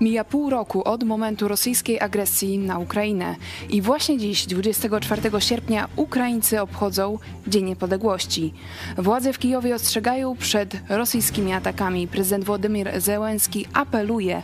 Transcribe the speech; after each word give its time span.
Mija 0.00 0.24
pół 0.24 0.50
roku 0.50 0.82
od 0.84 1.04
momentu 1.04 1.48
rosyjskiej 1.48 2.00
agresji 2.00 2.58
na 2.58 2.78
Ukrainę 2.78 3.36
i 3.68 3.82
właśnie 3.82 4.18
dziś, 4.18 4.46
24 4.46 5.40
sierpnia, 5.40 5.88
Ukraińcy 5.96 6.60
obchodzą 6.60 7.18
Dzień 7.46 7.64
Niepodległości. 7.64 8.54
Władze 8.98 9.32
w 9.32 9.38
Kijowie 9.38 9.74
ostrzegają 9.74 10.36
przed 10.36 10.76
rosyjskimi 10.88 11.52
atakami. 11.52 12.08
Prezydent 12.08 12.44
Władimir 12.44 13.00
Zełenski 13.00 13.66
apeluje 13.72 14.42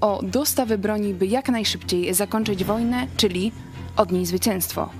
o 0.00 0.20
dostawy 0.22 0.78
broni, 0.78 1.14
by 1.14 1.26
jak 1.26 1.48
najszybciej 1.48 2.14
zakończyć 2.14 2.64
wojnę, 2.64 3.06
czyli 3.16 3.52
odnieść 3.96 4.28
zwycięstwo. 4.28 4.90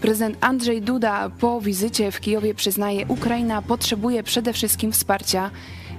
Prezydent 0.00 0.36
Andrzej 0.40 0.82
Duda 0.82 1.30
po 1.40 1.60
wizycie 1.60 2.10
w 2.10 2.20
Kijowie 2.20 2.54
przyznaje, 2.54 3.06
Ukraina 3.06 3.62
potrzebuje 3.62 4.22
przede 4.22 4.52
wszystkim 4.52 4.92
wsparcia 4.92 5.50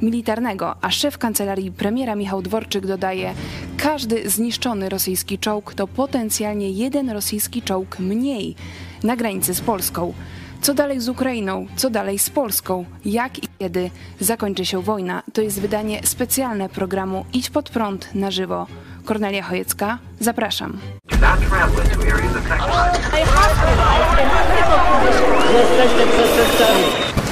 militarnego, 0.03 0.75
a 0.81 0.91
szef 0.91 1.17
kancelarii 1.17 1.71
premiera 1.71 2.15
Michał 2.15 2.41
Dworczyk 2.41 2.85
dodaje, 2.85 3.33
każdy 3.77 4.29
zniszczony 4.29 4.89
rosyjski 4.89 5.39
czołg 5.39 5.73
to 5.73 5.87
potencjalnie 5.87 6.69
jeden 6.69 7.09
rosyjski 7.09 7.61
czołg 7.61 7.99
mniej 7.99 8.55
na 9.03 9.15
granicy 9.15 9.53
z 9.53 9.61
Polską. 9.61 10.13
Co 10.61 10.73
dalej 10.73 10.99
z 10.99 11.09
Ukrainą? 11.09 11.67
Co 11.75 11.89
dalej 11.89 12.19
z 12.19 12.29
Polską? 12.29 12.85
Jak 13.05 13.43
i 13.43 13.47
kiedy 13.59 13.89
zakończy 14.19 14.65
się 14.65 14.81
wojna? 14.81 15.23
To 15.33 15.41
jest 15.41 15.61
wydanie 15.61 15.99
specjalne 16.03 16.69
programu 16.69 17.25
Idź 17.33 17.49
pod 17.49 17.69
prąd 17.69 18.15
na 18.15 18.31
żywo. 18.31 18.67
Kornelia 19.05 19.43
Chojecka, 19.43 19.99
zapraszam. 20.19 20.79
Jesteście 25.53 26.07
przestępcami. 26.07 27.22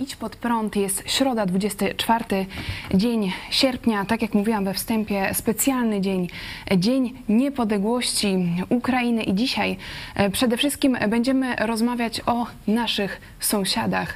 Idź 0.00 0.16
Pod 0.16 0.36
Prąd. 0.36 0.76
Jest 0.76 1.02
środa, 1.06 1.46
24 1.46 2.24
dzień 2.94 3.32
sierpnia. 3.50 4.04
Tak 4.04 4.22
jak 4.22 4.34
mówiłam 4.34 4.64
we 4.64 4.74
wstępie, 4.74 5.34
specjalny 5.34 6.00
dzień, 6.00 6.28
Dzień 6.76 7.12
Niepodległości 7.28 8.36
Ukrainy. 8.68 9.22
I 9.22 9.34
dzisiaj 9.34 9.76
e, 10.14 10.30
przede 10.30 10.56
wszystkim 10.56 10.98
będziemy 11.08 11.56
rozmawiać 11.56 12.20
o 12.26 12.46
naszych 12.66 13.20
sąsiadach, 13.40 14.14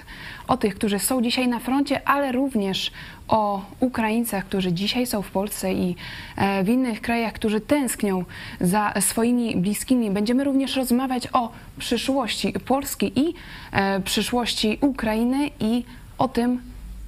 o 0.48 0.56
tych, 0.56 0.74
którzy 0.74 0.98
są 0.98 1.22
dzisiaj 1.22 1.48
na 1.48 1.58
froncie, 1.58 2.08
ale 2.08 2.32
również 2.32 2.92
o 3.28 3.62
Ukraińcach, 3.80 4.44
którzy 4.44 4.72
dzisiaj 4.72 5.06
są 5.06 5.22
w 5.22 5.30
Polsce 5.30 5.72
i 5.72 5.96
e, 6.36 6.64
w 6.64 6.68
innych 6.68 7.00
krajach, 7.00 7.32
którzy 7.32 7.60
tęsknią 7.60 8.24
za 8.60 8.92
swoimi 9.00 9.56
bliskimi. 9.56 10.10
Będziemy 10.10 10.44
również 10.44 10.76
rozmawiać 10.76 11.28
o 11.32 11.52
przyszłości 11.78 12.52
Polski 12.52 13.20
i 13.20 13.34
e, 13.72 14.00
przyszłości 14.00 14.78
Ukrainy 14.80 15.50
i 15.60 15.84
o 16.18 16.28
tym, 16.28 16.60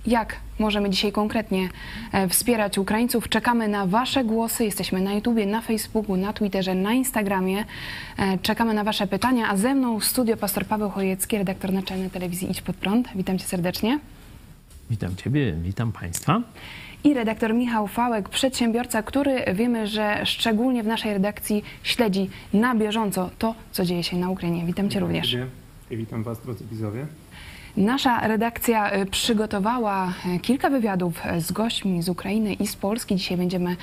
jak 0.06 0.36
możemy 0.58 0.90
dzisiaj 0.90 1.12
konkretnie 1.12 1.68
e, 2.12 2.28
wspierać 2.28 2.78
Ukraińców. 2.78 3.28
Czekamy 3.28 3.68
na 3.68 3.86
Wasze 3.86 4.24
głosy. 4.24 4.64
Jesteśmy 4.64 5.00
na 5.00 5.12
YouTubie, 5.12 5.46
na 5.46 5.60
Facebooku, 5.60 6.16
na 6.16 6.32
Twitterze, 6.32 6.74
na 6.74 6.92
Instagramie. 6.92 7.64
Czekamy 8.42 8.74
na 8.74 8.84
Wasze 8.84 9.06
pytania. 9.06 9.48
A 9.48 9.56
ze 9.56 9.74
mną 9.74 10.00
w 10.00 10.04
studio 10.04 10.36
pastor 10.36 10.66
Paweł 10.66 10.90
Chojecki, 10.90 11.38
redaktor 11.38 11.72
naczelny 11.72 12.10
telewizji 12.10 12.50
Idź 12.50 12.62
Pod 12.62 12.76
Prąd. 12.76 13.08
Witam 13.14 13.38
Cię 13.38 13.44
serdecznie. 13.44 13.98
Witam 14.94 15.16
Ciebie, 15.16 15.52
witam 15.52 15.92
Państwa. 15.92 16.40
I 17.04 17.14
redaktor 17.14 17.54
Michał 17.54 17.86
Fałek, 17.88 18.28
przedsiębiorca, 18.28 19.02
który 19.02 19.44
wiemy, 19.54 19.86
że 19.86 20.26
szczególnie 20.26 20.82
w 20.82 20.86
naszej 20.86 21.12
redakcji 21.12 21.64
śledzi 21.82 22.30
na 22.52 22.74
bieżąco 22.74 23.30
to, 23.38 23.54
co 23.72 23.84
dzieje 23.84 24.02
się 24.02 24.16
na 24.16 24.30
Ukrainie. 24.30 24.64
Witam 24.66 24.90
Cię 24.90 25.00
również. 25.00 25.30
Ciebie 25.30 25.46
I 25.90 25.96
witam 25.96 26.22
Was, 26.22 26.40
drodzy 26.40 26.64
widzowie. 26.70 27.06
Nasza 27.76 28.28
redakcja 28.28 28.96
y, 28.96 29.06
przygotowała 29.06 30.12
y, 30.36 30.38
kilka 30.38 30.70
wywiadów 30.70 31.26
y, 31.26 31.40
z 31.40 31.52
gośćmi 31.52 32.02
z 32.02 32.08
Ukrainy 32.08 32.52
i 32.52 32.66
z 32.66 32.76
Polski. 32.76 33.16
Dzisiaj 33.16 33.36
będziemy 33.36 33.76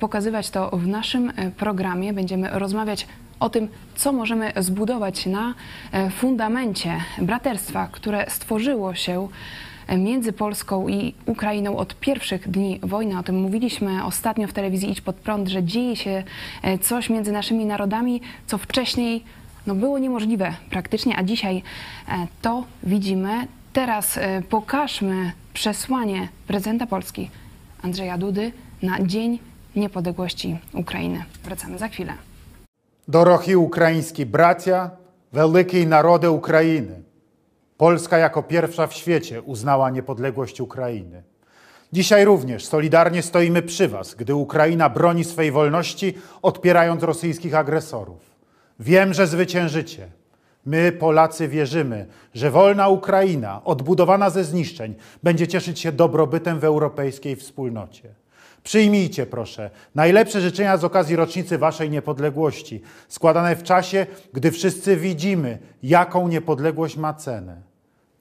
pokazywać 0.00 0.50
to 0.50 0.70
w 0.70 0.86
naszym 0.86 1.32
programie. 1.56 2.12
Będziemy 2.12 2.48
rozmawiać 2.58 3.06
o 3.40 3.50
tym, 3.50 3.68
co 3.94 4.12
możemy 4.12 4.52
zbudować 4.56 5.26
na 5.26 5.54
fundamencie 6.10 7.00
braterstwa, 7.18 7.88
które 7.92 8.26
stworzyło 8.30 8.94
się 8.94 9.28
między 9.97 10.33
Polską 10.33 10.87
i 10.87 11.13
Ukrainą 11.25 11.77
od 11.77 11.99
pierwszych 11.99 12.49
dni 12.49 12.79
wojny. 12.83 13.19
O 13.19 13.23
tym 13.23 13.41
mówiliśmy 13.41 14.05
ostatnio 14.05 14.47
w 14.47 14.53
telewizji 14.53 14.91
Idź 14.91 15.01
Pod 15.01 15.15
Prąd, 15.15 15.47
że 15.47 15.63
dzieje 15.63 15.95
się 15.95 16.23
e, 16.61 16.77
coś 16.77 17.09
między 17.09 17.31
naszymi 17.31 17.65
narodami, 17.65 18.21
co 18.47 18.57
wcześniej 18.57 19.23
no, 19.67 19.75
było 19.75 19.99
niemożliwe 19.99 20.53
praktycznie, 20.69 21.17
a 21.17 21.23
dzisiaj 21.23 21.63
e, 22.07 22.27
to 22.41 22.63
widzimy. 22.83 23.47
Teraz 23.73 24.17
e, 24.17 24.41
pokażmy 24.49 25.31
przesłanie 25.53 26.27
prezydenta 26.47 26.87
Polski 26.87 27.29
Andrzeja 27.83 28.17
Dudy 28.17 28.51
na 28.81 29.03
Dzień 29.03 29.39
Niepodległości 29.75 30.57
Ukrainy. 30.73 31.23
Wracamy 31.43 31.77
za 31.77 31.87
chwilę. 31.87 32.13
Дорогі 33.07 33.55
українські 33.55 34.25
браття, 34.25 34.91
великий 35.31 35.85
народи 35.85 36.27
України. 36.27 36.95
Polska 37.76 38.18
jako 38.18 38.42
pierwsza 38.42 38.86
w 38.86 38.94
świecie 38.94 39.42
uznała 39.42 39.90
niepodległość 39.90 40.60
Ukrainy. 40.60 41.22
Dzisiaj 41.92 42.24
również 42.24 42.66
solidarnie 42.66 43.22
stoimy 43.22 43.62
przy 43.62 43.88
Was, 43.88 44.14
gdy 44.14 44.34
Ukraina 44.34 44.88
broni 44.88 45.24
swej 45.24 45.52
wolności, 45.52 46.14
odpierając 46.42 47.02
rosyjskich 47.02 47.54
agresorów. 47.54 48.20
Wiem, 48.80 49.14
że 49.14 49.26
zwyciężycie. 49.26 50.08
My, 50.66 50.92
Polacy, 50.92 51.48
wierzymy, 51.48 52.06
że 52.34 52.50
wolna 52.50 52.88
Ukraina, 52.88 53.64
odbudowana 53.64 54.30
ze 54.30 54.44
zniszczeń, 54.44 54.94
będzie 55.22 55.48
cieszyć 55.48 55.80
się 55.80 55.92
dobrobytem 55.92 56.60
w 56.60 56.64
europejskiej 56.64 57.36
wspólnocie. 57.36 58.08
Przyjmijcie, 58.62 59.26
proszę, 59.26 59.70
najlepsze 59.94 60.40
życzenia 60.40 60.76
z 60.76 60.84
okazji 60.84 61.16
rocznicy 61.16 61.58
Waszej 61.58 61.90
niepodległości, 61.90 62.82
składane 63.08 63.56
w 63.56 63.62
czasie, 63.62 64.06
gdy 64.32 64.50
wszyscy 64.50 64.96
widzimy, 64.96 65.58
jaką 65.82 66.28
niepodległość 66.28 66.96
ma 66.96 67.14
cenę. 67.14 67.65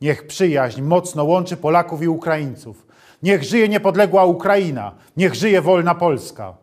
Niech 0.02 0.28
przyjaźń 0.28 0.82
mocno 0.82 1.24
łączy 1.24 1.58
Polaków 1.58 2.02
i 2.02 2.08
Ukraińców. 2.08 2.88
Niech 3.24 3.44
żyje 3.44 3.70
niepodległa 3.70 4.26
Ukraina, 4.26 4.92
niech 5.18 5.36
żyje 5.36 5.62
wolna 5.62 5.96
Polska. 5.96 6.54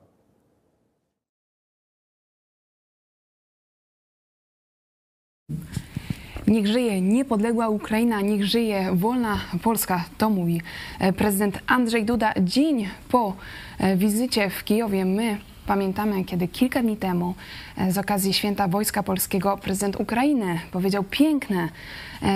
Niech 6.46 6.66
żyje 6.66 7.00
niepodległa 7.00 7.68
Ukraina, 7.68 8.20
niech 8.20 8.44
żyje 8.44 8.90
wolna 8.94 9.38
Polska, 9.62 10.04
to 10.18 10.30
mówi 10.30 10.60
e, 11.00 11.12
prezydent 11.12 11.58
Andrzej 11.66 12.04
Duda. 12.04 12.32
Dzień 12.40 12.88
po 13.08 13.36
e, 13.78 13.96
wizycie 13.96 14.50
w 14.50 14.64
Kijowie 14.64 15.04
my 15.04 15.38
pamiętamy, 15.66 16.24
kiedy 16.24 16.48
kilka 16.48 16.82
dni 16.82 16.96
temu 16.96 17.34
e, 17.76 17.92
z 17.92 17.98
okazji 17.98 18.34
Święta 18.34 18.68
Wojska 18.68 19.02
Polskiego 19.02 19.56
prezydent 19.56 20.00
Ukrainy 20.00 20.60
powiedział 20.72 21.04
piękne 21.04 21.68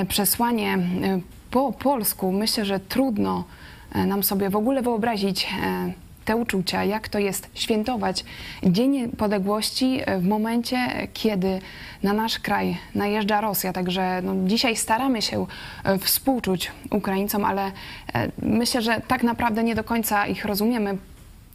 przesłanie 0.09 0.79
po 1.51 1.73
polsku. 1.73 2.33
Myślę, 2.33 2.65
że 2.65 2.81
trudno 2.81 3.45
nam 3.95 4.23
sobie 4.23 4.51
w 4.51 4.57
ogóle 4.57 4.83
wyobrazić 4.83 5.49
te 6.27 6.37
uczucia, 6.37 6.85
jak 6.85 7.09
to 7.09 7.19
jest 7.19 7.51
świętować 7.55 8.25
Dzień 8.63 8.91
Niepodległości 8.91 10.01
w 10.19 10.29
momencie, 10.29 11.09
kiedy 11.15 11.61
na 12.03 12.13
nasz 12.13 12.39
kraj 12.39 12.79
najeżdża 12.95 13.41
Rosja. 13.41 13.73
Także 13.73 14.23
no, 14.23 14.35
dzisiaj 14.47 14.77
staramy 14.77 15.23
się 15.23 15.47
e, 15.85 15.99
współczuć 15.99 16.73
Ukraińcom, 16.91 17.45
ale 17.45 17.73
e, 18.15 18.29
myślę, 18.43 18.83
że 18.83 19.01
tak 19.09 19.23
naprawdę 19.23 19.65
nie 19.65 19.75
do 19.75 19.85
końca 19.85 20.27
ich 20.27 20.45
rozumiemy. 20.45 20.99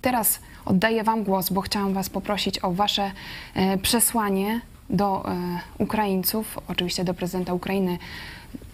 Teraz 0.02 0.40
oddaję 0.65 1.05
Wam 1.05 1.25
głos, 1.25 1.51
bo 1.51 1.61
chciałam 1.61 1.95
Was 1.95 2.11
poprosić 2.11 2.65
o 2.65 2.73
Wasze 2.73 3.13
e, 3.55 3.79
przesłanie 3.79 4.61
do 4.91 5.25
Ukraińców, 5.79 6.59
oczywiście 6.69 7.05
do 7.05 7.15
prezydenta 7.15 7.53
Ukrainy 7.53 7.99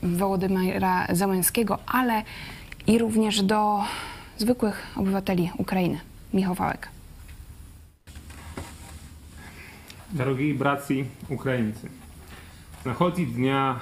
Wołodymyra 0.02 1.06
Załęskiego, 1.12 1.78
ale 1.86 2.22
i 2.86 2.98
również 2.98 3.42
do 3.42 3.80
zwykłych 4.38 4.86
obywateli 4.96 5.50
Ukrainy. 5.58 6.00
Michał 6.32 6.54
Wałek. 6.54 6.88
Дорогі 10.12 10.52
братці 10.52 11.04
українці, 11.28 11.88
з 12.82 12.86
нагоді 12.86 13.26
Дня 13.26 13.80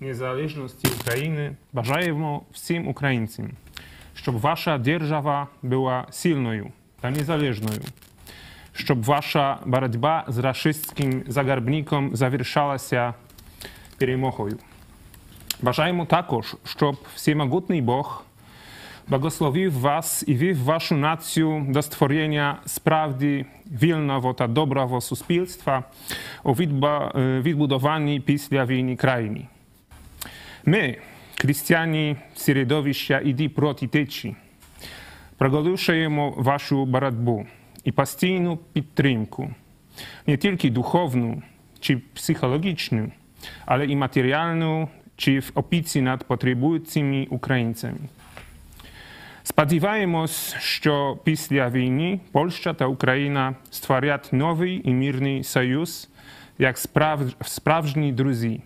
Незалежності 0.00 0.88
України 1.00 1.56
бажаємо 1.72 2.42
всім 2.52 2.88
українцям, 2.88 3.50
щоб 4.14 4.40
ваша 4.40 4.78
держава 4.78 5.48
була 5.62 6.06
сильною 6.10 6.70
та 7.06 7.10
незалежною, 7.10 7.80
щоб 8.72 9.04
ваша 9.04 9.58
боротьба 9.66 10.24
з 10.28 10.38
рашистським 10.38 11.24
загарбником 11.28 12.16
завершалася 12.16 13.14
перемогою. 13.98 14.58
Бажаємо 15.62 16.06
також, 16.06 16.56
щоб 16.64 16.96
всемогутний 17.14 17.80
Бог 17.82 18.24
благословив 19.08 19.80
вас 19.80 20.24
і 20.26 20.34
вів 20.34 20.64
вашу 20.64 20.94
націю 20.96 21.66
до 21.68 21.82
створення 21.82 22.58
справді 22.66 23.46
вільного 23.66 24.34
та 24.34 24.46
доброго 24.46 25.00
суспільства 25.00 25.84
у 26.42 26.52
відба- 26.52 27.18
е, 27.18 27.40
відбудованій 27.40 28.20
після 28.20 28.64
війни 28.64 28.96
країні. 28.96 29.48
Ми, 30.64 30.96
християни 31.36 32.16
середовища 32.36 33.20
«Іди 33.24 33.48
проти 33.48 33.86
течії», 33.86 34.36
проголошуємо 35.38 36.30
вашу 36.36 36.84
боротьбу 36.84 37.46
і 37.84 37.92
постійну 37.92 38.56
підтримку, 38.72 39.50
не 40.26 40.36
тільки 40.36 40.70
духовну 40.70 41.42
чи 41.80 41.96
психологічну, 42.14 43.12
але 43.66 43.86
і 43.86 43.96
матеріальну 43.96 44.88
чи 45.16 45.38
в 45.38 45.50
опіці 45.54 46.00
над 46.00 46.24
потребуючими 46.24 47.26
українцями. 47.30 47.98
Сподіваємось, 49.42 50.54
що 50.58 51.18
після 51.24 51.70
війни 51.70 52.20
Польща 52.32 52.74
та 52.74 52.86
Україна 52.86 53.54
створять 53.70 54.32
новий 54.32 54.80
і 54.84 54.94
мирний 54.94 55.44
союз, 55.44 56.08
як 56.58 56.78
справ... 56.78 57.20
справжні 57.40 58.12
друзі. 58.12 58.62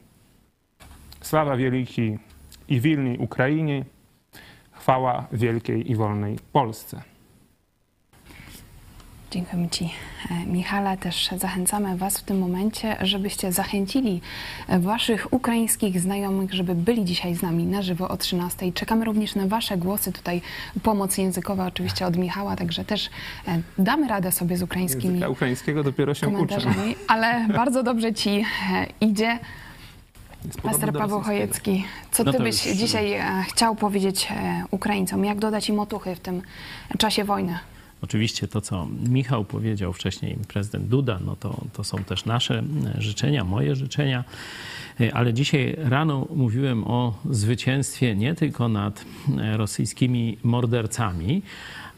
Слава 1.23 1.57
wielkiej 1.57 2.19
i 2.69 2.81
wilnej 2.81 3.19
Ukrainie, 3.19 3.85
Chwała 4.82 5.28
wielkiej 5.32 5.92
i 5.92 5.96
wolnej 5.96 6.40
Polsce. 6.52 7.02
Dziękujemy 9.32 9.70
Ci, 9.70 9.90
e, 10.32 10.46
Michale. 10.46 10.98
Też 10.98 11.30
zachęcamy 11.38 11.98
Was 11.98 12.18
w 12.18 12.24
tym 12.24 12.40
momencie, 12.40 12.98
żebyście 13.02 13.52
zachęcili 13.52 14.22
e, 14.68 14.80
Waszych 14.80 15.34
ukraińskich 15.34 16.00
znajomych, 16.00 16.54
żeby 16.54 16.76
byli 16.76 17.06
dzisiaj 17.06 17.36
z 17.36 17.42
nami 17.42 17.66
na 17.66 17.82
żywo 17.82 18.10
o 18.10 18.18
13. 18.18 18.72
Czekamy 18.72 19.06
również 19.06 19.36
na 19.36 19.48
Wasze 19.48 19.78
głosy. 19.78 20.12
Tutaj 20.12 20.42
pomoc 20.84 21.18
językowa 21.18 21.68
oczywiście 21.68 22.06
od 22.06 22.18
Michała, 22.18 22.56
także 22.56 22.86
też 22.86 23.10
e, 23.48 23.62
damy 23.78 24.08
radę 24.08 24.32
sobie 24.32 24.58
z 24.58 24.64
ukraińskimi 24.64 25.14
Języka 25.14 25.30
ukraińskiego 25.30 25.84
dopiero 25.84 26.14
się 26.14 26.26
komentarzami, 26.26 26.96
ale 27.08 27.48
bardzo 27.48 27.84
dobrze 27.84 28.14
Ci 28.14 28.46
idzie. 29.02 29.40
Pastor 30.64 30.94
Paweł. 30.94 31.22
Chojecki, 31.22 31.84
co 32.12 32.24
No 32.24 32.32
Ty 32.34 32.40
byś 32.40 32.66
już- 32.66 32.78
dzisiaj 32.78 33.14
e, 33.14 33.44
chciał 33.48 33.76
powiedzieć 33.76 34.28
e, 34.32 34.64
Ukraińcom? 34.72 35.26
Jak 35.26 35.40
dodać 35.40 35.70
im 35.70 35.80
otuchy 35.80 36.16
w 36.16 36.20
tym 36.20 36.42
czasie 36.98 37.24
wojny? 37.24 37.60
Oczywiście 38.04 38.48
to, 38.48 38.62
co 38.62 38.88
Michał 39.10 39.46
powiedział 39.46 39.94
wcześniej, 39.94 40.38
prezydent 40.48 40.88
Duda, 40.88 41.20
no 41.26 41.36
to, 41.36 41.62
to 41.74 41.84
są 41.84 41.98
też 41.98 42.26
nasze 42.26 42.64
e, 42.98 43.02
życzenia, 43.02 43.44
moje 43.44 43.76
życzenia. 43.76 44.24
Ale 45.14 45.34
dzisiaj 45.34 45.76
rano 45.78 46.28
mówiłem 46.36 46.84
o 46.88 47.14
zwycięstwie 47.30 48.16
nie 48.16 48.36
tylko 48.36 48.68
nad 48.70 49.06
rosyjskimi 49.54 50.38
mordercami, 50.44 51.42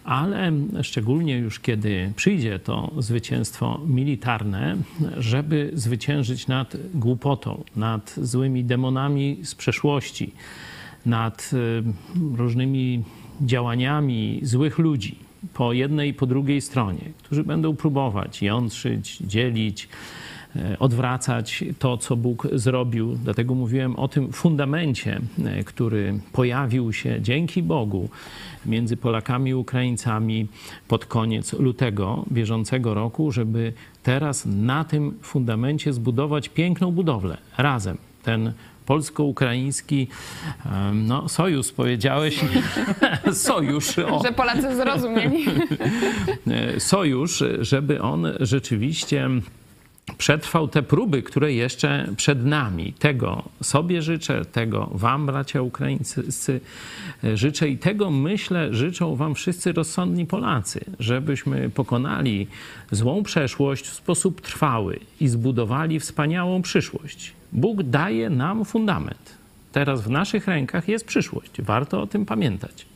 ale 0.03 0.51
szczególnie 0.81 1.37
już 1.37 1.59
kiedy 1.59 2.13
przyjdzie 2.15 2.59
to 2.59 2.91
zwycięstwo 2.97 3.81
militarne, 3.87 4.77
żeby 5.17 5.71
zwyciężyć 5.73 6.47
nad 6.47 6.77
głupotą, 6.93 7.63
nad 7.75 8.15
złymi 8.17 8.63
demonami 8.63 9.39
z 9.43 9.55
przeszłości, 9.55 10.33
nad 11.05 11.51
e, 11.53 12.37
różnymi 12.37 13.03
działaniami 13.41 14.39
złych 14.43 14.77
ludzi 14.77 15.15
po 15.53 15.73
jednej 15.73 16.09
i 16.09 16.13
po 16.13 16.25
drugiej 16.25 16.61
stronie, 16.61 17.11
którzy 17.23 17.43
będą 17.43 17.75
próbować 17.75 18.41
jątrzyć, 18.41 19.17
dzielić, 19.17 19.89
odwracać 20.79 21.63
to, 21.79 21.97
co 21.97 22.15
Bóg 22.15 22.47
zrobił. 22.51 23.17
Dlatego 23.23 23.55
mówiłem 23.55 23.95
o 23.95 24.07
tym 24.07 24.31
fundamencie, 24.31 25.21
e, 25.45 25.63
który 25.63 26.19
pojawił 26.33 26.93
się 26.93 27.21
dzięki 27.21 27.63
Bogu 27.63 28.09
między 28.65 28.97
Polakami 28.97 29.51
i 29.51 29.53
Ukraińcami 29.53 30.47
pod 30.87 31.05
koniec 31.05 31.53
lutego 31.53 32.25
bieżącego 32.31 32.93
roku, 32.93 33.31
żeby 33.31 33.73
teraz 34.03 34.45
na 34.45 34.83
tym 34.83 35.17
fundamencie 35.21 35.93
zbudować 35.93 36.49
piękną 36.49 36.91
budowlę 36.91 37.37
razem. 37.57 37.97
Ten 38.23 38.53
polsko-ukraiński 38.85 40.07
em, 40.65 41.07
no, 41.07 41.29
sojusz, 41.29 41.71
powiedziałeś. 41.71 42.39
sojusz. 43.33 43.99
O. 43.99 44.23
Że 44.23 44.31
Polacy 44.31 44.75
zrozumieli. 44.75 45.45
E, 46.47 46.79
sojusz, 46.79 47.43
żeby 47.59 48.01
on 48.01 48.27
rzeczywiście 48.39 49.29
przetrwał 50.17 50.67
te 50.67 50.83
próby, 50.83 51.23
które 51.23 51.53
jeszcze 51.53 52.07
przed 52.17 52.45
nami. 52.45 52.93
Tego 52.99 53.43
sobie 53.61 54.01
życzę, 54.01 54.45
tego 54.45 54.89
wam, 54.93 55.25
bracia 55.25 55.61
Ukraińcy, 55.61 56.23
e, 57.23 57.37
życzę 57.37 57.69
i 57.69 57.77
tego 57.77 58.11
myślę, 58.11 58.73
życzą 58.73 59.15
wam 59.15 59.35
wszyscy 59.35 59.73
rozsądni 59.73 60.25
Polacy, 60.25 60.85
żebyśmy 60.99 61.69
pokonali 61.69 62.47
złą 62.91 63.23
przeszłość 63.23 63.85
w 63.85 63.93
sposób 63.93 64.41
trwały 64.41 64.99
i 65.19 65.27
zbudowali 65.27 65.99
wspaniałą 65.99 66.61
przyszłość. 66.61 67.33
Bóg 67.51 67.83
daje 67.83 68.29
nam 68.29 68.65
fundament. 68.65 69.37
Teraz 69.71 70.01
w 70.01 70.09
naszych 70.09 70.47
rękach 70.47 70.87
jest 70.87 71.05
przyszłość. 71.05 71.61
Warto 71.61 72.01
o 72.01 72.07
tym 72.07 72.25
pamiętać. 72.25 72.92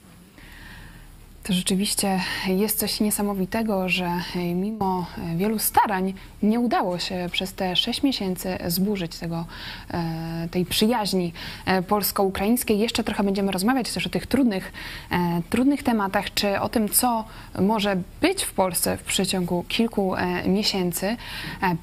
To 1.48 1.54
rzeczywiście 1.54 2.20
jest 2.48 2.80
coś 2.80 3.00
niesamowitego, 3.00 3.90
że 3.90 4.12
mimo 4.56 5.06
wielu 5.36 5.60
starań 5.60 6.14
nie 6.44 6.60
udało 6.60 7.00
się 7.00 7.30
przez 7.32 7.54
te 7.54 7.76
sześć 7.76 8.04
miesięcy 8.04 8.58
zburzyć 8.68 9.18
tego, 9.18 9.46
e, 9.92 10.48
tej 10.52 10.66
przyjaźni 10.66 11.34
e, 11.66 11.82
polsko-ukraińskiej. 11.82 12.80
Jeszcze 12.80 13.04
trochę 13.04 13.24
będziemy 13.24 13.52
rozmawiać 13.52 13.92
też 13.92 14.08
o 14.08 14.10
tych 14.10 14.28
trudnych, 14.28 14.72
e, 15.12 15.42
trudnych 15.50 15.84
tematach, 15.84 16.34
czy 16.34 16.60
o 16.60 16.70
tym, 16.70 16.90
co 16.90 17.26
może 17.60 17.98
być 18.22 18.44
w 18.44 18.54
Polsce 18.54 18.98
w 18.98 19.04
przeciągu 19.04 19.66
kilku 19.68 20.16
e, 20.16 20.48
miesięcy. 20.50 21.06
E, 21.08 21.18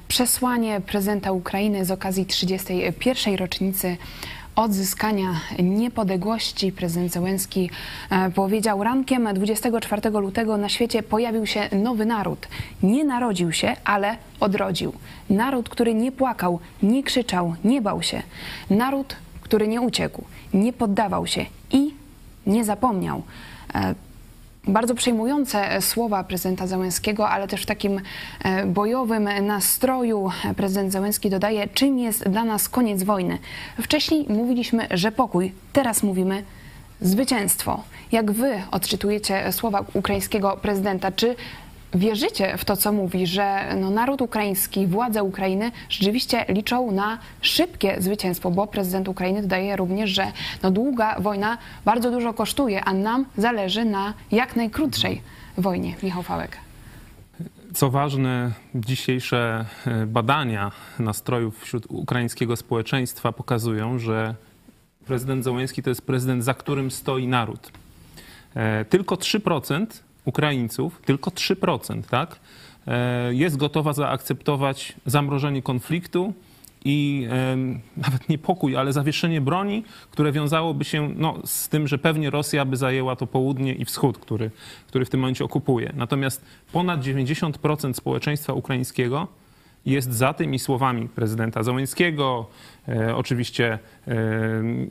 Przesłanie 0.07 0.81
prezydenta 0.81 1.31
Ukrainy 1.31 1.85
z 1.85 1.91
okazji 1.91 2.25
31. 2.25 3.35
rocznicy 3.35 3.97
odzyskania 4.55 5.33
niepodległości 5.59 6.71
prezydent 6.71 7.13
Zełenski 7.13 7.69
e, 8.09 8.31
powiedział 8.31 8.83
rankiem 8.83 9.27
24 9.33 10.09
lutego 10.09 10.57
na 10.57 10.69
świecie 10.69 11.03
pojawił 11.03 11.45
się 11.45 11.69
nowy 11.71 12.05
naród. 12.05 12.47
Nie 12.83 13.03
narodził 13.03 13.51
się, 13.51 13.75
ale 13.83 14.17
odrodził. 14.39 14.93
Naród, 15.29 15.69
który 15.69 15.93
nie 15.93 16.11
płakał, 16.11 16.59
nie 16.83 17.03
krzyczał, 17.03 17.55
nie 17.63 17.81
bał 17.81 18.01
się. 18.01 18.23
Naród, 18.69 19.15
który 19.41 19.67
nie 19.67 19.81
uciekł, 19.81 20.23
nie 20.53 20.73
poddawał 20.73 21.27
się 21.27 21.45
i 21.71 21.93
nie 22.47 22.65
zapomniał. 22.65 23.23
E, 24.67 24.71
bardzo 24.71 24.95
przejmujące 24.95 25.81
słowa 25.81 26.23
prezydenta 26.23 26.67
Załęskiego, 26.67 27.29
ale 27.29 27.47
też 27.47 27.63
w 27.63 27.65
takim 27.65 28.01
e, 28.43 28.65
bojowym 28.65 29.29
nastroju 29.41 30.31
prezydent 30.55 30.91
Załęski 30.91 31.29
dodaje, 31.29 31.67
czym 31.67 31.99
jest 31.99 32.29
dla 32.29 32.43
nas 32.43 32.69
koniec 32.69 33.03
wojny. 33.03 33.37
Wcześniej 33.81 34.25
mówiliśmy, 34.29 34.87
że 34.91 35.11
pokój, 35.11 35.51
teraz 35.73 36.03
mówimy 36.03 36.43
zwycięstwo. 37.01 37.83
Jak 38.11 38.31
wy 38.31 38.61
odczytujecie 38.71 39.51
słowa 39.51 39.85
ukraińskiego 39.93 40.57
prezydenta? 40.61 41.11
Czy 41.11 41.35
wierzycie 41.95 42.57
w 42.57 42.65
to, 42.65 42.77
co 42.77 42.91
mówi, 42.91 43.27
że 43.27 43.75
no, 43.79 43.89
naród 43.89 44.21
ukraiński, 44.21 44.87
władze 44.87 45.23
Ukrainy 45.23 45.71
rzeczywiście 45.89 46.45
liczą 46.49 46.91
na 46.91 47.17
szybkie 47.41 47.95
zwycięstwo, 47.99 48.51
bo 48.51 48.67
prezydent 48.67 49.07
Ukrainy 49.07 49.41
dodaje 49.41 49.75
również, 49.75 50.09
że 50.09 50.31
no, 50.63 50.71
długa 50.71 51.19
wojna 51.19 51.57
bardzo 51.85 52.11
dużo 52.11 52.33
kosztuje, 52.33 52.83
a 52.83 52.93
nam 52.93 53.25
zależy 53.37 53.85
na 53.85 54.13
jak 54.31 54.55
najkrótszej 54.55 55.21
wojnie. 55.57 55.95
Michał 56.03 56.23
Fałek. 56.23 56.57
Co 57.73 57.89
ważne, 57.89 58.51
dzisiejsze 58.75 59.65
e, 59.87 60.05
badania 60.05 60.71
nastrojów 60.99 61.63
wśród 61.63 61.85
ukraińskiego 61.89 62.55
społeczeństwa 62.55 63.31
pokazują, 63.31 63.99
że 63.99 64.35
prezydent 65.05 65.43
Zełenski 65.43 65.83
to 65.83 65.89
jest 65.89 66.01
prezydent, 66.01 66.43
za 66.43 66.53
którym 66.53 66.91
stoi 66.91 67.27
naród. 67.27 67.71
E, 68.55 68.85
Tylko 68.85 69.15
3% 69.15 69.85
Ukraińców, 70.25 71.01
tylko 71.05 71.31
3%, 71.31 72.07
tak, 72.07 72.39
e, 72.87 73.33
jest 73.33 73.57
gotowa 73.57 73.93
zaakceptować 73.93 74.93
zamrożenie 75.05 75.61
konfliktu 75.61 76.33
i 76.85 77.27
nawet 78.05 78.29
nie 78.29 78.37
pokój, 78.37 78.75
ale 78.75 78.93
zawieszenie 78.93 79.41
broni, 79.41 79.83
które 80.11 80.31
wiązałoby 80.31 80.83
się 80.83 81.09
no, 81.15 81.39
z 81.45 81.69
tym, 81.69 81.87
że 81.87 81.97
pewnie 81.97 82.29
Rosja 82.29 82.65
by 82.65 82.77
zajęła 82.77 83.15
to 83.15 83.27
południe 83.27 83.73
i 83.73 83.85
wschód, 83.85 84.17
który, 84.17 84.51
który 84.87 85.05
w 85.05 85.09
tym 85.09 85.19
momencie 85.19 85.45
okupuje. 85.45 85.93
Natomiast 85.95 86.45
ponad 86.71 87.01
90% 87.01 87.93
społeczeństwa 87.93 88.53
ukraińskiego 88.53 89.27
jest 89.85 90.13
za 90.13 90.33
tymi 90.33 90.59
słowami 90.59 91.09
prezydenta 91.09 91.63
Załęskiego, 91.63 92.47
e, 92.87 93.15
oczywiście 93.15 93.79
e, 94.07 94.15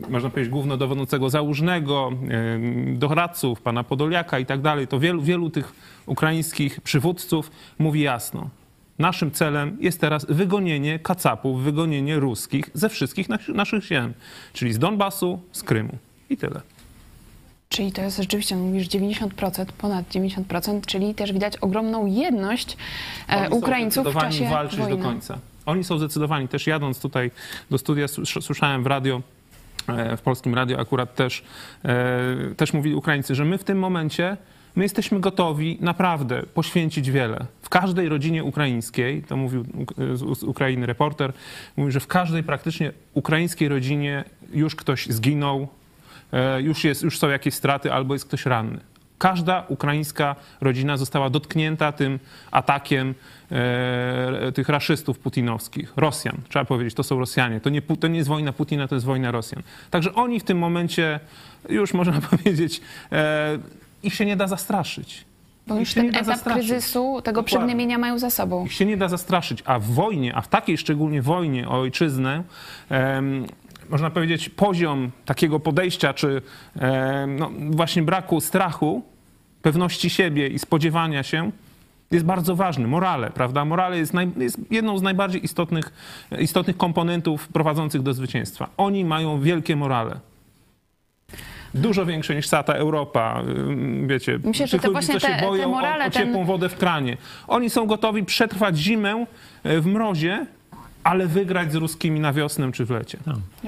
można 0.09 0.31
powiedzieć 0.31 0.53
głównodowodzącego 0.53 1.31
Załużnego, 1.31 2.13
e, 2.13 2.59
doradców, 2.99 3.61
pana 3.61 3.85
Podoliaka 3.85 4.39
i 4.39 4.47
tak 4.47 4.61
dalej, 4.61 4.87
to 4.89 5.01
wielu, 5.01 5.23
wielu 5.23 5.51
tych 5.51 5.73
ukraińskich 6.07 6.81
przywódców 6.81 7.51
mówi 7.79 8.01
jasno. 8.01 8.51
Naszym 8.99 9.31
celem 9.31 9.77
jest 9.81 10.01
teraz 10.01 10.27
wygonienie 10.29 10.99
kacapów, 10.99 11.63
wygonienie 11.63 12.21
ruskich 12.21 12.71
ze 12.75 12.89
wszystkich 12.89 13.29
nas- 13.29 13.49
naszych 13.49 13.85
ziem, 13.85 14.15
czyli 14.53 14.73
z 14.73 14.79
Donbasu, 14.79 15.41
z 15.53 15.63
Krymu 15.63 15.99
i 16.31 16.37
tyle. 16.37 16.74
Czyli 17.75 17.93
to 17.93 18.03
jest 18.03 18.17
rzeczywiście, 18.17 18.57
mówisz 18.57 18.89
90%, 18.89 19.67
ponad 19.79 20.09
90%, 20.09 20.81
czyli 20.87 21.15
też 21.15 21.33
widać 21.33 21.57
ogromną 21.57 22.07
jedność 22.07 22.77
e, 23.29 23.37
Oni 23.47 23.55
Ukraińców 23.55 24.07
w 24.07 24.15
czasie 24.21 24.49
walczyć 24.49 24.79
wojny. 24.81 24.97
do 24.97 25.03
końca. 25.03 25.39
Oni 25.67 25.85
są 25.85 25.99
zdecydowani. 25.99 26.49
Też 26.49 26.67
jadąc 26.67 27.01
tutaj 27.01 27.31
do 27.71 27.79
studia, 27.79 28.07
słys- 28.07 28.43
słyszałem 28.43 28.83
w 28.83 28.87
radio, 28.87 29.23
e, 29.89 30.17
w 30.17 30.23
polskim 30.23 30.55
radio 30.55 30.81
akurat 30.81 31.15
też, 31.15 31.45
e, 31.85 32.55
też 32.57 32.73
mówili 32.73 32.95
Ukraińcy, 32.95 33.35
że 33.35 33.45
my 33.45 33.59
w 33.59 33.65
tym 33.65 33.79
momencie, 33.79 34.37
my 34.77 34.83
jesteśmy 34.83 35.21
gotowi 35.21 35.79
naprawdę 35.81 36.43
poświęcić 36.43 37.11
wiele. 37.11 37.47
W 37.63 37.69
każdej 37.69 38.09
rodzinie 38.09 38.45
ukraińskiej, 38.45 39.23
to 39.23 39.37
mówił 39.37 39.65
z 40.35 40.43
Ukrainy 40.43 40.87
reporter, 40.87 41.33
mówił, 41.77 41.91
że 41.91 42.01
w 42.01 42.07
każdej 42.07 42.43
praktycznie 42.43 42.93
ukraińskiej 43.15 43.69
rodzinie 43.69 44.25
już 44.53 44.77
ktoś 44.77 45.07
zginął, 45.07 45.69
już, 46.59 46.85
jest, 46.85 47.03
już 47.03 47.19
są 47.19 47.29
jakieś 47.29 47.55
straty 47.55 47.93
albo 47.93 48.15
jest 48.15 48.25
ktoś 48.25 48.47
ranny. 48.47 48.81
Każda 49.19 49.65
ukraińska 49.69 50.37
rodzina 50.61 50.97
została 50.97 51.31
dotknięta 51.31 51.93
tym 51.93 52.19
atakiem 52.51 53.15
e, 53.51 54.53
tych 54.53 54.69
raszystów 54.69 55.19
putinowskich, 55.19 55.93
Rosjan. 55.97 56.37
Trzeba 56.49 56.65
powiedzieć, 56.65 56.95
to 56.95 57.03
są 57.03 57.19
Rosjanie. 57.19 57.61
To 57.61 57.71
nie, 57.71 57.83
to 57.83 58.09
nie 58.09 58.17
jest 58.17 58.29
wojna 58.29 58.53
Putina, 58.53 58.89
to 58.89 58.95
jest 58.95 59.07
wojna 59.07 59.31
Rosjan. 59.31 59.63
Także 59.91 60.15
oni 60.15 60.41
w 60.41 60.45
tym 60.45 60.59
momencie, 60.59 61.21
już 61.69 61.95
można 61.95 62.21
powiedzieć, 62.31 62.81
e, 63.13 63.59
ich 64.03 64.15
się 64.15 64.27
nie 64.27 64.37
da 64.37 64.47
zastraszyć. 64.47 65.25
Bo 65.67 65.79
już 65.79 65.95
ten 65.95 66.09
etap 66.09 66.25
zastraszyć. 66.25 66.67
kryzysu, 66.69 67.21
tego 67.25 67.43
Dokładnie. 67.43 67.99
mają 67.99 68.19
za 68.19 68.31
sobą. 68.31 68.67
Ich 68.67 68.73
się 68.73 68.87
nie 68.87 68.97
da 68.97 69.09
zastraszyć, 69.09 69.63
a 69.65 69.79
w 69.79 69.85
wojnie, 69.85 70.35
a 70.35 70.41
w 70.41 70.49
takiej 70.49 70.79
szczególnie 70.79 71.23
wojnie 71.23 71.69
o 71.69 71.81
ojczyznę, 71.81 72.43
można 73.95 74.11
powiedzieć, 74.11 74.49
poziom 74.49 75.11
takiego 75.25 75.61
podejścia, 75.61 76.15
czy 76.15 76.43
em, 76.79 77.37
no, 77.39 77.51
właśnie 77.71 78.03
braku 78.03 78.41
strachu, 78.41 79.03
pewności 79.63 80.11
siebie 80.11 80.49
i 80.49 80.59
spodziewania 80.59 81.23
się, 81.23 81.51
jest 82.11 82.25
bardzo 82.25 82.57
ważny. 82.57 82.87
Morale, 82.89 83.31
prawda? 83.31 83.65
Morale 83.65 83.99
jest, 83.99 84.15
naj, 84.15 84.31
jest 84.37 84.59
jedną 84.71 84.99
z 84.99 85.03
najbardziej 85.03 85.45
istotnych, 85.45 85.93
istotnych 86.39 86.77
komponentów 86.77 87.49
prowadzących 87.49 88.03
do 88.03 88.15
zwycięstwa. 88.15 88.69
Oni 88.77 89.05
mają 89.05 89.41
wielkie 89.41 89.77
morale. 89.77 90.21
Dużo 91.75 92.07
większe 92.07 92.35
niż 92.35 92.49
cała 92.49 92.63
ta 92.63 92.73
Europa, 92.73 93.43
ym, 93.49 94.09
wiecie. 94.09 94.39
Myślę, 94.45 94.67
że 94.67 94.71
tych 94.73 94.81
te 94.83 94.89
ludzi, 94.89 94.93
właśnie 94.93 95.21
co 95.21 95.27
się 95.29 95.35
te- 95.35 95.41
te 95.41 95.47
boją 95.47 95.69
morale, 95.69 96.05
o, 96.05 96.07
o 96.07 96.11
ten- 96.11 96.27
ciepłą 96.27 96.45
wodę 96.45 96.69
w 96.69 96.77
kranie. 96.77 97.17
Oni 97.49 97.71
są 97.71 97.87
gotowi 97.87 98.25
przetrwać 98.25 98.77
zimę 98.79 99.27
e, 99.65 99.81
w 99.81 99.87
mrozie, 99.87 100.47
ale 101.05 101.27
wygrać 101.27 101.73
z 101.73 101.75
ruskimi 101.75 102.21
na 102.21 102.33
wiosnę 102.33 102.73
czy 102.73 102.85
w 102.85 102.91
lecie. 102.91 103.19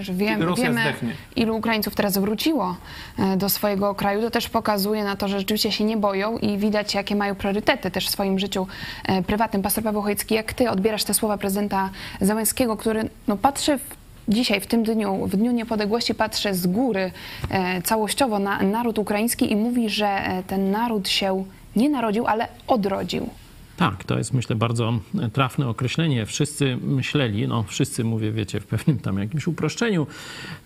Że 0.00 0.14
wiem, 0.14 0.42
Rosja 0.42 0.64
wiemy, 0.64 0.80
zdechnie. 0.80 1.12
ilu 1.36 1.56
Ukraińców 1.56 1.94
teraz 1.94 2.18
wróciło 2.18 2.76
e, 3.18 3.36
do 3.36 3.48
swojego 3.48 3.94
kraju. 3.94 4.20
To 4.20 4.30
też 4.30 4.48
pokazuje 4.48 5.04
na 5.04 5.16
to, 5.16 5.28
że 5.28 5.38
rzeczywiście 5.38 5.72
się 5.72 5.84
nie 5.84 5.96
boją 5.96 6.38
i 6.38 6.58
widać, 6.58 6.94
jakie 6.94 7.16
mają 7.16 7.34
priorytety 7.34 7.90
też 7.90 8.06
w 8.06 8.10
swoim 8.10 8.38
życiu 8.38 8.66
e, 9.04 9.22
prywatnym. 9.22 9.62
Pastor 9.62 9.84
Paweł 9.84 10.02
Chojecki, 10.02 10.34
jak 10.34 10.52
ty 10.52 10.70
odbierasz 10.70 11.04
te 11.04 11.14
słowa 11.14 11.38
prezydenta 11.38 11.90
Załęskiego, 12.20 12.76
który 12.76 13.08
no, 13.28 13.36
patrzy 13.36 13.78
w, 13.78 13.82
dzisiaj, 14.28 14.60
w 14.60 14.66
tym 14.66 14.82
dniu, 14.82 15.26
w 15.26 15.36
Dniu 15.36 15.52
Niepodległości, 15.52 16.14
patrzy 16.14 16.54
z 16.54 16.66
góry 16.66 17.10
e, 17.50 17.82
całościowo 17.82 18.38
na 18.38 18.62
naród 18.62 18.98
ukraiński 18.98 19.52
i 19.52 19.56
mówi, 19.56 19.90
że 19.90 20.06
e, 20.06 20.42
ten 20.42 20.70
naród 20.70 21.08
się 21.08 21.44
nie 21.76 21.88
narodził, 21.88 22.26
ale 22.26 22.48
odrodził. 22.66 23.30
Tak, 23.76 24.04
to 24.04 24.18
jest 24.18 24.34
myślę 24.34 24.56
bardzo 24.56 24.98
trafne 25.32 25.68
określenie. 25.68 26.26
Wszyscy 26.26 26.78
myśleli, 26.82 27.48
no 27.48 27.62
wszyscy 27.62 28.04
mówię, 28.04 28.32
wiecie, 28.32 28.60
w 28.60 28.66
pewnym 28.66 28.98
tam 28.98 29.18
jakimś 29.18 29.46
uproszczeniu, 29.46 30.06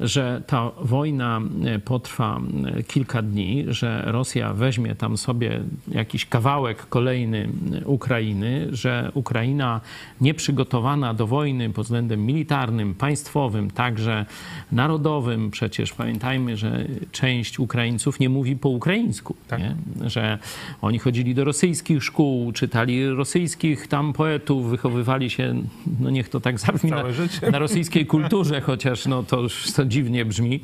że 0.00 0.42
ta 0.46 0.70
wojna 0.80 1.40
e, 1.64 1.78
potrwa 1.78 2.40
e, 2.76 2.82
kilka 2.82 3.22
dni, 3.22 3.64
że 3.68 4.02
Rosja 4.06 4.54
weźmie 4.54 4.94
tam 4.94 5.16
sobie 5.16 5.60
jakiś 5.88 6.26
kawałek 6.26 6.86
kolejny 6.88 7.48
e, 7.82 7.86
Ukrainy, 7.86 8.68
że 8.72 9.10
Ukraina 9.14 9.80
nieprzygotowana 10.20 11.14
do 11.14 11.26
wojny 11.26 11.70
pod 11.70 11.84
względem 11.84 12.26
militarnym, 12.26 12.94
państwowym, 12.94 13.70
także 13.70 14.26
narodowym. 14.72 15.50
Przecież 15.50 15.92
pamiętajmy, 15.92 16.56
że 16.56 16.84
część 17.12 17.58
Ukraińców 17.58 18.20
nie 18.20 18.28
mówi 18.28 18.56
po 18.56 18.68
ukraińsku, 18.68 19.36
nie? 19.58 19.76
że 20.10 20.38
oni 20.82 20.98
chodzili 20.98 21.34
do 21.34 21.44
rosyjskich 21.44 22.04
szkół, 22.04 22.52
czytali 22.52 22.99
rosyjskich 23.06 23.86
tam 23.86 24.12
poetów, 24.12 24.70
wychowywali 24.70 25.30
się, 25.30 25.54
no 26.00 26.10
niech 26.10 26.28
to 26.28 26.40
tak 26.40 26.58
zabrzmi, 26.58 26.90
na, 26.90 27.02
na 27.50 27.58
rosyjskiej 27.58 28.06
kulturze, 28.06 28.60
chociaż 28.60 29.06
no 29.06 29.22
to 29.22 29.40
już 29.40 29.72
to 29.72 29.84
dziwnie 29.84 30.24
brzmi. 30.24 30.60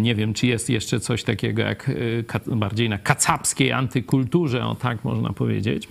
Nie 0.00 0.14
wiem, 0.14 0.34
czy 0.34 0.46
jest 0.46 0.70
jeszcze 0.70 1.00
coś 1.00 1.24
takiego 1.24 1.62
jak 1.62 1.88
y, 1.88 2.24
bardziej 2.46 2.88
na 2.88 2.98
kacapskiej 2.98 3.72
antykulturze, 3.72 4.66
o 4.66 4.74
tak 4.74 5.04
można 5.04 5.32
powiedzieć. 5.32 5.88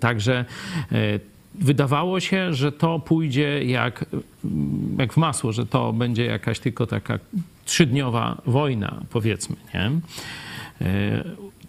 Także 0.00 0.44
e, 0.92 1.20
wydawało 1.54 2.20
się, 2.20 2.54
że 2.54 2.72
to 2.72 2.98
pójdzie 2.98 3.64
jak, 3.64 4.04
mm, 4.44 4.96
jak 4.98 5.12
w 5.12 5.16
masło, 5.16 5.52
że 5.52 5.66
to 5.66 5.92
będzie 5.92 6.24
jakaś 6.24 6.58
tylko 6.58 6.86
taka 6.86 7.18
trzydniowa 7.64 8.42
wojna, 8.46 9.00
powiedzmy. 9.10 9.56
Nie? 9.74 9.90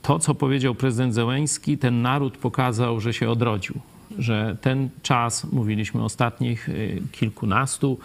To, 0.06 0.20
co 0.20 0.36
powiedział 0.36 0.76
prezydent 0.76 1.14
Zełęński, 1.14 1.78
ten 1.78 2.02
naród 2.02 2.38
pokazał, 2.38 3.00
że 3.00 3.14
się 3.14 3.30
odrodził. 3.30 3.76
Że 4.20 4.58
ten 4.62 4.90
czas, 5.02 5.52
mówiliśmy 5.52 6.04
ostatnich 6.04 6.70
e, 6.70 6.74
kilkunastu, 7.12 8.00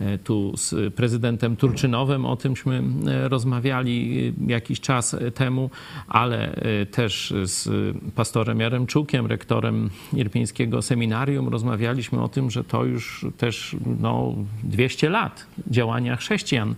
e, 0.00 0.18
tu 0.18 0.56
z 0.56 0.94
prezydentem 0.94 1.56
Turczynowem 1.56 2.26
o 2.26 2.36
tymśmy 2.36 2.82
e, 3.06 3.28
rozmawiali 3.28 4.32
jakiś 4.46 4.80
czas 4.80 5.16
temu, 5.34 5.70
ale 6.08 6.60
też 6.90 7.34
z 7.44 7.68
pastorem 8.14 8.60
Jaremczukiem, 8.60 9.26
rektorem 9.26 9.90
Irpińskiego 10.14 10.82
Seminarium, 10.82 11.48
rozmawialiśmy 11.48 12.22
o 12.22 12.28
tym, 12.28 12.50
że 12.50 12.64
to 12.64 12.84
już 12.84 13.26
też 13.38 13.76
no, 14.00 14.34
200 14.62 15.10
lat 15.10 15.46
działania 15.66 16.16
chrześcijan 16.16 16.74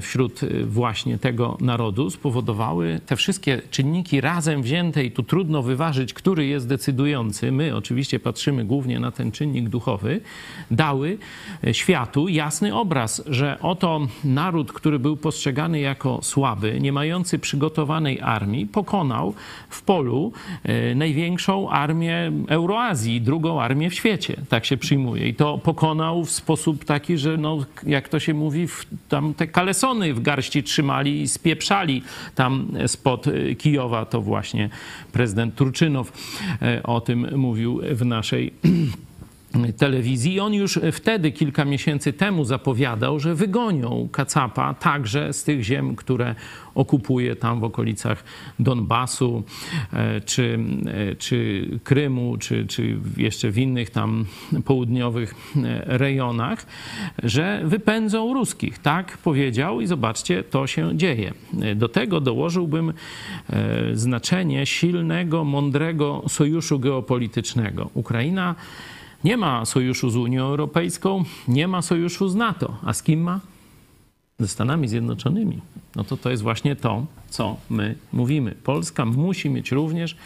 wśród 0.00 0.40
właśnie 0.66 1.18
tego 1.18 1.58
narodu 1.60 2.10
spowodowały 2.10 3.00
te 3.06 3.16
wszystkie 3.16 3.62
czynniki 3.70 4.20
razem 4.20 4.62
wzięte 4.62 5.04
i 5.04 5.10
tu 5.10 5.22
trudno 5.22 5.62
wyważyć, 5.62 6.12
który 6.12 6.46
jest 6.46 6.68
decydujący. 6.68 7.52
My 7.52 7.76
oczywiście 7.76 7.87
patrzymy 8.22 8.64
głównie 8.64 9.00
na 9.00 9.10
ten 9.10 9.32
czynnik 9.32 9.68
duchowy, 9.68 10.20
dały 10.70 11.18
e, 11.64 11.74
światu 11.74 12.28
jasny 12.28 12.74
obraz, 12.74 13.22
że 13.26 13.58
oto 13.62 14.00
naród, 14.24 14.72
który 14.72 14.98
był 14.98 15.16
postrzegany 15.16 15.80
jako 15.80 16.18
słaby, 16.22 16.80
nie 16.80 16.92
mający 16.92 17.38
przygotowanej 17.38 18.20
armii, 18.20 18.66
pokonał 18.66 19.34
w 19.68 19.82
polu 19.82 20.32
e, 20.62 20.94
największą 20.94 21.70
armię 21.70 22.32
Euroazji, 22.48 23.20
drugą 23.20 23.60
armię 23.60 23.90
w 23.90 23.94
świecie. 23.94 24.36
Tak 24.48 24.64
się 24.64 24.76
przyjmuje. 24.76 25.28
I 25.28 25.34
to 25.34 25.58
pokonał 25.58 26.24
w 26.24 26.30
sposób 26.30 26.84
taki, 26.84 27.18
że 27.18 27.36
no, 27.36 27.58
jak 27.86 28.08
to 28.08 28.20
się 28.20 28.34
mówi, 28.34 28.66
tam 29.08 29.34
te 29.34 29.46
kalesony 29.46 30.14
w 30.14 30.22
garści 30.22 30.62
trzymali 30.62 31.22
i 31.22 31.28
spieprzali 31.28 32.02
tam 32.34 32.72
spod 32.86 33.26
e, 33.26 33.54
Kijowa. 33.54 34.04
To 34.04 34.20
właśnie 34.20 34.70
prezydent 35.12 35.54
Turczynow 35.54 36.12
o 36.84 37.00
tym 37.00 37.26
mówił 37.36 37.77
w 37.82 38.04
naszej 38.04 38.52
telewizji. 39.76 40.34
I 40.34 40.40
on 40.40 40.54
już 40.54 40.80
wtedy, 40.92 41.32
kilka 41.32 41.64
miesięcy 41.64 42.12
temu, 42.12 42.44
zapowiadał, 42.44 43.20
że 43.20 43.34
wygonią 43.34 44.08
Kacapa 44.12 44.74
także 44.74 45.32
z 45.32 45.44
tych 45.44 45.62
ziem, 45.62 45.96
które 45.96 46.34
okupuje 46.78 47.36
tam 47.36 47.60
w 47.60 47.64
okolicach 47.64 48.24
Donbasu, 48.58 49.42
e, 49.92 50.20
czy, 50.20 50.58
e, 50.86 51.16
czy 51.16 51.66
Krymu, 51.84 52.36
czy, 52.36 52.66
czy 52.66 52.96
jeszcze 53.16 53.50
w 53.50 53.58
innych 53.58 53.90
tam 53.90 54.24
południowych 54.64 55.34
e, 55.56 55.98
rejonach, 55.98 56.66
że 57.22 57.60
wypędzą 57.64 58.34
ruskich. 58.34 58.78
Tak 58.78 59.18
powiedział 59.18 59.80
i 59.80 59.86
zobaczcie, 59.86 60.44
to 60.44 60.66
się 60.66 60.96
dzieje. 60.96 61.32
Do 61.76 61.88
tego 61.88 62.20
dołożyłbym 62.20 62.92
znaczenie 63.92 64.66
silnego, 64.66 65.44
mądrego 65.44 66.24
sojuszu 66.28 66.78
geopolitycznego. 66.78 67.90
Ukraina 67.94 68.54
nie 69.24 69.36
ma 69.36 69.64
sojuszu 69.64 70.10
z 70.10 70.16
Unią 70.16 70.44
Europejską, 70.44 71.24
nie 71.48 71.68
ma 71.68 71.82
sojuszu 71.82 72.28
z 72.28 72.34
NATO. 72.34 72.76
A 72.84 72.92
z 72.92 73.02
kim 73.02 73.20
ma? 73.20 73.40
ze 74.38 74.48
Stanami 74.48 74.88
Zjednoczonymi, 74.88 75.60
no 75.98 76.04
to 76.04 76.16
to 76.16 76.30
jest 76.30 76.42
właśnie 76.42 76.76
to, 76.76 77.06
co 77.30 77.56
my 77.70 77.94
mówimy. 78.12 78.54
Polska 78.64 79.04
musi 79.04 79.50
mieć 79.50 79.72
również 79.72 80.16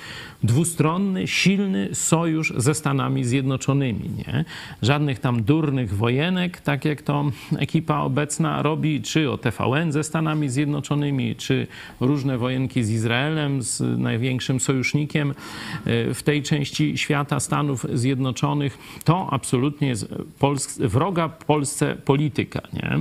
dwustronny, 0.43 1.27
silny 1.27 1.89
sojusz 1.93 2.53
ze 2.57 2.75
Stanami 2.75 3.25
Zjednoczonymi. 3.25 4.11
Nie? 4.19 4.45
Żadnych 4.83 5.19
tam 5.19 5.43
durnych 5.43 5.97
wojenek, 5.97 6.61
tak 6.61 6.85
jak 6.85 7.03
to 7.03 7.25
ekipa 7.59 8.01
obecna 8.01 8.63
robi, 8.63 9.03
czy 9.03 9.31
o 9.31 9.39
TVN 9.39 9.93
ze 9.93 10.05
Stanami 10.05 10.49
Zjednoczonymi, 10.49 11.37
czy 11.37 11.67
różne 12.01 12.39
wojenki 12.39 12.85
z 12.85 12.91
Izraelem, 12.91 13.63
z 13.63 13.99
największym 13.99 14.61
sojusznikiem 14.61 15.31
e, 15.31 16.15
w 16.15 16.23
tej 16.23 16.43
części 16.43 16.99
świata 16.99 17.41
Stanów 17.41 17.87
Zjednoczonych. 17.93 18.79
To 19.05 19.29
absolutnie 19.31 19.89
jest 19.89 20.15
Pols 20.39 20.79
wroga 20.79 21.29
Polsce 21.29 21.97
polityka. 22.05 22.61
Nie? 22.73 22.99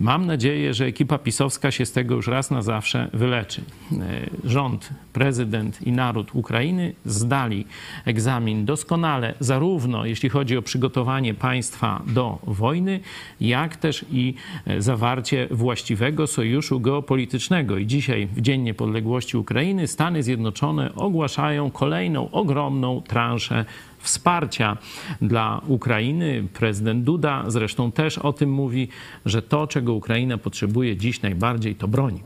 Mam 0.00 0.26
nadzieję, 0.26 0.74
że 0.74 0.84
ekipa 0.84 1.18
pisowska 1.18 1.70
się 1.70 1.86
z 1.90 1.92
tego 1.92 2.14
już 2.14 2.26
raz 2.26 2.50
na 2.50 2.62
zawsze 2.62 3.10
wyleczy. 3.12 3.62
E, 3.92 3.96
rząd, 4.44 4.90
prezydent 5.12 5.82
i 5.82 5.92
naród 5.92 6.34
Ukrainy 6.34 6.94
zdali 7.04 7.66
egzamin 8.04 8.64
doskonale, 8.64 9.34
zarówno 9.40 10.06
jeśli 10.06 10.28
chodzi 10.28 10.56
o 10.56 10.62
przygotowanie 10.62 11.34
państwa 11.34 12.02
do 12.06 12.38
wojny, 12.46 13.00
jak 13.40 13.76
też 13.76 14.04
i 14.12 14.34
e, 14.66 14.82
zawarcie 14.82 15.48
właściwego 15.50 16.26
sojuszu 16.26 16.80
geopolitycznego. 16.80 17.78
I 17.78 17.86
dzisiaj, 17.86 18.26
w 18.26 18.40
Dzień 18.40 18.62
Niepodległości 18.62 19.36
Ukrainy, 19.36 19.86
Stany 19.86 20.22
Zjednoczone 20.22 20.94
ogłaszają 20.94 21.70
kolejną 21.70 22.30
ogromną 22.30 23.02
transzę 23.02 23.64
wsparcia 24.00 24.76
dla 25.22 25.60
Ukrainy. 25.66 26.44
Prezydent 26.54 27.04
Duda 27.04 27.44
zresztą 27.46 27.92
też 27.92 28.18
o 28.18 28.32
tym 28.32 28.50
mówi, 28.52 28.88
że 29.26 29.42
to, 29.42 29.66
czego 29.66 29.92
Ukraina 29.94 30.38
potrzebuje 30.38 30.96
dziś 30.96 31.22
najbardziej, 31.22 31.74
to 31.74 31.88
broń. 31.88 32.20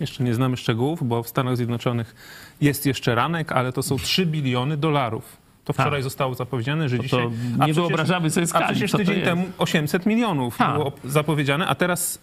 Jeszcze 0.00 0.24
nie 0.24 0.34
znamy 0.34 0.56
szczegółów, 0.56 1.08
bo 1.08 1.22
w 1.22 1.28
Stanach 1.28 1.56
Zjednoczonych 1.56 2.14
jest 2.60 2.86
jeszcze 2.86 3.14
ranek, 3.14 3.52
ale 3.52 3.72
to 3.72 3.82
są 3.82 3.96
3 3.98 4.26
biliony 4.26 4.76
dolarów. 4.76 5.36
To 5.64 5.72
wczoraj 5.72 5.92
Tak. 5.92 6.02
zostało 6.02 6.34
zapowiedziane, 6.34 6.88
że 6.88 6.96
To 6.96 7.02
dzisiaj. 7.02 7.28
nie 7.66 7.74
wyobrażamy 7.74 8.30
sobie 8.30 8.44
A 8.44 8.46
skali, 8.46 8.64
przecież 8.66 8.90
co 8.90 8.98
to 8.98 9.04
tydzień 9.04 9.24
temu 9.24 9.46
800 9.58 10.06
milionów 10.06 10.56
Tak. 10.56 10.74
było 10.74 10.92
zapowiedziane, 11.04 11.66
a 11.66 11.74
teraz 11.74 12.18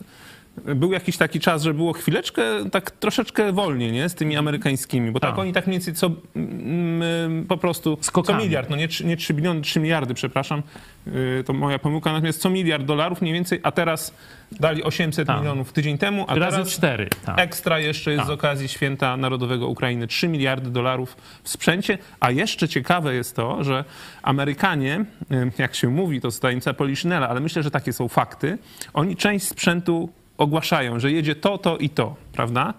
był 0.65 0.91
jakiś 0.93 1.17
taki 1.17 1.39
czas, 1.39 1.63
że 1.63 1.73
było 1.73 1.93
chwileczkę 1.93 2.43
tak 2.71 2.91
troszeczkę 2.91 3.51
wolniej, 3.53 3.91
nie? 3.91 4.09
Z 4.09 4.15
tymi 4.15 4.37
amerykańskimi, 4.37 5.11
bo 5.11 5.19
tak, 5.19 5.29
Tak. 5.29 5.39
oni 5.39 5.53
tak 5.53 5.67
mniej 5.67 5.79
więcej 5.79 5.93
co 5.93 6.11
mm, 6.35 7.45
po 7.47 7.57
prostu 7.57 7.97
co 7.97 8.03
Skokami. 8.03 8.43
miliard, 8.43 8.69
no 8.69 8.75
nie, 8.75 8.87
nie 9.03 9.17
3 9.17 9.33
biliony, 9.33 9.61
3 9.61 9.79
miliardy, 9.79 10.13
przepraszam, 10.13 10.63
yy, 11.07 11.43
to 11.45 11.53
moja 11.53 11.79
pomyłka, 11.79 12.11
natomiast 12.13 12.41
co 12.41 12.49
miliard 12.49 12.85
dolarów 12.85 13.21
mniej 13.21 13.33
więcej, 13.33 13.59
a 13.63 13.71
teraz 13.71 14.13
dali 14.51 14.83
800 14.83 15.27
Tak. 15.27 15.37
milionów 15.39 15.73
tydzień 15.73 15.97
temu, 15.97 16.25
a 16.27 16.35
Razy 16.35 16.57
teraz 16.57 16.69
cztery. 16.69 17.09
Tak. 17.25 17.39
Ekstra 17.39 17.79
jeszcze 17.79 18.11
jest 18.11 18.19
Tak. 18.21 18.27
z 18.27 18.31
okazji 18.31 18.67
Święta 18.67 19.17
Narodowego 19.17 19.67
Ukrainy 19.67 20.07
3 20.07 20.27
miliardy 20.27 20.69
dolarów 20.69 21.17
w 21.43 21.49
sprzęcie, 21.49 21.97
a 22.19 22.31
jeszcze 22.31 22.67
ciekawe 22.67 23.13
jest 23.15 23.35
to, 23.35 23.63
że 23.63 23.83
Amerykanie, 24.23 25.05
y, 25.31 25.51
jak 25.57 25.75
się 25.75 25.89
mówi, 25.89 26.21
to 26.21 26.27
jest 26.27 26.41
tajemnica 26.41 26.73
Poliszynela, 26.73 27.29
ale 27.29 27.39
myślę, 27.39 27.63
że 27.63 27.71
takie 27.71 27.93
są 27.93 28.07
fakty, 28.07 28.57
oni 28.93 29.15
część 29.15 29.47
sprzętu 29.47 30.09
ogłaszają, 30.39 30.99
że 30.99 31.11
jedzie 31.11 31.35
to, 31.35 31.57
to 31.57 31.77
i 31.77 31.89
to, 31.89 32.15
prawda? 32.31 32.73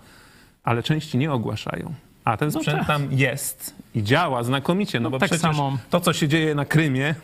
Ale 0.64 0.82
części 0.82 1.18
nie 1.18 1.32
ogłaszają. 1.32 1.94
A 2.24 2.36
ten 2.36 2.52
sprzęt 2.52 2.78
tak. 2.78 2.86
tam 2.86 3.08
jest 3.10 3.74
i 3.94 4.02
działa 4.02 4.42
znakomicie, 4.42 5.00
no, 5.00 5.04
No 5.04 5.10
bo 5.10 5.18
tak 5.18 5.28
przecież 5.30 5.42
samo- 5.42 5.78
to, 5.90 6.00
co 6.00 6.12
się 6.12 6.28
dzieje 6.28 6.54
na 6.54 6.64
Krymie, 6.64 7.14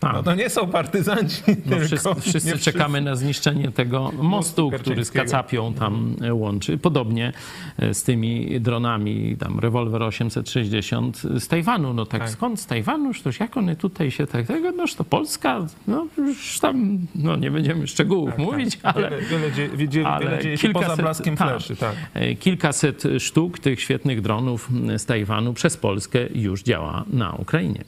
Tak. 0.00 0.12
no 0.12 0.22
to 0.22 0.34
nie 0.34 0.50
są 0.50 0.66
partyzanci, 0.66 1.42
No 1.46 1.76
tylko 1.76 1.84
wszyscy, 1.86 2.08
wszyscy 2.20 2.58
czekamy 2.58 3.00
na 3.00 3.16
zniszczenie 3.16 3.70
tego 3.72 4.12
mostu, 4.22 4.70
który 4.78 5.04
z. 5.04 5.10
Kacapią 5.10 5.74
tam 5.74 6.16
e, 6.22 6.34
łączy. 6.34 6.78
Podobnie 6.78 7.32
e, 7.78 7.94
z 7.94 8.02
tymi 8.02 8.60
dronami, 8.60 9.36
tam 9.38 9.58
rewolwer 9.58 10.02
860 10.02 11.16
z 11.18 11.48
Tajwanu. 11.48 11.94
No 11.94 12.06
tak, 12.06 12.20
Tak. 12.20 12.30
skąd 12.30 12.60
z 12.60 12.66
Tajwanu? 12.66 13.10
Toś 13.24 13.40
jak 13.40 13.56
one 13.56 13.76
tutaj 13.76 14.10
się 14.10 14.26
tak 14.26 14.46
tego? 14.46 14.72
Noż 14.72 14.94
to 14.94 15.04
Polska, 15.04 15.66
no 15.86 16.06
już 16.18 16.58
tam, 16.60 16.98
no 17.14 17.36
nie 17.36 17.50
będziemy 17.50 17.86
szczegółów 17.86 18.38
mówić, 18.38 18.78
ale... 18.82 19.10
Wiele, 19.10 19.22
wiele, 19.22 19.52
dzie, 19.52 19.68
wiele, 19.68 20.08
ale 20.08 20.26
wiele 20.26 20.42
dzieje 20.42 20.58
się 20.58 20.68
poza 20.68 20.96
blaskiem 20.96 21.36
tak, 21.36 21.48
fleszy, 21.48 21.76
tak. 21.76 21.94
e, 22.14 22.34
Kilkaset 22.34 23.02
sztuk 23.18 23.58
tych 23.58 23.80
świetnych 23.80 24.20
dronów 24.20 24.68
z 24.96 25.06
Tajwanu 25.06 25.54
przez 25.54 25.76
Polskę 25.76 25.99
już 26.34 26.62
działa 26.62 27.04
na 27.12 27.32
Ukrainie. 27.32 27.84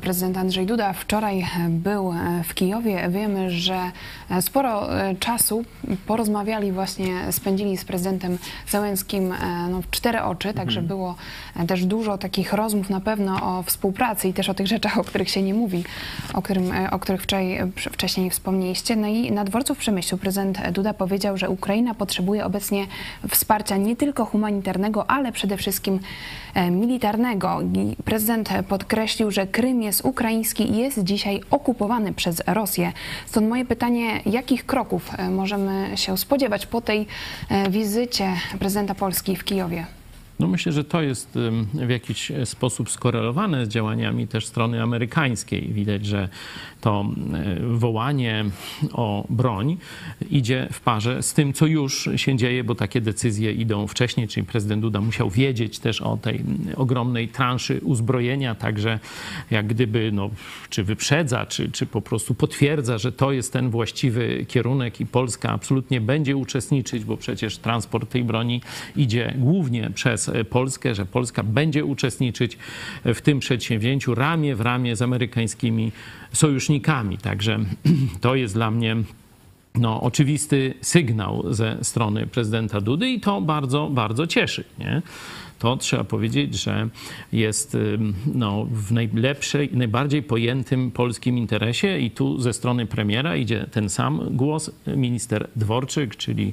Prezydent 0.00 0.36
Andrzej 0.36 0.66
Duda 0.66 0.92
wczoraj 0.92 1.46
był 1.68 2.12
e, 2.12 2.44
w 2.44 2.54
Kijowie. 2.54 3.08
Wiemy, 3.08 3.50
że 3.50 3.90
e, 4.30 4.42
sporo 4.42 5.00
e, 5.00 5.14
czasu 5.14 5.64
porozmawiali 6.06 6.72
właśnie, 6.72 7.32
spędzili 7.32 7.76
z 7.76 7.84
prezydentem 7.84 8.38
Załęskim 8.68 9.32
e, 9.32 9.68
no, 9.70 9.82
w 9.82 9.90
cztery 9.90 10.22
oczy, 10.22 10.54
także 10.54 10.82
było 10.82 11.14
e, 11.56 11.66
też 11.66 11.84
dużo 11.86 12.18
takich 12.18 12.52
rozmów 12.52 12.90
na 12.90 13.00
pewno 13.00 13.58
o 13.58 13.62
współpracy 13.62 14.28
i 14.28 14.32
też 14.32 14.48
o 14.48 14.54
tych 14.54 14.66
rzeczach, 14.66 14.98
o 14.98 15.04
których 15.04 15.30
się 15.30 15.42
nie 15.42 15.54
mówi, 15.54 15.84
o, 16.34 16.42
którym, 16.42 16.72
o 16.90 16.98
których 16.98 17.22
wczoraj, 17.22 17.58
wcześniej 17.76 18.30
wspomnieliście. 18.30 18.96
No 18.96 19.06
i 19.06 19.32
na 19.32 19.44
dworcu 19.44 19.74
w 19.74 19.78
Przemyślu 19.78 20.18
prezydent 20.18 20.70
Duda 20.70 20.94
powiedział, 20.94 21.36
że 21.36 21.50
Ukraina 21.50 21.94
potrzebuje 21.94 22.44
obecnie 22.44 22.86
wsparcia 23.28 23.76
nie 23.76 23.96
tylko 23.96 24.24
humanitarnego, 24.24 25.10
ale 25.10 25.32
przede 25.32 25.56
wszystkim 25.56 26.00
militarnego. 26.70 27.60
Prezydent 28.04 28.48
podkreślił, 28.68 29.30
że 29.30 29.46
Krym 29.46 29.73
jest 29.82 30.04
ukraiński 30.04 30.76
jest 30.76 31.04
dzisiaj 31.04 31.40
okupowany 31.50 32.12
przez 32.12 32.42
Rosję. 32.46 32.92
Stąd 33.26 33.48
moje 33.48 33.64
pytanie, 33.64 34.20
jakich 34.26 34.66
kroków 34.66 35.10
e, 35.18 35.30
możemy 35.30 35.96
się 35.96 36.18
spodziewać 36.18 36.66
po 36.66 36.80
tej 36.80 37.06
e, 37.48 37.70
wizycie 37.70 38.32
prezydenta 38.58 38.94
Polski 38.94 39.36
w 39.36 39.44
Kijowie? 39.44 39.86
No 40.38 40.48
myślę, 40.48 40.72
że 40.72 40.84
to 40.84 41.02
jest 41.02 41.38
w 41.74 41.90
jakiś 41.90 42.32
sposób 42.44 42.90
skorelowane 42.90 43.66
z 43.66 43.68
działaniami 43.68 44.28
też 44.28 44.46
strony 44.46 44.82
amerykańskiej. 44.82 45.72
Widać, 45.72 46.06
że 46.06 46.28
to 46.80 47.04
wołanie 47.70 48.44
o 48.92 49.26
broń 49.30 49.76
idzie 50.30 50.68
w 50.72 50.80
parze 50.80 51.22
z 51.22 51.34
tym, 51.34 51.52
co 51.52 51.66
już 51.66 52.08
się 52.16 52.36
dzieje, 52.36 52.64
bo 52.64 52.74
takie 52.74 53.00
decyzje 53.00 53.52
idą 53.52 53.86
wcześniej, 53.86 54.28
czyli 54.28 54.46
prezydent 54.46 54.82
Duda 54.82 55.00
musiał 55.00 55.30
wiedzieć 55.30 55.78
też 55.78 56.00
o 56.00 56.16
tej 56.16 56.40
ogromnej 56.76 57.28
transzy 57.28 57.80
uzbrojenia, 57.82 58.54
także 58.54 58.98
jak 59.50 59.66
gdyby, 59.66 60.10
no, 60.12 60.30
czy 60.70 60.84
wyprzedza, 60.84 61.46
czy, 61.46 61.70
czy 61.70 61.86
po 61.86 62.00
prostu 62.00 62.34
potwierdza, 62.34 62.98
że 62.98 63.12
to 63.12 63.32
jest 63.32 63.52
ten 63.52 63.70
właściwy 63.70 64.46
kierunek 64.48 65.00
i 65.00 65.06
Polska 65.06 65.50
absolutnie 65.50 66.00
będzie 66.00 66.36
uczestniczyć, 66.36 67.04
bo 67.04 67.16
przecież 67.16 67.58
transport 67.58 68.10
tej 68.10 68.24
broni 68.24 68.60
idzie 68.96 69.34
głównie 69.38 69.90
przez 69.90 70.23
e, 70.28 70.44
Polskę, 70.44 70.94
że 70.94 71.06
Polska 71.06 71.42
będzie 71.42 71.84
uczestniczyć 71.84 72.58
w 73.04 73.20
tym 73.20 73.40
przedsięwzięciu 73.40 74.14
ramię 74.14 74.56
w 74.56 74.60
ramię 74.60 74.96
z 74.96 75.02
amerykańskimi 75.02 75.92
sojusznikami. 76.32 77.18
Także 77.18 77.58
to 78.20 78.34
jest 78.34 78.54
dla 78.54 78.70
mnie 78.70 78.96
no, 79.74 80.00
oczywisty 80.00 80.74
sygnał 80.80 81.44
ze 81.50 81.78
strony 81.82 82.26
prezydenta 82.26 82.80
Dudy 82.80 83.10
i 83.10 83.20
to 83.20 83.40
bardzo, 83.40 83.90
bardzo 83.90 84.26
cieszy. 84.26 84.64
Nie? 84.78 85.02
To 85.64 85.76
trzeba 85.76 86.04
powiedzieć, 86.04 86.54
że 86.54 86.88
jest 87.32 87.74
ym, 87.74 88.14
no, 88.34 88.66
w 88.70 88.92
najlepszej, 88.92 89.70
najbardziej 89.72 90.22
pojętym 90.22 90.90
polskim 90.90 91.38
interesie 91.38 91.98
i 91.98 92.10
tu 92.10 92.40
ze 92.40 92.52
strony 92.52 92.86
premiera 92.86 93.36
idzie 93.36 93.66
ten 93.70 93.88
sam 93.88 94.20
głos, 94.30 94.70
minister 94.96 95.48
Dworczyk, 95.56 96.16
czyli 96.16 96.52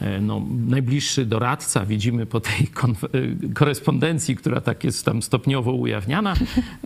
e, 0.00 0.20
no, 0.20 0.42
najbliższy 0.66 1.26
doradca, 1.26 1.86
widzimy 1.86 2.26
po 2.26 2.40
tej 2.40 2.56
e, 2.62 3.52
korespondencji, 3.54 4.36
która 4.36 4.60
tak 4.60 4.84
jest 4.84 5.04
tam 5.04 5.22
stopniowo 5.22 5.72
ujawniana. 5.72 6.34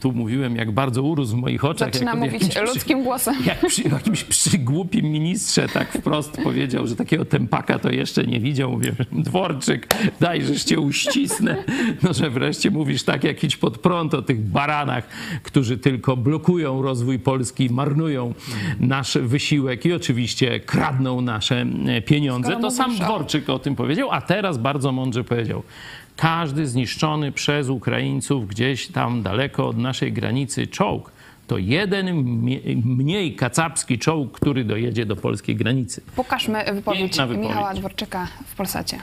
Tu 0.00 0.12
mówiłem, 0.12 0.56
jak 0.56 0.72
bardzo 0.72 1.02
urósł 1.02 1.36
w 1.36 1.40
moich 1.40 1.64
oczach. 1.64 1.92
Zaczyna 1.92 2.10
jak- 2.10 2.20
mówić 2.20 2.42
jakimś 2.42 2.74
ludzkim 2.74 3.04
głosem. 3.04 3.34
jak 3.46 3.66
przy 3.66 3.82
jakimś 3.82 4.24
przygłupim 4.24 5.06
ministrze 5.06 5.68
tak 5.68 5.92
wprost 5.92 6.36
powiedział, 6.44 6.86
że 6.86 6.96
takiego 6.96 7.24
tempaka 7.24 7.78
to 7.78 7.90
jeszcze 7.90 8.24
nie 8.24 8.40
widział. 8.40 8.70
Mówię, 8.70 8.92
Dworczyk, 9.12 9.94
daj, 10.20 10.42
żeż 10.44 10.64
cię 10.64 10.80
uścisnę. 10.80 11.55
No, 12.02 12.12
że 12.12 12.30
wreszcie 12.30 12.70
mówisz 12.70 13.02
tak 13.02 13.24
jak 13.24 13.44
idź 13.44 13.56
pod 13.56 13.78
prąd 13.78 14.14
o 14.14 14.22
tych 14.22 14.40
baranach, 14.40 15.08
którzy 15.42 15.78
tylko 15.78 16.16
blokują 16.16 16.82
rozwój 16.82 17.18
Polski, 17.18 17.70
marnują 17.70 18.34
nasz 18.80 19.18
wysiłek 19.18 19.86
i 19.86 19.92
oczywiście 19.92 20.60
kradną 20.60 21.20
nasze 21.20 21.66
e, 21.86 22.02
pieniądze. 22.02 22.56
To 22.60 22.70
sam 22.70 22.96
Dworczyk 22.96 23.50
o 23.50 23.58
tym 23.58 23.76
powiedział, 23.76 24.08
a 24.12 24.20
teraz 24.20 24.58
bardzo 24.58 24.92
mądrze 24.92 25.24
powiedział. 25.24 25.62
Każdy 26.16 26.66
zniszczony 26.66 27.32
przez 27.32 27.68
Ukraińców 27.68 28.48
gdzieś 28.48 28.86
tam 28.86 29.22
daleko 29.22 29.68
od 29.68 29.78
naszej 29.78 30.12
granicy 30.12 30.66
czołg 30.66 31.16
to 31.46 31.58
jeden 31.58 32.22
mniej 32.84 33.34
kacapski 33.34 33.98
czołg, 33.98 34.32
który 34.32 34.64
dojedzie 34.64 35.06
do 35.06 35.16
polskiej 35.16 35.56
granicy. 35.56 36.02
Pokażmy 36.16 36.64
wypowiedź, 36.72 37.00
Piękna 37.00 37.26
wypowiedź. 37.26 37.48
Michała 37.48 37.74
Dworczyka 37.74 38.28
w 38.46 38.54
Polsacie. 38.54 38.98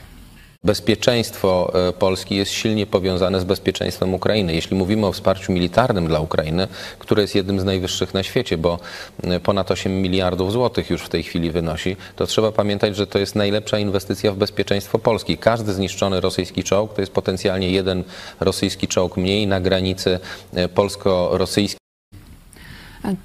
Bezpieczeństwo 0.65 1.71
e, 1.89 1.93
Polski 1.93 2.35
jest 2.35 2.51
silnie 2.51 2.85
powiązane 2.85 3.39
z 3.39 3.43
bezpieczeństwem 3.43 4.13
Ukrainy. 4.13 4.53
Jeśli 4.53 4.77
mówimy 4.77 5.07
o 5.07 5.11
wsparciu 5.11 5.51
militarnym 5.51 6.07
dla 6.07 6.19
Ukrainy, 6.19 6.67
które 6.99 7.21
jest 7.21 7.35
jednym 7.35 7.59
z 7.59 7.63
najwyższych 7.63 8.13
na 8.13 8.23
świecie, 8.23 8.57
bo 8.57 8.79
e, 9.23 9.39
ponad 9.39 9.71
8 9.71 10.01
miliardów 10.01 10.51
złotych 10.51 10.89
już 10.89 11.01
w 11.01 11.09
tej 11.09 11.23
chwili 11.23 11.51
wynosi, 11.51 11.97
to 12.15 12.27
trzeba 12.27 12.51
pamiętać, 12.51 12.95
że 12.95 13.07
to 13.07 13.19
jest 13.19 13.35
najlepsza 13.35 13.79
inwestycja 13.79 14.31
w 14.31 14.35
bezpieczeństwo 14.35 14.99
Polski. 14.99 15.37
Każdy 15.37 15.73
zniszczony 15.73 16.21
rosyjski 16.21 16.63
czołg 16.63 16.93
to 16.93 17.01
jest 17.01 17.11
potencjalnie 17.11 17.69
jeden 17.69 18.03
rosyjski 18.39 18.87
czołg 18.87 19.17
mniej 19.17 19.47
na 19.47 19.59
granicy 19.59 20.19
e, 20.53 20.69
polsko-rosyjskiej. 20.69 21.82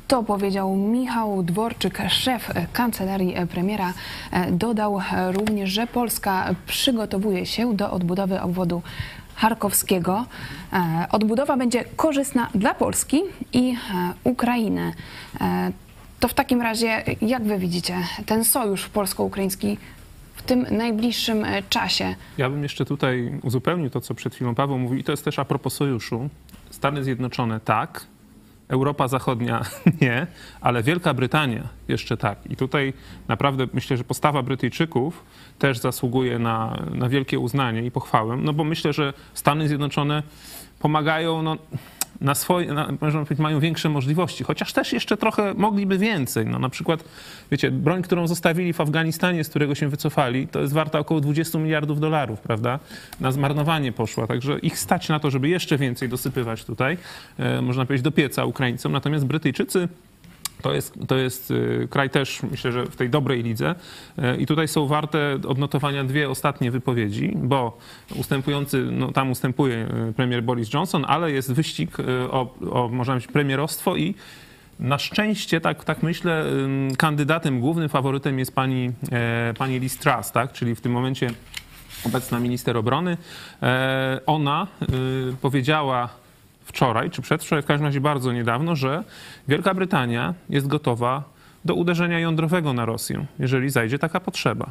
To 0.09 0.23
powiedział 0.23 0.77
Michał 0.77 1.43
Dworczyk, 1.43 1.99
szef 2.09 2.53
kancelarii 2.73 3.35
premiera. 3.51 3.93
Dodał 4.51 5.01
również, 5.31 5.71
że 5.71 5.87
Polska 5.87 6.55
przygotowuje 6.67 7.47
się 7.47 7.77
do 7.77 7.91
odbudowy 7.91 8.41
obwodu 8.41 8.83
charkowskiego. 9.35 10.25
Odbudowa 11.13 11.57
będzie 11.57 11.85
korzystna 11.85 12.49
dla 12.55 12.75
Polski 12.75 13.23
i 13.53 13.77
Ukrainy. 14.25 14.93
To 16.21 16.29
w 16.29 16.35
takim 16.35 16.63
razie, 16.63 17.05
jak 17.23 17.45
wy 17.45 17.59
widzicie 17.59 17.95
ten 18.27 18.45
sojusz 18.45 18.89
polsko-ukraiński 18.89 19.79
w 20.35 20.43
tym 20.43 20.67
najbliższym 20.71 21.45
czasie? 21.69 22.15
Ja 22.39 22.51
bym 22.51 22.63
jeszcze 22.63 22.85
tutaj 22.85 23.41
uzupełnił 23.43 23.91
to, 23.91 24.01
co 24.01 24.15
przed 24.15 24.35
chwilą 24.35 24.55
Paweł 24.55 24.79
mówił, 24.79 24.99
i 24.99 25.05
to 25.05 25.13
jest 25.13 25.25
też 25.25 25.39
a 25.39 25.45
propos 25.45 25.75
sojuszu. 25.75 26.29
Stany 26.71 27.05
Zjednoczone 27.05 27.61
tak, 27.61 28.07
Europa 28.69 29.09
Zachodnia 29.09 29.65
nie, 30.03 30.27
ale 30.61 30.83
Wielka 30.83 31.15
Brytania 31.15 31.69
jeszcze 31.89 32.17
tak. 32.17 32.39
I 32.51 32.57
tutaj 32.57 32.93
naprawdę 33.29 33.67
myślę, 33.73 33.97
że 33.97 34.05
postawa 34.05 34.43
Brytyjczyków 34.43 35.25
też 35.59 35.79
zasługuje 35.79 36.39
na, 36.39 36.83
na 36.95 37.09
wielkie 37.09 37.39
uznanie 37.39 37.83
i 37.83 37.91
pochwałę, 37.91 38.37
no 38.37 38.53
bo 38.53 38.65
myślę, 38.65 38.93
że 38.93 39.13
Stany 39.35 39.69
Zjednoczone 39.69 40.23
pomagają 40.79 41.43
no, 41.43 41.57
na 42.21 42.35
swoje, 42.35 42.73
na, 42.73 42.93
można 43.01 43.21
powiedzieć, 43.21 43.39
mają 43.39 43.61
większe 43.61 43.89
możliwości, 43.89 44.45
chociaż 44.45 44.73
też 44.73 44.93
jeszcze 44.93 45.17
trochę 45.17 45.55
mogliby 45.55 45.99
więcej. 45.99 46.47
No, 46.47 46.59
na 46.59 46.69
przykład, 46.69 47.05
wiecie, 47.51 47.71
broń, 47.71 48.03
którą 48.03 48.27
zostawili 48.27 48.73
w 48.73 48.81
Afganistanie, 48.81 49.45
z 49.45 49.49
którego 49.49 49.75
się 49.75 49.89
wycofali, 49.89 50.49
to 50.49 50.61
jest 50.61 50.73
warta 50.73 50.99
około 50.99 51.21
20 51.21 51.59
miliardów 51.59 52.01
dolarów, 52.01 52.41
prawda? 52.41 52.79
Na 53.21 53.33
zmarnowanie 53.33 53.93
poszła, 53.93 54.27
także 54.27 54.59
ich 54.59 54.79
stać 54.79 55.09
na 55.09 55.21
to, 55.21 55.31
żeby 55.31 55.49
jeszcze 55.49 55.79
więcej 55.79 56.09
dosypywać 56.09 56.65
tutaj, 56.65 56.99
e, 57.39 57.63
można 57.63 57.87
powiedzieć, 57.87 58.05
do 58.05 58.13
pieca 58.13 58.45
Ukraińcom. 58.45 58.93
Natomiast 58.93 59.27
Brytyjczycy 59.27 59.89
to 60.63 60.75
jest, 60.75 60.95
to 61.09 61.17
jest 61.17 61.51
y, 61.51 61.89
kraj 61.91 62.11
też, 62.11 62.43
myślę, 62.51 62.73
że 62.73 62.87
w 62.87 62.97
tej 62.97 63.11
dobrej 63.11 63.43
lidze. 63.43 63.75
Y, 64.19 64.37
I 64.37 64.47
tutaj 64.47 64.69
są 64.69 64.87
warte 64.87 65.39
odnotowania 65.49 66.05
dwie 66.05 66.31
ostatnie 66.31 66.71
wypowiedzi, 66.71 67.33
bo 67.37 67.79
ustępujący, 68.17 68.89
no 68.93 69.13
tam 69.13 69.31
ustępuje 69.31 69.89
y, 70.11 70.13
premier 70.13 70.43
Boris 70.43 70.73
Johnson, 70.73 71.05
ale 71.09 71.33
jest 71.33 71.53
wyścig 71.53 71.97
o, 72.31 72.55
o 72.71 72.89
można 72.89 73.15
powiedzieć, 73.15 73.33
premierostwo 73.33 73.97
i 73.97 74.15
na 74.81 74.99
szczęście, 74.99 75.61
tak, 75.61 75.85
tak 75.85 76.03
myślę, 76.03 76.45
kandydatem 76.99 77.61
głównym, 77.61 77.89
faworytem 77.89 78.39
jest 78.39 78.55
pani, 78.55 78.93
e, 79.13 79.55
pani 79.59 79.81
Liz 79.81 79.99
Truss, 79.99 80.33
tak? 80.33 80.53
czyli 80.53 80.75
w 80.75 80.81
tym 80.81 80.93
momencie 80.93 81.31
obecna 82.07 82.41
minister 82.41 82.77
obrony. 82.77 83.17
E, 83.63 84.21
ona 84.27 84.67
powiedziała 85.41 86.09
wczoraj 86.69 87.11
czy 87.11 87.23
przedwczoraj, 87.23 87.63
w 87.63 87.67
każdym 87.67 87.87
razie 87.87 88.01
bardzo 88.01 88.33
niedawno, 88.33 88.77
że 88.77 89.05
Wielka 89.49 89.75
Brytania 89.75 90.35
jest 90.51 90.67
gotowa 90.67 91.23
do 91.65 91.75
uderzenia 91.75 92.19
jądrowego 92.19 92.73
na 92.73 92.85
Rosję, 92.85 93.27
jeżeli 93.39 93.71
zajdzie 93.71 93.99
taka 93.99 94.21
potrzeba. 94.21 94.71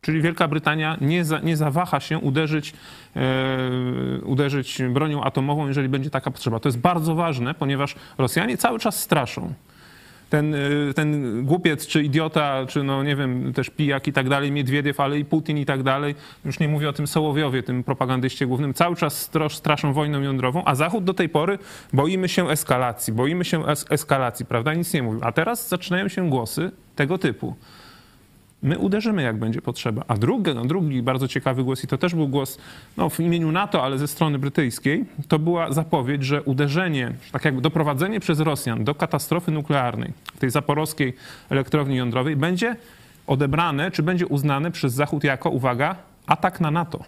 Czyli 0.00 0.22
Wielka 0.22 0.48
Brytania 0.48 0.96
nie, 1.00 1.24
za, 1.24 1.38
nie 1.38 1.56
zawaha 1.56 2.00
się 2.00 2.18
uderzyć, 2.18 2.72
e, 3.16 4.20
uderzyć 4.24 4.82
bronią 4.90 5.24
atomową, 5.24 5.68
jeżeli 5.68 5.88
będzie 5.88 6.10
taka 6.10 6.30
potrzeba. 6.30 6.60
To 6.60 6.68
jest 6.68 6.78
bardzo 6.78 7.14
ważne, 7.14 7.54
ponieważ 7.54 7.94
Rosjanie 8.18 8.56
cały 8.56 8.78
czas 8.78 9.00
straszą 9.00 9.52
ten, 10.36 10.54
y, 10.54 10.94
ten 10.94 11.42
głupiec, 11.44 11.86
czy 11.86 12.02
idiota, 12.02 12.66
czy 12.68 12.82
no 12.82 13.02
nie 13.02 13.16
wiem, 13.16 13.52
też 13.52 13.70
pijak 13.70 14.08
i 14.08 14.12
tak 14.12 14.28
dalej, 14.28 14.52
Miedwiediew, 14.52 15.00
ale 15.00 15.18
i 15.18 15.24
Putin 15.24 15.58
i 15.58 15.66
tak 15.66 15.82
dalej, 15.82 16.14
już 16.44 16.58
nie 16.58 16.68
mówię 16.68 16.88
o 16.88 16.92
tym 16.92 17.06
Sołowiowie, 17.06 17.62
tym 17.62 17.84
propagandyście 17.84 18.46
głównym, 18.46 18.74
cały 18.74 18.96
czas 18.96 19.30
straszą 19.48 19.92
wojną 19.92 20.20
jądrową, 20.20 20.62
a 20.64 20.74
Zachód 20.74 21.04
do 21.04 21.14
tej 21.14 21.28
pory 21.28 21.58
boimy 21.92 22.28
się 22.28 22.50
eskalacji, 22.50 23.12
boimy 23.12 23.44
się 23.44 23.66
es 23.66 23.86
eskalacji, 23.90 24.46
prawda, 24.46 24.74
nic 24.74 24.94
nie 24.94 25.02
mówił. 25.02 25.20
A 25.22 25.32
teraz 25.32 25.68
zaczynają 25.68 26.08
się 26.08 26.30
głosy 26.30 26.70
tego 26.96 27.18
typu 27.18 27.54
my 28.66 28.78
uderzymy, 28.78 29.22
jak 29.22 29.36
będzie 29.36 29.62
potrzeba. 29.62 30.04
A 30.08 30.16
drugi, 30.16 30.54
no, 30.54 30.64
drugi 30.64 31.02
bardzo 31.02 31.28
ciekawy 31.28 31.64
głos, 31.64 31.84
i 31.84 31.86
to 31.86 31.98
też 31.98 32.14
był 32.14 32.28
głos 32.28 32.58
no, 32.96 33.10
w 33.10 33.20
imieniu 33.20 33.52
NATO, 33.52 33.84
ale 33.84 33.98
ze 33.98 34.08
strony 34.08 34.38
brytyjskiej, 34.38 35.04
to 35.28 35.38
była 35.38 35.72
zapowiedź, 35.72 36.24
że 36.24 36.42
uderzenie, 36.42 37.12
tak 37.32 37.44
jakby 37.44 37.60
doprowadzenie 37.60 38.20
przez 38.20 38.40
Rosjan 38.40 38.84
do 38.84 38.94
katastrofy 38.94 39.50
nuklearnej 39.50 40.12
tej 40.38 40.50
zaporowskiej 40.50 41.14
elektrowni 41.50 41.96
jądrowej 41.96 42.36
będzie 42.36 42.76
odebrane, 43.26 43.90
czy 43.90 44.02
będzie 44.02 44.26
uznane 44.26 44.70
przez 44.70 44.92
Zachód 44.92 45.24
jako, 45.24 45.50
uwaga, 45.50 45.96
atak 46.26 46.60
na 46.60 46.70
NATO. 46.70 47.04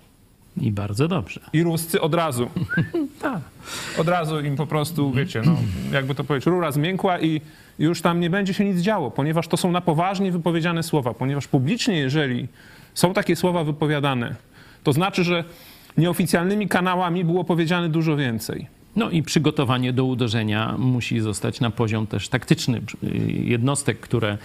I 0.61 0.73
bardzo 0.73 1.09
dobrze. 1.09 1.41
I 1.53 1.63
Ruscy 1.63 2.01
od 2.01 2.15
razu. 2.15 2.51
tak. 3.23 3.41
Od 3.99 4.09
razu 4.09 4.41
im 4.41 4.57
po 4.57 4.67
prostu, 4.67 5.13
wiecie, 5.13 5.43
no, 5.47 5.57
jakby 5.93 6.15
to 6.15 6.25
powiedzieć, 6.25 6.47
rura 6.47 6.73
zmiękła 6.73 7.21
i 7.21 7.41
już 7.79 8.03
tam 8.03 8.21
nie 8.21 8.31
będzie 8.31 8.55
się 8.55 8.65
nic 8.65 8.79
działo, 8.81 9.11
ponieważ 9.11 9.49
to 9.49 9.57
są 9.57 9.71
na 9.71 9.81
poważnie 9.81 10.33
wypowiedziane 10.33 10.83
słowa. 10.83 11.15
Ponieważ 11.15 11.49
publicznie, 11.49 11.99
jeżeli 11.99 12.49
są 12.95 13.15
takie 13.15 13.37
słowa 13.37 13.65
wypowiadane, 13.65 14.35
to 14.83 14.93
znaczy, 14.93 15.25
że 15.25 15.45
nieoficjalnymi 15.97 16.69
kanałami 16.69 17.25
było 17.25 17.45
powiedziane 17.45 17.89
dużo 17.89 18.17
więcej. 18.17 18.78
No 18.99 19.11
i 19.11 19.23
przygotowanie 19.23 19.93
do 19.93 20.05
uderzenia 20.05 20.75
musi 20.79 21.21
zostać 21.21 21.61
na 21.61 21.71
poziom 21.71 22.07
też 22.07 22.29
taktyczny. 22.29 22.83
Jednostek, 23.45 24.01
które, 24.01 24.39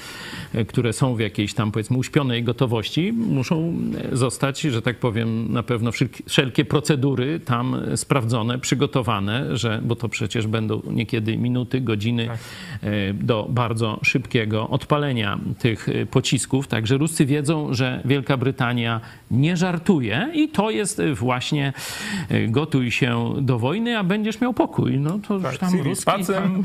które 0.67 0.93
są 0.93 1.15
w 1.15 1.19
jakiejś 1.19 1.53
tam 1.53 1.71
powiedzmy 1.71 1.97
uśpionej 1.97 2.43
gotowości, 2.43 3.13
muszą 3.13 3.73
zostać, 4.11 4.61
że 4.61 4.81
tak 4.81 4.99
powiem, 4.99 5.53
na 5.53 5.63
pewno 5.63 5.91
wszelkie 6.27 6.65
procedury 6.65 7.39
tam 7.39 7.81
sprawdzone, 7.95 8.59
przygotowane, 8.59 9.57
że, 9.57 9.81
bo 9.83 9.95
to 9.95 10.09
przecież 10.09 10.47
będą 10.47 10.81
niekiedy 10.91 11.37
minuty, 11.37 11.81
godziny 11.81 12.27
tak. 12.27 12.37
E, 12.81 13.13
do 13.13 13.47
bardzo 13.49 13.99
szybkiego 14.03 14.69
odpalenia 14.69 15.39
tych 15.59 15.87
pocisków. 16.11 16.67
Także 16.67 16.97
Ruscy 16.97 17.25
wiedzą, 17.25 17.73
że 17.73 18.01
Wielka 18.05 18.37
Brytania 18.37 19.01
nie 19.31 19.57
żartuje 19.57 20.29
i 20.33 20.49
to 20.49 20.69
jest 20.69 21.01
właśnie 21.13 21.73
e, 22.29 22.47
gotuj 22.47 22.91
się 22.91 23.33
do 23.41 23.59
wojny, 23.59 23.97
a 23.97 24.03
będziesz 24.03 24.41
miał 24.43 24.53
pokój. 24.53 24.99
No 24.99 25.19
to 25.27 25.39
tak, 25.39 25.51
już 25.51 25.59
tam 25.59 25.81
ruski, 25.81 26.05
tam, 26.05 26.63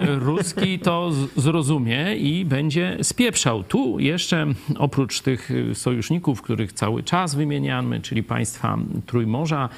ruski 0.30 0.78
to 0.78 1.10
zrozumie 1.36 2.16
i 2.16 2.44
będzie 2.44 2.96
spieprzał. 3.02 3.64
Tu 3.64 4.00
jeszcze 4.00 4.46
oprócz 4.78 5.20
tych 5.20 5.50
sojuszników, 5.74 6.42
których 6.42 6.72
cały 6.72 7.02
czas 7.02 7.34
wymieniamy, 7.34 8.00
czyli 8.00 8.22
państwa 8.22 8.78
Trójmorza, 9.06 9.68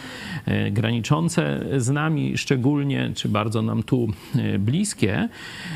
e, 0.47 0.71
graniczące 0.71 1.65
z 1.77 1.91
nami 1.91 2.39
szczególnie, 2.39 3.11
czy 3.15 3.29
bardzo 3.29 3.63
nam 3.63 3.83
tu 3.83 4.09
e, 4.37 4.59
bliskie, 4.59 5.29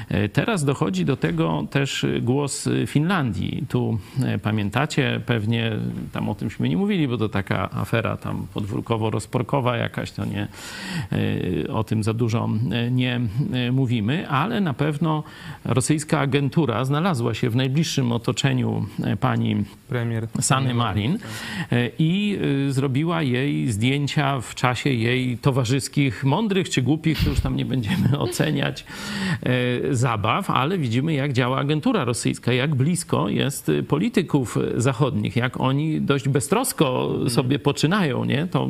e, 0.08 0.28
teraz 0.28 0.64
dochodzi 0.64 1.04
do 1.04 1.16
tego 1.16 1.66
też 1.70 2.06
głos 2.22 2.68
Finlandii. 2.86 3.64
Tu 3.68 3.98
pamiętacie 4.42 5.20
pewnie, 5.26 5.72
tam 6.12 6.28
o 6.28 6.34
tymśmy 6.34 6.68
nie 6.68 6.76
mówili, 6.76 7.08
bo 7.08 7.18
to 7.18 7.28
taka 7.28 7.70
afera 7.70 8.16
tam 8.16 8.46
podwórkowo-rozporkowa 8.54 9.76
jakaś, 9.76 10.10
to 10.10 10.24
nie 10.24 10.48
o 11.72 11.84
tym 11.84 12.02
za 12.02 12.14
dużo 12.14 12.48
e, 12.70 12.90
nie 12.90 13.20
e, 13.52 13.72
mówimy, 13.72 14.28
ale 14.28 14.60
na 14.60 14.74
pewno 14.74 15.22
rosyjska 15.64 16.20
agentura 16.20 16.84
znalazła 16.84 17.34
się 17.34 17.50
w 17.50 17.56
najbliższym 17.56 18.12
otoczeniu 18.12 18.86
e, 19.04 19.16
pani 19.16 19.64
premier 19.88 20.28
Sany 20.40 20.74
Marin 20.74 21.18
i 21.98 22.38
zrobiła 22.68 23.22
jej 23.22 23.72
zdjęcia 23.72 24.40
w 24.40 24.54
czasie 24.54 24.90
jej 24.90 25.38
towarzyskich, 25.38 26.24
mądrych 26.24 26.70
czy 26.70 26.82
głupich, 26.82 27.24
to 27.24 27.30
już 27.30 27.40
tam 27.40 27.56
nie 27.56 27.64
będziemy 27.64 28.18
oceniać 28.26 28.84
zabaw, 29.90 30.50
ale 30.50 30.78
widzimy 30.78 31.14
jak 31.14 31.32
działa 31.32 31.58
agentura 31.58 32.04
rosyjska, 32.04 32.52
jak 32.52 32.74
blisko 32.74 33.28
jest 33.28 33.70
polityków 33.88 34.58
zachodnich, 34.76 35.36
jak 35.36 35.60
oni 35.60 36.00
dość 36.00 36.28
beztrosko 36.28 37.14
sobie 37.28 37.58
poczynają, 37.58 38.24
nie? 38.24 38.46
To 38.46 38.68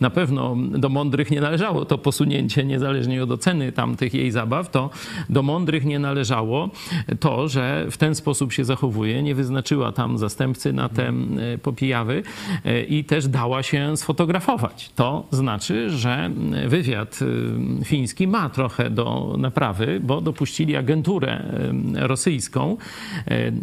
na 0.00 0.10
pewno 0.10 0.56
do 0.70 0.88
mądrych 0.88 1.30
nie 1.30 1.40
należało 1.40 1.83
to 1.84 1.98
posunięcie, 1.98 2.64
niezależnie 2.64 3.22
od 3.22 3.30
oceny 3.30 3.72
tamtych 3.72 4.14
jej 4.14 4.30
zabaw, 4.30 4.70
to 4.70 4.90
do 5.28 5.42
mądrych 5.42 5.84
nie 5.84 5.98
należało 5.98 6.70
to, 7.20 7.48
że 7.48 7.86
w 7.90 7.96
ten 7.96 8.14
sposób 8.14 8.52
się 8.52 8.64
zachowuje, 8.64 9.22
nie 9.22 9.34
wyznaczyła 9.34 9.92
tam 9.92 10.18
zastępcy 10.18 10.72
na 10.72 10.88
te 10.88 11.12
popijawy 11.62 12.22
i 12.88 13.04
też 13.04 13.28
dała 13.28 13.62
się 13.62 13.96
sfotografować. 13.96 14.90
To 14.94 15.26
znaczy, 15.30 15.90
że 15.90 16.30
wywiad 16.66 17.20
fiński 17.84 18.26
ma 18.28 18.50
trochę 18.50 18.90
do 18.90 19.36
naprawy, 19.38 20.00
bo 20.02 20.20
dopuścili 20.20 20.76
agenturę 20.76 21.44
rosyjską 21.94 22.76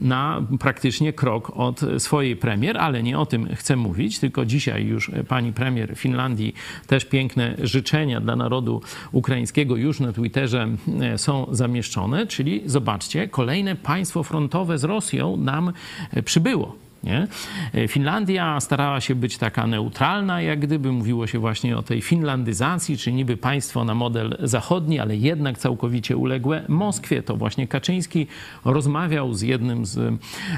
na 0.02 0.42
praktycznie 0.60 1.14
krok 1.14 1.52
od 1.56 1.82
swojej 1.98 2.36
premier, 2.36 2.78
ale 2.78 3.04
nie 3.04 3.20
o 3.20 3.26
tym 3.26 3.56
chcę 3.56 3.76
mówić, 3.76 4.20
tylko 4.20 4.46
dzisiaj 4.46 4.86
już 4.86 5.12
pani 5.28 5.54
premier 5.54 5.96
Finlandii 5.96 6.56
też 6.88 7.06
piękne 7.06 7.56
życzenia 7.64 8.11
dla 8.20 8.36
narodu 8.36 8.82
ukraińskiego 9.12 9.76
już 9.76 10.00
na 10.00 10.14
Twitterze 10.14 10.68
e, 11.02 11.18
są 11.18 11.48
zamieszczone, 11.52 12.28
czyli 12.28 12.62
zobaczcie, 12.66 13.28
kolejne 13.28 13.76
państwo 13.76 14.24
frontowe 14.24 14.78
z 14.78 14.84
Rosją 14.84 15.38
nam 15.38 15.74
e, 16.12 16.24
przybyło. 16.24 16.81
Nie? 17.04 17.28
E, 17.74 17.88
Finlandia 17.88 18.60
starała 18.60 19.02
się 19.02 19.16
być 19.16 19.38
taka 19.38 19.68
neutralna, 19.68 20.42
jak 20.42 20.60
gdyby 20.60 20.92
mówiło 20.92 21.28
się 21.28 21.40
właśnie 21.40 21.78
o 21.78 21.84
tej 21.84 22.02
finlandyzacji, 22.02 22.98
czy 22.98 23.14
niby 23.14 23.38
państwo 23.38 23.84
na 23.84 23.96
model 23.96 24.38
zachodni, 24.40 25.00
ale 25.00 25.16
jednak 25.16 25.58
całkowicie 25.58 26.18
uległe 26.18 26.66
Moskwie. 26.68 27.24
To 27.24 27.38
właśnie 27.38 27.68
Kaczyński 27.68 28.28
rozmawiał 28.66 29.34
z 29.34 29.42
jednym 29.42 29.86
z 29.86 29.98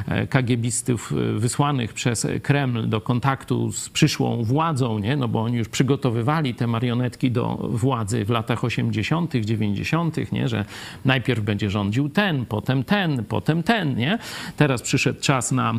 e, 0.07 0.27
kagiebistów 0.27 1.11
e, 1.11 1.39
wysłanych 1.39 1.93
przez 1.93 2.27
Kreml 2.43 2.89
do 2.89 3.01
kontaktu 3.01 3.71
z 3.71 3.89
przyszłą 3.89 4.43
władzą, 4.43 4.99
nie? 4.99 5.17
no 5.17 5.27
bo 5.27 5.41
oni 5.41 5.57
już 5.57 5.69
przygotowywali 5.69 6.55
te 6.55 6.67
marionetki 6.67 7.31
do 7.31 7.55
władzy 7.69 8.25
w 8.25 8.29
latach 8.29 8.63
80., 8.63 9.33
90., 9.35 10.31
nie? 10.31 10.47
że 10.47 10.65
najpierw 11.05 11.41
będzie 11.43 11.69
rządził 11.69 12.09
ten, 12.09 12.45
potem 12.45 12.83
ten, 12.83 13.25
potem 13.25 13.63
ten. 13.63 13.95
Nie? 13.95 14.17
Teraz 14.57 14.81
przyszedł 14.81 15.21
czas 15.21 15.51
na 15.51 15.73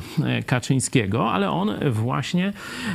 Kaczyńskiego, 0.55 1.33
ale 1.33 1.51
on 1.51 1.75
właśnie 1.91 2.53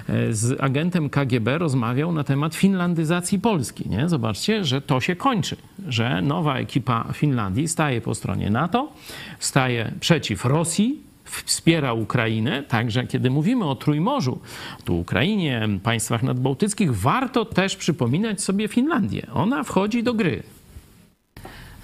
e, 0.10 0.34
z 0.34 0.62
agentem 0.62 1.10
KGB 1.10 1.58
rozmawiał 1.58 2.12
na 2.12 2.24
temat 2.24 2.56
finlandyzacji 2.56 3.40
Polski. 3.40 3.90
Nie? 3.90 4.10
Zobaczcie, 4.10 4.64
że 4.66 4.82
to 4.82 5.02
się 5.02 5.16
kończy, 5.16 5.56
że 5.88 6.22
nowa 6.22 6.58
ekipa 6.58 7.06
Finlandii 7.14 7.68
staje 7.68 8.02
po 8.02 8.16
stronie 8.16 8.50
NATO, 8.50 8.92
staje 9.40 9.92
przeciw 10.00 10.46
Rosji, 10.46 11.04
wspiera 11.24 11.94
Ukrainę. 11.94 12.64
Także 12.64 13.08
kiedy 13.08 13.30
mówimy 13.30 13.66
o 13.66 13.76
Trójmorzu, 13.76 14.40
tu 14.86 15.00
Ukrainie, 15.00 15.68
państwach 15.84 16.24
nadbałtyckich, 16.24 16.96
warto 16.96 17.46
też 17.46 17.76
przypominać 17.76 18.42
sobie 18.42 18.68
Finlandię. 18.68 19.28
Ona 19.34 19.64
wchodzi 19.64 20.04
do 20.04 20.14
gry. 20.14 20.44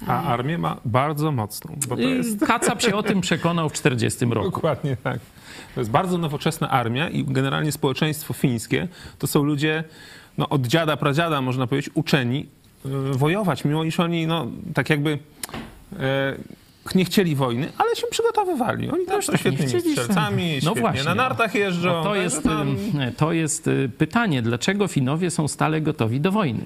A 0.06 0.22
armię 0.22 0.58
ma 0.58 0.76
bardzo 0.84 1.32
mocną. 1.32 1.76
Bo 1.88 1.96
to 1.96 2.02
jest... 2.02 2.46
Kacap 2.46 2.82
się 2.82 2.94
o 2.94 3.02
tym 3.02 3.20
przekonał 3.20 3.68
w 3.68 3.72
40 3.72 4.24
roku. 4.24 4.50
Dokładnie 4.50 4.96
tak. 5.04 5.18
To 5.74 5.80
jest 5.80 5.90
bardzo 5.90 6.18
nowoczesna 6.18 6.70
armia 6.70 7.08
i 7.08 7.24
generalnie 7.24 7.72
społeczeństwo 7.72 8.34
fińskie 8.34 8.88
to 9.18 9.26
są 9.26 9.42
ludzie 9.42 9.84
no, 10.38 10.48
od 10.48 10.66
dziada, 10.66 10.96
pradziada, 10.96 11.40
można 11.40 11.66
powiedzieć, 11.66 11.90
uczeni 11.94 12.46
yy, 12.84 13.14
wojować, 13.14 13.64
mimo 13.64 13.84
iż 13.84 14.00
oni, 14.00 14.26
no, 14.26 14.46
tak 14.74 14.90
jakby 14.90 15.10
yy, 15.10 15.98
nie 16.94 17.04
chcieli 17.04 17.36
wojny, 17.36 17.72
ale 17.78 17.96
się 17.96 18.06
przygotowywali. 18.10 18.90
Oni 18.90 19.06
też 19.06 19.26
są 19.26 19.32
tak, 19.32 19.40
świetnymi 19.40 19.80
strzelcami, 19.80 20.52
No 20.54 20.60
świetnie 20.60 20.80
właśnie, 20.80 21.04
na 21.04 21.14
nartach 21.14 21.54
jeżdżą. 21.54 21.92
No 21.92 22.04
to, 22.04 22.14
jest, 22.14 22.42
tam- 22.42 22.76
to 23.16 23.32
jest 23.32 23.70
pytanie, 23.98 24.42
dlaczego 24.42 24.88
Finowie 24.88 25.30
są 25.30 25.48
stale 25.48 25.80
gotowi 25.80 26.20
do 26.20 26.32
wojny? 26.32 26.64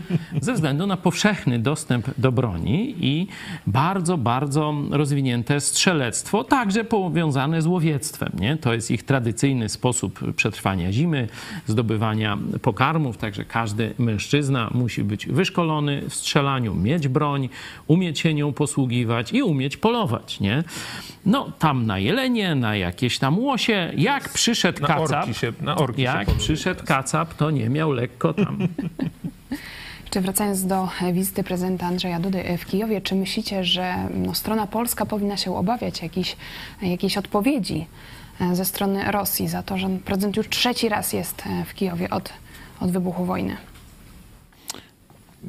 Ze 0.40 0.54
względu 0.54 0.86
na 0.86 0.96
powszechny 0.96 1.58
dostęp 1.58 2.10
do 2.18 2.32
broni 2.32 2.94
i 3.00 3.26
bardzo, 3.66 4.18
bardzo 4.18 4.74
rozwinięte 4.90 5.60
strzelectwo, 5.60 6.44
także 6.44 6.84
powiązane 6.84 7.62
z 7.62 7.66
łowiectwem. 7.66 8.32
Nie? 8.40 8.56
To 8.56 8.74
jest 8.74 8.90
ich 8.90 9.02
tradycyjny 9.02 9.68
sposób 9.68 10.34
przetrwania 10.36 10.92
zimy, 10.92 11.28
zdobywania 11.66 12.38
pokarmów, 12.62 13.16
także 13.16 13.44
każdy 13.44 13.94
mężczyzna 13.98 14.70
musi 14.74 15.04
być 15.04 15.26
wyszkolony 15.26 16.02
w 16.08 16.14
strzelaniu, 16.14 16.74
mieć 16.74 17.08
broń, 17.08 17.48
umieć 17.86 18.18
się 18.18 18.34
nią 18.34 18.52
posługiwać 18.52 19.32
i 19.32 19.42
umieć 19.42 19.76
polować. 19.76 20.40
Nie? 20.40 20.64
No 21.26 21.52
tam 21.58 21.86
na 21.86 21.98
jelenie, 21.98 22.54
na 22.54 22.76
jakieś 22.76 23.18
tam 23.18 23.38
łosie, 23.38 23.92
jak 23.96 24.28
przyszedł 24.28 24.82
Na 24.82 24.88
kacap, 24.88 25.22
orki 25.22 25.34
się- 25.34 25.52
na 25.60 25.76
orki 25.76 26.02
jak 26.02 26.30
przyszedł 26.30 26.84
kacap, 26.84 27.34
to 27.34 27.50
nie 27.50 27.68
miał 27.68 27.92
lekko 27.92 28.34
tam. 28.34 28.58
Jeszcze 30.12 30.20
wracając 30.20 30.66
do 30.66 30.88
e, 31.02 31.12
wizyty 31.12 31.44
prezydenta 31.44 31.86
Andrzeja 31.86 32.20
Dudy 32.20 32.44
e, 32.44 32.58
w 32.58 32.66
Kijowie, 32.66 33.00
czy 33.00 33.14
myślicie, 33.14 33.64
że 33.64 34.08
no, 34.14 34.34
strona 34.34 34.66
polska 34.66 35.06
powinna 35.06 35.36
się 35.36 35.56
obawiać 35.56 36.02
jakiejś, 36.02 36.36
jakiejś 36.82 37.18
odpowiedzi 37.18 37.86
e, 38.40 38.56
ze 38.56 38.64
strony 38.64 39.12
Rosji 39.12 39.48
za 39.48 39.62
to, 39.62 39.78
że 39.78 39.88
prezydent 40.04 40.36
już 40.36 40.48
trzeci 40.48 40.88
raz 40.88 41.12
jest 41.12 41.42
e, 41.46 41.64
w 41.64 41.74
Kijowie 41.74 42.10
od, 42.10 42.32
od 42.80 42.90
wybuchu 42.90 43.24
wojny? 43.24 43.56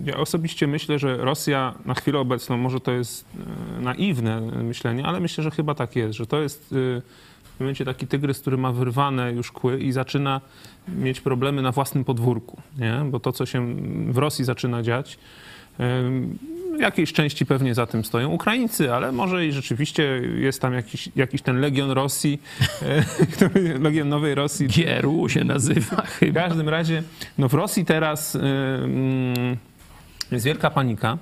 Ja 0.06 0.17
osobiście 0.17 0.67
myślę, 0.67 0.99
że 0.99 1.17
Rosja 1.17 1.73
na 1.86 1.93
chwilę 1.93 2.19
obecną, 2.19 2.58
może 2.58 2.80
to 2.80 2.91
jest 2.91 3.26
e, 3.78 3.82
naiwne 3.82 4.41
myślenie, 4.41 5.06
ale 5.06 5.19
myślę, 5.19 5.43
że 5.43 5.52
chyba 5.52 5.76
tak 5.76 5.95
jest, 5.95 6.17
że 6.17 6.26
to 6.26 6.41
jest 6.41 6.76
e, 6.97 7.02
w 7.56 7.60
momencie 7.60 7.86
taki 7.86 8.08
tygrys, 8.08 8.39
który 8.39 8.58
ma 8.58 8.72
wyrwane 8.72 9.32
już 9.32 9.52
kły 9.52 9.80
i 9.80 9.92
zaczyna 9.92 10.42
mieć 10.88 11.22
problemy 11.22 11.62
na 11.62 11.72
własnym 11.72 12.04
podwórku, 12.04 12.62
nie? 12.78 13.02
bo 13.06 13.20
to, 13.20 13.32
co 13.32 13.46
się 13.46 13.76
w 14.08 14.18
Rosji 14.18 14.46
zaczyna 14.46 14.84
dziać, 14.84 15.20
w 16.78 16.80
jakiejś 16.80 17.13
części 17.13 17.46
pewnie 17.46 17.76
za 17.76 17.86
tym 17.86 18.06
stoją 18.06 18.30
Ukraińcy, 18.30 18.94
ale 18.94 19.12
może 19.12 19.46
i 19.46 19.52
rzeczywiście 19.52 20.04
jest 20.36 20.62
tam 20.62 20.74
jakiś, 20.74 21.10
jakiś 21.16 21.42
ten 21.42 21.60
Legion 21.60 21.92
Rosji, 21.92 22.42
e, 22.82 23.04
który, 23.34 23.80
Legion 23.80 24.10
Nowej 24.10 24.36
Rosji, 24.36 24.68
GRU 24.68 25.30
się 25.30 25.44
nazywa 25.44 26.02
w 26.02 26.20
chyba. 26.20 26.42
każdym 26.42 26.70
razie, 26.70 27.04
no 27.38 27.50
w 27.50 27.54
Rosji 27.54 27.86
teraz 27.86 28.38
jest 30.32 30.46
wielka 30.46 30.70
panika 30.70 31.18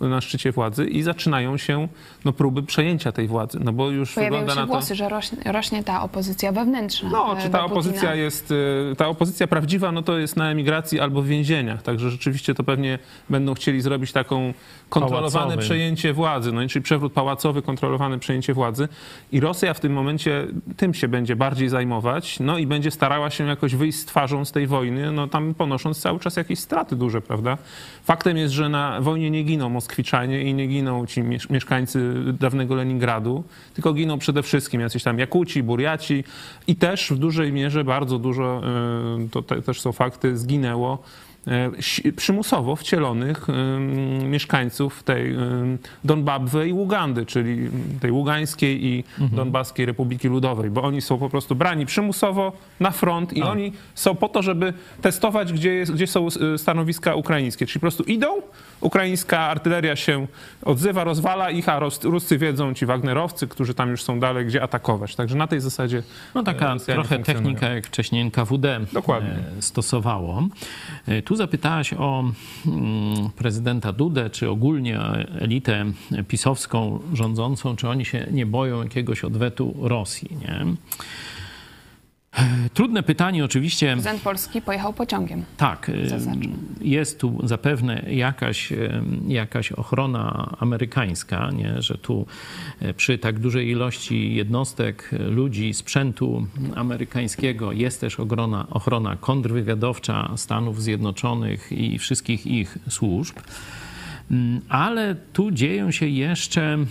na 0.00 0.20
szczycie 0.20 0.52
władzy 0.52 0.84
i 0.86 1.02
zaczynają 1.02 1.56
się 1.56 1.88
no, 2.24 2.32
próby 2.32 2.62
przejęcia 2.62 3.12
tej 3.12 3.28
władzy, 3.28 3.58
no 3.64 3.72
bo 3.72 3.90
już 3.90 4.14
Pojawiają 4.14 4.40
wygląda 4.40 4.54
się 4.54 4.60
na 4.60 4.66
to... 4.66 4.72
głosy, 4.72 4.94
że 4.94 5.08
rośnie, 5.08 5.38
rośnie 5.52 5.84
ta 5.84 6.02
opozycja 6.02 6.52
wewnętrzna. 6.52 7.10
No, 7.10 7.38
e, 7.38 7.42
czy 7.42 7.48
do 7.48 7.52
ta 7.52 7.58
Putina. 7.58 7.64
opozycja 7.64 8.14
jest, 8.14 8.50
y, 8.50 8.96
ta 8.96 9.08
opozycja 9.08 9.46
prawdziwa, 9.46 9.92
no 9.92 10.02
to 10.02 10.18
jest 10.18 10.36
na 10.36 10.50
emigracji 10.50 11.00
albo 11.00 11.22
w 11.22 11.26
więzieniach, 11.26 11.82
także 11.82 12.10
rzeczywiście 12.10 12.54
to 12.54 12.64
pewnie 12.64 12.98
będą 13.30 13.54
chcieli 13.54 13.80
zrobić 13.80 14.12
taką 14.12 14.54
kontrolowane 14.88 15.58
przejęcie 15.58 16.12
władzy, 16.12 16.52
no 16.52 16.68
czyli 16.68 16.82
przewrót 16.82 17.12
pałacowy, 17.12 17.62
kontrolowane 17.62 18.18
przejęcie 18.18 18.54
władzy 18.54 18.88
i 19.32 19.40
Rosja 19.40 19.74
w 19.74 19.80
tym 19.80 19.92
momencie 19.92 20.46
tym 20.76 20.94
się 20.94 21.08
będzie 21.08 21.36
bardziej 21.36 21.68
zajmować, 21.68 22.40
no 22.40 22.58
i 22.58 22.66
będzie 22.66 22.90
starała 22.90 23.30
się 23.30 23.46
jakoś 23.46 23.74
wyjść 23.74 23.98
z 23.98 24.04
twarzą 24.04 24.44
z 24.44 24.52
tej 24.52 24.66
wojny, 24.66 25.12
no 25.12 25.26
tam 25.26 25.54
ponosząc 25.54 26.00
cały 26.00 26.20
czas 26.20 26.36
jakieś 26.36 26.58
straty 26.58 26.96
duże, 26.96 27.20
prawda? 27.20 27.58
Faktem 28.04 28.36
jest, 28.36 28.54
że 28.54 28.68
na 28.68 29.00
wojnie 29.00 29.30
nie 29.30 29.42
giną 29.42 29.68
Moskwiczanie 29.68 30.42
i 30.42 30.54
nie 30.54 30.66
giną 30.66 31.06
ci 31.06 31.22
miesz- 31.22 31.50
mieszkańcy 31.50 32.14
dawnego 32.40 32.74
Leningradu, 32.74 33.44
tylko 33.74 33.92
giną 33.92 34.18
przede 34.18 34.42
wszystkim 34.42 34.80
jacyś 34.80 35.02
tam 35.02 35.18
Jakuci, 35.18 35.62
Burjaci 35.62 36.24
i 36.66 36.76
też 36.76 37.10
w 37.10 37.18
dużej 37.18 37.52
mierze, 37.52 37.84
bardzo 37.84 38.18
dużo, 38.18 38.62
y, 39.24 39.28
to 39.28 39.42
te, 39.42 39.62
też 39.62 39.80
są 39.80 39.92
fakty, 39.92 40.36
zginęło 40.36 41.02
przymusowo 42.16 42.76
wcielonych 42.76 43.46
mieszkańców 44.22 45.02
tej 45.02 45.36
Donbabwy 46.04 46.68
i 46.68 46.72
Ugandy, 46.72 47.26
czyli 47.26 47.70
tej 48.00 48.10
Ługańskiej 48.10 48.84
i 48.86 49.04
Donbaskiej 49.18 49.86
Republiki 49.86 50.28
Ludowej, 50.28 50.70
bo 50.70 50.82
oni 50.82 51.00
są 51.00 51.18
po 51.18 51.30
prostu 51.30 51.54
brani 51.54 51.86
przymusowo 51.86 52.52
na 52.80 52.90
front 52.90 53.32
i 53.32 53.42
oni 53.42 53.72
są 53.94 54.14
po 54.14 54.28
to, 54.28 54.42
żeby 54.42 54.72
testować, 55.02 55.52
gdzie, 55.52 55.74
jest, 55.74 55.92
gdzie 55.92 56.06
są 56.06 56.26
y, 56.54 56.58
stanowiska 56.58 57.14
ukraińskie. 57.14 57.66
Czyli 57.66 57.80
po 57.80 57.80
prostu 57.80 58.02
idą, 58.02 58.26
ukraińska 58.80 59.40
artyleria 59.40 59.96
się 59.96 60.26
odzywa, 60.62 61.04
rozwala 61.04 61.50
ich, 61.50 61.68
a 61.68 61.80
Ruscy 62.02 62.38
wiedzą, 62.38 62.74
ci 62.74 62.86
Wagnerowcy, 62.86 63.48
którzy 63.48 63.74
tam 63.74 63.90
już 63.90 64.02
są 64.02 64.20
dalej, 64.20 64.46
gdzie 64.46 64.62
atakować. 64.62 65.16
Także 65.16 65.36
na 65.36 65.46
tej 65.46 65.60
zasadzie 65.60 66.02
No 66.34 66.42
taka 66.42 66.74
Rosjanie 66.74 67.00
trochę 67.00 67.24
technika, 67.24 67.68
jak 67.68 67.86
wcześniej 67.86 68.22
NKWD 68.22 68.80
Dokładnie. 68.92 69.36
e, 69.58 69.62
stosowało. 69.62 70.42
E, 71.06 71.22
Tu 71.22 71.36
zapytałaś 71.36 71.92
o 71.92 72.24
mm, 72.66 73.30
prezydenta 73.36 73.92
Dudę, 73.92 74.30
czy 74.30 74.50
ogólnie 74.50 75.00
elitę 75.40 75.84
pisowską 76.28 77.00
rządzącą, 77.12 77.76
czy 77.76 77.88
oni 77.88 78.04
się 78.04 78.26
nie 78.30 78.46
boją 78.46 78.82
jakiegoś 78.82 79.24
odwetu 79.24 79.74
Rosji, 79.80 80.28
nie? 80.40 80.66
Trudne 82.74 83.02
pytanie 83.02 83.44
oczywiście. 83.44 83.92
Prezydent 83.92 84.22
Polski 84.22 84.62
pojechał 84.62 84.92
pociągiem. 84.92 85.44
Tak, 85.56 85.88
y, 85.88 86.08
Zaznaczam. 86.08 86.52
jest 86.80 87.20
tu 87.20 87.46
zapewne 87.46 88.04
jakaś, 88.08 88.72
jakaś 89.28 89.72
ochrona 89.72 90.56
amerykańska, 90.60 91.50
nie? 91.50 91.82
że 91.82 91.98
tu 91.98 92.26
y, 92.82 92.94
przy 92.94 93.18
tak 93.18 93.38
dużej 93.38 93.68
ilości 93.68 94.34
jednostek, 94.34 95.10
y, 95.12 95.18
ludzi, 95.18 95.74
sprzętu 95.74 96.46
amerykańskiego 96.74 97.72
jest 97.72 98.00
też 98.00 98.20
ochrona, 98.20 98.66
ochrona 98.70 99.16
kontrwywiadowcza 99.16 100.32
Stanów 100.36 100.82
Zjednoczonych 100.82 101.72
i 101.72 101.98
wszystkich 101.98 102.46
ich 102.46 102.78
służb. 102.88 103.36
Mm, 104.30 104.60
Ale 104.68 105.16
tu 105.32 105.50
dzieją 105.50 105.90
się 105.90 106.06
jeszcze 106.06 106.62
mm, 106.62 106.88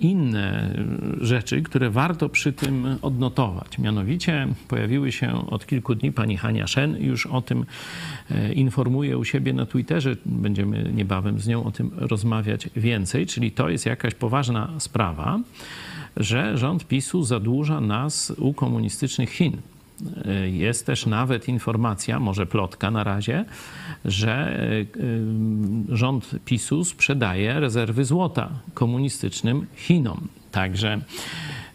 inne 0.00 0.74
rzeczy, 1.20 1.62
które 1.62 1.90
warto 1.90 2.28
przy 2.28 2.52
tym 2.52 2.96
odnotować. 3.02 3.78
Mianowicie 3.78 4.48
pojawiły 4.68 5.12
się 5.12 5.50
od 5.50 5.66
kilku 5.66 5.94
dni, 5.94 6.12
pani 6.12 6.36
Hania 6.36 6.66
Szen 6.66 6.96
już 7.02 7.26
o 7.26 7.42
tym 7.42 7.64
e, 8.30 8.52
informuje 8.52 9.18
u 9.18 9.24
siebie 9.24 9.52
na 9.52 9.66
Twitterze. 9.66 10.16
Będziemy 10.26 10.92
niebawem 10.94 11.38
z 11.40 11.46
nią 11.46 11.64
o 11.64 11.70
tym 11.70 11.90
rozmawiać 11.96 12.68
więcej, 12.76 13.26
czyli 13.26 13.50
to 13.50 13.68
jest 13.68 13.86
jakaś 13.86 14.14
poważna 14.14 14.70
sprawa, 14.78 15.40
że 16.16 16.58
rząd 16.58 16.88
PiSu 16.88 17.24
zadłuża 17.24 17.80
nas 17.80 18.32
u 18.38 18.54
komunistycznych 18.54 19.30
Chin. 19.30 19.56
E, 20.24 20.48
Jest 20.48 20.86
też 20.86 21.06
nawet 21.06 21.48
informacja, 21.48 22.20
może 22.20 22.46
plotka 22.46 22.90
na 22.90 23.04
razie, 23.04 23.44
że 24.04 24.32
e, 24.32 24.80
e, 24.80 24.84
rząd 25.88 26.30
PiSu 26.44 26.84
sprzedaje 26.84 27.60
rezerwy 27.60 28.04
złota 28.04 28.48
komunistycznym 28.74 29.66
Chinom. 29.76 30.28
Także 30.52 31.00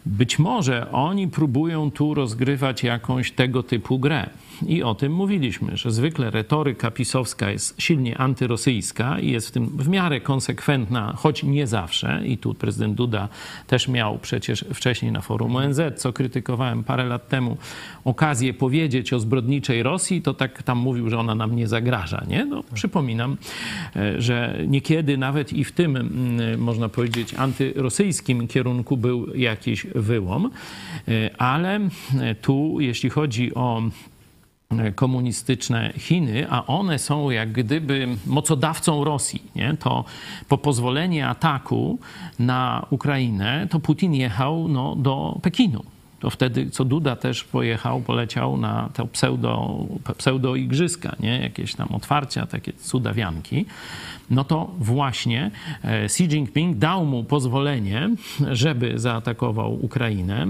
być 0.06 0.38
może 0.38 0.92
oni 0.92 1.28
próbują 1.28 1.90
tu 1.90 2.14
rozgrywać 2.14 2.82
jakąś 2.82 3.32
tego 3.32 3.62
typu 3.62 3.98
grę. 3.98 4.30
I 4.66 4.82
o 4.82 4.94
tym 4.94 5.12
mówiliśmy, 5.12 5.76
że 5.76 5.90
zwykle 5.90 6.30
retoryka 6.30 6.90
pisowska 6.90 7.50
jest 7.50 7.80
silnie 7.80 8.18
antyrosyjska 8.18 9.18
i 9.18 9.30
jest 9.30 9.48
w 9.48 9.50
tym 9.50 9.66
w 9.66 9.88
miarę 9.88 10.20
konsekwentna, 10.20 11.12
choć 11.16 11.42
nie 11.42 11.66
zawsze. 11.66 12.22
I 12.24 12.38
tu 12.38 12.54
prezydent 12.54 12.94
Duda 12.94 13.28
też 13.66 13.88
miał 13.88 14.18
przecież 14.18 14.64
wcześniej 14.74 15.12
na 15.12 15.20
forum 15.20 15.56
ONZ, 15.56 15.80
co 15.96 16.12
krytykowałem 16.12 16.84
parę 16.84 17.04
lat 17.04 17.28
temu, 17.28 17.56
okazję 18.04 18.54
powiedzieć 18.54 19.12
o 19.12 19.20
zbrodniczej 19.20 19.82
Rosji, 19.82 20.22
to 20.22 20.34
tak 20.34 20.62
tam 20.62 20.78
mówił, 20.78 21.10
że 21.10 21.18
ona 21.18 21.34
nam 21.34 21.56
nie 21.56 21.68
zagraża. 21.68 22.24
Nie? 22.28 22.44
No, 22.44 22.64
przypominam, 22.74 23.36
e, 23.96 24.22
że 24.22 24.58
niekiedy 24.66 25.18
nawet 25.18 25.52
i 25.52 25.64
w 25.64 25.72
tym, 25.72 25.96
mm, 25.96 26.60
można 26.60 26.88
powiedzieć, 26.88 27.34
antyrosyjskim 27.34 28.48
kierunku 28.48 28.96
był 28.96 29.34
jakiś 29.34 29.86
wyłom, 29.94 30.50
E, 31.08 31.30
ale 31.38 31.80
e, 32.20 32.34
tu, 32.34 32.80
jeśli 32.80 33.10
chodzi 33.10 33.54
o 33.54 33.82
komunistyczne 34.94 35.92
Chiny, 35.98 36.46
a 36.50 36.66
one 36.66 36.98
są 36.98 37.30
jak 37.30 37.52
gdyby 37.52 38.08
mocodawcą 38.26 39.04
Rosji, 39.04 39.42
nie? 39.56 39.76
to 39.76 40.04
po 40.48 40.58
pozwolenie 40.58 41.28
ataku 41.28 41.98
na 42.38 42.86
Ukrainę, 42.90 43.66
to 43.70 43.80
Putin 43.80 44.14
jechał 44.14 44.68
no, 44.68 44.96
do 44.96 45.38
Pekinu. 45.42 45.84
To 46.20 46.30
wtedy, 46.30 46.70
co 46.70 46.84
Duda 46.84 47.16
też 47.16 47.44
pojechał, 47.44 48.00
poleciał 48.00 48.56
na 48.56 48.88
te 48.94 49.06
pseudo, 49.06 49.86
pseudo 50.18 50.56
igrzyska, 50.56 51.16
nie? 51.20 51.38
jakieś 51.38 51.74
tam 51.74 51.88
otwarcia, 51.94 52.46
takie 52.46 52.72
cudawianki. 52.72 53.66
No 54.30 54.44
to 54.44 54.70
właśnie 54.78 55.50
e, 55.84 56.04
Xi 56.04 56.24
Jinping 56.24 56.76
dał 56.76 57.06
mu 57.06 57.24
pozwolenie, 57.24 58.10
żeby 58.50 58.98
zaatakował 58.98 59.84
Ukrainę. 59.84 60.46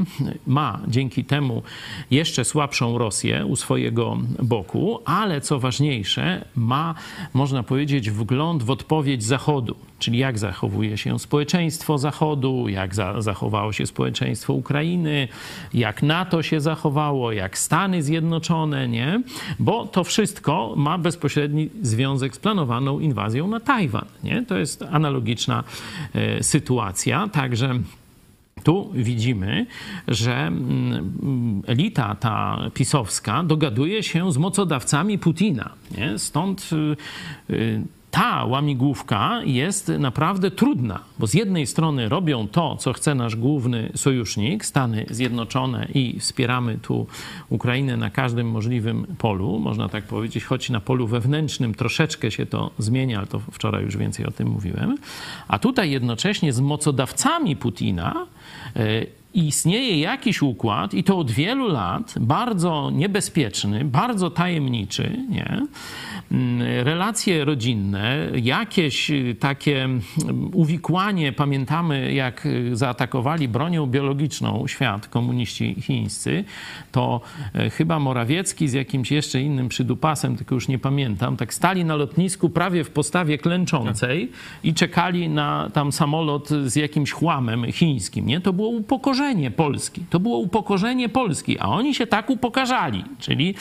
Ma 0.46 0.80
dzięki 0.88 1.24
temu 1.24 1.62
jeszcze 2.10 2.44
słabszą 2.44 2.98
Rosję 2.98 3.46
u 3.46 3.56
swojego 3.56 4.18
boku, 4.42 4.98
ale 5.04 5.40
co 5.40 5.58
ważniejsze, 5.58 6.44
ma, 6.56 6.94
można 7.34 7.62
powiedzieć, 7.62 8.10
wgląd 8.10 8.62
w 8.62 8.70
odpowiedź 8.70 9.24
Zachodu 9.24 9.76
czyli 10.02 10.18
jak 10.18 10.38
zachowuje 10.38 10.98
się 10.98 11.18
społeczeństwo 11.18 11.98
Zachodu, 11.98 12.68
jak 12.68 12.94
za, 12.94 13.22
zachowało 13.22 13.72
się 13.72 13.86
społeczeństwo 13.86 14.52
Ukrainy, 14.52 15.28
jak 15.74 16.02
NATO 16.02 16.42
się 16.42 16.60
zachowało, 16.60 17.32
jak 17.32 17.58
Stany 17.58 18.02
Zjednoczone, 18.02 18.88
nie? 18.88 19.22
Bo 19.58 19.86
to 19.86 20.04
wszystko 20.04 20.74
ma 20.76 20.98
bezpośredni 20.98 21.68
związek 21.82 22.34
z 22.36 22.38
planowaną 22.38 23.00
inwazją 23.00 23.48
na 23.48 23.60
Tajwan, 23.60 24.04
nie? 24.24 24.44
To 24.46 24.58
jest 24.58 24.82
analogiczna 24.90 25.64
e, 26.14 26.42
sytuacja, 26.42 27.28
także 27.28 27.80
tu 28.64 28.90
widzimy, 28.94 29.66
że 30.08 30.36
mm, 30.36 31.62
elita 31.66 32.14
ta 32.14 32.58
pisowska 32.74 33.42
dogaduje 33.42 34.02
się 34.02 34.32
z 34.32 34.38
mocodawcami 34.38 35.18
Putina. 35.18 35.70
Nie? 35.98 36.18
Stąd 36.18 36.70
y, 37.50 37.54
y, 37.54 37.82
ta 38.12 38.44
łamigłówka 38.44 39.40
jest 39.44 39.88
naprawdę 39.98 40.50
trudna, 40.50 41.00
bo 41.18 41.26
z 41.26 41.34
jednej 41.34 41.66
strony 41.66 42.08
robią 42.08 42.48
to, 42.48 42.76
co 42.76 42.92
chce 42.92 43.14
nasz 43.14 43.36
główny 43.36 43.92
sojusznik, 43.94 44.64
Stany 44.64 45.06
Zjednoczone 45.10 45.88
i 45.94 46.20
wspieramy 46.20 46.78
tu 46.78 47.06
Ukrainę 47.48 47.96
na 47.96 48.10
każdym 48.10 48.50
możliwym 48.50 49.06
polu, 49.18 49.58
można 49.58 49.88
tak 49.88 50.04
powiedzieć, 50.04 50.44
choć 50.44 50.70
na 50.70 50.80
polu 50.80 51.06
wewnętrznym 51.06 51.74
troszeczkę 51.74 52.30
się 52.30 52.46
to 52.46 52.70
zmienia, 52.78 53.18
ale 53.18 53.26
to 53.26 53.38
wczoraj 53.38 53.84
już 53.84 53.96
więcej 53.96 54.26
o 54.26 54.30
tym 54.30 54.48
mówiłem, 54.48 54.96
a 55.48 55.58
tutaj 55.58 55.90
jednocześnie 55.90 56.52
z 56.52 56.60
mocodawcami 56.60 57.56
Putina 57.56 58.26
e, 58.76 59.06
istnieje 59.34 60.00
jakiś 60.00 60.42
układ 60.42 60.94
i 60.94 61.04
to 61.04 61.18
od 61.18 61.30
wielu 61.30 61.68
lat, 61.68 62.14
bardzo 62.20 62.90
niebezpieczny, 62.90 63.84
bardzo 63.84 64.30
tajemniczy, 64.30 65.16
nie? 65.28 65.66
Mm, 66.32 66.62
relacje 66.84 67.44
rodzinne, 67.44 68.28
jakieś 68.42 69.10
y, 69.10 69.36
takie 69.40 69.84
mm, 69.84 70.00
uwikłanie, 70.52 71.32
pamiętamy 71.32 72.12
jak 72.12 72.46
y, 72.46 72.76
zaatakowali 72.76 73.48
bronią 73.48 73.86
biologiczną 73.86 74.66
świat 74.66 75.08
komuniści 75.08 75.76
chińscy, 75.80 76.44
to 76.92 77.20
e, 77.54 77.70
chyba 77.70 77.98
Morawiecki 77.98 78.68
z 78.68 78.72
jakimś 78.72 79.12
jeszcze 79.12 79.40
innym 79.40 79.68
przydupasem, 79.68 80.36
tylko 80.36 80.54
już 80.54 80.68
nie 80.68 80.78
pamiętam, 80.78 81.36
tak 81.36 81.54
stali 81.54 81.84
na 81.84 81.96
lotnisku 81.96 82.50
prawie 82.50 82.84
w 82.84 82.90
postawie 82.90 83.38
klęczącej 83.38 84.30
i 84.64 84.74
czekali 84.74 85.28
na 85.28 85.70
tam 85.72 85.92
samolot 85.92 86.48
z 86.48 86.76
jakimś 86.76 87.12
chłamem 87.12 87.72
chińskim, 87.72 88.26
nie? 88.26 88.40
To 88.40 88.52
było 88.52 88.68
upokorzenie 88.68 89.21
Polski. 89.56 90.04
To 90.10 90.20
było 90.20 90.38
upokorzenie 90.38 91.08
Polski, 91.08 91.58
a 91.58 91.68
oni 91.68 91.94
się 91.94 92.06
tak 92.06 92.30
upokarzali, 92.30 93.04
czyli, 93.18 93.54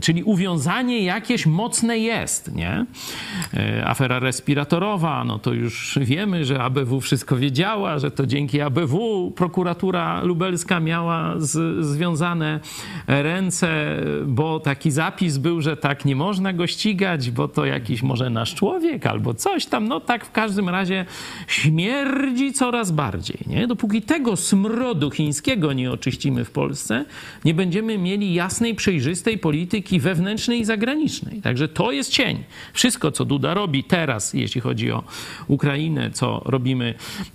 czyli 0.00 0.22
uwiązanie 0.22 1.04
jakieś 1.04 1.46
mocne 1.46 1.98
jest, 1.98 2.54
nie? 2.54 2.86
E, 3.54 3.86
Afera 3.86 4.18
respiratorowa, 4.18 5.24
no 5.24 5.38
to 5.38 5.52
już 5.52 5.98
wiemy, 6.02 6.44
że 6.44 6.62
ABW 6.62 7.00
wszystko 7.00 7.36
wiedziała, 7.36 7.98
że 7.98 8.10
to 8.10 8.26
dzięki 8.26 8.60
ABW 8.60 9.32
prokuratura 9.36 10.22
lubelska 10.22 10.80
miała 10.80 11.34
z, 11.38 11.84
związane 11.86 12.60
ręce, 13.06 13.96
bo 14.26 14.60
taki 14.60 14.90
zapis 14.90 15.38
był, 15.38 15.60
że 15.60 15.76
tak 15.76 16.04
nie 16.04 16.16
można 16.16 16.52
go 16.52 16.66
ścigać, 16.66 17.30
bo 17.30 17.48
to 17.48 17.64
jakiś 17.64 18.02
może 18.02 18.30
nasz 18.30 18.54
człowiek 18.54 19.06
albo 19.06 19.34
coś 19.34 19.66
tam, 19.66 19.88
no 19.88 20.00
tak 20.00 20.24
w 20.24 20.32
każdym 20.32 20.68
razie 20.68 21.06
śmierdzi 21.46 22.52
coraz 22.52 22.90
bardziej, 22.90 23.38
nie? 23.46 23.66
Dopóki 23.66 24.02
tego 24.02 24.36
smrodu 24.76 25.10
chińskiego 25.10 25.72
nie 25.72 25.90
oczyścimy 25.90 26.44
w 26.44 26.50
Polsce, 26.50 27.04
nie 27.44 27.54
będziemy 27.54 27.98
mieli 27.98 28.34
jasnej, 28.34 28.74
przejrzystej 28.74 29.38
polityki 29.38 30.00
wewnętrznej 30.00 30.60
i 30.60 30.64
zagranicznej. 30.64 31.42
Także 31.42 31.68
to 31.68 31.92
jest 31.92 32.10
cień. 32.10 32.44
Wszystko, 32.72 33.12
co 33.12 33.24
Duda 33.24 33.54
robi 33.54 33.84
teraz, 33.84 34.34
jeśli 34.34 34.60
chodzi 34.60 34.92
o 34.92 35.02
Ukrainę, 35.48 36.10
co 36.10 36.42
robimy 36.44 36.94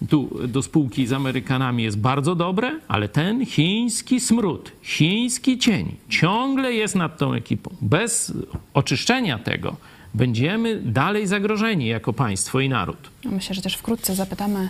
tu 0.10 0.40
do 0.48 0.62
spółki 0.62 1.08
z 1.08 1.14
Amerykanami, 1.14 1.84
jest 1.84 2.00
bardzo 2.00 2.36
dobre, 2.36 2.80
ale 2.88 3.10
ten 3.10 3.46
chiński 3.46 4.20
smród, 4.20 4.72
chiński 4.84 5.58
cień 5.58 5.96
ciągle 6.10 6.74
jest 6.74 6.96
nad 6.96 7.18
tą 7.18 7.34
ekipą. 7.34 7.76
Bez 7.82 8.34
oczyszczenia 8.74 9.40
tego 9.40 9.76
będziemy 10.14 10.76
dalej 10.76 11.28
zagrożeni 11.28 11.88
jako 11.88 12.14
państwo 12.14 12.60
i 12.60 12.70
naród. 12.70 13.10
Myślę, 13.26 13.56
że 13.56 13.62
też 13.62 13.76
wkrótce 13.76 14.16
zapytamy 14.16 14.70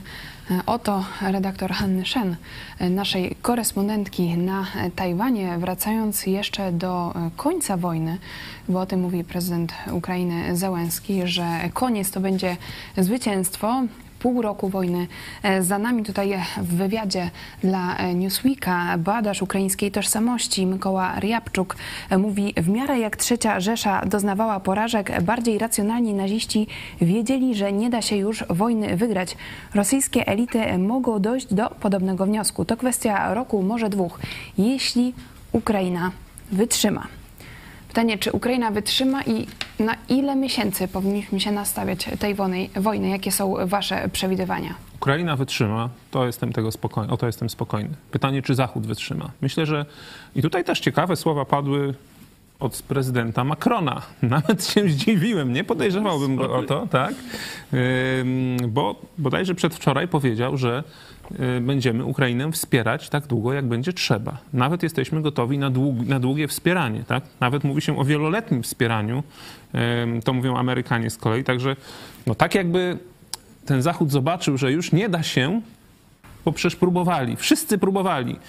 e, 0.52 0.62
o 0.66 0.80
to 0.80 1.06
redaktor 1.22 1.72
Hanny 1.72 2.06
Shen, 2.06 2.36
e, 2.80 2.90
naszej 2.90 3.36
korespondentki 3.42 4.38
na 4.38 4.66
e, 4.76 4.92
Tajwanie, 4.92 5.58
wracając 5.58 6.26
jeszcze 6.26 6.72
do 6.72 7.14
końca 7.38 7.78
wojny, 7.78 8.18
bo 8.70 8.80
o 8.80 8.86
tym 8.86 9.00
mówi 9.00 9.24
prezydent 9.24 9.74
Ukrainy 9.92 10.58
Załęski, 10.58 11.22
że 11.26 11.70
koniec 11.74 12.12
to 12.12 12.20
będzie 12.20 12.58
zwycięstwo. 12.98 13.84
Pół 14.22 14.42
roku 14.42 14.70
wojny 14.70 15.08
e, 15.44 15.64
za 15.64 15.80
nami. 15.80 16.04
Tutaj 16.04 16.40
w 16.58 16.76
wywiadzie 16.76 17.30
dla 17.64 17.98
e, 17.98 18.16
Newsweeka 18.16 18.98
badacz 18.98 19.42
ukraińskiej 19.42 19.92
tożsamości 19.92 20.68
Mykoła 20.68 21.20
Riabczuk 21.20 21.76
e, 22.10 22.18
mówi, 22.18 22.54
w 22.58 22.70
miarę 22.70 23.00
jak 23.00 23.16
trzecia 23.16 23.60
Rzesza 23.60 24.06
doznawała 24.06 24.60
porażek, 24.60 25.22
bardziej 25.22 25.58
racjonalni 25.58 26.14
naziści 26.14 26.68
wiedzieli, 27.02 27.56
że 27.56 27.74
nie 27.74 27.90
da 27.90 28.02
się 28.02 28.16
już 28.16 28.44
wojny 28.50 28.98
wygrać. 28.98 29.38
Rosyjskie 29.76 30.28
elity 30.28 30.78
mogą 30.78 31.20
dojść 31.20 31.54
do 31.54 31.70
podobnego 31.70 32.26
wniosku. 32.26 32.66
To 32.66 32.78
kwestia 32.78 33.34
roku, 33.34 33.64
może 33.64 33.90
dwóch, 33.90 34.20
jeśli 34.58 35.14
Ukraina 35.52 36.12
wytrzyma. 36.52 37.21
Pytanie, 37.92 38.18
czy 38.18 38.32
Ukraina 38.32 38.72
wytrzyma 38.72 39.24
i 39.24 39.48
na 39.80 39.96
ile 40.10 40.36
miesięcy 40.36 40.88
powinniśmy 40.88 41.40
się 41.40 41.52
nastawiać 41.52 42.10
tej 42.20 42.36
wojny? 42.76 43.10
Jakie 43.10 43.32
są 43.32 43.56
Wasze 43.66 44.10
przewidywania? 44.14 44.74
Ukraina 44.96 45.36
wytrzyma, 45.36 45.90
to 46.12 46.26
jestem 46.26 46.54
tego 46.54 46.72
spokojny, 46.72 47.14
o 47.14 47.18
to 47.18 47.26
jestem 47.26 47.50
spokojny. 47.50 47.90
Pytanie, 48.12 48.42
czy 48.42 48.56
Zachód 48.56 48.88
wytrzyma. 48.88 49.32
Myślę, 49.42 49.66
że 49.66 49.86
i 50.36 50.42
tutaj 50.42 50.64
też 50.64 50.80
ciekawe 50.80 51.16
słowa 51.16 51.46
padły 51.46 51.94
od 52.60 52.82
prezydenta 52.82 53.44
Macrona. 53.44 54.02
Nawet 54.22 54.68
się 54.68 54.90
zdziwiłem, 54.90 55.54
nie 55.54 55.64
podejrzewałbym 55.64 56.36
go 56.36 56.56
o 56.56 56.64
to, 56.64 56.88
tak? 56.88 57.14
Bo 58.68 58.96
bodajże 59.18 59.56
przedwczoraj 59.56 60.08
powiedział, 60.08 60.58
że 60.58 60.84
będziemy 61.62 62.06
Ukrainę 62.06 62.52
wspierać 62.52 63.10
tak 63.10 63.28
długo, 63.28 63.54
jak 63.54 63.66
będzie 63.66 63.94
trzeba. 63.94 64.38
Nawet 64.54 64.84
jesteśmy 64.84 65.22
gotowi 65.22 65.58
na, 65.58 65.70
dług, 65.70 66.08
na 66.08 66.20
długie 66.20 66.48
wspieranie, 66.48 67.04
tak? 67.08 67.24
Nawet 67.40 67.64
mówi 67.64 67.82
się 67.82 68.00
o 68.00 68.06
wieloletnim 68.06 68.64
wspieraniu, 68.64 69.24
to 70.24 70.34
mówią 70.34 70.58
Amerykanie 70.58 71.10
z 71.10 71.18
kolei, 71.18 71.44
także 71.44 71.76
no 72.28 72.36
tak 72.36 72.56
jakby 72.56 72.98
ten 73.66 73.82
Zachód 73.82 74.12
zobaczył, 74.12 74.58
że 74.58 74.72
już 74.72 74.92
nie 74.92 75.10
da 75.10 75.24
się, 75.24 75.62
bo 76.46 76.52
przecież 76.52 76.76
próbowali, 76.76 77.36
wszyscy 77.36 77.78
próbowali. 77.78 78.40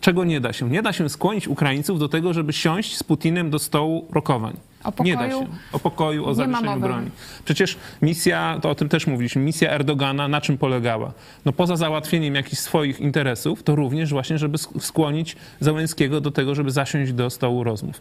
Czego 0.00 0.24
nie 0.24 0.40
da 0.40 0.52
się? 0.52 0.70
Nie 0.70 0.82
da 0.82 0.92
się 0.92 1.08
skłonić 1.08 1.48
Ukraińców 1.48 1.98
do 1.98 2.08
tego, 2.08 2.32
żeby 2.32 2.52
siąść 2.52 2.96
z 2.96 3.02
Putinem 3.02 3.50
do 3.50 3.58
stołu 3.58 4.08
rokowań. 4.12 4.56
O 4.84 5.02
nie 5.04 5.16
da 5.16 5.18
pokoju 5.28 5.40
się. 5.40 5.48
O 5.72 5.78
pokoju, 5.78 6.26
o 6.26 6.34
zawieszeniu 6.34 6.80
broni. 6.80 7.10
Przecież 7.44 7.76
misja, 8.02 8.58
to 8.62 8.70
o 8.70 8.74
tym 8.74 8.88
też 8.88 9.06
mówiliśmy, 9.06 9.42
misja 9.42 9.70
Erdogana 9.70 10.28
na 10.28 10.40
czym 10.40 10.58
polegała? 10.58 11.12
No 11.44 11.52
poza 11.52 11.76
załatwieniem 11.76 12.34
jakichś 12.34 12.58
swoich 12.62 13.00
interesów, 13.00 13.62
to 13.62 13.76
również 13.76 14.10
właśnie, 14.10 14.38
żeby 14.38 14.58
sk- 14.58 14.80
skłonić 14.80 15.36
Załęskiego 15.60 16.20
do 16.20 16.30
tego, 16.30 16.54
żeby 16.54 16.70
zasiąść 16.70 17.12
do 17.12 17.30
stołu 17.30 17.64
rozmów. 17.64 18.00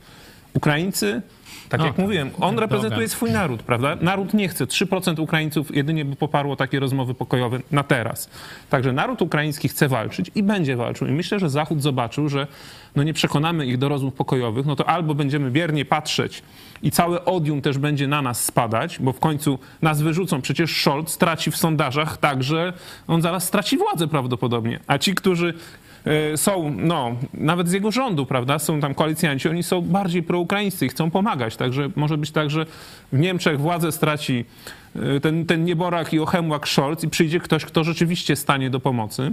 Ukraińcy, 0.54 1.22
tak 1.70 1.80
No 1.80 1.86
jak 1.86 1.98
mówiłem, 1.98 2.30
on 2.40 2.60
reprezentuje 2.60 3.08
swój 3.08 3.32
naród, 3.32 3.64
prawda? 3.64 3.98
Naród 4.02 4.34
nie 4.34 4.50
chce. 4.50 4.66
3% 4.66 5.20
Ukraińców 5.20 5.76
jedynie 5.76 6.06
by 6.06 6.16
poparło 6.16 6.56
takie 6.56 6.80
rozmowy 6.80 7.14
pokojowe 7.14 7.60
na 7.72 7.84
teraz. 7.84 8.30
Także 8.70 8.94
naród 8.94 9.22
ukraiński 9.22 9.70
chce 9.70 9.88
walczyć 9.88 10.32
i 10.36 10.44
będzie 10.44 10.76
walczył. 10.76 11.08
I 11.08 11.12
myślę, 11.12 11.40
że 11.40 11.50
Zachód 11.50 11.82
zobaczył, 11.82 12.30
że 12.30 12.48
no 12.96 13.04
nie 13.04 13.14
przekonamy 13.14 13.66
ich 13.66 13.78
do 13.78 13.90
rozmów 13.90 14.14
pokojowych, 14.14 14.66
no 14.66 14.76
to 14.76 14.90
albo 14.90 15.16
będziemy 15.16 15.52
biernie 15.52 15.86
patrzeć 15.86 16.44
i 16.84 16.92
całe 16.92 17.26
odium 17.26 17.62
też 17.62 17.78
będzie 17.78 18.08
na 18.08 18.22
nas 18.22 18.46
spadać, 18.46 19.00
bo 19.00 19.14
w 19.14 19.20
końcu 19.20 19.60
nas 19.82 20.02
wyrzucą. 20.02 20.42
Przecież 20.42 20.82
Scholz 20.82 21.12
straci 21.12 21.52
w 21.52 21.58
sondażach 21.58 22.18
tak, 22.18 22.44
że 22.44 22.74
on 23.08 23.22
zaraz 23.22 23.44
straci 23.44 23.78
władzę 23.78 24.08
prawdopodobnie. 24.08 24.80
A 24.88 24.98
ci, 24.98 25.16
którzy 25.16 25.54
są, 26.36 26.76
no, 26.78 27.16
nawet 27.34 27.68
z 27.68 27.72
jego 27.72 27.92
rządu, 27.92 28.26
prawda, 28.26 28.60
są 28.60 28.80
tam 28.80 28.94
koalicjanci, 28.94 29.50
oni 29.50 29.64
są 29.64 29.82
bardziej 29.82 30.24
proukraińscy 30.24 30.86
i 30.86 30.90
chcą 30.90 31.12
pomagać. 31.12 31.56
Także 31.56 31.90
może 31.96 32.18
być 32.18 32.32
tak, 32.32 32.50
że 32.50 32.66
w 33.14 33.20
Niemczech 33.20 33.60
władzę 33.60 33.92
straci 33.92 34.46
e, 34.96 35.20
ten, 35.20 35.46
ten 35.46 35.66
nieborak 35.66 36.14
i 36.14 36.20
ochemłak 36.20 36.68
Scholz 36.68 37.04
i 37.04 37.10
przyjdzie 37.10 37.40
ktoś, 37.40 37.66
kto 37.66 37.84
rzeczywiście 37.84 38.36
stanie 38.36 38.70
do 38.70 38.80
pomocy. 38.80 39.32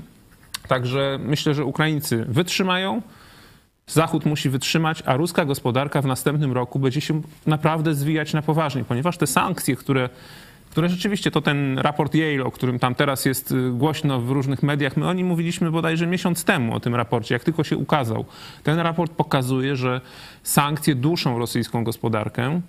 Także 0.68 1.18
myślę, 1.22 1.54
że 1.54 1.64
Ukraińcy 1.64 2.24
wytrzymają, 2.28 3.02
Zachód 3.86 4.26
musi 4.26 4.50
wytrzymać, 4.50 5.02
a 5.06 5.16
ruska 5.16 5.44
gospodarka 5.44 6.02
w 6.02 6.06
następnym 6.06 6.52
roku 6.52 6.78
będzie 6.78 7.00
się 7.00 7.22
naprawdę 7.46 7.94
zwijać 7.94 8.32
na 8.32 8.42
poważnie, 8.42 8.84
ponieważ 8.84 9.18
te 9.18 9.26
sankcje, 9.26 9.76
które, 9.76 10.08
które 10.76 10.88
rzeczywiście 10.88 11.30
to 11.30 11.40
ten 11.40 11.78
raport 11.78 12.14
Yale, 12.14 12.44
o 12.44 12.50
którym 12.50 12.78
tam 12.78 12.94
teraz 12.94 13.24
jest 13.24 13.52
y, 13.52 13.70
głośno 13.70 14.20
w 14.20 14.30
różnych 14.30 14.62
mediach, 14.62 14.96
my 14.96 15.08
o 15.08 15.12
nim 15.12 15.26
mówiliśmy 15.26 15.70
bodajże 15.70 16.06
miesiąc 16.06 16.44
temu 16.44 16.74
o 16.74 16.80
tym 16.80 16.94
raporcie, 16.94 17.34
jak 17.34 17.44
tylko 17.44 17.64
się 17.64 17.76
ukazał. 17.76 18.24
Ten 18.62 18.78
raport 18.78 19.12
pokazuje, 19.12 19.76
że 19.76 20.00
sankcje 20.42 20.94
duszą 20.94 21.38
rosyjską 21.38 21.84
gospodarkę, 21.84 22.60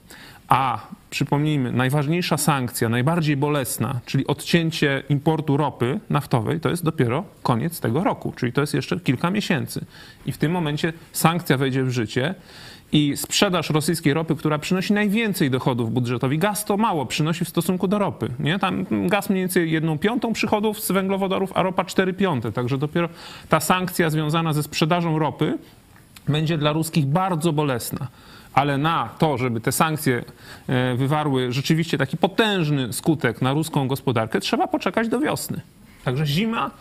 a 0.47 0.80
przypomnijmy, 1.10 1.72
najważniejsza 1.72 2.38
sankcja, 2.38 2.89
najbardziej 2.89 3.38
bolesna, 3.38 3.99
czyli 4.05 4.28
odcięcie 4.28 5.03
importu 5.10 5.58
ropy 5.58 5.99
naftowej, 6.10 6.60
to 6.60 6.70
jest 6.70 6.84
dopiero 6.84 7.24
koniec 7.43 7.80
tego 7.80 8.03
roku, 8.03 8.34
czyli 8.36 8.53
to 8.53 8.62
jest 8.62 8.74
jeszcze 8.74 8.99
kilka 8.99 9.32
miesięcy. 9.32 9.86
I 10.26 10.32
w 10.32 10.38
tym 10.38 10.51
momencie 10.51 10.93
sankcja 11.12 11.58
wejdzie 11.58 11.84
w 11.84 11.89
życie 11.89 12.36
i 12.92 13.18
sprzedaż 13.18 13.70
rosyjskiej 13.70 14.14
ropy, 14.14 14.36
która 14.36 14.60
przynosi 14.60 14.94
najwięcej 14.94 15.52
dochodów 15.52 15.94
budżetowi, 15.94 16.38
gaz 16.38 16.66
to 16.66 16.78
mało 16.78 17.06
przynosi 17.06 17.46
w 17.46 17.50
stosunku 17.50 17.88
do 17.88 18.00
ropy. 18.00 18.30
Nie? 18.40 18.60
Tam 18.60 18.86
gaz 19.08 19.30
mniej 19.30 19.42
więcej 19.42 19.72
jedną 19.72 19.98
piątą 19.98 20.34
przychodów 20.34 20.80
z 20.80 20.92
węglowodorów, 20.92 21.52
a 21.56 21.64
ropa 21.64 21.86
cztery 21.86 22.14
piąte. 22.14 22.52
Także 22.52 22.78
dopiero 22.78 23.10
ta 23.50 23.60
sankcja 23.60 24.10
związana 24.10 24.54
ze 24.54 24.64
sprzedażą 24.64 25.20
ropy 25.20 25.58
będzie 26.28 26.58
dla 26.58 26.72
ruskich 26.72 27.06
bardzo 27.06 27.54
bolesna. 27.54 28.08
Ale 28.54 28.78
na 28.78 29.10
to, 29.18 29.38
żeby 29.38 29.62
te 29.62 29.72
sankcje 29.72 30.24
e, 30.68 30.96
wywarły 30.96 31.52
rzeczywiście 31.52 31.98
taki 31.98 32.18
potężny 32.18 32.94
skutek 32.94 33.42
na 33.42 33.54
ruską 33.54 33.88
gospodarkę, 33.88 34.40
trzeba 34.40 34.68
poczekać 34.68 35.10
do 35.10 35.20
wiosny. 35.20 35.62
Także 36.04 36.26
zima, 36.26 36.72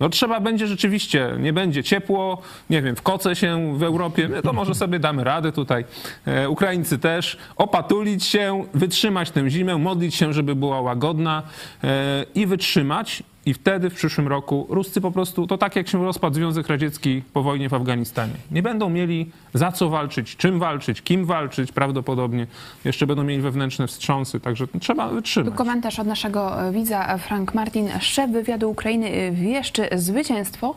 no 0.00 0.08
trzeba 0.08 0.40
będzie 0.40 0.66
rzeczywiście, 0.66 1.34
nie 1.38 1.52
będzie 1.52 1.84
ciepło, 1.84 2.42
nie 2.70 2.82
wiem, 2.82 2.96
w 2.96 3.02
koce 3.02 3.36
się 3.36 3.78
w 3.78 3.82
Europie, 3.82 4.28
my 4.28 4.42
to 4.42 4.52
może 4.52 4.74
sobie 4.74 4.98
damy 4.98 5.24
radę 5.24 5.52
tutaj, 5.52 5.84
e, 6.26 6.48
Ukraińcy 6.48 6.98
też, 6.98 7.36
opatulić 7.56 8.24
się, 8.24 8.64
wytrzymać 8.74 9.30
tę 9.30 9.50
zimę, 9.50 9.78
modlić 9.78 10.14
się, 10.14 10.32
żeby 10.32 10.54
była 10.54 10.80
łagodna 10.80 11.42
e, 11.84 12.24
i 12.34 12.46
wytrzymać. 12.46 13.22
I 13.48 13.54
wtedy 13.54 13.90
w 13.90 13.94
przyszłym 13.94 14.28
roku 14.28 14.66
Ruscy 14.68 15.00
po 15.00 15.10
prostu, 15.10 15.46
to 15.46 15.58
tak 15.58 15.76
jak 15.76 15.88
się 15.88 16.04
rozpadł 16.04 16.34
Związek 16.34 16.68
Radziecki 16.68 17.22
po 17.32 17.42
wojnie 17.42 17.68
w 17.68 17.74
Afganistanie. 17.74 18.32
Nie 18.50 18.62
będą 18.62 18.90
mieli 18.90 19.30
za 19.54 19.72
co 19.72 19.88
walczyć, 19.88 20.36
czym 20.36 20.58
walczyć, 20.58 21.02
kim 21.02 21.24
walczyć 21.24 21.72
prawdopodobnie. 21.72 22.46
Jeszcze 22.84 23.06
będą 23.06 23.24
mieli 23.24 23.42
wewnętrzne 23.42 23.86
wstrząsy, 23.86 24.40
także 24.40 24.66
trzeba 24.80 25.08
wytrzymać. 25.08 25.54
komentarz 25.54 25.98
od 25.98 26.06
naszego 26.06 26.62
e, 26.68 26.72
widza 26.72 27.18
Frank 27.18 27.54
Martin. 27.54 27.88
Szef 28.00 28.30
wywiadu 28.30 28.70
Ukrainy 28.70 29.06
e, 29.08 29.30
wieszczy 29.30 29.88
zwycięstwo 29.92 30.76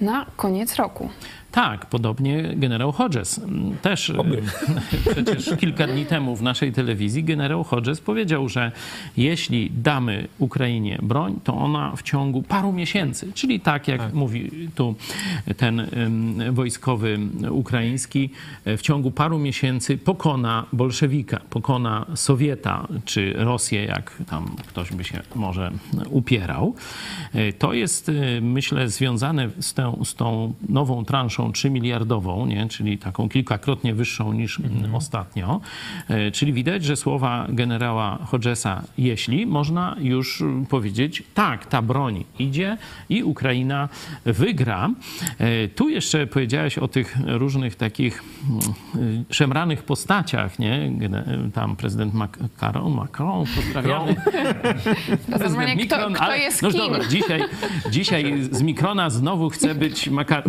na 0.00 0.26
koniec 0.36 0.76
roku. 0.76 1.08
Tak, 1.52 1.86
podobnie 1.86 2.54
generał 2.56 2.92
Hodges. 2.92 3.40
Też 3.82 4.10
e, 4.10 4.14
przecież 5.12 5.58
kilka 5.60 5.86
dni 5.86 6.06
temu 6.06 6.36
w 6.36 6.42
naszej 6.42 6.72
telewizji 6.72 7.24
generał 7.24 7.64
Hodges 7.64 8.00
powiedział, 8.00 8.48
że 8.48 8.72
jeśli 9.16 9.70
damy 9.70 10.28
Ukrainie 10.38 10.98
broń, 11.02 11.40
to 11.44 11.54
ona 11.54 11.96
w 11.96 12.02
ciągu 12.02 12.42
paru 12.42 12.72
miesięcy, 12.72 13.32
czyli 13.32 13.60
tak 13.60 13.88
jak 13.88 14.12
mówi 14.12 14.50
tu 14.74 14.94
ten 15.56 15.86
wojskowy 16.52 17.18
ukraiński, 17.50 18.30
e, 18.64 18.76
w 18.76 18.82
ciągu 18.82 19.10
paru 19.10 19.38
miesięcy 19.38 19.98
pokona 19.98 20.66
bolszewika, 20.72 21.40
pokona 21.50 22.06
Sowieta 22.14 22.88
czy 23.04 23.32
Rosję, 23.36 23.84
jak 23.84 24.22
tam 24.30 24.56
ktoś 24.66 24.92
by 24.92 25.04
się 25.04 25.20
może 25.34 25.72
upierał. 26.10 26.74
E, 27.34 27.52
To 27.52 27.72
jest, 27.72 28.10
myślę, 28.40 28.88
związane 28.88 29.50
z 29.60 29.74
tą, 29.74 30.04
z 30.04 30.14
tą 30.14 30.54
nową 30.68 31.04
transzą 31.04 31.41
3 31.50 31.70
miliardową, 31.70 32.46
nie? 32.46 32.68
czyli 32.68 32.98
taką 32.98 33.28
kilkakrotnie 33.28 33.94
wyższą 33.94 34.32
niż 34.32 34.60
mm, 34.60 34.94
ostatnio. 34.94 35.60
E, 36.08 36.30
Czyli 36.30 36.52
widać, 36.52 36.84
że 36.84 36.96
słowa 36.96 37.46
generała 37.48 38.18
Hodgesa, 38.26 38.82
jeśli 38.98 39.46
można 39.46 39.96
już 40.00 40.40
mm, 40.42 40.66
powiedzieć, 40.66 41.22
tak, 41.34 41.66
ta 41.66 41.82
broń 41.82 42.24
idzie 42.38 42.76
i 43.08 43.22
Ukraina 43.22 43.88
wygra. 44.24 44.90
E, 45.38 45.68
Tu 45.68 45.88
jeszcze 45.88 46.26
powiedziałeś 46.26 46.78
o 46.78 46.88
tych 46.88 47.16
różnych 47.26 47.76
takich 47.76 48.22
mm, 48.96 49.22
y, 49.30 49.34
szemranych 49.34 49.82
postaciach, 49.82 50.58
nie? 50.58 50.92
Tam 51.54 51.76
prezydent 51.76 52.14
Macron, 52.14 52.94
Macron 52.94 53.44
pozdrawiamy. 53.56 54.14
Kto, 55.36 55.76
Mikron, 55.76 56.12
kto 56.14 56.22
ale- 56.24 56.38
jest 56.38 56.62
no 56.62 56.70
dobra, 56.70 57.04
dzisiaj, 57.04 57.42
dzisiaj 57.90 58.42
z 58.50 58.62
Mikrona 58.62 59.10
znowu 59.10 59.50
chce 59.50 59.74
być 59.74 60.08
maka, 60.08 60.42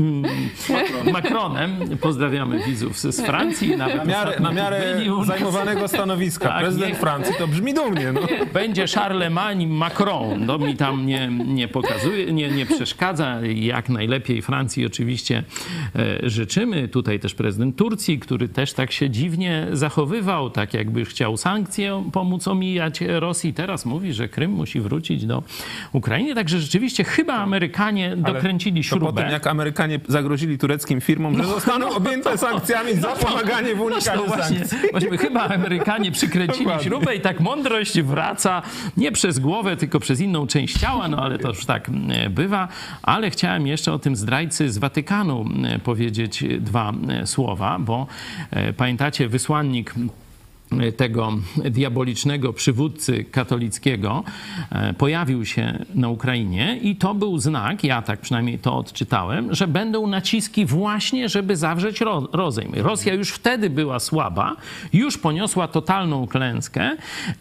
Macronem. 1.13 1.75
Pozdrawiamy 2.01 2.59
widzów 2.67 2.99
z 2.99 3.21
Francji. 3.21 3.77
Nawet 3.77 3.97
Na 3.97 4.05
miarę, 4.05 4.39
na 4.39 4.51
miarę 4.51 4.81
zajmowanego 5.25 5.87
stanowiska. 5.87 6.49
Tak, 6.49 6.59
Prezydent 6.61 6.93
nie- 6.93 6.99
Francji 6.99 7.35
to 7.37 7.47
brzmi 7.47 7.73
dumnie. 7.73 8.11
No. 8.11 8.21
Będzie 8.53 8.85
Charlemagne 8.87 9.67
Macron. 9.67 10.45
No 10.45 10.57
mi 10.57 10.75
tam 10.77 11.05
nie, 11.05 11.27
nie 11.45 11.67
pokazuje, 11.67 12.33
nie, 12.33 12.49
nie 12.51 12.65
przeszkadza. 12.65 13.37
Jak 13.55 13.89
najlepiej 13.89 14.41
Francji 14.41 14.85
oczywiście 14.85 15.43
e, 15.95 16.29
życzymy. 16.29 16.87
Tutaj 16.87 17.19
też 17.19 17.33
prezydent 17.35 17.75
Turcji, 17.75 18.19
który 18.19 18.49
też 18.49 18.73
tak 18.73 18.91
się 18.91 19.09
dziwnie 19.09 19.67
zachowywał, 19.71 20.49
tak 20.49 20.73
jakby 20.73 21.05
chciał 21.05 21.37
sankcje 21.37 22.03
pomóc 22.13 22.47
omijać 22.47 22.99
Rosji. 23.07 23.53
Teraz 23.53 23.85
mówi, 23.85 24.13
że 24.13 24.29
Krym 24.29 24.51
musi 24.51 24.79
wrócić 24.81 25.25
do 25.25 25.43
Ukrainy. 25.93 26.35
Także 26.35 26.59
rzeczywiście 26.59 27.03
chyba 27.03 27.33
Amerykanie 27.33 28.15
dokręcili 28.17 28.83
To 28.83 28.89
po 28.89 28.95
śrubę. 29.05 29.21
tym, 29.21 29.31
jak 29.31 29.47
Amerykanie 29.47 29.99
zagrozili 30.07 30.57
Tureckiej 30.57 30.72
tureckim 30.73 31.01
firmom, 31.01 31.37
że 31.37 31.43
zostaną 31.45 31.89
objęte 31.89 32.37
sankcjami 32.37 32.93
za 32.93 33.07
pomaganie 33.07 33.75
w 33.75 33.77
No 33.77 33.83
unikaniu 33.83 34.25
właśnie, 34.25 34.57
sankcji. 34.65 34.77
właśnie 34.91 35.17
chyba 35.17 35.41
Amerykanie 35.43 36.11
przykręcili 36.11 36.65
Dokładnie. 36.65 36.85
śrubę 36.89 37.15
i 37.15 37.21
tak 37.21 37.39
mądrość 37.39 38.01
wraca 38.01 38.61
nie 38.97 39.11
przez 39.11 39.39
głowę, 39.39 39.77
tylko 39.77 39.99
przez 39.99 40.19
inną 40.19 40.47
część 40.47 40.79
ciała, 40.79 41.07
no 41.07 41.17
ale 41.17 41.39
to 41.39 41.47
już 41.47 41.65
tak 41.65 41.89
e, 42.09 42.29
bywa. 42.29 42.67
Ale 43.03 43.29
chciałem 43.29 43.67
jeszcze 43.67 43.93
o 43.93 43.99
tym 43.99 44.15
zdrajcy 44.15 44.71
z 44.71 44.77
Watykanu 44.77 45.45
e, 45.63 45.79
powiedzieć 45.79 46.43
dwa 46.59 46.93
e, 47.09 47.27
słowa, 47.27 47.77
bo 47.79 48.07
pamiętacie, 48.77 49.27
wysłannik 49.29 49.93
tego 50.97 51.33
diabolicznego 51.55 52.53
przywódcy 52.53 53.23
katolickiego 53.23 54.23
e, 54.71 54.93
pojawił 54.93 55.45
się 55.45 55.85
na 55.95 56.09
Ukrainie 56.09 56.79
i 56.81 56.95
to 56.95 57.13
był 57.13 57.37
znak, 57.37 57.83
ja 57.83 58.01
tak 58.01 58.19
przynajmniej 58.21 58.59
to 58.59 58.77
odczytałem, 58.77 59.55
że 59.55 59.67
będą 59.67 60.07
naciski 60.07 60.65
właśnie, 60.65 61.29
żeby 61.29 61.57
zawrzeć 61.57 62.01
ro 62.01 62.27
rozejm. 62.31 62.71
Rosja 62.75 63.13
już 63.13 63.29
wtedy 63.29 63.69
była 63.69 63.99
słaba, 63.99 64.55
już 64.93 65.17
poniosła 65.17 65.67
totalną 65.67 66.27
klęskę 66.27 66.91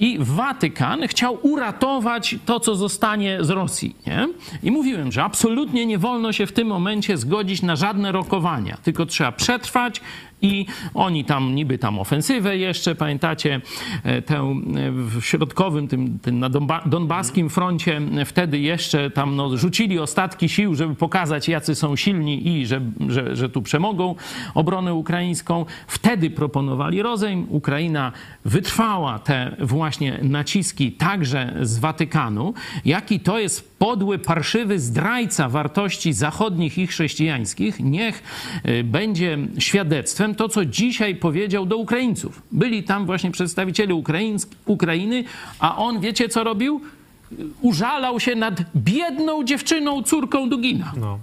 i 0.00 0.18
Watykan 0.20 1.08
chciał 1.08 1.38
uratować 1.42 2.36
to, 2.46 2.60
co 2.60 2.76
zostanie 2.76 3.38
z 3.40 3.50
Rosji. 3.50 3.96
Nie? 4.06 4.28
I 4.62 4.70
mówiłem, 4.70 5.12
że 5.12 5.24
absolutnie 5.24 5.86
nie 5.86 5.98
wolno 5.98 6.32
się 6.32 6.46
w 6.46 6.52
tym 6.52 6.68
momencie 6.68 7.16
zgodzić 7.16 7.62
na 7.62 7.76
żadne 7.76 8.12
rokowania, 8.12 8.76
tylko 8.82 9.06
trzeba 9.06 9.32
przetrwać, 9.32 10.00
i 10.42 10.66
oni 10.94 11.24
tam 11.24 11.54
niby 11.54 11.78
tam 11.78 11.98
ofensywę 11.98 12.56
jeszcze, 12.56 12.94
pamiętacie, 12.94 13.60
e, 14.04 14.22
tę 14.22 14.36
e, 14.36 14.92
w 14.92 15.20
środkowym, 15.22 15.88
tym, 15.88 16.18
tym 16.18 16.38
na 16.38 16.48
Donba 16.48 16.82
Donbaskim 16.86 17.50
froncie, 17.50 18.00
e, 18.16 18.24
wtedy 18.24 18.58
jeszcze 18.58 19.10
tam 19.10 19.36
no, 19.36 19.56
rzucili 19.56 19.98
ostatki 19.98 20.48
sił, 20.48 20.74
żeby 20.74 20.94
pokazać, 20.94 21.48
jacy 21.48 21.74
są 21.74 21.96
silni 21.96 22.48
i 22.48 22.66
że, 22.66 22.80
że, 23.08 23.36
że 23.36 23.48
tu 23.48 23.62
przemogą 23.62 24.14
obronę 24.54 24.94
ukraińską. 24.94 25.66
Wtedy 25.86 26.30
proponowali 26.30 27.02
rozejm. 27.02 27.46
Ukraina 27.48 28.12
wytrwała 28.44 29.18
te 29.18 29.56
właśnie 29.60 30.18
naciski 30.22 30.92
także 30.92 31.54
z 31.60 31.78
Watykanu. 31.78 32.54
Jaki 32.84 33.20
to 33.20 33.38
jest 33.38 33.78
podły, 33.78 34.18
parszywy 34.18 34.78
zdrajca 34.78 35.48
wartości 35.48 36.12
zachodnich 36.12 36.78
i 36.78 36.86
chrześcijańskich, 36.86 37.80
niech 37.80 38.22
będzie 38.84 39.38
świadectwem 39.58 40.31
to, 40.34 40.48
co 40.48 40.64
dzisiaj 40.64 41.16
powiedział 41.16 41.66
do 41.66 41.76
Ukraińców. 41.76 42.42
Byli 42.52 42.82
tam 42.82 43.06
właśnie 43.06 43.30
przedstawiciele 43.30 43.94
Ukraińsk- 43.94 44.46
Ukrainy, 44.66 45.24
a 45.58 45.76
on, 45.76 46.00
wiecie 46.00 46.28
co 46.28 46.44
robił? 46.44 46.80
Użalał 47.60 48.20
się 48.20 48.34
nad 48.34 48.54
biedną 48.76 49.44
dziewczyną, 49.44 50.02
córką 50.02 50.48
Dugina. 50.48 50.92
No. 50.96 51.18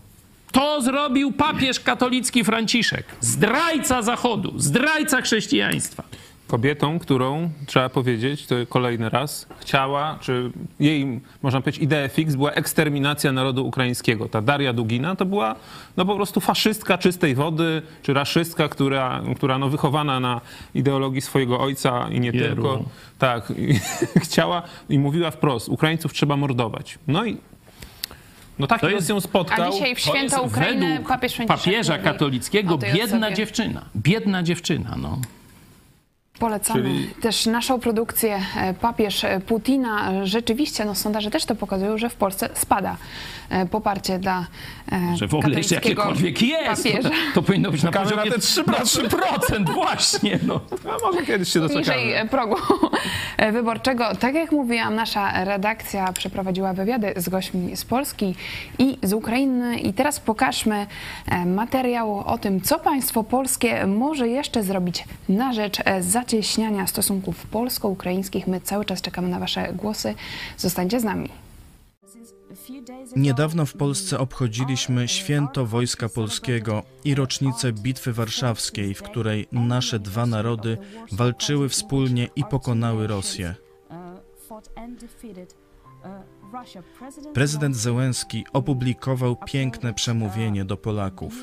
To 0.52 0.82
zrobił 0.82 1.32
papież 1.32 1.80
katolicki 1.80 2.44
Franciszek. 2.44 3.06
Zdrajca 3.22 4.02
Zachodu, 4.02 4.54
zdrajca 4.58 5.22
chrześcijaństwa. 5.22 6.04
Kobietą, 6.50 7.00
którą, 7.00 7.50
trzeba 7.66 7.90
powiedzieć, 7.90 8.48
to 8.48 8.56
kolejny 8.70 9.10
raz, 9.10 9.48
chciała, 9.60 10.18
czy 10.22 10.52
jej, 10.80 11.20
można 11.42 11.62
powiedzieć, 11.62 11.82
idea 11.84 12.08
fix 12.08 12.36
była 12.36 12.52
eksterminacja 12.52 13.32
narodu 13.32 13.68
ukraińskiego. 13.68 14.30
Ta 14.30 14.42
Daria 14.42 14.74
Dugina 14.74 15.16
to 15.16 15.26
była 15.26 15.56
no 15.98 16.06
po 16.06 16.16
prostu 16.16 16.40
faszystka 16.40 16.98
czystej 16.98 17.36
wody, 17.36 17.82
czy 18.04 18.14
raszystka, 18.14 18.68
która, 18.70 19.22
która 19.36 19.58
no 19.58 19.70
wychowana 19.70 20.20
na 20.20 20.42
ideologii 20.76 21.22
swojego 21.22 21.60
ojca 21.60 22.08
i 22.12 22.20
nie 22.20 22.30
Jeru. 22.30 22.56
tylko. 22.56 22.84
Tak, 23.20 23.50
i 23.58 23.80
chciała 24.26 24.62
i 24.90 25.00
mówiła 25.00 25.32
wprost, 25.32 25.70
Ukraińców 25.70 26.14
trzeba 26.14 26.38
mordować. 26.38 27.00
No 27.08 27.26
i 27.26 27.38
no 28.60 28.68
taki 28.68 28.82
To 28.82 28.90
jest- 28.90 29.10
ją 29.10 29.22
spotkał. 29.22 29.68
A 29.68 29.72
dzisiaj 29.72 29.96
w 29.96 30.04
To 30.04 30.10
święto 30.10 30.44
Ukrainy 30.44 31.04
papież 31.08 31.38
papieża 31.48 31.98
katolickiego 31.98 32.78
biedna 32.78 33.18
osobie. 33.28 33.36
dziewczyna. 33.36 33.86
Biedna 33.96 34.44
dziewczyna, 34.44 34.96
no. 35.02 35.18
Polecamy 36.40 36.82
Czyli- 36.82 37.08
też 37.22 37.46
naszą 37.46 37.80
produkcję 37.80 38.40
e, 38.58 38.74
Papież 38.74 39.24
e, 39.24 39.40
Putina. 39.40 40.26
Rzeczywiście, 40.26 40.86
no 40.86 40.96
sondaże 40.96 41.32
też 41.32 41.46
to 41.46 41.56
pokazują, 41.56 41.98
że 41.98 42.10
w 42.10 42.16
Polsce 42.16 42.50
spada 42.54 42.98
e, 43.50 43.66
poparcie 43.66 44.20
dla 44.20 44.46
Że 45.16 45.28
w 45.28 45.36
ogóle 45.36 45.58
jeszcze 45.58 45.76
jakiekolwiek 45.76 46.42
jest. 46.42 46.84
To, 46.84 46.90
papieża. 46.90 47.10
to 47.34 47.42
powinno 47.42 47.72
być 47.72 47.84
na 47.84 47.92
poziomie 47.92 48.26
na 48.26 48.32
te 48.32 48.38
3%. 48.38 48.68
na 48.68 48.74
3% 48.80 49.74
właśnie, 49.74 50.40
no. 50.48 50.60
A 50.86 51.06
może 51.12 51.26
kiedyś 51.26 51.54
się 51.54 51.60
Niżej 51.60 51.78
doczekamy. 51.78 52.16
e, 52.16 52.26
progu 52.28 52.56
wyborczego. 53.54 54.16
Tak 54.16 54.36
jak 54.36 54.52
mówiłam, 54.52 54.96
nasza 54.96 55.44
redakcja 55.44 56.14
przeprowadziła 56.14 56.74
wywiady 56.74 57.14
z 57.16 57.30
gośćmi 57.30 57.76
z 57.78 57.86
Polski 57.86 58.36
i 58.80 58.98
z 59.04 59.14
Ukrainy. 59.14 59.80
I 59.80 59.94
teraz 59.94 60.20
pokażmy 60.20 60.88
materiał 61.46 62.20
o 62.20 62.38
tym, 62.38 62.62
co 62.62 62.80
państwo 62.80 63.24
polskie 63.24 63.88
może 63.88 64.28
jeszcze 64.28 64.64
zrobić 64.64 65.04
na 65.30 65.54
rzecz 65.54 65.78
e, 65.86 66.04
zacieśniania 66.30 66.88
stosunków 66.88 67.46
polsko-ukraińskich. 67.46 68.48
My 68.48 68.62
cały 68.62 68.86
czas 68.86 69.02
czekamy 69.02 69.30
na 69.30 69.40
wasze 69.40 69.74
głosy. 69.74 70.16
Zostańcie 70.58 71.00
z 71.00 71.04
nami. 71.04 71.30
Niedawno 73.16 73.66
w 73.66 73.74
Polsce 73.74 74.20
obchodziliśmy 74.20 75.08
święto 75.08 75.66
Wojska 75.66 76.10
Polskiego 76.10 76.84
i 77.04 77.16
rocznicę 77.16 77.74
Bitwy 77.74 78.14
Warszawskiej, 78.14 78.94
w 78.94 79.02
której 79.02 79.48
nasze 79.52 80.00
dwa 80.00 80.26
narody 80.26 80.78
walczyły 81.12 81.70
wspólnie 81.70 82.30
i 82.36 82.44
pokonały 82.44 83.08
Rosję. 83.08 83.56
Prezydent 87.34 87.76
Zełenski 87.76 88.46
opublikował 88.54 89.36
piękne 89.36 89.94
przemówienie 89.94 90.66
do 90.66 90.78
Polaków. 90.78 91.34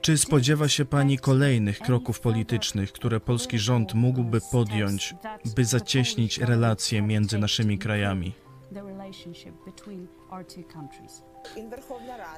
Czy 0.00 0.18
spodziewa 0.18 0.68
się 0.68 0.84
Pani 0.84 1.18
kolejnych 1.18 1.78
kroków 1.78 2.20
politycznych, 2.20 2.92
które 2.92 3.20
polski 3.20 3.58
rząd 3.58 3.94
mógłby 3.94 4.40
podjąć, 4.52 5.14
by 5.56 5.64
zacieśnić 5.64 6.38
relacje 6.38 7.02
między 7.02 7.38
naszymi 7.38 7.78
krajami? 7.78 8.32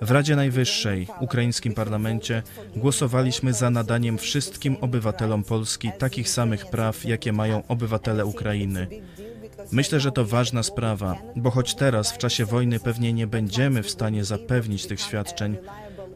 W 0.02 0.10
Radzie 0.10 0.36
Najwyższej, 0.36 1.06
ukraińskim 1.20 1.74
parlamencie, 1.74 2.42
głosowaliśmy 2.76 3.52
za 3.52 3.70
nadaniem 3.70 4.18
wszystkim 4.18 4.76
obywatelom 4.80 5.44
Polski 5.44 5.90
takich 5.98 6.28
samych 6.28 6.66
praw, 6.66 7.04
jakie 7.04 7.32
mają 7.32 7.66
obywatele 7.68 8.26
Ukrainy. 8.26 8.86
Myślę, 9.72 10.00
że 10.00 10.12
to 10.12 10.24
ważna 10.24 10.62
sprawa, 10.62 11.16
bo 11.36 11.50
choć 11.50 11.74
teraz, 11.74 12.12
w 12.12 12.18
czasie 12.18 12.44
wojny, 12.44 12.80
pewnie 12.80 13.12
nie 13.12 13.26
będziemy 13.26 13.82
w 13.82 13.90
stanie 13.90 14.24
zapewnić 14.24 14.86
tych 14.86 15.00
świadczeń, 15.00 15.56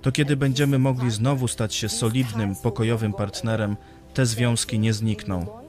to 0.03 0.13
kiedy 0.13 0.37
będziemy 0.37 0.79
mogli 0.79 1.11
znowu 1.11 1.49
stać 1.49 1.75
się 1.75 1.89
solidnym, 1.89 2.57
pokojowym 2.57 3.13
partnerem, 3.13 3.77
te 4.15 4.27
związki 4.27 4.79
nie 4.79 4.93
znikną. 4.93 5.60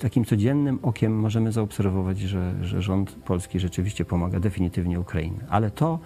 Takim 0.00 0.24
codziennym 0.24 0.78
okiem 0.82 1.20
możemy 1.20 1.52
zaobserwować, 1.52 2.18
że, 2.18 2.54
że 2.62 2.82
rząd 2.82 3.10
polski 3.10 3.60
rzeczywiście 3.60 4.04
pomaga 4.04 4.40
definitywnie 4.40 5.00
Ukrainie. 5.00 5.40
Ale 5.48 5.70
to, 5.70 5.98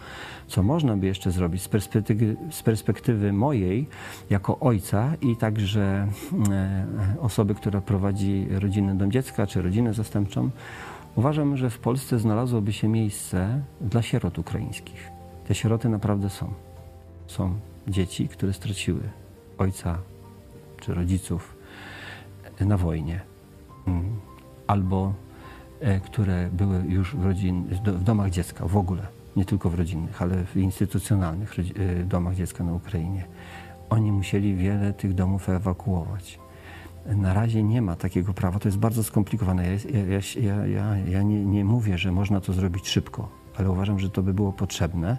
co 0.46 0.62
można 0.62 0.96
by 0.96 1.06
jeszcze 1.06 1.30
zrobić 1.30 1.62
z 1.62 1.68
perspektywy, 1.68 2.36
z 2.50 2.62
perspektywy 2.62 3.32
mojej, 3.32 3.88
jako 4.30 4.58
ojca 4.58 5.12
i 5.20 5.36
także 5.36 6.08
e, 6.50 6.86
osoby, 7.20 7.54
która 7.54 7.80
prowadzi 7.80 8.46
rodzinny 8.50 8.94
dom 8.94 9.12
dziecka 9.12 9.46
czy 9.46 9.62
rodzinę 9.62 9.94
zastępczą, 9.94 10.50
uważam, 11.16 11.56
że 11.56 11.70
w 11.70 11.78
Polsce 11.78 12.18
znalazłoby 12.18 12.72
się 12.72 12.88
miejsce 12.88 13.60
dla 13.80 14.02
sierot 14.02 14.38
ukraińskich. 14.38 15.10
Te 15.48 15.54
sieroty 15.54 15.88
naprawdę 15.88 16.30
są. 16.30 16.52
Są 17.26 17.54
dzieci, 17.88 18.28
które 18.28 18.52
straciły 18.52 19.00
ojca 19.58 19.98
czy 20.80 20.94
rodziców 20.94 21.56
na 22.60 22.76
wojnie. 22.76 23.33
Albo 24.66 25.12
e, 25.80 26.00
które 26.00 26.48
były 26.52 26.84
już 26.88 27.16
w, 27.16 27.24
rodzin, 27.24 27.64
w 27.64 27.78
do- 27.82 27.92
w 27.94 28.02
domach 28.02 28.30
dziecka 28.30 28.68
w 28.68 28.76
ogóle, 28.76 29.06
nie 29.36 29.44
tylko 29.44 29.70
w 29.70 29.74
rodzinnych, 29.74 30.22
ale 30.22 30.44
w 30.44 30.56
instytucjonalnych 30.56 31.56
e, 31.58 32.04
domach 32.04 32.34
dziecka 32.34 32.64
na 32.64 32.72
Ukrainie. 32.72 33.24
Oni 33.90 34.12
musieli 34.12 34.54
wiele 34.54 34.92
tych 34.92 35.14
domów 35.14 35.48
ewakuować. 35.48 36.38
Na 37.06 37.34
razie 37.34 37.62
nie 37.62 37.82
ma 37.82 37.96
takiego 37.96 38.34
prawa, 38.34 38.58
to 38.58 38.68
jest 38.68 38.78
bardzo 38.78 39.02
skomplikowane. 39.04 39.66
Ja, 39.66 39.76
ja, 40.40 40.66
ja, 40.66 40.96
ja, 40.98 41.22
nie, 41.22 41.44
nie 41.44 41.64
mówię, 41.64 41.98
że 41.98 42.12
można 42.12 42.40
to 42.40 42.52
zrobić 42.52 42.88
szybko, 42.88 43.28
ale 43.56 43.70
uważam, 43.70 43.98
że 43.98 44.10
to 44.10 44.22
by 44.22 44.34
było 44.34 44.52
potrzebne 44.52 45.18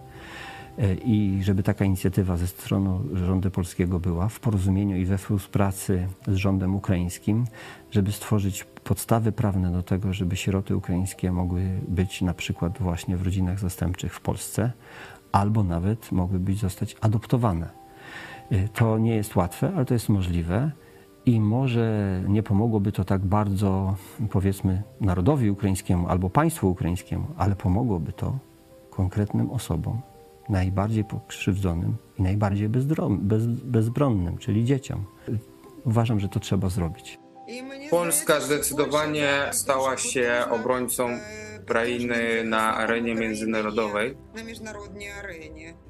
i 1.06 1.40
żeby 1.44 1.64
taka 1.64 1.86
inicjatywa 1.86 2.38
ze 2.38 2.48
strony 2.48 2.90
rządu 3.14 3.52
polskiego 3.52 4.00
była 4.00 4.28
w 4.28 4.40
porozumieniu 4.40 4.98
i 4.98 5.06
we 5.06 5.18
współpracy 5.18 6.08
z 6.28 6.36
rządem 6.36 6.76
ukraińskim, 6.76 7.46
żeby 7.92 8.12
stworzyć 8.12 8.64
podstawy 8.64 9.32
prawne 9.32 9.72
do 9.72 9.84
tego, 9.84 10.14
żeby 10.14 10.36
sieroty 10.36 10.76
ukraińskie 10.76 11.32
mogły 11.32 11.62
być 11.88 12.22
na 12.22 12.34
przykład 12.34 12.78
właśnie 12.80 13.18
w 13.18 13.22
rodzinach 13.22 13.60
zastępczych 13.60 14.14
w 14.14 14.22
Polsce, 14.22 14.72
albo 15.32 15.64
nawet 15.64 16.12
mogły 16.12 16.40
być 16.40 16.60
zostać 16.60 16.96
adoptowane. 17.02 17.70
Y, 18.52 18.70
To 18.74 18.98
nie 18.98 19.16
jest 19.16 19.36
łatwe, 19.36 19.72
ale 19.76 19.86
to 19.86 19.94
jest 19.94 20.10
możliwe 20.10 20.72
i 21.26 21.40
może 21.40 22.22
nie 22.28 22.44
pomogłoby 22.44 22.92
to 22.92 23.04
tak 23.04 23.26
bardzo, 23.26 23.96
powiedzmy, 24.30 24.84
narodowi 25.02 25.50
ukraińskiemu 25.50 26.08
albo 26.08 26.30
państwu 26.30 26.70
ukraińskiemu, 26.70 27.28
ale 27.38 27.56
pomogłoby 27.56 28.14
to 28.14 28.38
konkretnym 28.90 29.52
osobom, 29.52 30.02
najbardziej 30.50 31.04
pokrzywdzonym 31.04 31.98
i 32.20 32.22
najbardziej 32.22 32.70
bez, 32.70 32.86
bezbronnym, 33.46 34.38
czyli 34.38 34.66
dzieciom. 34.66 35.06
Uważam, 35.86 36.20
że 36.20 36.30
to 36.30 36.40
trzeba 36.40 36.70
zrobić. 36.70 37.20
Polska 37.90 38.40
zdecydowanie 38.40 39.30
stała 39.52 39.98
się 39.98 40.44
obrońcą 40.50 41.10
Ukrainy 41.66 42.44
na 42.44 42.78
arenie 42.78 43.16
międzynarodowej. 43.16 44.18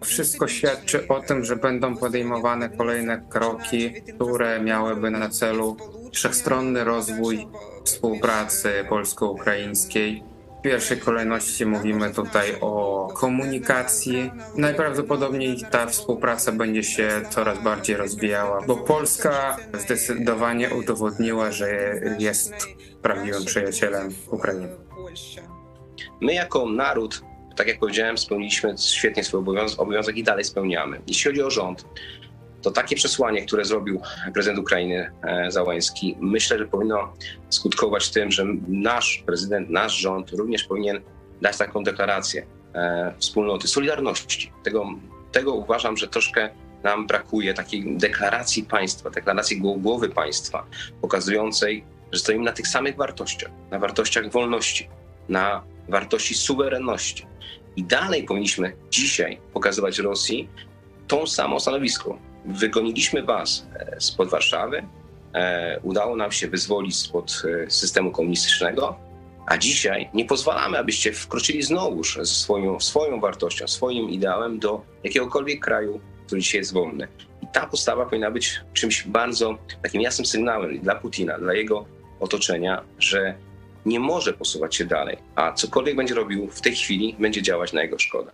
Wszystko 0.03 0.47
świadczy 0.47 1.07
o 1.07 1.19
tym, 1.21 1.43
że 1.43 1.55
będą 1.55 1.97
podejmowane 1.97 2.69
kolejne 2.69 3.21
kroki, 3.29 3.91
które 4.15 4.61
miałyby 4.61 5.11
na 5.11 5.29
celu 5.29 5.77
wszechstronny 6.13 6.83
rozwój 6.83 7.47
współpracy 7.83 8.85
polsko-ukraińskiej. 8.89 10.23
Pierwszej 10.65 10.97
kolejności 10.97 11.65
mówimy 11.65 12.13
tutaj 12.13 12.55
o 12.61 13.07
komunikacji. 13.13 14.31
Najprawdopodobniej 14.55 15.57
ta 15.71 15.85
współpraca 15.87 16.51
będzie 16.51 16.83
się 16.83 17.09
coraz 17.29 17.63
bardziej 17.63 17.97
rozwijała, 17.97 18.61
bo 18.67 18.75
Polska 18.75 19.57
zdecydowanie 19.73 20.69
udowodniła, 20.69 21.51
że 21.51 21.93
jest 22.19 22.53
prawdziwym 23.01 23.45
przyjacielem 23.45 24.09
Ukrainy. 24.31 24.67
My 26.21 26.33
jako 26.33 26.65
naród, 26.65 27.21
tak 27.55 27.67
jak 27.67 27.79
powiedziałem, 27.79 28.17
spełniliśmy 28.17 28.75
świetnie 28.77 29.23
swój 29.23 29.39
obowiązek, 29.39 29.79
obowiązek 29.79 30.17
i 30.17 30.23
dalej 30.23 30.43
spełniamy. 30.43 31.01
Jeśli 31.07 31.31
chodzi 31.31 31.43
o 31.43 31.49
rząd, 31.49 31.85
to 32.65 32.71
takie 32.71 32.95
przesłanie, 32.95 33.45
które 33.45 33.65
zrobił 33.65 34.01
prezydent 34.33 34.59
Ukrainy 34.59 35.11
e, 35.23 35.51
Załański, 35.51 36.17
myślę, 36.19 36.57
że 36.57 36.65
powinno 36.65 37.13
skutkować 37.49 38.09
tym, 38.09 38.31
że 38.31 38.45
nasz 38.67 39.23
prezydent, 39.25 39.69
nasz 39.69 39.97
rząd 39.97 40.31
również 40.31 40.63
powinien 40.63 41.01
dać 41.41 41.57
taką 41.57 41.83
deklarację 41.83 42.45
e, 42.73 43.13
wspólnoty, 43.19 43.67
solidarności. 43.67 44.51
Tego, 44.63 44.85
tego 45.31 45.53
uważam, 45.53 45.97
że 45.97 46.07
troszkę 46.07 46.49
nam 46.83 47.07
brakuje 47.07 47.53
takiej 47.53 47.97
deklaracji 47.97 48.63
państwa, 48.63 49.09
deklaracji 49.09 49.61
głowy 49.61 50.09
państwa, 50.09 50.65
pokazującej, 51.01 51.83
że 52.11 52.19
stoimy 52.19 52.45
na 52.45 52.51
tych 52.51 52.67
samych 52.67 52.95
wartościach, 52.95 53.51
na 53.71 53.79
wartościach 53.79 54.31
wolności, 54.31 54.89
na 55.29 55.63
wartości 55.89 56.35
suwerenności. 56.35 57.25
I 57.75 57.83
dalej 57.83 58.23
powinniśmy 58.23 58.75
dzisiaj 58.89 59.39
pokazywać 59.53 59.99
Rosji 59.99 60.49
tą 61.07 61.27
samą 61.27 61.59
stanowisko. 61.59 62.17
Wygoniliśmy 62.47 63.23
was 63.23 63.67
e, 63.75 64.01
spod 64.01 64.29
Warszawy, 64.29 64.83
e, 65.33 65.79
udało 65.83 66.15
nam 66.15 66.31
się 66.31 66.47
wyzwolić 66.47 66.95
spod 66.95 67.41
e, 67.65 67.71
systemu 67.71 68.11
komunistycznego, 68.11 68.95
a 69.47 69.57
dzisiaj 69.57 70.09
nie 70.13 70.25
pozwalamy, 70.25 70.77
abyście 70.77 71.13
wkroczyli 71.13 71.63
znowuż 71.63 72.15
ze 72.15 72.25
swoją, 72.25 72.79
swoją 72.79 73.19
wartością, 73.19 73.67
swoim 73.67 74.09
ideałem 74.09 74.59
do 74.59 74.81
jakiegokolwiek 75.03 75.65
kraju, 75.65 75.99
który 76.25 76.41
dzisiaj 76.41 76.59
jest 76.59 76.73
wolny. 76.73 77.07
I 77.41 77.47
ta 77.53 77.67
postawa 77.67 78.05
powinna 78.05 78.31
być 78.31 78.61
czymś 78.73 79.03
bardzo 79.03 79.57
takim 79.83 80.01
jasnym 80.01 80.25
sygnałem 80.25 80.79
dla 80.79 80.95
Putina, 80.95 81.39
dla 81.39 81.53
jego 81.53 81.85
otoczenia, 82.19 82.81
że 82.99 83.35
nie 83.85 83.99
może 83.99 84.33
posuwać 84.33 84.75
się 84.75 84.85
dalej, 84.85 85.17
a 85.35 85.53
cokolwiek 85.53 85.95
będzie 85.95 86.15
robił 86.15 86.47
w 86.49 86.61
tej 86.61 86.75
chwili, 86.75 87.15
będzie 87.19 87.41
działać 87.41 87.73
na 87.73 87.81
jego 87.81 87.99
szkodę. 87.99 88.31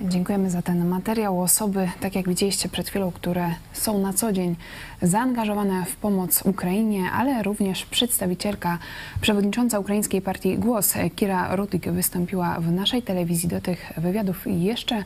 Dziękujemy 0.00 0.50
za 0.50 0.62
ten 0.62 0.88
materiał. 0.88 1.40
Osoby, 1.40 1.88
tak 2.00 2.14
jak 2.14 2.28
widzieliście 2.28 2.68
przed 2.68 2.88
chwilą, 2.88 3.12
które 3.12 3.50
są 3.72 3.98
na 3.98 4.12
co 4.12 4.32
dzień 4.32 4.56
zaangażowane 5.02 5.84
w 5.84 5.96
pomoc 5.96 6.42
Ukrainie, 6.42 7.10
ale 7.10 7.42
również 7.42 7.86
przedstawicielka, 7.86 8.78
przewodnicząca 9.20 9.78
ukraińskiej 9.78 10.22
partii 10.22 10.58
Głos, 10.58 10.94
Kira 11.16 11.56
Rudik, 11.56 11.90
wystąpiła 11.90 12.60
w 12.60 12.72
naszej 12.72 13.02
telewizji. 13.02 13.48
Do 13.48 13.60
tych 13.60 13.92
wywiadów 13.96 14.44
jeszcze 14.46 15.04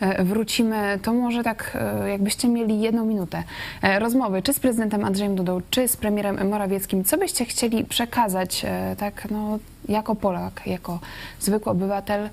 e, 0.00 0.24
wrócimy. 0.24 0.98
To 1.02 1.12
może 1.12 1.42
tak, 1.42 1.78
e, 2.04 2.10
jakbyście 2.10 2.48
mieli 2.48 2.80
jedną 2.80 3.04
minutę 3.04 3.42
e, 3.82 3.98
rozmowy, 3.98 4.42
czy 4.42 4.52
z 4.52 4.60
prezydentem 4.60 5.04
Andrzejem 5.04 5.36
Dudą, 5.36 5.60
czy 5.70 5.88
z 5.88 5.96
premierem 5.96 6.48
Morawieckim. 6.48 7.04
Co 7.04 7.18
byście 7.18 7.44
chcieli 7.44 7.84
przekazać, 7.84 8.66
tak, 8.98 9.28
no, 9.30 9.58
jako 9.88 10.14
Polak, 10.14 10.62
jako 10.66 11.00
zwykły 11.40 11.72
obywatel, 11.72 12.30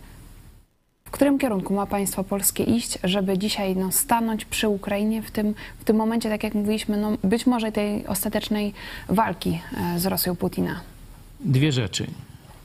w 1.05 1.11
którym 1.11 1.39
kierunku 1.39 1.73
ma 1.73 1.85
państwo 1.85 2.23
polskie 2.23 2.63
iść, 2.63 2.99
żeby 3.03 3.37
dzisiaj 3.37 3.75
no, 3.75 3.91
stanąć 3.91 4.45
przy 4.45 4.67
Ukrainie 4.67 5.21
w 5.21 5.31
tym, 5.31 5.55
w 5.79 5.83
tym 5.83 5.95
momencie, 5.95 6.29
tak 6.29 6.43
jak 6.43 6.53
mówiliśmy, 6.53 6.97
no, 6.97 7.17
być 7.23 7.45
może 7.45 7.71
tej 7.71 8.07
ostatecznej 8.07 8.73
walki 9.09 9.59
e, 9.77 9.99
z 9.99 10.05
Rosją 10.05 10.35
Putina? 10.35 10.79
Dwie 11.39 11.71
rzeczy. 11.71 12.07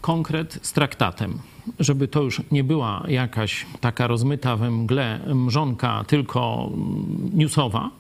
Konkret 0.01 0.59
z 0.63 0.73
traktatem, 0.73 1.39
żeby 1.79 2.09
to 2.09 2.23
już 2.23 2.43
nie 2.51 2.65
była 2.65 3.05
jakaś 3.09 3.67
taka 3.81 4.07
rozmyta 4.07 4.57
we 4.57 4.71
mgle 4.71 5.21
mrzonka, 5.35 6.05
tylko 6.07 6.71
newsowa, 7.33 7.91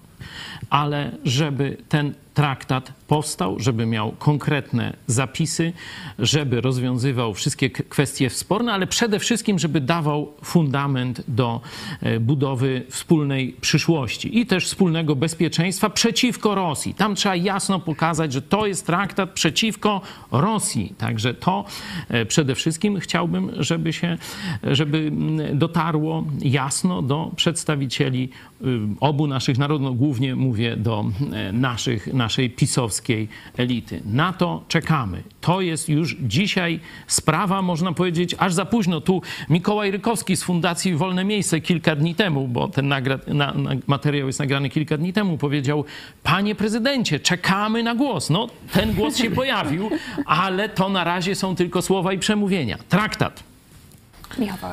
ale 0.71 1.13
żeby 1.25 1.77
ten 1.89 2.15
traktat 2.35 2.93
powstał, 3.09 3.61
żeby 3.61 3.87
miał 3.87 4.13
konkretne 4.13 4.97
zapisy, 5.07 5.73
żeby 6.19 6.61
rozwiązywał 6.61 7.35
wszystkie 7.35 7.71
kwestie 7.71 8.31
sporne, 8.31 8.73
ale 8.73 8.87
przede 8.87 9.19
wszystkim, 9.19 9.59
żeby 9.59 9.81
dawał 9.81 10.33
fundament 10.45 11.23
do 11.29 11.61
e, 12.01 12.21
budowy 12.21 12.83
wspólnej 12.89 13.57
przyszłości 13.61 14.39
i 14.39 14.47
też 14.47 14.67
wspólnego 14.67 15.17
bezpieczeństwa 15.17 15.91
przeciwko 15.91 16.55
Rosji. 16.55 16.95
Tam 16.95 17.15
trzeba 17.15 17.37
jasno 17.37 17.81
pokazać, 17.81 18.33
że 18.33 18.43
to 18.43 18.67
jest 18.67 18.87
traktat 18.87 19.31
przeciwko 19.31 20.01
Rosji. 20.33 20.95
Także 20.99 21.35
to 21.35 21.65
e, 22.09 22.27
przede 22.27 22.55
wszystkim 22.55 23.01
chciałbym, 23.01 23.51
żeby 23.57 23.93
się, 23.93 24.19
żeby 24.63 25.13
dotarło 25.55 26.25
jasno 26.41 27.03
do 27.03 27.31
przedstawicieli 27.37 28.29
y, 28.63 28.79
obu 29.01 29.27
naszych 29.27 29.59
narodów, 29.59 29.85
no, 29.85 29.93
głównie 29.93 30.37
mówię 30.37 30.77
do 30.77 31.05
e, 31.33 31.53
naszych, 31.53 32.15
naszej 32.21 32.51
pisowskiej 32.51 33.29
elity. 33.57 34.03
Na 34.05 34.33
to 34.33 34.65
czekamy. 34.69 35.23
To 35.41 35.61
jest 35.61 35.89
już 35.89 36.17
dzisiaj 36.21 36.81
sprawa, 37.07 37.63
można 37.63 37.93
powiedzieć, 37.93 38.35
aż 38.39 38.53
za 38.53 38.65
późno. 38.65 39.01
Tu 39.01 39.23
Mikołaj 39.51 39.91
Rykowski 39.91 40.37
z 40.37 40.43
Fundacji 40.43 40.95
Wolne 40.95 41.25
Miejsce 41.25 41.61
kilka 41.61 41.97
dni 41.97 42.15
temu, 42.15 42.49
bo 42.49 42.69
ten 42.69 42.89
nagra, 42.89 43.19
na, 43.27 43.53
na, 43.53 43.71
materiał 43.87 44.27
jest 44.27 44.39
nagrany 44.39 44.71
kilka 44.71 44.97
dni 44.97 45.13
temu, 45.13 45.39
powiedział: 45.39 45.85
Panie 46.23 46.55
prezydencie, 46.55 47.21
czekamy 47.21 47.83
na 47.83 47.95
głos. 47.95 48.31
No, 48.31 48.49
ten 48.73 48.95
głos 48.95 49.17
się 49.17 49.31
pojawił, 49.31 49.91
ale 50.27 50.69
to 50.69 50.89
na 50.89 51.05
razie 51.05 51.35
są 51.35 51.57
tylko 51.57 51.83
słowa 51.83 52.13
i 52.13 52.19
przemówienia. 52.19 52.79
Traktat 52.89 53.50
Michał. 54.39 54.71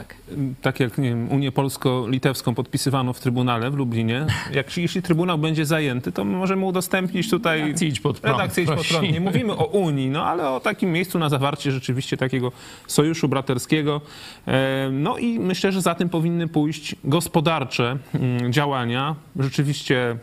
Tak 0.62 0.80
jak 0.80 0.98
nie 0.98 1.10
wiem, 1.10 1.32
Unię 1.32 1.52
Polsko-Litewską 1.52 2.56
podpisywano 2.56 3.14
w 3.14 3.20
Trybunale 3.20 3.72
w 3.72 3.76
Lublinie. 3.76 4.26
Jak, 4.54 4.78
jeśli 4.78 5.02
Trybunał 5.02 5.38
będzie 5.38 5.66
zajęty, 5.66 6.12
to 6.12 6.26
możemy 6.26 6.66
udostępnić 6.66 7.30
tutaj 7.30 7.62
redakcję 7.62 7.88
idź 7.88 8.00
pod 8.00 8.20
prąd. 8.20 8.38
Redakcję 8.38 8.64
idź 8.64 8.70
pod 8.70 8.88
prąd. 8.88 9.12
Nie 9.12 9.22
mówimy 9.22 9.54
o 9.54 9.66
Unii, 9.66 10.10
no 10.10 10.26
ale 10.26 10.50
o 10.50 10.60
takim 10.60 10.92
miejscu 10.92 11.20
na 11.20 11.30
zawarcie 11.30 11.72
rzeczywiście 11.72 12.18
takiego 12.18 12.52
sojuszu 12.88 13.28
braterskiego. 13.28 14.02
E, 14.48 14.90
no 14.92 15.18
i 15.18 15.40
myślę, 15.40 15.72
że 15.72 15.82
za 15.82 15.96
tym 15.96 16.10
powinny 16.10 16.48
pójść 16.48 16.96
gospodarcze 17.04 17.98
mm, 18.14 18.54
działania. 18.54 19.16
Rzeczywiście 19.40 20.18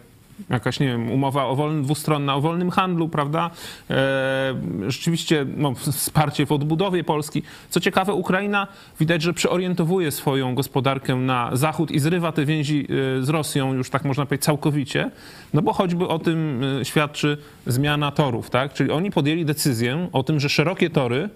jakaś, 0.51 0.80
nie 0.80 0.87
wiem, 0.87 1.11
umowa 1.11 1.47
o 1.47 1.57
wolnym, 1.57 1.82
dwustronna 1.82 2.35
o 2.35 2.41
wolnym 2.41 2.70
handlu, 2.70 3.09
prawda? 3.09 3.51
E, 3.91 4.55
rzeczywiście 4.89 5.47
no, 5.57 5.74
wsparcie 5.74 6.47
w 6.47 6.53
odbudowie 6.53 7.05
Polski. 7.05 7.43
Co 7.70 7.80
ciekawe, 7.80 8.14
Ukraina 8.14 8.66
widać, 9.01 9.22
że 9.22 9.32
przeorientowuje 9.32 10.11
swoją 10.11 10.55
gospodarkę 10.55 11.16
na 11.16 11.51
zachód 11.53 11.91
i 11.91 11.99
zrywa 11.99 12.32
te 12.32 12.45
więzi 12.45 12.87
e, 13.18 13.22
z 13.24 13.28
Rosją 13.28 13.74
już 13.74 13.91
tak 13.91 14.05
można 14.05 14.26
powiedzieć 14.26 14.45
całkowicie, 14.45 15.11
no 15.55 15.62
bo 15.62 15.72
choćby 15.72 16.09
o 16.09 16.18
tym 16.18 16.61
e, 16.80 16.85
świadczy 16.85 17.39
zmiana 17.66 18.11
torów, 18.11 18.51
tak? 18.51 18.72
Czyli 18.72 18.91
oni 18.91 19.11
podjęli 19.11 19.45
decyzję 19.45 20.09
o 20.12 20.22
tym, 20.22 20.41
że 20.41 20.49
szerokie 20.49 20.91
tory 20.91 21.28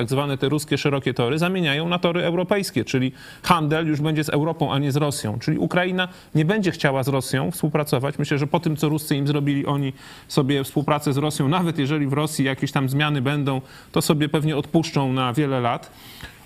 tak 0.00 0.08
zwane 0.08 0.38
te 0.38 0.48
ruskie 0.48 0.78
szerokie 0.78 1.14
tory, 1.14 1.38
zamieniają 1.38 1.88
na 1.88 1.98
tory 1.98 2.22
europejskie, 2.22 2.84
czyli 2.84 3.12
handel 3.42 3.86
już 3.86 4.00
będzie 4.00 4.24
z 4.24 4.28
Europą, 4.28 4.72
a 4.72 4.78
nie 4.78 4.92
z 4.92 4.96
Rosją. 4.96 5.38
Czyli 5.38 5.58
Ukraina 5.58 6.08
nie 6.34 6.44
będzie 6.44 6.70
chciała 6.70 7.02
z 7.02 7.08
Rosją 7.08 7.50
współpracować. 7.50 8.18
Myślę, 8.18 8.38
że 8.38 8.46
po 8.46 8.60
tym, 8.60 8.76
co 8.76 8.88
Ruscy 8.88 9.16
im 9.16 9.26
zrobili, 9.26 9.66
oni 9.66 9.92
sobie 10.28 10.64
współpracę 10.64 11.12
z 11.12 11.16
Rosją, 11.16 11.48
nawet 11.48 11.78
jeżeli 11.78 12.06
w 12.06 12.12
Rosji 12.12 12.44
jakieś 12.44 12.72
tam 12.72 12.88
zmiany 12.88 13.22
będą, 13.22 13.60
to 13.92 14.02
sobie 14.02 14.28
pewnie 14.28 14.56
odpuszczą 14.56 15.12
na 15.12 15.32
wiele 15.32 15.60
lat. 15.60 15.90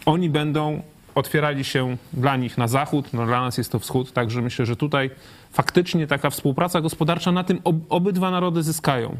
Oni 0.07 0.30
będą 0.30 0.82
otwierali 1.14 1.64
się 1.64 1.96
dla 2.12 2.36
nich 2.36 2.59
na 2.59 2.68
zachód, 2.68 3.12
no 3.12 3.26
dla 3.26 3.40
nas 3.40 3.59
jest 3.59 3.72
to 3.72 3.78
wschód, 3.78 4.12
także 4.12 4.42
myślę, 4.42 4.66
że 4.66 4.76
tutaj 4.76 5.11
faktycznie 5.52 6.07
taka 6.07 6.30
współpraca 6.30 6.80
gospodarcza 6.80 7.32
na 7.32 7.44
tym 7.44 7.61
ob 7.64 7.76
obydwa 7.88 8.30
narody 8.30 8.62
zyskają. 8.62 9.16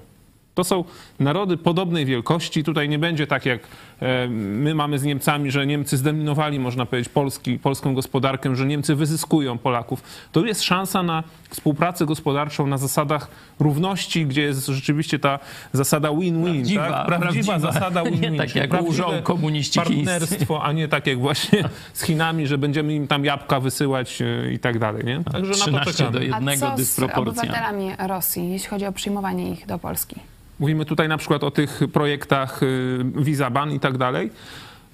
To 0.55 0.65
są 0.65 0.85
narody 1.21 1.57
podobnej 1.57 2.05
wielkości. 2.07 2.65
Tutaj 2.65 2.89
nie 2.89 2.99
będzie 2.99 3.27
tak, 3.27 3.47
jak 3.47 3.61
e, 4.01 4.29
my 4.29 4.75
mamy 4.75 4.99
z 4.99 5.05
Niemcami, 5.05 5.51
że 5.51 5.67
Niemcy 5.67 5.97
zdominowali, 5.97 6.61
można 6.61 6.87
powiedzieć, 6.87 7.13
Polski, 7.13 7.59
polską 7.59 7.95
gospodarkę, 7.95 8.57
że 8.57 8.67
Niemcy 8.67 8.95
wyzyskują 8.95 9.59
Polaków. 9.59 10.03
To 10.33 10.47
jest 10.47 10.63
szansa 10.63 11.03
na 11.03 11.23
współpracę 11.51 12.07
gospodarczą 12.07 12.67
na 12.67 12.79
zasadach 12.79 13.29
równości, 13.61 14.27
gdzie 14.27 14.43
jest 14.43 14.67
rzeczywiście 14.67 15.19
ta 15.19 15.39
zasada 15.73 16.11
win-win. 16.11 16.55
Prawdziwa, 16.55 16.91
tak? 16.91 17.07
Prawdziwa, 17.07 17.53
prawdziwa. 17.53 17.73
zasada 17.73 18.03
Nie 18.03 18.11
win-win. 18.11 18.39
tak 18.39 18.55
jak 18.55 18.83
łżą 18.83 19.23
komuniści. 19.23 19.81
Partnerstwo, 19.81 20.63
a 20.65 20.73
nie 20.73 20.89
tak 20.89 21.07
jak 21.07 21.19
właśnie 21.19 21.65
z 21.95 22.03
Chinami, 22.03 22.47
że 22.47 22.59
będziemy 22.59 22.95
im 22.95 23.09
tam 23.09 23.25
jabłka 23.25 23.61
wysyłać 23.61 24.23
e, 24.23 24.53
i 24.53 24.59
tak 24.59 24.79
dalej. 24.79 25.05
Nie? 25.05 25.25
Także 25.33 25.51
na 25.51 25.57
to 25.57 25.61
13 25.63 25.93
czekamy. 25.93 26.13
do 26.13 26.19
A 26.19 26.23
jednego 26.23 26.67
co 26.67 26.73
z 26.75 26.77
dysproporcja. 26.77 27.23
obywatelami 27.43 27.91
Rosji, 27.99 28.51
jeśli 28.53 28.69
chodzi 28.69 28.87
o 28.87 28.93
przyjmowanie 28.93 29.51
ich 29.51 29.67
do 29.67 29.79
Polski? 29.79 30.17
Mówimy 30.59 30.85
tutaj 30.85 31.09
na 31.09 31.19
przykład 31.19 31.45
o 31.45 31.51
tych 31.51 31.81
projektach 31.93 32.63
y, 32.63 33.05
Visa 33.17 33.51
Ban 33.51 33.73
i 33.73 33.81
tak 33.81 33.99
dalej. 33.99 34.31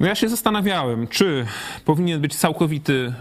No 0.00 0.06
ja 0.06 0.14
się 0.14 0.28
zastanawiałem, 0.28 1.08
czy 1.08 1.46
powinien 1.84 2.20
być 2.20 2.36
całkowity 2.36 3.12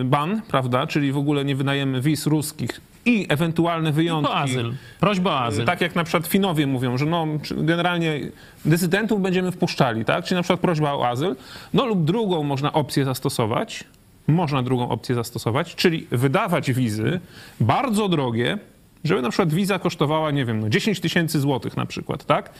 y, 0.00 0.04
ban, 0.04 0.42
prawda, 0.48 0.86
czyli 0.86 1.12
w 1.12 1.18
ogóle 1.18 1.44
nie 1.44 1.56
wydajemy 1.56 2.00
wiz 2.00 2.26
ruskich 2.26 2.80
i 3.04 3.26
ewentualne 3.28 3.92
wyjątki. 3.92 4.32
O 4.32 4.36
azyl. 4.36 4.74
Prośba 5.00 5.30
o 5.30 5.40
azyl. 5.40 5.64
Tak 5.64 5.80
jak 5.80 5.94
na 5.94 6.04
przykład 6.04 6.26
Finowie 6.26 6.66
mówią, 6.66 6.98
że 6.98 7.06
no, 7.06 7.26
generalnie 7.56 8.20
dysydentów 8.64 9.22
będziemy 9.22 9.52
wpuszczali, 9.52 10.04
tak? 10.04 10.24
Czyli 10.24 10.36
na 10.36 10.42
przykład 10.42 10.60
prośba 10.60 10.94
o 10.94 11.08
azyl. 11.08 11.36
No 11.74 11.86
lub 11.86 12.04
drugą 12.04 12.42
można 12.42 12.72
opcję 12.72 13.04
zastosować, 13.04 13.84
można 14.26 14.62
drugą 14.62 14.88
opcję 14.88 15.14
zastosować, 15.14 15.74
czyli 15.74 16.06
wydawać 16.10 16.72
wizy 16.72 17.20
bardzo 17.60 18.08
drogie, 18.08 18.58
żeby 19.06 19.22
na 19.22 19.30
przykład 19.30 19.52
wiza 19.52 19.78
kosztowała, 19.78 20.30
nie 20.30 20.44
wiem, 20.44 20.60
no 20.60 20.68
10 20.68 21.00
tysięcy 21.00 21.40
złotych 21.40 21.76
na 21.76 21.86
przykład, 21.86 22.24
tak? 22.24 22.50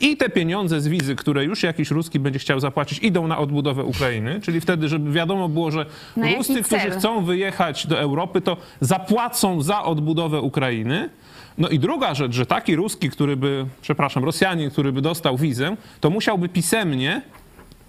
I 0.00 0.16
te 0.16 0.28
pieniądze 0.28 0.80
z 0.80 0.88
wizy, 0.88 1.16
które 1.16 1.44
już 1.44 1.62
jakiś 1.62 1.90
Ruski 1.90 2.20
będzie 2.20 2.38
chciał 2.38 2.60
zapłacić, 2.60 2.98
idą 2.98 3.26
na 3.26 3.38
odbudowę 3.38 3.84
Ukrainy, 3.84 4.40
czyli 4.40 4.60
wtedy, 4.60 4.88
żeby 4.88 5.12
wiadomo 5.12 5.48
było, 5.48 5.70
że 5.70 5.86
Na 6.16 6.34
Ruscy, 6.34 6.62
którzy 6.62 6.90
chcą 6.90 7.24
wyjechać 7.24 7.86
do 7.86 8.00
Europy, 8.00 8.40
to 8.40 8.56
zapłacą 8.80 9.62
za 9.62 9.82
odbudowę 9.82 10.40
Ukrainy. 10.40 11.10
No 11.58 11.68
i 11.68 11.78
druga 11.78 12.14
rzecz, 12.14 12.34
że 12.34 12.46
taki 12.46 12.76
Ruski, 12.76 13.10
który 13.10 13.36
by, 13.36 13.66
przepraszam, 13.82 14.24
Rosjanin, 14.24 14.70
który 14.70 14.92
by 14.92 15.02
dostał 15.02 15.36
wizę, 15.36 15.76
to 16.00 16.10
musiałby 16.10 16.48
pisemnie, 16.48 17.22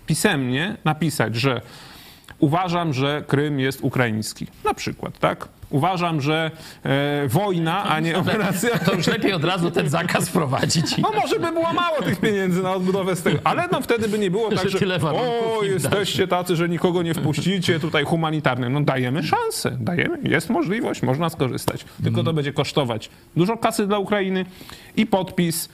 pisemnie 0.06 0.78
napisać, 0.86 1.36
że 1.36 1.62
uważam, 2.42 2.94
że 2.94 3.24
Krym 3.28 3.60
jest 3.60 3.82
ukraiński. 3.82 4.48
Na 4.66 4.74
przykład, 4.74 5.20
tak? 5.20 5.48
Uważam, 5.70 6.22
że 6.22 6.52
e, 6.84 7.28
wojna, 7.28 7.84
a 7.84 8.00
nie 8.00 8.18
operacja... 8.18 8.80
To 8.80 8.94
już 8.94 9.08
lepiej 9.08 9.34
od 9.34 9.44
razu 9.44 9.72
ten 9.72 9.90
zakaz 9.90 10.30
wprowadzić. 10.30 10.98
No 10.98 11.12
może 11.22 11.40
by 11.40 11.52
było 11.52 11.74
mało 11.74 12.02
tych 12.02 12.20
pieniędzy 12.20 12.64
na 12.64 12.74
odbudowę 12.74 13.16
z 13.16 13.24
tego, 13.24 13.40
ale 13.44 13.68
no 13.72 13.82
wtedy 13.82 14.08
by 14.08 14.20
nie 14.20 14.32
było 14.32 14.50
tak, 14.50 14.70
Że 14.70 14.80
że 14.80 15.02
o, 15.04 15.64
jesteście 15.64 16.28
tacy, 16.28 16.56
że 16.56 16.70
nikogo 16.70 17.02
nie 17.02 17.14
wpuścicie, 17.14 17.80
tutaj 17.80 18.04
humanitarne. 18.04 18.70
No 18.70 18.82
dajemy 18.82 19.24
szansę, 19.24 19.78
dajemy, 19.80 20.18
jest 20.24 20.50
możliwość, 20.50 21.02
można 21.02 21.30
skorzystać. 21.30 21.86
Tylko 22.04 22.24
to 22.24 22.34
będzie 22.34 22.54
kosztować 22.54 23.10
dużo 23.36 23.58
kasy 23.58 23.88
dla 23.88 23.98
Ukrainy 23.98 24.46
i 24.96 25.06
podpis 25.06 25.70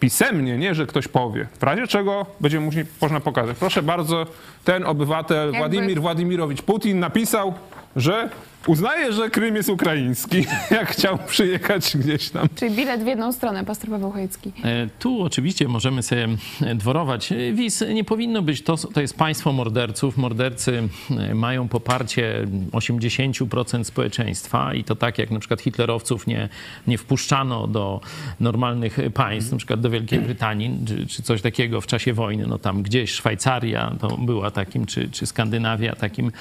pisemnie, 0.00 0.58
nie, 0.58 0.74
że 0.74 0.86
ktoś 0.86 1.08
powie. 1.08 1.46
W 1.60 1.62
razie 1.62 1.86
czego 1.86 2.26
będzie 2.40 2.60
musi, 2.60 2.78
można 3.00 3.20
pokazać. 3.20 3.56
Proszę 3.58 3.82
bardzo, 3.82 4.26
ten 4.64 4.84
obywatel 4.84 5.52
Władimir 5.52 6.00
Władimirowicz 6.00 6.62
Putin 6.62 6.98
napisał, 6.98 7.54
że 7.96 8.30
uznaje, 8.66 9.12
że 9.12 9.30
Krym 9.30 9.56
jest 9.56 9.68
ukraiński, 9.68 10.44
jak 10.70 10.90
chciał 10.90 11.18
przyjechać 11.26 11.96
gdzieś 11.96 12.30
tam. 12.30 12.48
Czyli 12.54 12.76
bilet 12.76 13.02
w 13.02 13.06
jedną 13.06 13.32
stronę, 13.32 13.64
pastor 13.64 13.90
Paweł 13.90 14.10
Chojecki. 14.10 14.52
E, 14.64 14.88
Tu 14.98 15.22
oczywiście 15.22 15.68
możemy 15.68 16.02
sobie 16.02 16.28
dworować. 16.74 17.32
E, 17.32 17.52
WIS 17.52 17.84
nie 17.94 18.04
powinno 18.04 18.42
być, 18.42 18.62
to, 18.62 18.76
to 18.76 19.00
jest 19.00 19.16
państwo 19.16 19.52
morderców. 19.52 20.16
Mordercy 20.16 20.88
e, 21.10 21.34
mają 21.34 21.68
poparcie 21.68 22.46
80% 22.72 23.84
społeczeństwa 23.84 24.74
i 24.74 24.84
to 24.84 24.96
tak 24.96 25.18
jak 25.18 25.30
na 25.30 25.38
przykład 25.38 25.60
hitlerowców 25.60 26.26
nie, 26.26 26.48
nie 26.86 26.98
wpuszczano 26.98 27.66
do 27.66 28.00
normalnych 28.40 28.98
państw, 29.14 29.52
na 29.52 29.58
przykład 29.58 29.80
do 29.80 29.90
Wielkiej 29.90 30.18
Brytanii 30.18 30.78
czy, 30.86 31.06
czy 31.06 31.22
coś 31.22 31.42
takiego 31.42 31.80
w 31.80 31.86
czasie 31.86 32.12
wojny. 32.12 32.46
No 32.46 32.58
tam 32.58 32.82
gdzieś 32.82 33.10
Szwajcaria 33.10 33.92
to 34.00 34.08
była 34.08 34.50
takim, 34.50 34.86
czy, 34.86 35.10
czy 35.10 35.26
Skandynawia 35.26 35.94
takim 35.94 36.32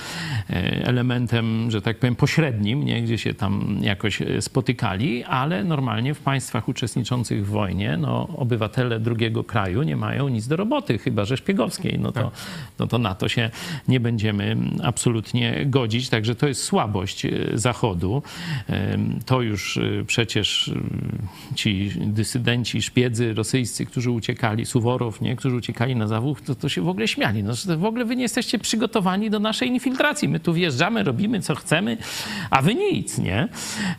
elementem, 0.84 1.72
że 1.72 1.82
tak 1.82 2.00
powiem, 2.00 2.15
pośrednim, 2.16 2.86
nie? 2.86 3.02
gdzie 3.02 3.18
się 3.18 3.34
tam 3.34 3.78
jakoś 3.82 4.22
e, 4.22 4.42
spotykali, 4.42 5.24
ale 5.24 5.64
normalnie 5.64 6.14
w 6.14 6.20
państwach 6.20 6.70
uczestniczących 6.70 7.46
w 7.46 7.50
wojnie 7.50 7.98
no, 7.98 8.28
obywatele 8.36 9.00
drugiego 9.00 9.44
kraju 9.44 9.84
nie 9.84 9.96
mają 9.96 10.28
nic 10.28 10.48
do 10.48 10.56
roboty, 10.56 10.98
chyba 10.98 11.26
że 11.26 11.38
szpiegowskiej. 11.38 12.00
No 12.00 12.12
to, 12.12 12.32
no 12.80 12.88
to 12.88 12.98
na 12.98 13.16
to 13.16 13.30
się 13.30 13.50
nie 13.88 14.00
będziemy 14.00 14.58
absolutnie 14.84 15.66
godzić. 15.66 16.10
Także 16.10 16.36
to 16.36 16.48
jest 16.48 16.64
słabość 16.64 17.26
e, 17.26 17.32
Zachodu. 17.54 18.24
To 19.26 19.42
już 19.42 19.78
e, 19.78 19.82
przecież 20.08 20.72
ci 21.56 21.92
dysydenci, 21.98 22.82
szpiedzy 22.82 23.34
rosyjscy, 23.34 23.86
którzy 23.86 24.12
uciekali, 24.12 24.66
Suworow, 24.66 25.22
nie? 25.22 25.36
którzy 25.36 25.56
uciekali 25.56 25.96
na 25.96 26.08
Zawód, 26.08 26.46
to, 26.46 26.56
to 26.56 26.70
się 26.70 26.82
w 26.82 26.90
ogóle 26.90 27.08
śmiali. 27.08 27.44
No, 27.44 27.54
w 27.78 27.86
ogóle 27.86 28.06
wy 28.06 28.16
nie 28.16 28.22
jesteście 28.22 28.60
przygotowani 28.60 29.30
do 29.30 29.40
naszej 29.40 29.70
infiltracji. 29.70 30.30
My 30.30 30.40
tu 30.40 30.54
wjeżdżamy, 30.54 31.04
robimy 31.04 31.42
co 31.42 31.56
chcemy, 31.56 31.98
a 32.50 32.62
wy 32.62 32.76
nic, 32.76 33.18
nie? 33.18 33.48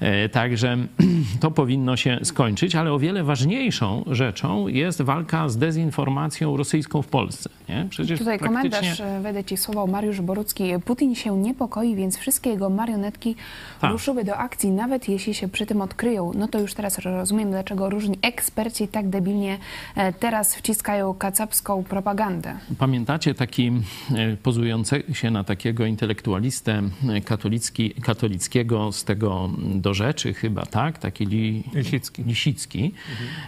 E, 0.01 0.29
Także 0.29 0.77
to 1.41 1.51
powinno 1.51 1.97
się 1.97 2.19
skończyć, 2.23 2.75
ale 2.75 2.93
o 2.93 2.99
wiele 2.99 3.25
ważniejszą 3.25 4.05
rzeczą 4.11 4.69
jest 4.69 5.03
walka 5.03 5.49
z 5.49 5.57
dezinformacją 5.57 6.57
rosyjską 6.57 7.03
w 7.03 7.07
Polsce. 7.07 7.51
Nie? 7.69 7.87
Przecież 7.91 8.19
Tutaj 8.19 8.39
praktycznie... 8.39 8.71
komentarz, 8.71 9.03
wejdę 9.23 9.45
ci 9.45 9.57
słowo, 9.57 9.87
Mariusz 9.87 10.21
Borucki. 10.21 10.65
Putin 10.85 11.15
się 11.15 11.39
niepokoi, 11.39 11.95
więc 11.95 12.19
wszystkie 12.19 12.51
jego 12.51 12.71
marionetki 12.71 13.35
Tak. 13.81 13.93
ruszyły 13.93 14.25
do 14.25 14.37
akcji, 14.37 14.71
nawet 14.71 15.09
jeśli 15.09 15.35
się 15.35 15.49
przy 15.49 15.67
tym 15.67 15.81
odkryją. 15.81 16.33
No 16.35 16.49
to 16.49 16.61
już 16.61 16.75
teraz 16.75 16.99
rozumiem, 16.99 17.51
dlaczego 17.51 17.91
różni 17.91 18.19
eksperci 18.23 18.89
tak 18.89 19.09
debilnie 19.09 19.59
e, 19.97 20.13
teraz 20.13 20.55
wciskają 20.57 21.15
kacapską 21.15 21.85
propagandę. 21.85 22.57
Pamiętacie 22.79 23.35
taki 23.35 23.73
e, 24.15 24.37
pozujący 24.37 25.03
się 25.13 25.31
na 25.31 25.45
takiego 25.45 25.87
intelektualistę 25.87 26.83
katolicki, 27.25 27.95
katolickiego 28.03 28.93
z 28.93 29.05
tego 29.05 29.51
do 29.75 29.95
rzeczy 29.95 30.35
chyba, 30.35 30.67
tak? 30.67 30.99
Taki 30.99 31.25
li, 31.27 31.63
Lisicki. 31.75 32.25
Lisicki. 32.25 32.93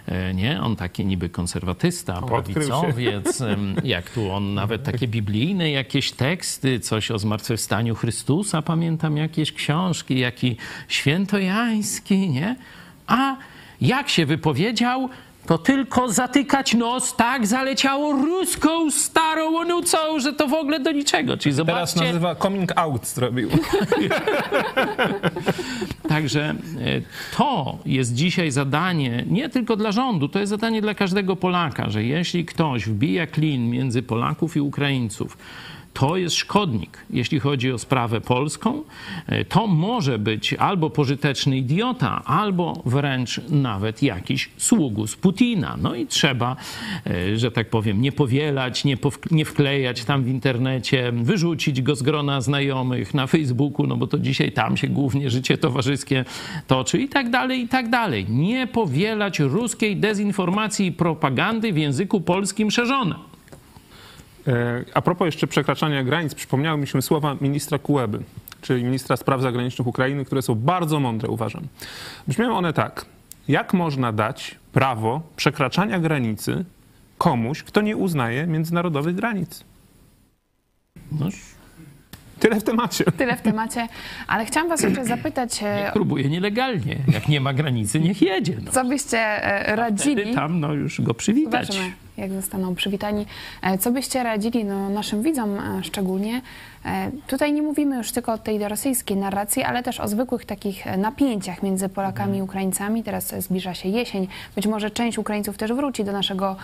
E, 0.07 0.35
Nie? 0.35 0.61
On 0.63 0.77
taki 0.77 1.05
niby 1.07 1.29
konserwatysta, 1.29 2.23
prawicowiec. 2.23 3.43
Jak 3.85 4.11
tu 4.11 4.31
on 4.31 4.55
nawet 4.55 4.83
takie 4.83 5.09
biblijne 5.09 5.71
jakieś 5.71 6.13
teksty, 6.13 6.81
coś 6.81 7.11
o 7.11 7.19
zmartwychwstaniu 7.19 7.95
Chrystusa, 7.95 8.63
pamiętam 8.63 9.17
jakieś 9.17 9.53
książki, 9.53 10.19
jaki 10.19 10.57
świętojański, 10.89 12.29
nie? 12.29 12.57
A 13.07 13.37
jak 13.81 14.09
się 14.09 14.27
wypowiedział, 14.27 15.09
to 15.49 15.59
tylko 15.59 16.13
zatykać 16.13 16.75
nos, 16.75 17.17
tak 17.17 17.47
zaleciało 17.47 18.13
ruską 18.13 18.91
starą 18.91 19.59
onucą, 19.59 19.99
że 20.21 20.33
to 20.33 20.49
w 20.49 20.55
ogóle 20.55 20.81
do 20.81 20.93
niczego. 20.93 21.37
Czyli 21.37 21.57
Teraz 21.57 21.57
zobaczcie, 21.57 22.05
nazywa 22.05 22.35
coming 22.35 22.73
out 22.77 23.07
zrobił. 23.07 23.49
Także 26.09 26.43
e, 26.45 26.57
to 27.37 27.79
jest 27.87 28.15
dzisiaj 28.15 28.51
zadanie 28.51 29.25
nie 29.31 29.49
tylko 29.49 29.77
dla 29.77 29.93
rządu, 29.93 30.29
to 30.29 30.39
jest 30.39 30.51
zadanie 30.51 30.83
dla 30.83 30.95
każdego 30.95 31.37
Polaka, 31.37 31.91
że 31.91 32.05
jeśli 32.05 32.45
ktoś 32.45 32.85
wbija 32.85 33.27
klin 33.27 33.71
między 33.71 34.03
Polaków 34.03 34.57
i 34.57 34.61
Ukraińców, 34.61 35.39
to 35.95 36.17
jest 36.17 36.37
szkodnik, 36.37 36.99
jeśli 37.11 37.41
chodzi 37.41 37.73
o 37.73 37.79
sprawę 37.79 38.21
polską. 38.21 38.83
E, 39.27 39.45
To 39.45 39.67
może 39.67 40.19
być 40.19 40.55
albo 40.55 40.91
pożyteczny 40.91 41.57
idiota, 41.57 42.23
albo 42.25 42.83
wręcz 42.87 43.41
nawet 43.49 44.03
jakiś 44.03 44.51
sługus 44.57 45.17
Putina. 45.17 45.77
No 45.83 45.95
i 45.95 46.07
trzeba, 46.07 46.57
e, 47.07 47.37
że 47.39 47.51
tak 47.51 47.71
powiem, 47.71 48.01
nie 48.01 48.13
powielać, 48.13 48.85
nie, 48.85 48.97
nie 49.31 49.45
wklejać 49.45 50.05
tam 50.05 50.25
w 50.25 50.29
internecie, 50.29 51.13
wyrzucić 51.13 51.83
go 51.83 51.97
z 51.97 52.03
grona 52.03 52.41
znajomych 52.41 53.15
na 53.15 53.27
Facebooku, 53.27 53.87
no 53.87 53.97
bo 53.97 54.07
to 54.07 54.19
dzisiaj 54.19 54.53
tam 54.53 54.77
się 54.77 54.89
głównie 54.89 55.31
życie 55.31 55.59
towarzyskie 55.59 56.25
toczy 56.67 56.99
i 56.99 57.09
tak 57.09 57.31
dalej, 57.31 57.61
i 57.61 57.69
tak 57.69 57.91
dalej. 57.91 58.27
Nie 58.29 58.67
powielać 58.67 59.39
ruskiej 59.39 59.97
dezinformacji 59.97 60.87
i 60.87 60.93
propagandy 60.93 61.73
w 61.73 61.79
języku 61.79 62.21
polskim 62.21 62.71
szerzone. 62.71 63.28
E, 64.49 64.85
A 64.95 65.03
propos 65.03 65.27
jeszcze 65.27 65.47
przekraczania 65.47 66.05
granic, 66.05 66.35
przypomniały 66.35 66.79
mi 66.79 66.87
się 66.87 67.03
słowa 67.03 67.37
ministra 67.41 67.79
Kułeby, 67.79 68.23
czyli 68.61 68.85
ministra 68.85 69.17
spraw 69.17 69.41
zagranicznych 69.43 69.89
Ukrainy, 69.89 70.25
które 70.25 70.43
są 70.43 70.55
bardzo 70.55 71.01
mądre, 71.01 71.29
uważam. 71.29 71.63
Brzmią 72.29 72.57
one 72.57 72.73
tak. 72.73 73.07
Jak 73.49 73.75
można 73.75 74.13
dać 74.13 74.55
prawo 74.73 75.23
przekraczania 75.37 75.99
granicy 75.99 76.65
komuś, 77.19 77.63
kto 77.63 77.81
nie 77.81 77.97
uznaje 77.97 78.47
międzynarodowych 78.47 79.15
granic? 79.15 79.65
No, 81.13 81.29
Tyle 82.41 82.61
w 82.61 82.65
temacie. 82.65 83.05
Tyle 83.05 83.37
w 83.37 83.41
temacie, 83.43 83.89
ale 84.27 84.45
chciałam 84.45 84.69
was 84.69 84.83
jeszcze 84.83 85.05
zapytać, 85.05 85.61
e, 85.63 85.91
Próbuje 85.93 86.29
nielegalnie. 86.29 86.97
Jak 87.13 87.29
nie 87.29 87.41
ma 87.41 87.53
granicy, 87.53 88.01
niech 88.01 88.23
jedzie. 88.23 88.57
No. 88.65 88.73
co 88.73 88.85
byście 88.85 89.19
e, 89.19 89.63
Wtedy 89.63 89.77
radzili? 89.77 90.35
tam 90.35 90.61
no, 90.61 90.73
już 90.75 91.01
go 91.01 91.15
przywitać. 91.15 91.67
Zobaczymy, 91.67 91.93
jak 92.17 92.33
zostaną 92.33 92.75
przywitani. 92.75 93.27
E, 93.63 93.79
Co 93.79 93.91
byście 93.93 94.23
radzili 94.23 94.65
no, 94.65 94.89
naszym 94.89 95.23
widzom 95.23 95.59
szczególnie? 95.83 96.41
Tutaj 97.27 97.53
nie 97.53 97.63
mówimy 97.63 97.97
już 97.97 98.13
tylko 98.13 98.33
o 98.33 98.39
tej 98.39 98.69
rosyjskiej 98.69 99.17
narracji, 99.17 99.63
ale 99.63 99.83
też 99.83 100.01
o 100.01 100.09
zwykłych 100.09 100.45
takich 100.45 100.87
napięciach 100.99 101.63
między 101.63 101.89
Polakami 101.89 102.39
i 102.39 102.43
Ukraińcami. 102.43 103.03
Teraz 103.05 103.35
zbliża 103.43 103.75
się 103.75 103.89
jesień. 103.89 104.29
Być 104.57 104.67
może 104.67 104.91
część 104.91 105.19
Ukraińców 105.19 105.57
też 105.59 105.73
wróci 105.73 106.05
do 106.05 106.13
naszego 106.13 106.57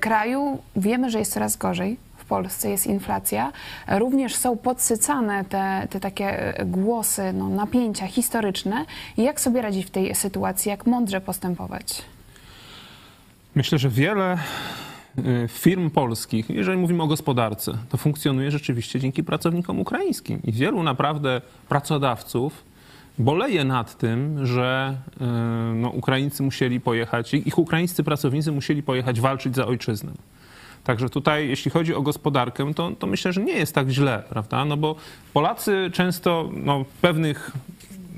kraju. 0.00 0.58
Wiemy, 0.76 1.10
że 1.10 1.18
jest 1.18 1.32
coraz 1.32 1.56
gorzej. 1.56 1.96
Polsce 2.28 2.70
jest 2.70 2.86
inflacja. 2.86 3.52
E, 3.86 3.98
Również 3.98 4.34
są 4.34 4.56
podsycane 4.56 5.44
te, 5.44 5.86
te 5.90 6.00
takie 6.00 6.58
e, 6.58 6.64
głosy, 6.64 7.32
no, 7.32 7.48
napięcia 7.48 8.06
historyczne. 8.06 8.84
Jak 9.16 9.40
sobie 9.40 9.62
radzić 9.62 9.86
w 9.86 9.90
tej 9.90 10.14
sytuacji? 10.14 10.68
Jak 10.68 10.86
mądrze 10.86 11.20
postępować? 11.20 12.02
Myślę, 13.54 13.78
że 13.78 13.88
wiele 13.88 14.38
y, 15.18 15.48
firm 15.48 15.90
polskich, 15.90 16.50
jeżeli 16.50 16.78
mówimy 16.78 17.02
o 17.02 17.06
gospodarce, 17.06 17.78
to 17.88 17.96
funkcjonuje 17.96 18.50
rzeczywiście 18.50 19.00
dzięki 19.00 19.24
pracownikom 19.24 19.80
ukraińskim. 19.80 20.40
I 20.44 20.52
wielu 20.52 20.82
naprawdę 20.82 21.40
pracodawców 21.68 22.64
boleje 23.18 23.64
nad 23.64 23.98
tym, 23.98 24.46
że 24.46 24.96
y, 25.20 25.24
no, 25.74 25.88
Ukraińcy 25.90 26.42
musieli 26.42 26.80
pojechać, 26.80 27.34
ich 27.34 27.58
ukraińscy 27.58 28.04
pracownicy 28.04 28.52
musieli 28.52 28.82
pojechać 28.82 29.20
walczyć 29.20 29.54
za 29.54 29.66
ojczyznę. 29.66 30.12
Także 30.88 31.10
tutaj, 31.10 31.48
jeśli 31.48 31.70
chodzi 31.70 31.94
o 31.94 32.02
gospodarkę, 32.02 32.74
to, 32.74 32.90
to 32.98 33.06
myślę, 33.06 33.32
że 33.32 33.40
nie 33.44 33.52
jest 33.52 33.74
tak 33.74 33.88
źle, 33.88 34.22
prawda? 34.28 34.64
No 34.64 34.76
bo 34.76 34.96
Polacy 35.32 35.90
często 35.92 36.50
no, 36.52 36.84
pewnych 37.00 37.50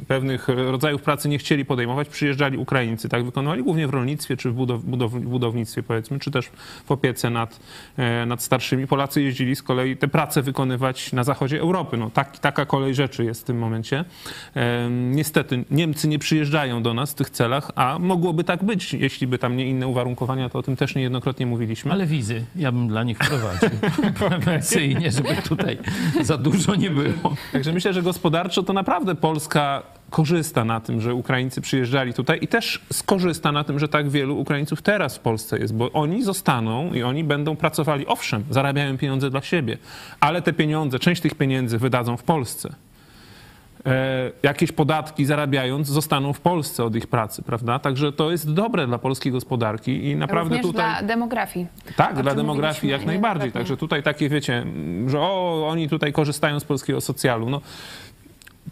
pewnych 0.09 0.49
rodzajów 0.49 1.03
pracy 1.03 1.29
nie 1.29 1.39
chcieli 1.39 1.65
podejmować, 1.65 2.09
przyjeżdżali 2.09 2.59
Ukraińcy, 2.59 3.09
tak 3.09 3.25
wykonywali 3.25 3.63
głównie 3.63 3.87
w 3.87 3.91
rolnictwie 3.91 4.37
czy 4.37 4.51
w 4.51 4.55
budow, 4.55 4.83
budow, 4.83 5.13
budownictwie 5.13 5.83
powiedzmy, 5.83 6.19
czy 6.19 6.31
też 6.31 6.51
w 6.87 6.93
opiece 6.93 7.31
nad, 7.31 7.61
e, 7.97 8.27
nad 8.27 8.43
starszymi. 8.43 8.87
Polacy 8.87 9.23
jeździli 9.23 9.57
z 9.57 9.63
kolei 9.63 9.97
te 9.97 10.09
prace 10.09 10.43
wykonywać 10.43 11.13
na 11.13 11.25
zachodzie 11.25 11.61
Europy. 11.61 11.97
No, 11.97 12.11
tak, 12.11 12.39
taka 12.39 12.67
kolej 12.67 12.95
rzeczy 12.95 13.25
jest 13.25 13.41
w 13.41 13.45
tym 13.45 13.59
momencie. 13.59 14.05
E, 14.57 14.89
niestety 14.91 15.65
Niemcy 15.71 16.09
nie 16.09 16.19
przyjeżdżają 16.19 16.83
do 16.83 16.95
nas 16.95 17.13
w 17.13 17.15
tych 17.15 17.31
celach, 17.31 17.71
a 17.75 17.99
mogłoby 17.99 18.45
tak 18.45 18.65
być, 18.65 18.95
jeśli 18.95 19.27
by 19.27 19.39
tam 19.39 19.57
nie 19.57 19.67
inne 19.67 19.87
uwarunkowania, 19.87 20.49
to 20.49 20.59
o 20.59 20.63
tym 20.63 20.77
też 20.77 20.95
niejednokrotnie 20.95 21.47
mówiliśmy. 21.47 21.93
Ale 21.93 22.07
wizy 22.07 22.45
ja 22.57 22.73
bym 22.73 22.89
dla 22.89 23.03
nich 23.03 23.19
wprowadził 23.19 23.71
prewencyjnie, 24.29 25.11
żeby 25.11 25.37
tutaj 25.43 25.79
za 26.21 26.37
dużo 26.37 26.75
nie 26.75 26.91
było. 26.91 27.37
Także 27.53 27.73
myślę, 27.73 27.93
że 27.93 28.03
gospodarczo 28.03 28.63
to 28.63 28.73
naprawdę 28.73 29.15
Polska 29.15 29.83
korzysta 30.11 30.65
na 30.65 30.81
tym, 30.81 31.01
że 31.01 31.15
Ukraińcy 31.15 31.61
przyjeżdżali 31.61 32.15
tutaj 32.15 32.39
i 32.43 32.49
też 32.49 32.81
skorzysta 32.93 33.53
na 33.53 33.65
tym, 33.65 33.79
że 33.79 33.89
tak 33.89 34.09
wielu 34.09 34.39
Ukraińców 34.39 34.83
teraz 34.83 35.17
w 35.17 35.21
Polsce 35.21 35.59
jest, 35.59 35.75
bo 35.75 35.93
oni 35.93 36.23
zostaną 36.23 36.93
i 36.93 37.03
oni 37.03 37.25
będą 37.25 37.57
pracowali, 37.57 38.07
owszem, 38.07 38.45
zarabiają 38.51 38.99
pieniądze 38.99 39.31
dla 39.31 39.43
siebie, 39.43 39.79
ale 40.21 40.43
te 40.43 40.53
pieniądze, 40.53 40.99
część 40.99 41.23
tych 41.23 41.35
pieniędzy 41.35 41.79
wydadzą 41.79 42.17
w 42.17 42.23
Polsce. 42.23 42.75
E, 43.87 44.31
jakieś 44.43 44.73
podatki 44.73 45.25
zarabiając 45.25 45.89
zostaną 45.89 46.33
w 46.33 46.41
Polsce 46.41 46.85
od 46.85 46.97
ich 46.97 47.07
pracy, 47.07 47.43
prawda? 47.43 47.79
Także 47.79 48.13
to 48.13 48.31
jest 48.31 48.53
dobre 48.53 48.87
dla 48.87 48.99
polskiej 48.99 49.33
gospodarki 49.33 50.05
i 50.05 50.17
naprawdę 50.17 50.55
Również 50.55 50.73
tutaj... 50.73 50.91
dla 50.91 51.09
demografii. 51.09 51.67
Tak, 51.97 52.19
O 52.19 52.23
dla 52.23 52.35
demografii 52.35 52.93
jak 52.93 53.07
najbardziej. 53.07 53.53
Także 53.53 53.77
tutaj 53.77 54.03
takie, 54.03 54.29
wiecie, 54.29 54.67
że 55.07 55.21
o, 55.21 55.69
oni 55.69 55.89
tutaj 55.89 56.13
korzystają 56.13 56.61
z 56.61 56.65
polskiego 56.65 57.01
socjalu. 57.01 57.51
No, 57.51 57.61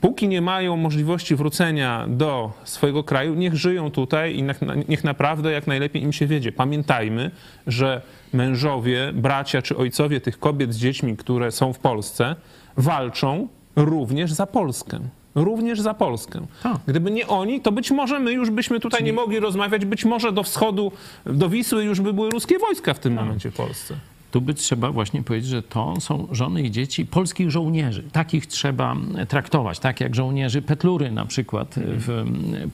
póki 0.01 0.29
nie 0.29 0.43
mają 0.43 0.77
możliwości 0.77 1.37
wrócenia 1.37 2.07
do 2.09 2.53
swojego 2.65 3.05
kraju, 3.05 3.35
niech 3.35 3.55
żyją 3.55 3.91
tutaj 3.91 4.37
i 4.37 4.43
niech, 4.89 5.05
naprawdę 5.05 5.53
jak 5.53 5.67
najlepiej 5.67 6.03
im 6.03 6.13
się 6.13 6.27
wiedzie. 6.27 6.53
Pamiętajmy, 6.53 7.31
że 7.67 8.03
mężowie, 8.33 9.11
bracia 9.15 9.63
czy 9.63 9.77
ojcowie 9.77 10.21
tych 10.21 10.39
kobiet 10.39 10.75
z 10.75 10.79
dziećmi, 10.79 11.17
które 11.17 11.53
są 11.53 11.73
w 11.73 11.79
Polsce, 11.79 12.37
walczą 12.77 13.49
również 13.77 14.33
za 14.33 14.47
Polskę. 14.47 15.01
Również 15.35 15.81
za 15.81 15.95
Polskę. 15.95 16.47
Tak. 16.63 16.79
Gdyby 16.87 17.11
nie 17.11 17.27
oni, 17.27 17.61
to 17.61 17.73
być 17.73 17.91
może 17.91 18.19
my 18.19 18.33
już 18.33 18.51
byśmy 18.51 18.81
tutaj 18.81 19.05
nie 19.05 19.13
mogli 19.13 19.41
rozmawiać. 19.41 19.85
Być 19.85 20.05
może 20.05 20.33
do 20.33 20.43
wschodu, 20.43 20.93
do 21.27 21.49
Wisły 21.49 21.85
już 21.85 22.01
by 22.01 22.13
były 22.13 22.31
ruskie 22.31 22.59
wojska 22.59 22.95
w 22.95 22.99
tym 22.99 23.15
momencie 23.15 23.51
w 23.51 23.55
Polsce. 23.55 23.95
Tu 24.31 24.41
by 24.41 24.55
trzeba 24.55 24.91
właśnie 24.93 25.23
powiedzieć, 25.23 25.51
że 25.51 25.63
to 25.63 26.01
są 26.01 26.29
żony 26.33 26.63
i 26.63 26.71
dzieci 26.71 27.07
polskich 27.07 27.51
żołnierzy. 27.51 28.03
Takich 28.13 28.47
trzeba 28.47 28.97
traktować, 29.29 29.79
tak 29.79 30.01
jak 30.01 30.15
żołnierzy 30.15 30.63
Petlury 30.63 31.11
na 31.11 31.25
przykład 31.25 31.75
w 31.77 32.25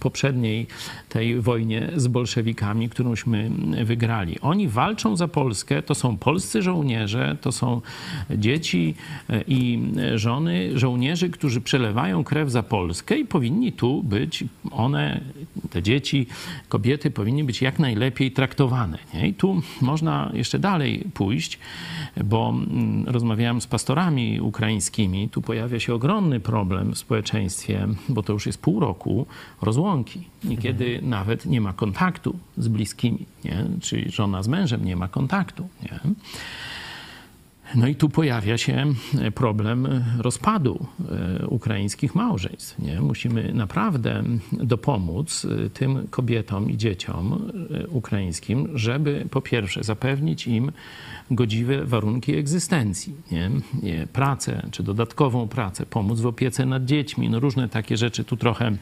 poprzedniej 0.01 0.67
tej 1.09 1.41
wojnie 1.41 1.91
z 1.97 2.07
bolszewikami, 2.07 2.89
którąśmy 2.89 3.51
wygrali. 3.85 4.41
Oni 4.41 4.69
walczą 4.69 5.17
za 5.17 5.29
Polskę, 5.29 5.83
to 5.83 5.95
są 5.95 6.17
polscy 6.17 6.63
żołnierze, 6.63 7.37
to 7.41 7.53
są 7.53 7.81
dzieci 8.31 8.95
i 9.49 9.79
żony 10.15 10.79
żołnierzy, 10.79 11.31
którzy 11.31 11.61
przelewają 11.61 12.25
krew 12.25 12.51
za 12.51 12.63
Polskę 12.63 13.19
i 13.19 13.25
powinni 13.25 13.73
tu 13.73 14.03
być, 14.03 14.45
one, 14.71 15.21
te 15.71 15.83
dzieci, 15.83 16.27
kobiety 16.69 17.11
powinny 17.11 17.45
być 17.45 17.63
jak 17.63 17.79
najlepiej 17.79 18.33
traktowane. 18.33 18.99
Nie? 19.15 19.29
I 19.29 19.35
tu 19.35 19.63
można 19.81 20.31
jeszcze 20.35 20.59
dalej 20.59 21.05
pójść, 21.15 21.44
bo 22.25 22.49
mm, 22.49 23.05
rozmawiałem 23.07 23.61
z 23.61 23.67
pastorami 23.67 24.41
ukraińskimi. 24.41 25.29
Tu 25.29 25.43
pojawia 25.43 25.81
się 25.81 25.95
ogromny 25.95 26.41
problem 26.41 26.95
w 26.95 26.99
społeczeństwie, 26.99 27.87
bo 28.09 28.23
to 28.23 28.33
już 28.33 28.47
jest 28.47 28.59
pół 28.59 28.81
roku 28.81 29.27
rozłąki. 29.63 30.25
Niekiedy 30.45 31.01
nawet 31.03 31.47
nie 31.47 31.61
ma 31.61 31.73
kontaktu 31.73 32.39
z 32.57 32.69
bliskimi, 32.69 33.27
nie? 33.45 33.65
czyli 33.81 34.11
żona 34.11 34.43
z 34.43 34.49
mężem 34.49 34.85
nie 34.85 34.97
ma 34.97 35.09
kontaktu. 35.09 35.69
Nie? 35.83 36.01
No 37.75 37.87
i 37.87 37.95
tu 37.95 38.09
pojawia 38.09 38.59
się 38.59 38.87
problem 39.35 39.89
rozpadu 40.19 40.87
e, 41.41 41.47
ukraińskich 41.47 42.15
małżeństw. 42.15 42.79
Nie? 42.79 43.01
Musimy 43.01 43.55
naprawdę 43.55 44.23
dopomóc 44.53 45.47
e, 45.67 45.71
tym 45.71 46.09
kobietom 46.11 46.71
i 46.71 46.77
dzieciom 46.77 47.51
e, 47.85 47.87
ukraińskim, 47.87 48.69
żeby 48.75 49.27
po 49.31 49.41
pierwsze 49.41 49.85
zapewnić 49.85 50.47
im 50.47 50.73
godziwe 51.31 51.85
warunki 51.85 52.37
egzystencji? 52.37 53.15
Nie, 53.83 54.07
pracę 54.13 54.69
czy 54.71 54.83
dodatkową 54.83 55.49
pracę, 55.49 55.87
pomóc 55.87 56.21
w 56.21 56.27
opiece 56.27 56.67
nad 56.67 56.85
dziećmi, 56.85 57.31
no 57.31 57.41
różne 57.41 57.69
takie 57.69 57.97
rzeczy. 57.97 58.25
Tu 58.25 58.37
trochę 58.37 58.73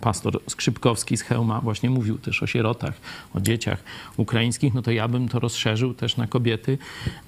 pastor 0.00 0.40
Skrzypkowski 0.46 1.16
z 1.16 1.22
Chełma 1.22 1.60
właśnie 1.60 1.90
mówił 1.90 2.18
też 2.18 2.42
o 2.42 2.46
sierotach, 2.46 2.94
o 3.34 3.40
dzieciach 3.40 3.84
ukraińskich, 4.16 4.74
no 4.74 4.82
to 4.82 4.90
ja 4.90 5.08
bym 5.08 5.28
to 5.28 5.40
rozszerzył 5.40 5.94
też 5.94 6.16
na 6.16 6.26
kobiety, 6.26 6.78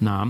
na 0.01 0.27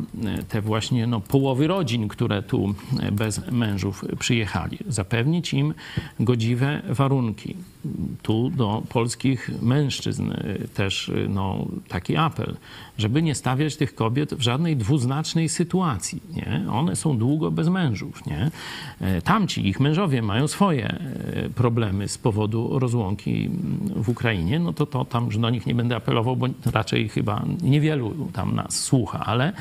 te 0.49 0.61
właśnie 0.61 1.07
no, 1.07 1.19
połowy 1.19 1.67
rodzin, 1.67 2.07
które 2.07 2.43
tu 2.43 2.75
bez 3.11 3.51
mężów 3.51 4.05
przyjechali. 4.19 4.77
Zapewnić 4.87 5.53
im 5.53 5.73
godziwe 6.19 6.81
warunki. 6.89 7.55
Tu 8.21 8.49
do 8.49 8.83
polskich 8.89 9.49
mężczyzn 9.61 10.31
też 10.73 11.11
no, 11.29 11.65
taki 11.87 12.17
apel, 12.17 12.55
żeby 12.97 13.21
nie 13.21 13.35
stawiać 13.35 13.75
tych 13.75 13.95
kobiet 13.95 14.33
w 14.33 14.41
żadnej 14.41 14.77
dwuznacznej 14.77 15.49
sytuacji. 15.49 16.21
Nie? 16.35 16.65
One 16.71 16.95
są 16.95 17.17
długo 17.17 17.51
bez 17.51 17.67
mężów. 17.67 18.25
Nie? 18.25 18.51
Tamci, 19.23 19.67
ich 19.67 19.79
mężowie 19.79 20.21
mają 20.21 20.47
swoje 20.47 20.99
problemy 21.55 22.07
z 22.07 22.17
powodu 22.17 22.79
rozłąki 22.79 23.49
w 23.95 24.09
Ukrainie, 24.09 24.59
no 24.59 24.73
to, 24.73 24.85
to 24.85 25.05
tam 25.05 25.25
już 25.25 25.37
do 25.37 25.49
nich 25.49 25.65
nie 25.65 25.75
będę 25.75 25.95
apelował, 25.95 26.35
bo 26.35 26.47
raczej 26.73 27.09
chyba 27.09 27.45
niewielu 27.61 28.27
tam 28.33 28.55
nas 28.55 28.79
słucha, 28.79 29.25
ale 29.25 29.53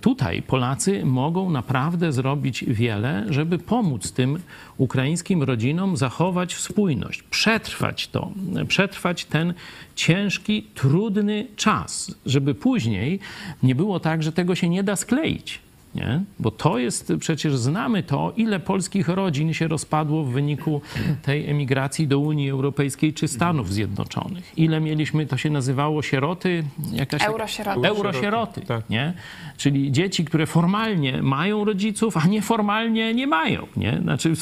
tutaj 0.00 0.42
Polacy 0.42 1.04
mogą 1.04 1.50
naprawdę 1.50 2.12
zrobić 2.12 2.64
wiele, 2.68 3.26
żeby 3.28 3.58
pomóc 3.58 4.12
tym 4.12 4.38
ukraińskim 4.78 5.42
rodzinom 5.42 5.96
zachować 5.96 6.54
spójność, 6.54 7.22
przetrwać 7.22 8.08
to, 8.08 8.32
przetrwać 8.68 9.24
ten 9.24 9.54
ciężki, 9.94 10.66
trudny 10.74 11.46
czas, 11.56 12.14
żeby 12.26 12.54
później 12.54 13.20
nie 13.62 13.74
było 13.74 14.00
tak, 14.00 14.22
że 14.22 14.32
tego 14.32 14.54
się 14.54 14.68
nie 14.68 14.82
da 14.82 14.96
skleić. 14.96 15.65
Nie? 15.96 16.20
Bo 16.38 16.50
to 16.50 16.78
jest, 16.78 17.12
przecież 17.20 17.56
znamy 17.56 18.02
to, 18.02 18.32
ile 18.36 18.60
polskich 18.60 19.08
rodzin 19.08 19.52
się 19.54 19.68
rozpadło 19.68 20.24
w 20.24 20.32
wyniku 20.32 20.80
tej 21.22 21.50
emigracji 21.50 22.06
do 22.06 22.18
Unii 22.18 22.50
Europejskiej 22.50 23.14
czy 23.14 23.28
Stanów 23.28 23.72
Zjednoczonych. 23.72 24.52
Ile 24.56 24.80
mieliśmy, 24.80 25.26
to 25.26 25.36
się 25.36 25.50
nazywało 25.50 26.02
sieroty? 26.02 26.64
Jakaś 26.92 27.22
Eurosieroty. 27.22 27.88
Eurosieroty, 27.88 28.60
Tak. 28.60 28.90
nie? 28.90 29.12
Czyli 29.56 29.92
dzieci, 29.92 30.24
które 30.24 30.46
formalnie 30.46 31.22
mają 31.22 31.64
rodziców, 31.64 32.16
a 32.16 32.26
nieformalnie 32.26 33.14
nie 33.14 33.26
mają, 33.26 33.66
nie? 33.76 33.98
Znaczy, 34.02 34.32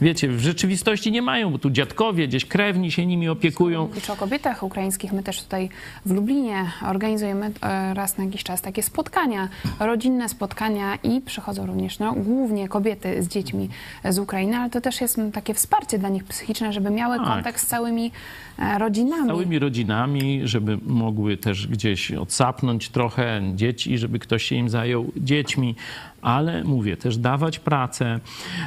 wiecie, 0.00 0.28
w 0.28 0.40
rzeczywistości 0.40 1.12
nie 1.12 1.22
mają, 1.22 1.50
bo 1.50 1.58
tu 1.58 1.70
dziadkowie, 1.70 2.28
gdzieś 2.28 2.44
krewni 2.44 2.92
się 2.92 3.06
nimi 3.06 3.28
opiekują. 3.28 3.86
Mówić 3.86 4.10
o 4.10 4.16
kobietach 4.16 4.62
ukraińskich. 4.62 5.12
My 5.12 5.22
też 5.22 5.42
tutaj 5.42 5.68
w 6.06 6.10
Lublinie 6.10 6.70
organizujemy 6.86 7.50
e, 7.62 7.94
raz 7.94 8.18
na 8.18 8.24
jakiś 8.24 8.44
czas 8.44 8.62
takie 8.62 8.82
spotkania, 8.82 9.48
rodzinne 9.80 10.28
spotkania 10.28 10.75
i 11.02 11.20
przychodzą 11.20 11.66
również 11.66 11.98
no, 11.98 12.12
głównie 12.12 12.68
kobiety 12.68 13.22
z 13.22 13.28
dziećmi 13.28 13.68
z 14.10 14.18
Ukrainy, 14.18 14.56
ale 14.56 14.70
to 14.70 14.80
też 14.80 15.00
jest 15.00 15.20
takie 15.32 15.54
wsparcie 15.54 15.98
dla 15.98 16.08
nich 16.08 16.24
psychiczne, 16.24 16.72
żeby 16.72 16.90
miały 16.90 17.16
Tak. 17.16 17.26
kontakt 17.26 17.60
z 17.60 17.66
całymi 17.66 18.12
rodzinami. 18.78 19.28
całymi 19.28 19.58
rodzinami, 19.58 20.40
żeby 20.44 20.78
mogły 20.86 21.36
też 21.36 21.66
gdzieś 21.66 22.12
odsapnąć 22.12 22.88
trochę 22.88 23.42
dzieci, 23.54 23.98
żeby 23.98 24.18
ktoś 24.18 24.42
się 24.42 24.56
im 24.56 24.68
zajął 24.68 25.12
dziećmi, 25.16 25.74
ale 26.22 26.64
mówię, 26.64 26.96
też 26.96 27.16
dawać 27.18 27.58
pracę, 27.58 28.20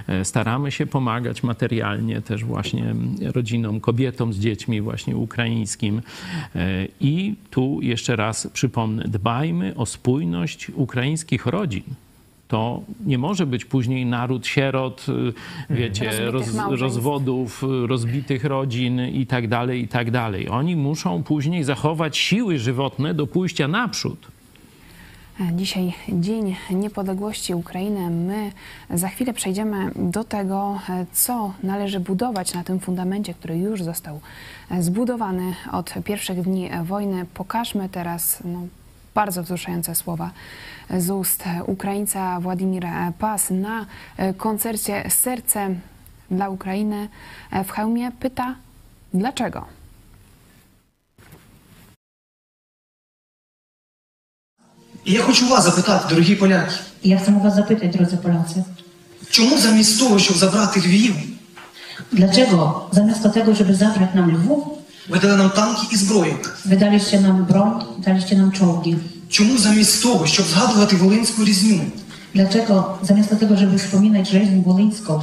e, 0.08 0.26
staramy 0.26 0.72
się 0.72 0.86
pomagać 0.86 1.44
materialnie 1.44 2.22
też 2.22 2.44
właśnie 2.44 2.96
rodzinom, 3.22 3.80
kobietom 3.80 4.34
z 4.34 4.40
dziećmi 4.40 4.82
właśnie 4.82 5.16
ukraińskim 5.16 6.02
E, 6.56 6.88
i 7.00 7.36
tu 7.50 7.80
jeszcze 7.82 8.16
raz 8.16 8.48
przypomnę, 8.54 9.04
dbajmy 9.08 9.76
o 9.76 9.86
spójność 9.86 10.70
ukraińskich 10.70 11.46
rodzin. 11.46 11.84
To 12.50 12.82
nie 13.06 13.18
może 13.18 13.45
być 13.45 13.66
później 13.66 14.06
naród 14.06 14.47
sierot, 14.47 15.06
y, 15.70 15.74
wiecie, 15.74 16.32
Rozbitych 16.32 16.70
roz, 16.70 16.80
rozwodów, 16.80 17.64
y, 17.64 17.88
rozbitych 17.88 18.45
rodzin 18.45 19.02
i 19.02 19.26
tak 19.26 19.47
dalej, 19.47 19.82
i 19.82 19.88
tak 19.88 20.12
dalej. 20.12 20.50
Oni 20.50 20.76
muszą 20.76 21.24
później 21.24 21.64
zachować 21.64 22.18
siły 22.18 22.60
żywotne 22.60 23.14
do 23.14 23.28
pójścia 23.28 23.68
naprzód. 23.68 24.28
Dzisiaj 25.54 25.93
Dzień 26.10 26.56
Niepodległości 26.72 27.54
Ukrainy. 27.54 28.10
My 28.10 28.52
za 28.89 29.08
chwilę 29.08 29.34
przejdziemy 29.34 29.91
do 29.95 30.24
tego, 30.24 30.80
co 31.12 31.54
należy 31.64 32.00
budować 32.00 32.54
na 32.54 32.64
tym 32.64 32.80
fundamencie, 32.80 33.34
który 33.34 33.58
już 33.58 33.84
został 33.84 34.20
zbudowany 34.80 35.54
od 35.72 35.93
pierwszych 36.04 36.41
dni 36.41 36.70
wojny. 36.84 37.26
Pokażmy 37.34 37.89
teraz 37.89 38.43
no, 38.45 38.68
bardzo 39.18 39.43
wzruszające 39.43 39.95
słowa 39.95 40.31
z 40.99 41.11
ust 41.11 41.45
Ukraińca 41.66 42.41
Władimira 42.41 43.12
Pas 43.18 43.51
na 43.51 43.87
e, 44.16 44.35
koncercie 44.35 45.11
Serce 45.11 45.75
dla 46.31 46.49
Ukrainy 46.49 47.09
w 47.64 47.70
Chełmie. 47.70 48.12
Pyta, 48.20 48.55
dlaczego? 49.14 49.66
І 55.05 55.12
я 55.12 55.22
хочу 55.22 55.49
вас 55.49 55.64
запитати, 55.64 56.07
дорогі 56.09 56.37
поляки, 56.37 56.75
Я 57.03 57.18
chcę 57.18 57.33
was 57.33 57.55
zapytać, 57.55 57.93
drodzy 57.97 58.16
Polacy, 58.16 58.64
чому 59.31 59.59
замість 59.59 60.01
того, 60.01 60.18
щоб 60.18 60.37
забрати 60.37 60.81
Львів, 60.81 61.16
dlaczego 62.12 62.89
zamiast 62.93 63.33
tego, 63.33 63.55
żeby 63.55 63.75
zabrać 63.75 64.14
nam 64.14 64.31
Lwów, 64.31 64.78
ви 65.10 65.20
дали 65.20 65.38
нам 65.38 65.50
танки 65.50 65.82
і 65.91 65.95
зброю? 65.95 66.36
wydaliście 66.66 67.20
nam 67.22 67.45
broń, 67.45 67.84
daliście 68.06 68.36
nam 68.38 68.52
czołgi? 68.52 68.95
Чому 69.30 69.58
замість 69.58 70.04
того, 70.04 70.28
щоб 70.28 70.45
згадувати 70.45 70.95
Волинську 70.95 71.45
різню, 71.45 71.82
Dlaczego 72.36 72.97
zamiast 73.04 73.30
tego, 73.39 73.58
żeby 73.58 73.78
wspominać 73.78 74.30
rzeźnię 74.30 74.62
wolyńską, 74.66 75.22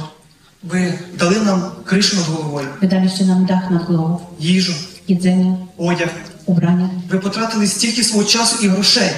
ви 0.63 0.93
дали 1.19 1.39
нам 1.39 1.59
кришу 1.85 2.15
над 2.15 2.25
головою, 2.25 2.67
wydaliście 2.81 3.25
nam 3.25 3.45
dach 3.45 3.71
nad 3.71 3.83
głową, 3.85 4.19
їжу, 4.39 4.73
jedzenie, 5.07 5.57
одяг? 5.77 6.09
ubrania? 6.45 6.89
Ви 7.09 7.19
потратили 7.19 7.67
стільки 7.67 8.03
свого 8.03 8.23
часу 8.25 8.55
і 8.61 8.67
грошей. 8.67 9.09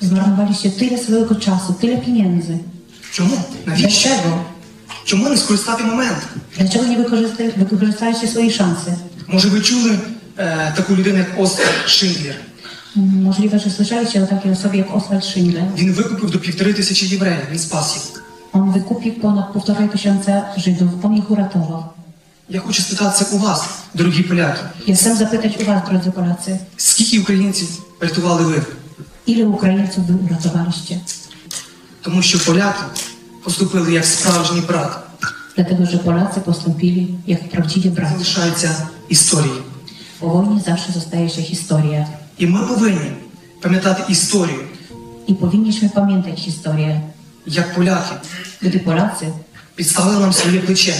Zmarnowaliście 0.00 0.70
tyle 0.70 0.98
swojego 0.98 1.34
czasu, 1.34 1.72
tyle 1.80 1.96
pieniędzy. 1.96 2.58
Чому? 3.12 3.36
Навіщо? 3.66 4.08
Dlaczego? 4.08 4.44
Чому 5.08 5.28
не 5.28 5.36
скористати 5.36 5.84
момент? 5.84 6.18
Dlaczego 6.58 6.84
nie 6.86 6.96
wykorzysta- 6.98 7.58
wykorzystaliście 7.58 8.28
swojej 8.28 8.50
szansy? 8.52 8.90
Може, 9.28 9.48
ви 9.48 9.60
чули 9.60 9.98
е, 10.38 10.72
таку 10.76 10.96
людину, 10.96 11.18
як 11.18 11.28
Оскар 11.38 11.66
Шиндлер? 11.86 12.34
Mm, 12.96 13.22
Możliwe, 13.22 13.58
że 13.58 13.70
słyszeliście 13.70 14.22
o 14.22 14.26
takiej 14.26 14.52
osobie 14.52 14.78
jak 14.78 14.94
Oswald 14.96 15.24
Schindler. 15.24 15.64
Він 15.76 15.92
викупив 15.92 16.30
до 16.30 16.38
півтори 16.38 16.72
тисячі 16.74 17.06
євреїв, 17.06 17.40
він 17.52 17.58
спас 17.58 17.94
їх. 17.94 18.22
On 18.52 18.72
wykupił 18.72 19.12
ponad 19.20 19.52
półtorej 19.52 19.88
tysiąca 19.88 20.42
Żydów. 20.56 20.90
On 21.02 21.14
ich 21.16 21.30
uratował. 21.30 21.84
Я 22.48 22.60
хочу 22.60 22.82
спитатися 22.82 23.24
у 23.32 23.38
вас, 23.38 23.60
дорогі 23.94 24.22
поляки, 24.22 24.60
Ja 24.86 24.94
chcę 24.96 25.16
zapytać 25.16 25.52
u 25.60 25.64
was, 25.64 25.80
drodzy 25.88 26.10
Polacy, 26.12 26.56
скільки 26.76 27.18
українців 27.20 27.68
врятували 28.00 28.42
ви? 28.44 28.62
ile 29.26 29.44
Ukraińców 29.46 30.06
wy 30.06 30.14
uratowaliście? 30.26 31.00
Тому 32.02 32.22
що 32.22 32.38
поляки 32.38 32.82
поступили 33.48 33.92
як 33.92 34.04
справжній 34.04 34.60
брат. 34.60 34.98
Dlatego, 35.56 35.86
że 35.86 35.98
Polacy 35.98 36.40
postąpili 36.40 37.14
jak 37.26 37.48
prawdziwi 37.48 37.90
bracia. 37.90 38.12
Залишається 38.12 38.88
історією. 39.08 39.62
Po 40.20 40.28
wojnie 40.28 40.60
zawsze 40.60 40.92
zostaje 40.92 41.28
się 41.30 41.42
historia. 41.42 42.06
І 42.38 42.46
ми 42.46 42.66
повинні 42.66 43.12
пам'ятати 43.60 44.12
історію, 44.12 44.60
I 45.28 45.34
powinniśmy 45.34 45.88
pamiętać 45.90 46.40
historię, 46.40 47.00
як 47.46 47.74
поляки 47.74 48.14
gdy 48.62 48.78
Polacy 48.78 49.26
підставили 49.76 50.20
нам 50.20 50.32
своє 50.32 50.60
плече, 50.60 50.94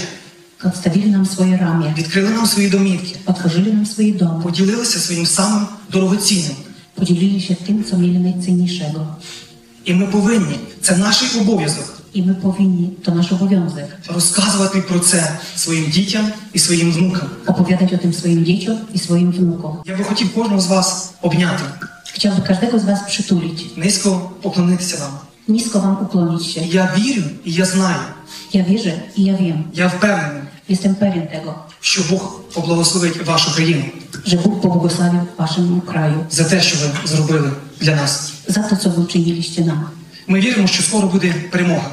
odstawili 0.63 1.11
nam 1.11 1.25
swoje 1.25 1.57
ramię, 1.57 1.93
відкрили 1.97 2.29
нам 2.29 2.45
свої 2.45 2.69
домівки, 2.69 3.15
otworzyli 3.25 3.71
nam 3.73 3.85
swoje 3.85 4.13
domy, 4.13 4.43
поділилися 4.43 4.99
своїм 4.99 5.25
самим 5.25 5.67
дорогоцінним. 5.91 6.55
się 7.39 7.55
tym, 7.55 7.83
co 7.83 7.97
mieli 7.97 8.19
najcenniejszego. 8.19 9.15
І 9.85 9.93
ми 9.93 10.07
повинні, 10.07 10.59
це 10.81 10.97
наш 10.97 11.35
обов'язок, 11.35 11.98
і 12.13 12.21
ми 12.21 12.33
повинні 12.33 12.89
то 13.05 13.11
наш 13.11 13.31
обов'язок 13.31 13.89
розказувати 14.13 14.81
про 14.81 14.99
це 14.99 15.39
своїм 15.55 15.89
дітям 15.89 16.31
і 16.53 16.59
своїм 16.59 16.91
внукам. 16.91 17.29
Оповідати 17.47 17.97
тим 17.97 18.13
своїм 18.13 18.43
дітям 18.43 18.77
і 18.93 18.99
своїм 18.99 19.31
внукам. 19.31 19.71
Я 19.85 19.97
би 19.97 20.03
хотів 20.03 20.33
кожного 20.33 20.61
з 20.61 20.67
вас 20.67 21.11
обняти. 21.21 21.63
Хотів 22.13 22.35
би 22.35 22.41
кожного 22.41 22.79
з 22.79 22.83
вас 22.83 22.99
притулити. 23.15 23.63
Низько 23.75 24.31
поклонитися 24.41 24.97
вам. 24.97 25.11
Низько 25.47 25.79
вам 25.79 25.97
уклонитися. 26.01 26.61
Я 26.71 26.93
вірю 26.97 27.23
і 27.45 27.51
я 27.51 27.65
знаю. 27.65 27.99
Я 28.53 28.63
вірю 28.63 28.91
і 29.15 29.23
я 29.23 29.33
вім. 29.33 29.63
Я 29.73 29.87
впевнений. 29.87 30.41
Jestem 30.69 30.95
pewien 30.95 31.27
tego. 31.27 31.55
Що 31.81 32.01
Бог 32.09 32.41
поблагословить 32.53 33.25
вашу 33.27 33.55
країну. 33.55 33.83
Że 34.25 34.37
Bóg 34.37 34.61
pobłogosławił 34.61 35.19
waszemu 35.37 35.81
kraju. 35.81 36.25
За 36.31 36.43
те, 36.43 36.61
що 36.61 36.77
ви 36.77 37.07
зробили 37.07 37.51
для 37.81 37.95
нас. 37.95 38.33
За 38.47 38.61
те, 38.63 38.79
що 38.79 38.89
ви 38.89 39.03
вчинилиście 39.03 39.61
нам. 39.61 39.89
Ми 40.28 40.40
віримо, 40.40 40.66
що 40.66 40.82
скоро 40.82 41.08
буде 41.08 41.34
перемога. 41.50 41.90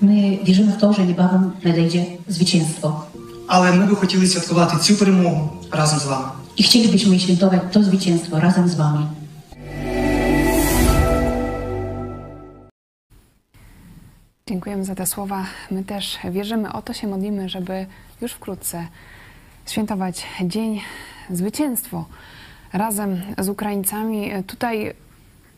My 0.00 0.38
wierzymy 0.44 0.72
w 0.72 0.76
to, 0.76 0.92
że 0.92 1.06
niebawem 1.06 1.52
nadejdzie 1.64 2.04
zwycięstwo. 2.28 3.06
Але 3.46 3.72
ми 3.72 3.86
би 3.86 3.96
хотіли 3.96 4.26
святкувати 4.26 4.76
цю 4.76 4.96
перемогу 4.96 5.52
разом 5.70 5.98
з 5.98 6.04
вами. 6.06 6.28
I 6.56 6.62
chcielibyśmy 6.62 7.18
świętować 7.18 7.60
to 7.72 7.82
zwycięstwo 7.82 8.40
razem 8.40 8.68
z 8.68 8.74
wami. 8.74 9.06
Dziękujemy 14.46 14.84
za 14.84 14.94
te 14.94 15.06
słowa. 15.06 15.46
My 15.70 15.84
też 15.84 16.18
wierzymy, 16.30 16.72
o 16.72 16.82
to 16.82 16.92
się 16.92 17.06
modlimy, 17.06 17.48
żeby 17.48 17.86
już 18.20 18.32
wkrótce 18.32 18.86
świętować 19.66 20.26
Dzień 20.42 20.80
Zwycięstwo 21.30 22.04
razem 22.72 23.22
z 23.38 23.48
Ukraińcami. 23.48 24.30
Tutaj 24.46 24.94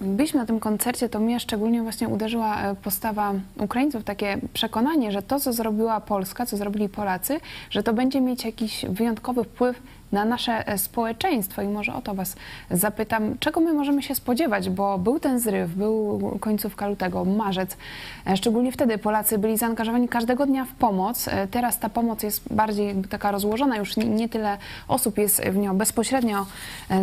byliśmy 0.01 0.39
na 0.39 0.45
tym 0.45 0.59
koncercie, 0.59 1.09
to 1.09 1.19
mnie 1.19 1.39
szczególnie 1.39 1.81
właśnie 1.81 2.07
uderzyła 2.07 2.61
e, 2.61 2.75
postawa 2.75 3.33
Ukraińców, 3.59 4.03
takie 4.03 4.37
przekonanie, 4.53 5.11
że 5.11 5.21
to, 5.21 5.39
co 5.39 5.53
zrobiła 5.53 6.01
Polska, 6.01 6.45
co 6.45 6.57
zrobili 6.57 6.89
Polacy, 6.89 7.39
że 7.69 7.83
to 7.83 7.93
będzie 7.93 8.21
mieć 8.21 8.45
jakiś 8.45 8.85
wyjątkowy 8.89 9.43
wpływ 9.43 9.81
na 10.11 10.25
nasze 10.25 10.67
e, 10.67 10.77
społeczeństwo. 10.77 11.61
I 11.61 11.67
może 11.67 11.93
o 11.93 12.01
to 12.01 12.13
Was 12.13 12.35
zapytam, 12.71 13.37
czego 13.39 13.59
my 13.59 13.73
możemy 13.73 14.03
się 14.03 14.15
spodziewać, 14.15 14.69
bo 14.69 14.97
był 14.97 15.19
ten 15.19 15.39
zryw, 15.39 15.75
był 15.75 16.19
końcówka 16.39 16.87
lutego, 16.87 17.25
marzec. 17.25 17.77
E, 18.27 18.37
Szczególnie 18.37 18.71
wtedy 18.71 18.97
Polacy 18.97 19.37
byli 19.37 19.57
zaangażowani 19.57 20.07
każdego 20.07 20.45
dnia 20.45 20.65
w 20.65 20.73
pomoc. 20.73 21.29
Teraz 21.51 21.79
ta 21.79 21.89
pomoc 21.89 22.23
jest 22.23 22.53
bardziej 22.53 22.95
taka 23.09 23.31
rozłożona, 23.31 23.77
już 23.77 23.97
nie, 23.97 24.29
tyle 24.29 24.57
osób 24.87 25.17
jest 25.17 25.41
w 25.41 25.57
nią 25.57 25.77
bezpośrednio 25.77 26.45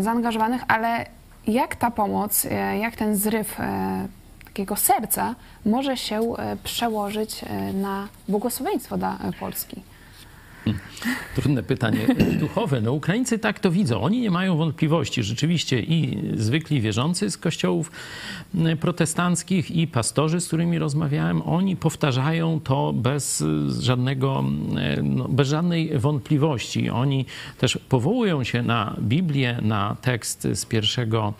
zaangażowanych, 0.00 0.62
ale 0.68 1.06
jak 1.48 1.76
ta 1.76 1.90
pomoc, 1.90 2.44
e, 2.44 2.78
jak 2.78 2.96
ten 2.96 3.16
zryw 3.16 3.60
e, 3.60 4.08
takiego 4.44 4.76
serca 4.76 5.34
może 5.66 5.96
się 5.96 6.20
e, 6.20 6.56
przełożyć 6.56 7.44
na 7.74 8.08
błogosławieństwo 8.28 8.98
dla 8.98 9.18
Polski? 9.40 9.82
Trudne 11.36 11.62
pytanie 11.62 12.06
duchowe. 12.40 12.80
No, 12.80 12.92
Ukraińcy 12.92 13.38
tak 13.38 13.60
to 13.60 13.70
widzą. 13.70 14.00
Oni 14.00 14.20
nie 14.20 14.30
mają 14.30 14.56
wątpliwości. 14.56 15.22
Rzeczywiście 15.22 15.80
i 15.80 16.18
zwykli 16.36 16.80
wierzący 16.80 17.30
z 17.30 17.38
kościołów 17.38 17.90
protestanckich 18.80 19.70
i 19.70 19.86
pastorzy, 19.86 20.40
z 20.40 20.46
którymi 20.46 20.78
rozmawiałem, 20.78 21.42
oni 21.42 21.76
powtarzają 21.76 22.60
to 22.60 22.92
bez 22.92 23.44
żadnego, 23.80 24.44
no, 25.02 25.28
bez 25.28 25.48
żadnej 25.48 25.98
wątpliwości. 25.98 26.90
Oni 26.90 27.26
też 27.58 27.78
powołują 27.88 28.44
się 28.44 28.62
na 28.62 28.96
Biblię, 29.00 29.58
na 29.62 29.96
tekst 30.02 30.48
z 30.54 30.64
pierwszego 30.64 31.34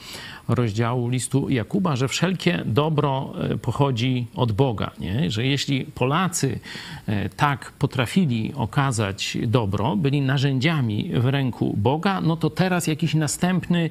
rozdziału 0.48 1.08
listu 1.08 1.48
Jakuba, 1.48 1.96
że 1.96 2.08
wszelkie 2.08 2.62
dobro 2.66 3.32
e, 3.40 3.58
pochodzi 3.58 4.26
od 4.34 4.52
Boga. 4.52 4.90
Nie? 5.00 5.30
Że 5.30 5.46
jeśli 5.46 5.84
Polacy 5.84 6.60
e, 7.06 7.28
tak 7.28 7.72
potrafili 7.78 8.52
okazać 8.56 9.17
dobro, 9.46 9.96
byli 9.96 10.20
narzędziami 10.20 11.10
w 11.14 11.26
ręku 11.26 11.74
Boga, 11.76 12.20
no 12.20 12.36
to 12.36 12.50
teraz 12.50 12.86
jakiś 12.86 13.14
następny, 13.14 13.90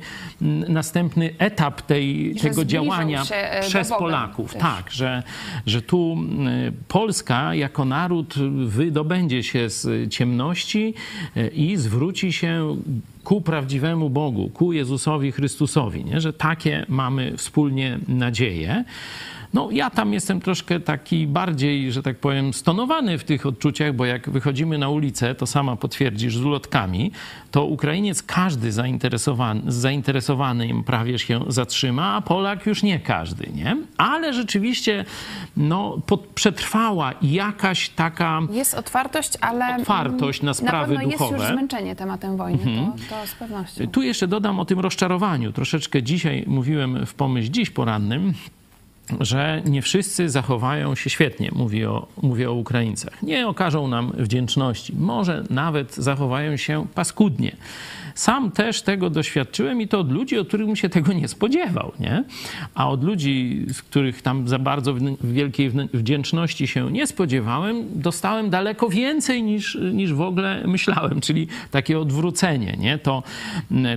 następny 0.69 1.35
etap 1.37 1.81
tej, 1.81 2.33
Że 2.37 2.49
tego 2.49 2.65
działania 2.65 3.23
e, 3.31 3.61
przez 3.61 3.89
Polaków. 3.89 4.53
też. 4.53 4.61
Tak, 4.61 4.91
że, 4.91 5.23
że 5.65 5.81
tu 5.81 6.17
Polska 6.87 7.55
jako 7.55 7.85
naród 7.85 8.35
wydobędzie 8.65 9.43
się 9.43 9.69
z 9.69 10.11
ciemności 10.13 10.93
y, 11.37 11.47
i 11.47 11.77
zwróci 11.77 12.33
się 12.33 12.77
ku 13.23 13.41
prawdziwemu 13.41 14.09
Bogu, 14.09 14.49
ku 14.49 14.73
Jezusowi 14.73 15.31
Chrystusowi, 15.31 16.05
nie? 16.05 16.21
że 16.21 16.33
takie 16.33 16.85
mamy 16.89 17.37
wspólnie 17.37 17.99
nadzieję. 18.07 18.83
No, 19.53 19.69
ja 19.71 19.89
tam 19.89 20.13
jestem 20.13 20.41
troszkę 20.41 20.79
taki 20.79 21.27
bardziej, 21.27 21.91
że 21.91 22.03
tak 22.03 22.17
powiem, 22.19 22.53
stonowany 22.53 23.17
w 23.17 23.23
tych 23.23 23.45
odczuciach, 23.45 23.93
bo 23.95 24.05
jak 24.05 24.29
wychodzimy 24.29 24.77
na 24.77 24.89
ulicę, 24.89 25.35
to 25.35 25.47
sama 25.47 25.75
potwierdzisz 25.75 26.37
z 26.37 26.43
ulotkami, 26.45 27.11
to 27.51 27.65
Ukrainiec 27.65 28.23
każdy 28.23 28.71
zainteresowany, 28.71 29.61
zainteresowany 29.67 30.67
im 30.67 30.83
prawie 30.83 31.19
się 31.19 31.39
zatrzyma, 31.47 32.13
a 32.15 32.21
Polak 32.21 32.65
już 32.65 32.83
nie 32.83 32.99
każdy, 32.99 33.49
nie? 33.55 33.77
Ale 33.97 34.33
rzeczywiście, 34.33 35.05
no, 35.57 35.97
pod, 36.05 36.27
przetrwała 36.27 37.13
jakaś 37.21 37.89
taka 37.89 38.39
Jest 38.51 38.73
otwartość, 38.73 39.33
ale 39.41 39.75
Otwartość 39.75 40.41
na 40.41 40.53
sprawy 40.53 40.93
na 40.93 40.99
pewno 40.99 41.11
jest 41.11 41.23
duchowe. 41.23 41.37
już 41.37 41.47
zmęczenie 41.53 41.95
tematem 41.95 42.37
wojny, 42.37 42.63
Mhm. 42.63 42.91
to, 42.91 43.15
to 43.21 43.27
z 43.27 43.35
pewnością. 43.35 43.87
Tu 43.87 44.01
jeszcze 44.01 44.27
dodam 44.27 44.59
o 44.59 44.65
tym 44.65 44.79
rozczarowaniu. 44.79 45.51
Troszeczkę 45.51 46.03
dzisiaj 46.03 46.43
mówiłem 46.47 47.05
w 47.05 47.13
pomyśl 47.13 47.51
dziś 47.51 47.69
porannym, 47.69 48.33
że 49.19 49.61
nie 49.65 49.81
wszyscy 49.81 50.29
zachowają 50.29 50.95
się 50.95 51.09
świetnie, 51.09 51.49
mówię 51.55 51.91
o, 51.91 52.07
o 52.47 52.53
Ukraińcach. 52.53 53.23
Nie 53.23 53.47
okażą 53.47 53.87
nam 53.87 54.11
wdzięczności, 54.17 54.93
może 54.95 55.43
nawet 55.49 55.95
zachowają 55.95 56.57
się 56.57 56.85
paskudnie. 56.95 57.55
Sam 58.17 58.51
też 58.51 58.81
tego 58.81 59.09
doświadczyłem 59.09 59.81
i 59.81 59.87
to 59.87 59.99
od 59.99 60.11
ludzi, 60.11 60.37
od 60.37 60.47
których 60.47 60.67
bym 60.67 60.75
się 60.75 60.89
tego 60.89 61.13
nie 61.13 61.27
spodziewał, 61.27 61.91
nie? 61.99 62.23
A 62.75 62.89
od 62.89 63.03
ludzi, 63.03 63.65
z 63.69 63.81
których 63.81 64.21
tam 64.21 64.47
za 64.47 64.59
bardzo 64.59 64.95
wielkiej 65.23 65.69
wd- 65.69 65.89
wdzięczności 65.93 66.67
się 66.67 66.91
nie 66.91 67.07
spodziewałem, 67.07 67.85
dostałem 67.95 68.49
daleko 68.49 68.89
więcej 68.89 69.43
niż, 69.43 69.77
niż 69.93 70.13
w 70.13 70.21
ogóle 70.21 70.63
myślałem, 70.67 71.21
czyli 71.21 71.47
takie 71.71 71.99
odwrócenie, 71.99 72.77
nie? 72.79 72.97
To 72.97 73.23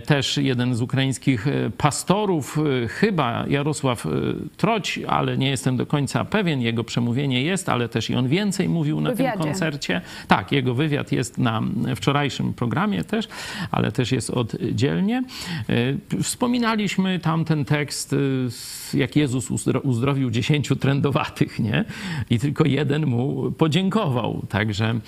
też 0.07 0.37
jeden 0.37 0.75
z 0.75 0.83
ukraińskich 0.83 1.47
e, 1.49 1.71
pastorów, 1.79 2.59
e, 2.85 2.89
chyba 2.89 3.45
Jarosław 3.49 4.07
e, 4.07 4.11
Troć, 4.57 5.01
ale 5.09 5.39
nie 5.39 5.51
jestem 5.51 5.77
do 5.77 5.87
końca 5.87 6.25
pewien, 6.25 6.61
jego 6.61 6.85
przemówienie 6.85 7.43
jest, 7.43 7.69
ale 7.69 7.89
też 7.89 8.11
i 8.11 8.15
on 8.15 8.29
więcej 8.29 8.69
mówił 8.69 9.01
na 9.01 9.09
tym 9.11 9.17
Wywiadzie. 9.17 9.39
koncercie. 9.39 10.01
Tak, 10.29 10.53
jego 10.53 10.75
wywiad 10.75 11.13
jest 11.13 11.39
na 11.39 11.63
wczorajszym 11.97 12.55
programie 12.55 13.05
też, 13.05 13.29
ale 13.71 13.93
też 13.93 14.10
jest 14.13 14.31
oddzielnie. 14.31 15.23
E, 15.69 16.23
Wspominaliśmy 16.23 17.19
tam 17.19 17.45
ten 17.45 17.65
tekst, 17.65 18.13
e, 18.95 18.99
jak 18.99 19.17
Jezus 19.17 19.51
uzdro- 19.51 19.81
uzdrowił 19.83 20.31
dziesięciu 20.31 20.77
trędowatych, 20.77 21.59
nie? 21.59 21.85
I 22.31 22.39
tylko 22.39 22.65
jeden 22.65 23.07
mu 23.07 23.53
podziękował. 23.53 24.43
Także 24.49 25.01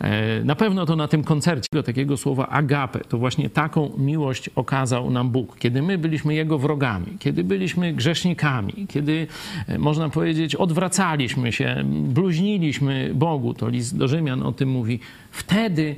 e, 0.00 0.44
na 0.44 0.54
pewno 0.56 0.86
to 0.86 0.96
na 0.96 1.08
tym 1.08 1.24
koncercie 1.24 1.68
tego 1.70 1.82
takiego 1.82 2.16
słowa 2.16 2.48
agape, 2.48 3.00
to 3.00 3.18
właśnie 3.18 3.50
taką 3.50 3.90
miłość 3.98 4.50
okazał 4.54 5.10
nam 5.10 5.30
Bóg. 5.30 5.58
Kiedy 5.58 5.82
my 5.82 5.98
byliśmy 5.98 6.34
Jego 6.34 6.58
wrogami, 6.58 7.06
kiedy 7.18 7.44
byliśmy 7.44 7.92
grzesznikami, 7.92 8.86
kiedy 8.88 9.26
można 9.78 10.08
powiedzieć 10.08 10.54
odwracaliśmy 10.54 11.52
się, 11.52 11.84
bluźniliśmy 12.08 13.10
Bogu, 13.14 13.54
to 13.54 13.68
list 13.68 13.96
do 13.96 14.08
Rzymian 14.08 14.42
o 14.42 14.52
tym 14.52 14.68
mówi, 14.68 15.00
wtedy 15.30 15.96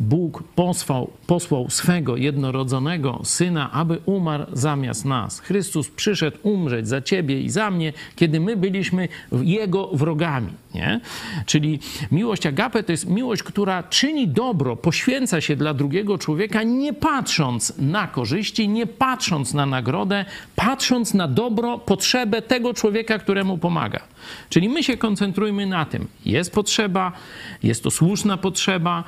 Bóg 0.00 0.42
posłał, 0.42 1.10
posłał 1.26 1.70
swego 1.70 2.16
jednorodzonego 2.16 3.20
syna, 3.24 3.72
aby 3.72 3.98
umarł 4.06 4.44
zamiast 4.52 5.04
nas. 5.04 5.40
Chrystus 5.40 5.88
przyszedł 5.88 6.38
umrzeć 6.42 6.88
za 6.88 7.02
ciebie 7.02 7.40
i 7.40 7.50
za 7.50 7.70
mnie, 7.70 7.92
kiedy 8.16 8.40
my 8.40 8.56
byliśmy 8.56 9.08
jego 9.32 9.86
wrogami. 9.86 10.52
Nie? 10.74 11.00
Czyli 11.46 11.78
miłość 12.12 12.46
agape 12.46 12.82
to 12.82 12.92
jest 12.92 13.08
miłość, 13.08 13.42
która 13.42 13.82
czyni 13.82 14.28
dobro, 14.28 14.76
poświęca 14.76 15.40
się 15.40 15.56
dla 15.56 15.74
drugiego 15.74 16.18
człowieka, 16.18 16.62
nie 16.62 16.92
patrząc 16.92 17.72
na 17.78 18.06
korzyści, 18.06 18.68
nie 18.68 18.86
patrząc 18.86 19.54
na 19.54 19.66
nagrodę, 19.66 20.24
patrząc 20.56 21.14
na 21.14 21.28
dobro, 21.28 21.78
potrzebę 21.78 22.42
tego 22.42 22.74
człowieka, 22.74 23.18
któremu 23.18 23.58
pomaga. 23.58 24.00
Czyli 24.48 24.68
my 24.68 24.82
się 24.82 24.96
koncentrujmy 24.96 25.66
na 25.66 25.84
tym. 25.84 26.06
Jest 26.26 26.52
potrzeba, 26.52 27.12
jest 27.62 27.82
to 27.82 27.90
słuszna 27.90 28.36
potrzeba, 28.36 29.04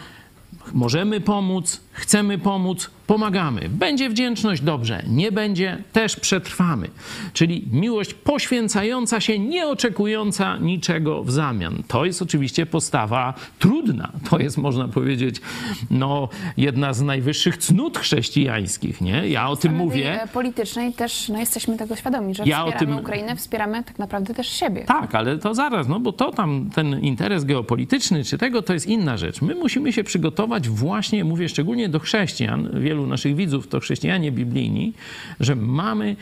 Możemy 0.72 1.20
pomóc, 1.20 1.80
chcemy 1.92 2.38
pomóc, 2.38 2.90
pomagamy. 3.06 3.68
Będzie 3.68 4.10
wdzięczność, 4.10 4.62
dobrze. 4.62 5.02
Nie 5.08 5.32
będzie, 5.32 5.82
też 5.92 6.16
przetrwamy. 6.16 6.88
Czyli 7.32 7.68
miłość 7.72 8.14
poświęcająca 8.14 9.20
się, 9.20 9.38
nie 9.38 9.66
oczekująca 9.68 10.56
niczego 10.56 11.24
w 11.24 11.30
zamian. 11.30 11.82
To 11.88 12.04
jest 12.04 12.22
oczywiście 12.22 12.66
postawa 12.66 13.34
trudna. 13.58 14.12
To 14.30 14.38
jest, 14.38 14.58
można 14.58 14.88
powiedzieć, 14.88 15.36
no, 15.90 16.28
jedna 16.56 16.92
z 16.92 17.02
najwyższych 17.02 17.56
cnót 17.56 17.98
chrześcijańskich. 17.98 19.00
Nie? 19.00 19.28
Ja 19.28 19.48
o 19.48 19.56
tym 19.56 19.74
mówię. 19.74 20.20
politycznej 20.32 20.92
też 20.92 21.28
no, 21.28 21.38
jesteśmy 21.38 21.76
tego 21.76 21.96
świadomi, 21.96 22.34
że 22.34 22.42
Ja 22.46 22.64
wspieramy 22.64 22.86
tym- 22.94 22.98
Ukrainę, 23.04 23.36
wspieramy 23.36 23.84
tak 23.84 23.98
naprawdę 23.98 24.34
też 24.34 24.48
siebie. 24.48 24.84
Tak, 24.84 25.14
ale 25.14 25.38
to 25.38 25.54
zaraz, 25.54 25.88
no 25.88 26.00
bo 26.00 26.12
to 26.12 26.30
tam 26.30 26.70
ten 26.74 27.00
interes 27.00 27.44
geopolityczny 27.44 28.24
czy 28.24 28.38
tego 28.38 28.62
to 28.62 28.72
jest 28.72 28.86
inna 28.86 29.16
rzecz. 29.16 29.42
My 29.42 29.54
musimy 29.54 29.92
się 29.92 30.04
przygotować 30.04 30.68
właśnie, 30.68 31.24
mówię 31.24 31.48
szczególnie 31.48 31.81
do 31.88 31.98
chrześcijan, 31.98 32.80
wielu 32.80 33.06
naszych 33.06 33.36
widzów 33.36 33.68
to 33.68 33.80
chrześcijanie 33.80 34.32
biblijni, 34.32 34.92
że 35.40 35.56
mamy 35.56 36.16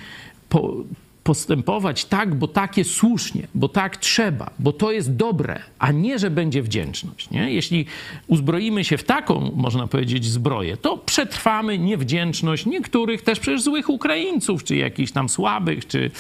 po, 0.49 0.85
postępować 1.25 2.05
tak, 2.05 2.35
bo 2.35 2.49
tak 2.49 2.77
jest 2.77 2.91
słusznie, 2.91 3.47
bo 3.55 3.69
tak 3.69 3.97
trzeba, 3.97 4.51
bo 4.59 4.73
to 4.73 4.93
jest 4.93 5.17
dobre, 5.17 5.63
a 5.79 5.93
nie, 5.93 6.19
że 6.19 6.31
będzie 6.31 6.63
wdzięczność. 6.63 7.31
Nie? 7.31 7.53
Jeśli 7.53 7.87
uzbroimy 8.27 8.85
się 8.85 8.97
w 8.97 9.05
taką, 9.05 9.53
można 9.57 9.87
powiedzieć, 9.87 10.25
zbroję, 10.25 10.77
to 10.77 10.99
przetrwamy 10.99 11.79
niewdzięczność 11.79 12.67
niektórych 12.67 13.23
też 13.23 13.41
przecież 13.41 13.63
złych 13.63 13.89
Ukraińców, 13.89 14.65
czy 14.65 14.77
jakichś 14.77 15.13
tam 15.13 15.29
słabych, 15.29 15.87
czy, 15.87 16.11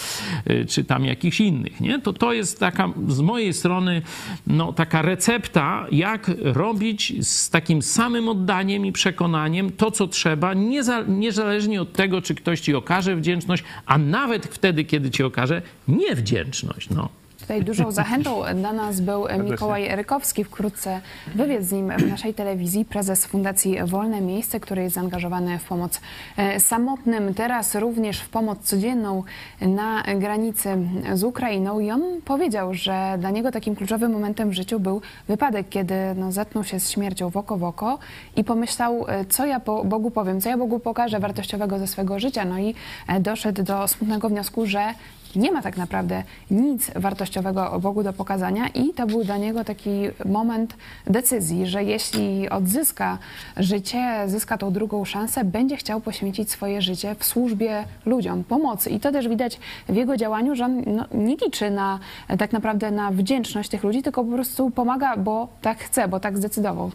y, 0.51 0.67
czy 0.69 0.85
tam 0.85 1.05
jakichś 1.05 1.41
innych. 1.41 1.81
Nie? 1.81 1.99
To 1.99 2.13
to 2.13 2.33
jest 2.33 2.61
taka 2.61 2.89
z 3.09 3.21
mojej 3.21 3.53
strony 3.53 4.03
no, 4.47 4.73
taka 4.73 5.03
recepta, 5.03 5.87
jak 5.93 6.31
robić 6.43 7.27
z 7.27 7.51
takim 7.51 7.83
samym 7.83 8.29
oddaniem 8.29 8.87
i 8.87 8.93
przekonaniem 8.93 9.73
to, 9.73 9.91
co 9.91 10.09
trzeba, 10.09 10.55
nieza, 10.55 11.05
niezależnie 11.09 11.83
od 11.83 11.93
tego, 11.93 12.23
czy 12.23 12.35
ktoś 12.35 12.61
ci 12.61 12.75
okaże 12.75 13.17
wdzięczność, 13.17 13.65
a 13.87 13.99
nawet 13.99 14.47
wtedy, 14.47 14.85
kiedy 14.91 15.11
ci 15.11 15.23
okaże 15.23 15.63
niewdzięczność. 15.89 16.91
No. 16.91 17.09
Tutaj 17.51 17.65
dużą 17.65 17.91
zachętą 17.93 18.43
dla 18.55 18.73
nas 18.73 19.01
był 19.01 19.27
Mikołaj 19.45 19.97
Rykowski. 19.97 20.45
Wkrótce 20.45 21.01
wywiad 21.35 21.63
z 21.63 21.73
nim 21.73 21.93
w 21.99 22.07
naszej 22.07 22.35
telewizji. 22.35 22.85
Prezes 22.85 23.27
Fundacji 23.27 23.77
Wolne 23.85 24.21
Miejsce, 24.21 24.61
który 24.61 24.83
jest 24.83 24.95
zaangażowany 24.95 25.59
w 25.59 25.65
pomoc 25.65 26.01
e, 26.37 26.61
samotnym. 26.61 27.35
Teraz 27.35 27.75
również 27.75 28.21
w 28.21 28.29
pomoc 28.29 28.59
codzienną 28.63 29.23
na 29.61 30.03
granicy 30.19 30.77
z 31.15 31.25
Ukrainą. 31.25 31.81
I 31.81 31.91
on 31.91 32.03
powiedział, 32.25 32.75
że 32.75 33.17
dla 33.19 33.31
niego 33.31 33.53
takim 33.53 33.77
kluczowym 33.77 34.13
momentem 34.13 34.51
w 34.51 34.53
życiu 34.53 34.81
był 34.81 35.01
wypadek, 35.29 35.69
kiedy 35.69 35.95
no, 36.17 36.33
zetknął 36.33 36.65
się 36.65 36.81
z 36.81 36.91
śmiercią 36.91 37.31
w 37.31 37.37
oko 37.37 37.57
w 37.57 37.65
oko 37.65 37.99
i 38.37 38.45
pomyślał, 38.45 39.05
e, 39.09 39.25
co 39.25 39.47
ja 39.47 39.61
po 39.61 39.85
Bogu 39.85 40.11
powiem, 40.11 40.41
co 40.41 40.49
ja 40.49 40.59
Bogu 40.59 40.81
pokażę 40.81 41.21
wartościowego 41.21 41.79
ze 41.79 41.87
swego 41.87 42.19
życia. 42.19 42.45
No 42.45 42.59
i 42.59 42.75
e, 43.09 43.21
doszedł 43.21 43.63
do 43.63 43.89
smutnego 43.89 44.29
wniosku, 44.29 44.67
że 44.67 44.95
nie 45.37 45.53
ma 45.53 45.63
tak 45.63 45.77
naprawdę 45.77 46.23
nic 46.51 46.91
wartościowego 46.97 47.81
Bogu 47.81 48.03
do 48.03 48.13
pokazania 48.13 48.69
i 48.69 48.95
to 48.95 49.07
był 49.07 49.25
dla 49.25 49.37
niego 49.37 49.65
taki 49.65 49.91
moment 50.25 50.77
decyzji, 51.07 51.67
że 51.67 51.85
jeśli 51.85 52.49
odzyska 52.49 53.19
życie, 53.57 54.25
zyska 54.27 54.59
tą 54.59 54.73
drugą 54.73 55.05
szansę, 55.05 55.45
będzie 55.45 55.77
chciał 55.77 56.01
poświęcić 56.01 56.51
swoje 56.51 56.83
życie 56.83 57.15
w 57.19 57.25
służbie 57.25 57.85
ludziom, 58.07 58.45
pomocy. 58.45 58.91
I 58.91 59.01
to 59.01 59.13
też 59.13 59.29
widać 59.29 59.59
w 59.89 59.95
jego 59.95 60.17
działaniu, 60.17 60.55
że 60.55 60.65
on 60.65 60.83
no, 60.87 61.05
nie 61.15 61.37
liczy 61.37 61.71
na, 61.71 61.99
tak 62.39 62.53
naprawdę 62.53 62.91
na 62.91 63.11
wdzięczność 63.11 63.71
tych 63.71 63.85
ludzi, 63.85 64.03
tylko 64.03 64.25
po 64.25 64.33
prostu 64.33 64.71
pomaga, 64.71 65.17
bo 65.17 65.49
tak 65.63 65.79
chce, 65.79 66.09
bo 66.09 66.21
tak 66.21 66.39
zdecydował. 66.39 66.91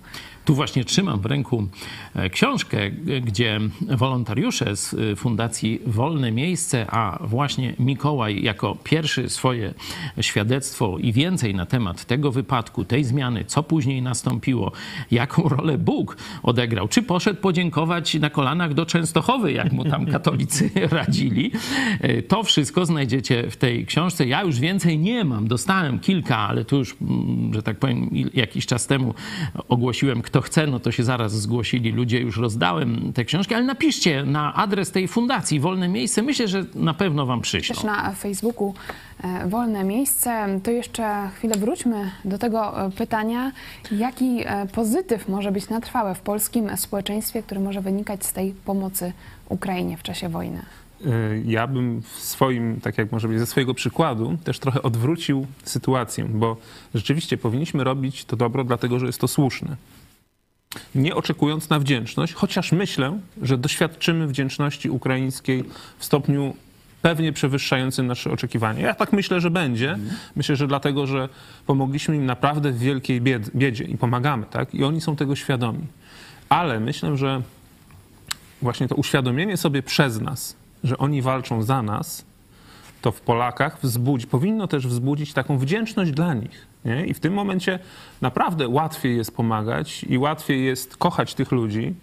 Tu 0.46 0.56
właśnie 0.56 0.86
trzymam 0.86 1.20
w 1.20 1.26
ręku 1.26 1.68
e, 2.16 2.30
książkę, 2.30 2.91
gdzie 3.22 3.60
wolontariusze 3.82 4.76
z 4.76 4.93
e, 4.93 5.16
Fundacji 5.16 5.80
Wolne 5.86 6.32
Miejsce, 6.32 6.86
a 6.89 7.20
właśnie 7.22 7.74
Mikołaj 7.80 8.06
Mikołaj 8.06 8.43
jako 8.43 8.78
pierwszy 8.84 9.30
swoje 9.30 9.74
świadectwo 10.22 10.98
i 10.98 11.14
więcej 11.14 11.56
na 11.56 11.66
temat 11.66 12.06
tego 12.06 12.32
wypadku, 12.32 12.84
tej 12.84 13.04
zmiany, 13.04 13.46
co 13.46 13.64
później 13.64 14.02
nastąpiło, 14.02 14.72
jaką 15.12 15.50
rolę 15.50 15.78
Bóg 15.78 16.18
odegrał, 16.43 16.88
czy 16.88 17.04
poszedł 17.04 17.41
podziękować 17.41 18.14
na 18.14 18.30
kolanach 18.30 18.74
do 18.74 18.86
Częstochowy, 18.86 19.52
jak 19.52 19.72
mu 19.72 19.86
tam 19.86 20.06
katolicy 20.06 20.70
radzili, 21.00 21.52
e, 22.02 22.22
to 22.22 22.43
wszystko 22.43 22.86
znajdziecie 22.86 23.52
w 23.52 23.58
tej 23.58 23.86
książce. 23.86 24.28
Ja 24.28 24.43
już 24.43 24.60
więcej 24.60 25.00
nie 25.00 25.24
mam, 25.24 25.48
dostałem 25.48 26.00
kilka, 26.00 26.38
ale 26.38 26.66
tu 26.66 26.78
już, 26.78 26.96
mm, 27.02 27.54
że 27.54 27.64
tak 27.64 27.80
powiem, 27.80 28.10
jakiś 28.34 28.66
czas 28.66 28.88
temu 28.88 29.14
ogłosiłem, 29.70 30.22
kto 30.22 30.35
chce, 30.42 30.68
no 30.68 30.80
to 30.80 30.92
się 30.92 31.04
zaraz 31.04 31.42
zgłosili 31.42 31.92
ludzie, 31.92 32.20
już 32.20 32.38
rozdałem 32.38 33.14
te 33.14 33.26
książki, 33.26 33.56
ale 33.56 33.66
napiszcie 33.66 34.24
na 34.24 34.54
adres 34.54 34.92
tej 34.92 35.08
fundacji 35.08 35.60
Wolne 35.60 35.88
Miejsce. 35.88 36.22
Myślę, 36.22 36.48
że 36.48 36.66
na 36.76 36.94
pewno 36.94 37.26
wam 37.26 37.42
przyślą. 37.42 37.76
Też 37.76 37.84
na 37.84 38.12
Facebooku 38.12 38.74
e, 39.24 39.48
Wolne 39.48 39.84
Miejsce. 39.84 40.60
To 40.64 40.72
jeszcze 40.72 41.30
chwilę 41.36 41.56
wróćmy 41.58 42.12
do 42.26 42.38
tego 42.38 42.86
e, 42.86 42.92
pytania, 42.92 43.52
jaki 43.92 44.42
e, 44.46 44.68
pozytyw 44.68 45.30
może 45.30 45.52
być 45.52 45.70
na 45.70 45.82
trwałe 45.82 46.16
w 46.16 46.20
polskim 46.20 46.78
społeczeństwie, 46.78 47.44
który 47.44 47.62
może 47.62 47.82
wynikać 47.82 48.26
z 48.26 48.34
tej 48.34 48.52
pomocy 48.66 49.14
Ukrainie 49.50 49.98
w 49.98 50.04
czasie 50.04 50.30
wojny? 50.30 50.62
Ja 51.46 51.68
bym 51.68 52.02
w 52.02 52.08
swoim, 52.08 52.82
tak 52.82 52.98
jak 52.98 53.12
może 53.12 53.28
być 53.28 53.40
ze 53.40 53.46
swojego 53.46 53.74
przykładu, 53.74 54.38
też 54.44 54.60
trochę 54.60 54.82
odwrócił 54.82 55.48
sytuację, 55.64 56.26
bo 56.26 56.58
rzeczywiście 56.96 57.38
powinniśmy 57.38 57.84
robić 57.84 58.26
to 58.26 58.36
dobro, 58.36 58.64
dlatego 58.64 59.00
że 59.00 59.05
jest 59.05 59.22
to 59.22 59.28
słuszne 59.28 59.76
nie 60.96 61.16
oczekując 61.16 61.70
na 61.70 61.80
wdzięczność, 61.80 62.34
chociaż 62.34 62.72
myślę, 62.72 63.20
że 63.42 63.58
doświadczymy 63.58 64.28
wdzięczności 64.28 64.89
ukraińskiej 64.89 65.64
w 65.97 66.06
stopniu 66.06 66.54
pewnie 67.02 67.34
przewyższającym 67.34 68.08
nasze 68.08 68.32
oczekiwania. 68.32 68.82
Ja 68.82 68.93
tak 68.93 69.14
myślę, 69.14 69.42
że 69.42 69.50
będzie. 69.50 69.97
Myślę, 70.36 70.56
że 70.56 70.68
dlatego, 70.68 71.08
że 71.08 71.30
pomogliśmy 71.66 72.16
im 72.16 72.26
naprawdę 72.26 72.72
w 72.72 72.80
wielkiej 72.80 73.22
biedzie 73.56 73.84
i 73.84 73.97
pomagamy, 73.97 74.46
tak? 74.46 74.76
I 74.76 74.84
oni 74.84 75.02
są 75.02 75.16
tego 75.16 75.36
świadomi. 75.36 75.88
Ale 76.50 76.80
myślę, 76.80 77.18
że 77.18 77.42
właśnie 78.62 78.88
to 78.88 78.96
uświadomienie 78.96 79.58
sobie 79.58 79.84
przez 79.84 80.22
nas, 80.22 80.56
że 80.84 80.97
oni 80.97 81.22
walczą 81.22 81.64
za 81.64 81.82
nas, 81.82 82.26
to 83.02 83.12
w 83.12 83.22
Polakach 83.22 83.78
wzbudzi, 83.82 84.28
powinno 84.28 84.68
też 84.68 84.88
wzbudzić 84.88 85.34
taką 85.34 85.58
wdzięczność 85.58 86.12
dla 86.12 86.34
nich. 86.34 86.75
Nie? 86.86 87.05
I 87.05 87.13
w 87.13 87.20
tym 87.20 87.33
momencie 87.33 87.79
naprawdę 88.21 88.67
łatwiej 88.67 89.17
jest 89.17 89.36
pomagać 89.36 90.03
i 90.03 90.17
łatwiej 90.17 90.66
jest 90.66 90.97
kochać 90.97 91.33
tych 91.33 91.51
ludzi, 91.51 91.93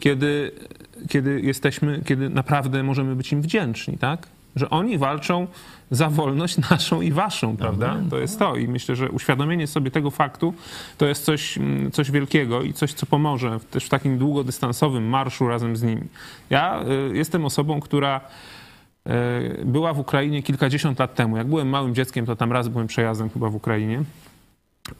kiedy, 0.00 0.52
kiedy 1.08 1.40
jesteśmy, 1.40 2.02
kiedy 2.06 2.30
naprawdę 2.30 2.82
możemy 2.82 3.16
być 3.16 3.32
im 3.32 3.42
wdzięczni, 3.42 3.98
tak? 3.98 4.26
Że 4.56 4.70
oni 4.70 4.98
walczą 4.98 5.46
za 5.90 6.08
wolność 6.10 6.56
naszą 6.70 7.00
i 7.00 7.12
waszą, 7.12 7.56
prawda? 7.56 7.96
To 8.10 8.18
jest 8.18 8.38
to. 8.38 8.56
I 8.56 8.68
myślę, 8.68 8.96
że 8.96 9.10
uświadomienie 9.10 9.66
sobie 9.66 9.90
tego 9.90 10.10
faktu 10.10 10.54
to 10.98 11.06
jest 11.06 11.24
coś, 11.24 11.58
mm, 11.58 11.90
coś 11.90 12.10
wielkiego 12.10 12.62
i 12.62 12.72
coś, 12.72 12.92
co 12.92 13.06
pomoże 13.06 13.58
też 13.70 13.84
w 13.84 13.88
takim 13.88 14.18
długodystansowym 14.18 15.08
marszu 15.08 15.48
razem 15.48 15.76
z 15.76 15.82
nimi. 15.82 16.02
Ja 16.50 16.84
y, 17.12 17.16
jestem 17.16 17.44
osobą, 17.44 17.80
która 17.80 18.20
była 19.64 19.92
w 19.92 19.98
Ukrainie 19.98 20.42
kilkadziesiąt 20.42 20.98
lat 20.98 21.14
temu. 21.14 21.36
Jak 21.36 21.46
byłem 21.46 21.68
małym 21.68 21.94
dzieckiem, 21.94 22.26
to 22.26 22.36
tam 22.36 22.52
raz 22.52 22.68
byłem 22.68 22.86
przejazdem 22.86 23.30
chyba 23.30 23.50
w 23.50 23.54
Ukrainie. 23.54 24.02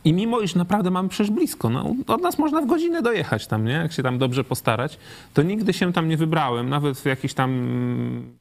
I 0.04 0.12
mimo, 0.12 0.40
iż 0.40 0.54
naprawdę 0.54 0.90
mamy 0.90 1.08
przecież 1.08 1.30
blisko, 1.30 1.70
no, 1.70 1.94
od 2.06 2.22
nas 2.22 2.38
można 2.38 2.60
w 2.60 2.66
godzinę 2.66 3.02
dojechać 3.02 3.46
tam, 3.46 3.64
nie? 3.64 3.72
Jak 3.72 3.92
się 3.92 4.02
tam 4.02 4.18
dobrze 4.18 4.44
postarać, 4.44 4.98
to 5.34 5.42
nigdy 5.42 5.72
się 5.72 5.92
tam 5.92 6.08
nie 6.08 6.16
wybrałem, 6.16 6.68
nawet 6.68 6.98
w 6.98 7.04
jakichś 7.04 7.34
tam 7.34 7.50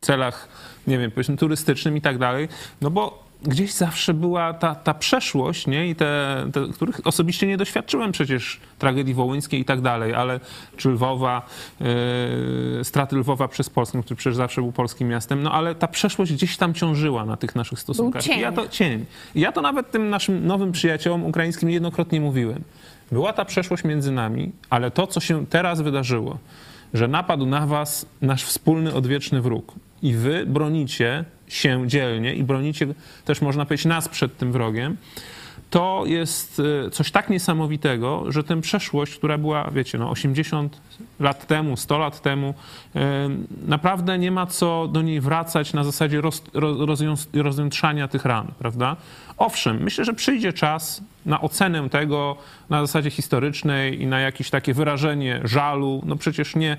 celach, 0.01 0.47
nie 0.87 0.97
wiem, 0.97 1.11
powiedzmy 1.11 1.37
turystycznym 1.37 1.97
i 1.97 2.01
tak 2.01 2.17
dalej, 2.17 2.47
no 2.81 2.91
bo 2.91 3.24
gdzieś 3.47 3.73
zawsze 3.73 4.13
była 4.13 4.53
ta, 4.53 4.75
ta 4.75 4.93
przeszłość, 4.93 5.67
nie? 5.67 5.89
I 5.89 5.95
te, 5.95 6.45
te, 6.53 6.67
których 6.73 7.07
osobiście 7.07 7.47
nie 7.47 7.57
doświadczyłem 7.57 8.11
przecież 8.11 8.59
tragedii 8.79 9.13
wołyńskiej 9.13 9.59
i 9.59 9.65
tak 9.65 9.81
dalej, 9.81 10.13
ale 10.13 10.39
czy 10.77 10.89
Lwowa, 10.89 11.41
yy, 11.79 12.83
straty 12.83 13.15
Lwowa 13.15 13.47
przez 13.47 13.69
Polskę, 13.69 14.03
który 14.03 14.15
przecież 14.15 14.35
zawsze 14.35 14.61
był 14.61 14.71
polskim 14.71 15.07
miastem, 15.07 15.43
no 15.43 15.51
ale 15.51 15.75
ta 15.75 15.87
przeszłość 15.87 16.33
gdzieś 16.33 16.57
tam 16.57 16.73
ciążyła 16.73 17.25
na 17.25 17.37
tych 17.37 17.55
naszych 17.55 17.79
stosunkach. 17.79 18.23
Był 18.23 18.33
cień. 18.33 18.39
I 18.39 18.41
ja 18.41 18.51
to 18.51 18.67
cień. 18.67 19.05
I 19.35 19.39
ja 19.39 19.51
to 19.51 19.61
nawet 19.61 19.91
tym 19.91 20.09
naszym 20.09 20.47
nowym 20.47 20.71
przyjaciołom 20.71 21.23
ukraińskim 21.23 21.69
niejednokrotnie 21.69 22.21
mówiłem. 22.21 22.63
Była 23.11 23.33
ta 23.33 23.45
przeszłość 23.45 23.83
między 23.83 24.11
nami, 24.11 24.51
ale 24.69 24.91
to, 24.91 25.07
co 25.07 25.19
się 25.19 25.45
teraz 25.45 25.81
wydarzyło, 25.81 26.37
że 26.93 27.07
napadł 27.07 27.45
na 27.45 27.67
was 27.67 28.05
nasz 28.21 28.43
wspólny 28.43 28.93
odwieczny 28.93 29.41
wróg 29.41 29.73
i 30.01 30.13
wy 30.13 30.45
bronicie 30.45 31.25
się 31.47 31.83
dzielnie 31.87 32.33
i 32.33 32.43
bronicie 32.43 32.87
też, 33.25 33.41
można 33.41 33.65
powiedzieć, 33.65 33.85
nas 33.85 34.09
przed 34.09 34.37
tym 34.37 34.51
wrogiem, 34.51 34.97
to 35.69 36.03
jest 36.05 36.61
e, 36.85 36.89
coś 36.89 37.11
tak 37.11 37.29
niesamowitego, 37.29 38.31
że 38.31 38.43
tę 38.43 38.61
przeszłość, 38.61 39.15
która 39.15 39.37
była, 39.37 39.71
wiecie, 39.71 39.97
no 39.97 40.09
80 40.09 40.81
lat 41.19 41.47
temu, 41.47 41.77
100 41.77 41.97
lat 41.97 42.21
temu, 42.21 42.53
e, 42.95 43.29
naprawdę 43.67 44.17
nie 44.17 44.31
ma 44.31 44.45
co 44.45 44.87
do 44.87 45.01
niej 45.01 45.21
wracać 45.21 45.73
na 45.73 45.83
zasadzie 45.83 46.21
roz, 46.21 46.43
rozjątrzania 47.33 48.07
tych 48.07 48.25
ran, 48.25 48.47
prawda? 48.59 48.95
Owszem, 49.37 49.83
myślę, 49.83 50.05
że 50.05 50.13
przyjdzie 50.13 50.53
czas 50.53 51.01
na 51.25 51.41
ocenę 51.41 51.89
tego 51.89 52.37
na 52.69 52.81
zasadzie 52.81 53.09
historycznej 53.09 54.01
i 54.01 54.07
na 54.07 54.19
jakieś 54.19 54.49
takie 54.49 54.73
wyrażenie 54.73 55.41
żalu. 55.43 56.01
No 56.05 56.15
przecież 56.15 56.55
nie, 56.55 56.77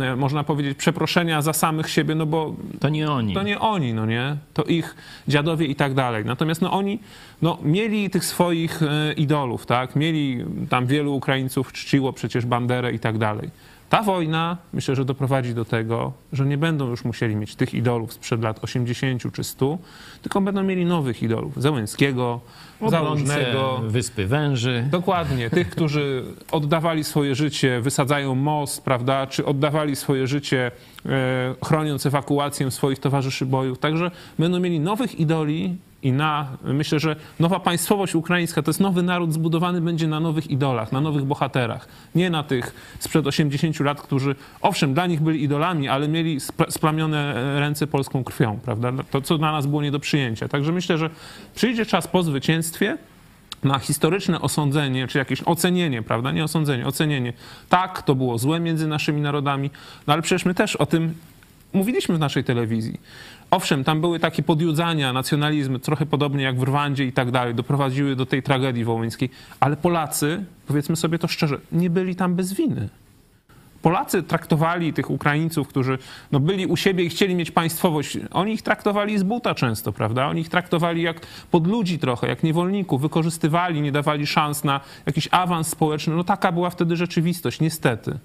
e, 0.00 0.16
można 0.16 0.44
powiedzieć, 0.44 0.78
przeproszenia 0.78 1.42
za 1.42 1.52
samych 1.52 1.90
siebie, 1.90 2.14
no 2.14 2.26
bo... 2.26 2.56
To 2.80 2.88
nie 2.88 3.10
oni. 3.10 3.34
To 3.34 3.42
nie 3.42 3.60
oni, 3.60 3.94
no 3.94 4.06
nie? 4.06 4.36
To 4.54 4.62
ich 4.62 4.96
dziadowie 5.28 5.66
i 5.66 5.74
tak 5.74 5.94
dalej. 5.94 6.24
Natomiast 6.24 6.62
no 6.62 6.72
oni 6.72 6.98
no, 7.42 7.58
mieli 7.62 8.10
tych 8.10 8.24
swoich 8.24 8.82
e, 8.82 9.12
idolów, 9.12 9.66
tak? 9.66 9.96
Mieli, 9.96 10.44
tam 10.70 10.86
wielu 10.86 11.14
Ukraińców 11.14 11.72
czciło 11.72 12.12
przecież 12.12 12.46
Banderę 12.46 12.92
i 12.92 12.98
tak 12.98 13.18
dalej. 13.18 13.50
Ta 13.88 14.02
wojna 14.02 14.56
myślę, 14.72 14.96
że 14.96 15.04
doprowadzi 15.04 15.54
do 15.54 15.64
tego, 15.64 16.12
że 16.32 16.46
nie 16.46 16.58
będą 16.58 16.88
już 16.88 17.04
musieli 17.04 17.36
mieć 17.36 17.56
tych 17.56 17.74
idolów 17.74 18.12
sprzed 18.12 18.42
lat 18.42 18.64
80 18.64 19.32
czy 19.32 19.44
100, 19.44 19.78
tylko 20.22 20.40
będą 20.40 20.62
mieli 20.62 20.84
nowych 20.84 21.22
idolów. 21.22 21.62
Załęckiego, 21.62 22.40
Założnego. 22.88 23.80
Wyspy 23.86 24.26
Węży. 24.26 24.84
Dokładnie. 24.90 25.50
Tych, 25.50 25.70
którzy 25.70 26.24
oddawali 26.52 27.04
swoje 27.04 27.34
życie, 27.34 27.80
wysadzają 27.80 28.34
most, 28.34 28.84
prawda, 28.84 29.26
czy 29.26 29.46
oddawali 29.46 29.96
swoje 29.96 30.26
życie 30.26 30.70
e, 31.06 31.54
chroniąc 31.64 32.06
ewakuację 32.06 32.70
swoich 32.70 32.98
towarzyszy 32.98 33.46
bojów. 33.46 33.78
Także 33.78 34.10
będą 34.38 34.60
mieli 34.60 34.80
nowych 34.80 35.20
idoli 35.20 35.76
i 36.04 36.12
na, 36.12 36.48
myślę, 36.64 37.00
że 37.00 37.16
nowa 37.40 37.60
państwowość 37.60 38.14
ukraińska 38.14 38.62
to 38.62 38.70
jest 38.70 38.80
nowy 38.80 39.02
naród 39.02 39.32
zbudowany 39.32 39.80
będzie 39.80 40.08
na 40.08 40.20
nowych 40.20 40.50
idolach, 40.50 40.92
na 40.92 41.00
nowych 41.00 41.24
bohaterach. 41.24 41.88
Nie 42.14 42.30
na 42.30 42.42
tych 42.42 42.96
sprzed 42.98 43.26
80 43.26 43.80
lat, 43.80 44.02
którzy 44.02 44.34
owszem, 44.62 44.94
dla 44.94 45.06
nich 45.06 45.22
byli 45.22 45.42
idolami, 45.42 45.88
ale 45.88 46.08
mieli 46.08 46.38
splamione 46.68 47.34
ręce 47.60 47.86
polską 47.86 48.24
krwią, 48.24 48.58
prawda? 48.64 48.92
To, 49.10 49.20
co 49.20 49.38
dla 49.38 49.52
nas 49.52 49.66
było 49.66 49.82
nie 49.82 49.90
do 49.90 50.00
przyjęcia. 50.00 50.48
Także 50.48 50.72
myślę, 50.72 50.98
że 50.98 51.10
przyjdzie 51.54 51.86
czas 51.86 52.08
po 52.08 52.22
zwycięstwie, 52.22 52.98
na 53.62 53.78
historyczne 53.78 54.40
osądzenie, 54.40 55.06
czy 55.06 55.18
jakieś 55.18 55.42
ocenienie, 55.44 56.02
prawda? 56.02 56.32
Nie 56.32 56.44
osądzenie, 56.44 56.86
ocenienie. 56.86 57.32
Tak, 57.68 58.02
to 58.02 58.14
było 58.14 58.38
złe 58.38 58.60
między 58.60 58.86
naszymi 58.86 59.20
narodami, 59.20 59.70
no 60.06 60.12
ale 60.12 60.22
przecież 60.22 60.44
my 60.44 60.54
też 60.54 60.76
o 60.76 60.86
tym 60.86 61.14
mówiliśmy 61.72 62.14
w 62.14 62.18
naszej 62.18 62.44
telewizji. 62.44 63.00
Owszem, 63.54 63.84
tam 63.84 64.00
były 64.00 64.18
takie 64.18 64.42
podjudzania, 64.42 65.12
nacjonalizmy, 65.12 65.78
trochę 65.78 66.06
podobnie 66.06 66.44
jak 66.44 66.58
w 66.58 66.62
Rwandzie 66.62 67.04
i 67.04 67.12
tak 67.12 67.30
dalej, 67.30 67.54
doprowadziły 67.54 68.16
do 68.16 68.26
tej 68.26 68.42
tragedii 68.42 68.84
wołyńskiej, 68.84 69.30
ale 69.60 69.76
Polacy, 69.76 70.44
powiedzmy 70.66 70.96
sobie 70.96 71.18
to 71.18 71.28
szczerze, 71.28 71.58
nie 71.72 71.90
byli 71.90 72.16
tam 72.16 72.34
bez 72.34 72.52
winy. 72.52 72.88
Polacy 73.82 74.22
traktowali 74.22 74.92
tych 74.92 75.10
Ukraińców, 75.10 75.68
którzy 75.68 75.98
no, 76.32 76.40
byli 76.40 76.66
u 76.66 76.76
siebie 76.76 77.04
i 77.04 77.08
chcieli 77.08 77.34
mieć 77.34 77.50
państwowość, 77.50 78.18
oni 78.30 78.52
ich 78.52 78.62
traktowali 78.62 79.18
z 79.18 79.22
buta 79.22 79.54
często, 79.54 79.92
prawda? 79.92 80.26
Oni 80.26 80.40
ich 80.40 80.48
traktowali 80.48 81.02
jak 81.02 81.20
pod 81.50 81.66
ludzi 81.66 81.98
trochę, 81.98 82.28
jak 82.28 82.42
niewolników, 82.42 83.00
wykorzystywali, 83.00 83.80
nie 83.80 83.92
dawali 83.92 84.26
szans 84.26 84.64
na 84.64 84.80
jakiś 85.06 85.28
awans 85.30 85.68
społeczny. 85.68 86.14
No 86.14 86.24
taka 86.24 86.52
była 86.52 86.70
wtedy 86.70 86.96
rzeczywistość, 86.96 87.60
niestety. 87.60 88.18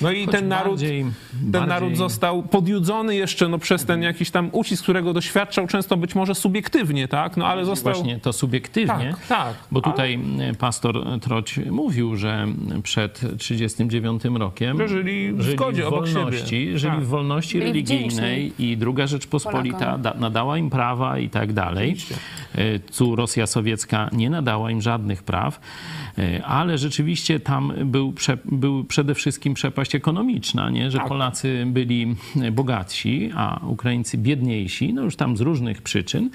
No 0.00 0.10
i 0.10 0.28
ten 0.28 0.48
naród, 0.48 0.72
bardziej, 0.72 1.02
ten 1.02 1.50
bardziej... 1.50 1.68
naród 1.68 1.96
został 1.96 2.42
podjudzony 2.42 3.16
jeszcze 3.16 3.48
no, 3.48 3.58
przez 3.58 3.84
ten 3.84 4.02
jakiś 4.02 4.30
tam 4.30 4.48
ucisk, 4.52 4.82
którego 4.82 5.12
doświadczał 5.12 5.66
często 5.66 5.96
być 5.96 6.14
może 6.14 6.34
subiektywnie, 6.34 7.08
tak? 7.08 7.36
No 7.36 7.46
ale 7.46 7.64
został... 7.64 7.92
Właśnie 7.92 8.20
to 8.20 8.32
subiektywnie, 8.32 9.14
tak, 9.18 9.26
tak. 9.26 9.54
bo 9.70 9.80
tutaj 9.80 10.18
ale... 10.40 10.54
pastor 10.54 11.20
Troć 11.20 11.60
mówił, 11.70 12.16
że 12.16 12.46
przed 12.82 13.38
39 13.38 14.22
rokiem 14.24 14.78
że 14.78 14.88
żyli 14.88 15.32
w 15.32 15.42
zgodzie, 15.42 15.82
w 15.82 15.90
wolności, 15.90 16.78
żyli 16.78 16.94
tak. 16.94 17.04
w 17.04 17.08
wolności 17.08 17.58
Byli 17.58 17.70
religijnej 17.70 18.52
i 18.58 18.76
druga 18.76 19.06
Rzeczpospolita 19.06 19.98
da, 19.98 20.14
nadała 20.14 20.58
im 20.58 20.70
prawa 20.70 21.18
i 21.18 21.28
tak 21.28 21.52
dalej. 21.52 21.96
Tu 22.96 23.16
Rosja 23.16 23.46
sowiecka 23.46 24.10
nie 24.12 24.30
nadała 24.30 24.70
im 24.70 24.82
żadnych 24.82 25.22
praw, 25.22 25.60
e, 26.18 26.44
ale 26.44 26.78
rzeczywiście 26.78 27.40
tam 27.40 27.72
był, 27.84 28.14
był 28.44 28.84
przede 28.84 29.14
wszystkim 29.14 29.54
przepaść 29.54 29.94
ekonomiczna, 29.94 30.70
nie? 30.70 30.90
że 30.90 30.98
Polacy 30.98 31.64
byli 31.66 32.16
bogatsi, 32.52 33.30
a 33.34 33.60
Ukraińcy 33.66 34.18
biedniejsi, 34.18 34.94
no 34.94 35.02
już 35.02 35.16
tam 35.16 35.36
z 35.36 35.40
różnych 35.40 35.82
przyczyn. 35.82 36.30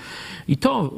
I 0.48 0.58
to 0.58 0.94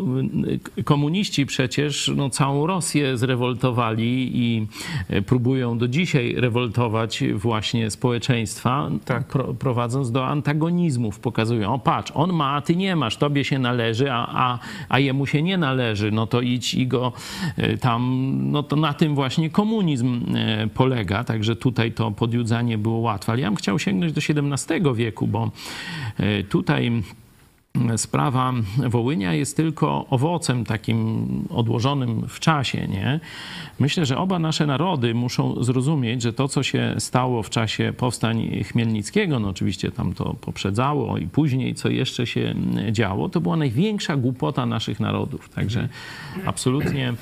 y, 0.78 0.84
komuniści 0.84 1.46
przecież 1.46 2.12
no, 2.16 2.30
całą 2.30 2.68
Rosję 2.68 3.18
zrewoltowali 3.18 4.32
i 4.34 4.68
y, 5.14 5.22
próbują 5.22 5.78
do 5.78 5.88
dzisiaj 5.88 6.36
rewoltować 6.38 7.24
właśnie 7.36 7.92
społeczeństwa, 7.92 8.90
pro, 9.30 9.54
prowadząc 9.54 10.12
do 10.12 10.28
antagonizmów. 10.28 11.20
Pokazują, 11.20 11.74
o 11.74 11.80
patrz, 11.80 12.12
on 12.16 12.34
ma, 12.34 12.56
a 12.56 12.62
ty 12.62 12.76
nie 12.76 12.96
masz, 12.96 13.18
tobie 13.18 13.44
się 13.44 13.60
należy, 13.60 14.12
a, 14.12 14.28
a, 14.34 14.60
a 14.90 15.00
jemu 15.10 15.26
się 15.26 15.42
nie 15.42 15.58
należy, 15.58 16.12
no 16.12 16.28
to 16.28 16.42
idź 16.42 16.74
i 16.74 16.88
go 16.88 17.14
y, 17.60 17.78
tam, 17.78 18.34
no 18.52 18.64
to 18.64 18.76
na 18.76 18.94
tym 18.94 19.16
właśnie 19.16 19.50
komunizm 19.50 20.26
polega, 20.74 21.24
także 21.24 21.56
tutaj 21.56 21.92
to 21.92 22.12
podjudzanie 22.12 22.78
było 22.78 22.98
łatwe. 22.98 23.32
Ale 23.32 23.42
ja 23.42 23.48
bym 23.48 23.56
chciał 23.56 23.80
sięgnąć 23.80 24.14
do 24.14 24.22
XVII 24.22 24.96
wieku, 24.96 25.28
bo 25.28 25.52
tutaj 26.50 26.92
sprawa 27.98 28.54
Wołynia 28.90 29.34
jest 29.34 29.58
tylko 29.58 30.06
owocem 30.10 30.66
takim 30.66 31.28
odłożonym 31.50 32.28
w 32.28 32.40
czasie, 32.40 32.88
nie? 32.88 33.20
Myślę, 33.80 34.06
że 34.06 34.18
oba 34.18 34.40
nasze 34.40 34.66
narody 34.66 35.14
muszą 35.14 35.64
zrozumieć, 35.64 36.22
że 36.22 36.34
to, 36.34 36.48
co 36.48 36.64
się 36.64 36.96
stało 36.98 37.44
w 37.44 37.50
czasie 37.50 37.94
powstań 37.98 38.64
Chmielnickiego, 38.64 39.40
no 39.40 39.50
oczywiście 39.50 39.92
tam 39.92 40.14
to 40.14 40.34
poprzedzało 40.34 41.18
i 41.18 41.28
później, 41.28 41.76
co 41.76 41.90
jeszcze 41.90 42.28
się 42.28 42.56
działo, 42.92 43.30
to 43.30 43.42
była 43.42 43.58
największa 43.58 44.18
głupota 44.18 44.66
naszych 44.66 45.00
narodów. 45.00 45.50
Także 45.50 45.90
absolutnie 46.46 47.14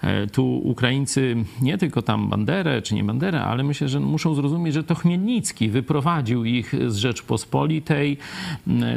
e, 0.00 0.26
tu 0.26 0.56
Ukraińcy, 0.56 1.36
nie 1.60 1.78
tylko 1.78 2.02
tam 2.02 2.28
Banderę 2.28 2.82
czy 2.82 2.94
nie 2.94 3.04
Banderę, 3.04 3.42
ale 3.42 3.64
myślę, 3.64 3.88
że 3.88 4.00
muszą 4.00 4.34
zrozumieć, 4.34 4.74
że 4.74 4.84
to 4.84 4.94
Chmielnicki 4.94 5.68
wyprowadził 5.68 6.44
ich 6.44 6.74
z 6.86 6.96
Rzeczpospolitej, 6.96 8.16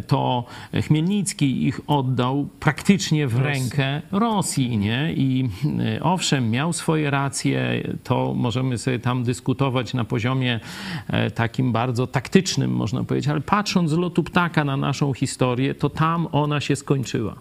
to 0.07 0.44
Chmielnicki 0.73 0.95
ich 1.42 1.82
oddał 1.88 2.48
praktycznie 2.60 3.28
w 3.28 3.40
rękę 3.40 4.02
Rosji, 4.12 4.78
nie? 4.78 5.14
I 5.14 5.50
e, 5.80 6.04
owszem, 6.04 6.50
miał 6.50 6.74
swoje 6.74 7.10
racje, 7.10 7.84
to 8.04 8.34
możemy 8.34 8.78
sobie 8.78 9.00
tam 9.00 9.24
dyskutować 9.24 9.94
na 9.94 10.04
poziomie 10.04 10.60
e, 11.08 11.32
takim 11.32 11.72
bardzo 11.72 12.08
taktycznym, 12.08 12.72
można 12.72 13.04
powiedzieć, 13.04 13.30
ale 13.30 13.42
patrząc 13.42 13.90
z 13.90 13.94
lotu 13.94 14.24
ptaka 14.24 14.64
na 14.64 14.78
naszą 14.78 15.14
historię, 15.14 15.76
to 15.76 15.90
tam 15.90 16.28
ona 16.32 16.62
się 16.62 16.76
skończyła. 16.76 17.36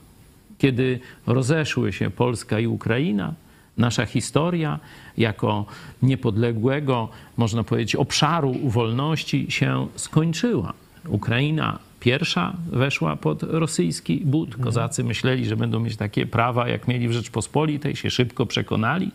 Kiedy 0.58 1.00
rozeszły 1.26 1.92
się 1.92 2.10
Polska 2.10 2.60
i 2.60 2.66
Ukraina, 2.66 3.34
nasza 3.78 4.06
historia 4.06 4.78
jako 5.18 5.66
niepodległego, 6.02 7.08
można 7.36 7.64
powiedzieć, 7.64 7.96
obszaru 7.96 8.54
wolności 8.64 9.46
się 9.48 9.86
skończyła. 9.96 10.72
Ukraina 11.08 11.78
pierwsza 12.04 12.56
weszła 12.72 13.16
pod 13.16 13.42
rosyjski 13.42 14.22
but. 14.24 14.56
Kozacy 14.56 15.04
myśleli, 15.04 15.46
że 15.46 15.56
będą 15.56 15.80
mieć 15.80 15.96
takie 15.96 16.26
prawa, 16.26 16.68
jak 16.68 16.88
mieli 16.88 17.08
w 17.08 17.12
Rzeczpospolitej, 17.12 17.96
się 17.96 18.10
szybko 18.10 18.46
przekonali, 18.46 19.10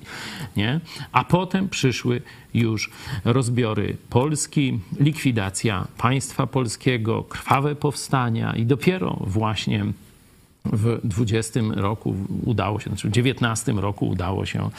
nie? 0.58 0.80
A 1.12 1.24
potem 1.24 1.70
przyszły 1.70 2.22
już 2.54 2.92
rozbiory 3.26 3.98
Polski, 4.10 4.80
likwidacja 5.00 5.88
państwa 5.98 6.48
polskiego, 6.48 7.24
krwawe 7.24 7.76
powstania 7.76 8.56
i 8.56 8.66
dopiero 8.66 9.18
właśnie 9.22 9.86
w 10.66 11.00
20 11.04 11.60
roku 11.76 12.16
udało 12.46 12.80
się, 12.80 12.90
znaczy 12.90 13.10
w 13.10 13.12
19 13.12 13.72
roku 13.72 14.08
udało 14.08 14.46
się 14.46 14.70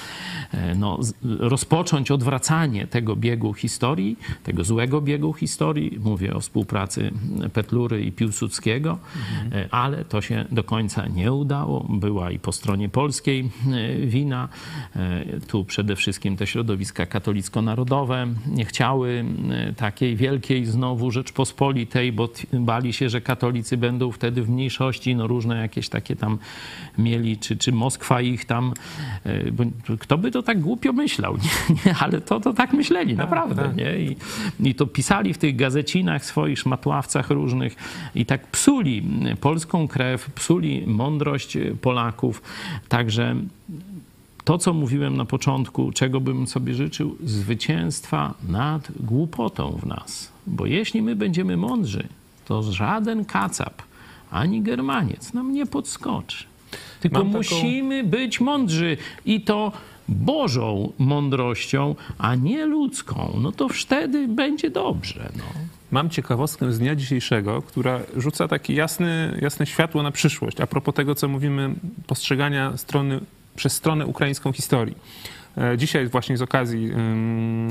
e, 0.53 0.75
no, 0.75 0.99
rozpocząć 1.39 2.11
odwracanie 2.11 2.87
tego 2.87 3.17
biegu 3.17 3.55
historii, 3.55 4.19
tego 4.43 4.65
złego 4.65 5.01
biegu 5.01 5.33
historii. 5.33 5.99
Mówię 6.05 6.35
o 6.35 6.41
współpracy 6.41 7.11
Petlury 7.53 8.03
i 8.03 8.13
Piłsudskiego, 8.13 8.99
mhm. 9.45 9.69
ale 9.71 10.05
to 10.05 10.21
się 10.21 10.45
do 10.53 10.65
końca 10.65 11.07
nie 11.07 11.33
udało. 11.33 11.87
Była 11.89 12.31
i 12.31 12.39
po 12.39 12.53
stronie 12.53 12.89
polskiej 12.89 13.51
e, 13.73 14.07
wina. 14.07 14.49
Tu 15.47 15.65
przede 15.65 15.97
wszystkim 15.97 16.37
te 16.37 16.47
środowiska 16.47 17.07
katolicko-narodowe 17.07 18.27
nie 18.47 18.65
chciały 18.65 19.25
takiej 19.77 20.17
wielkiej 20.17 20.67
znowu 20.67 21.11
Rzeczpospolitej, 21.11 22.13
bo 22.13 22.29
bali 22.53 22.93
się, 22.93 23.09
że 23.09 23.21
katolicy 23.21 23.77
będą 23.77 24.13
wtedy 24.13 24.43
w 24.43 24.51
mniejszości, 24.51 25.17
no 25.17 25.27
różne 25.27 25.57
jakieś 25.71 25.89
takie 25.89 26.17
tam 26.17 26.39
mieli, 26.99 27.39
czy, 27.39 27.57
czy 27.57 27.73
Moskwa 27.73 28.21
ich 28.21 28.45
tam, 28.45 28.75
e, 29.25 29.53
bo 29.53 29.65
kto 29.99 30.19
by 30.19 30.31
to 30.31 30.43
tak 30.43 30.61
głupio 30.61 30.93
myślał, 30.93 31.37
nie, 31.45 31.77
nie, 31.87 31.95
ale 32.01 32.21
to, 32.21 32.41
to 32.41 32.53
tak 32.53 32.73
myśleli, 32.73 33.17
tak, 33.17 33.19
naprawdę, 33.19 33.63
tak. 33.63 33.77
nie? 33.77 33.99
I, 33.99 34.17
I 34.61 34.75
to 34.75 34.87
pisali 34.87 35.35
w 35.35 35.39
tych 35.39 35.57
gazecinach 35.57 36.25
swoich, 36.25 36.59
szmatławcach 36.59 37.31
różnych 37.31 37.77
i 38.15 38.27
tak 38.27 38.47
psuli 38.47 39.03
polską 39.41 39.89
krew, 39.89 40.31
psuli 40.31 40.85
mądrość 40.87 41.59
Polaków, 41.81 42.43
także 42.89 43.37
to, 44.45 44.59
co 44.59 44.73
mówiłem 44.75 45.17
na 45.17 45.25
początku, 45.25 45.93
czego 45.93 46.21
bym 46.21 46.47
sobie 46.47 46.75
życzył, 46.75 47.17
zwycięstwa 47.25 48.35
nad 48.49 48.93
głupotą 49.01 49.79
w 49.83 49.87
nas. 49.87 50.33
Bo 50.47 50.67
jeśli 50.67 51.03
my 51.03 51.17
będziemy 51.17 51.57
mądrzy, 51.57 52.09
to 52.45 52.63
żaden 52.63 53.25
kacap 53.25 53.83
ani 54.31 54.63
Germaniec 54.63 55.33
nam 55.33 55.53
nie 55.53 55.67
podskoczy. 55.67 56.45
Tylko 57.01 57.25
musimy 57.25 58.05
być 58.05 58.41
mądrzy 58.41 58.97
i 59.25 59.41
to 59.41 59.73
Bożą 60.09 60.93
mądrością, 60.99 61.95
a 62.19 62.35
nie 62.35 62.67
ludzką. 62.67 63.39
No 63.43 63.53
to 63.53 63.69
wtedy 63.69 64.29
będzie 64.29 64.71
dobrze. 64.71 65.33
No. 65.37 65.45
Mam 65.91 66.11
ciekawostkę 66.11 66.73
z 66.73 66.79
dnia 66.79 66.95
dzisiejszego, 66.95 67.63
która 67.63 68.01
rzuca 68.17 68.49
takie 68.49 68.75
jasne, 68.75 69.39
jasne 69.41 69.67
światło 69.67 70.03
na 70.03 70.11
przyszłość. 70.11 70.61
A 70.61 70.67
propos 70.67 70.95
tego, 70.95 71.15
co 71.15 71.29
mówimy, 71.29 71.75
postrzegania 72.07 72.77
strony, 72.77 73.21
przez 73.57 73.73
stronę 73.73 74.07
ukraińską 74.07 74.53
historii. 74.53 74.95
E, 75.59 75.79
dzisiaj 75.79 76.07
właśnie 76.07 76.37
z 76.37 76.43
okazji, 76.43 76.91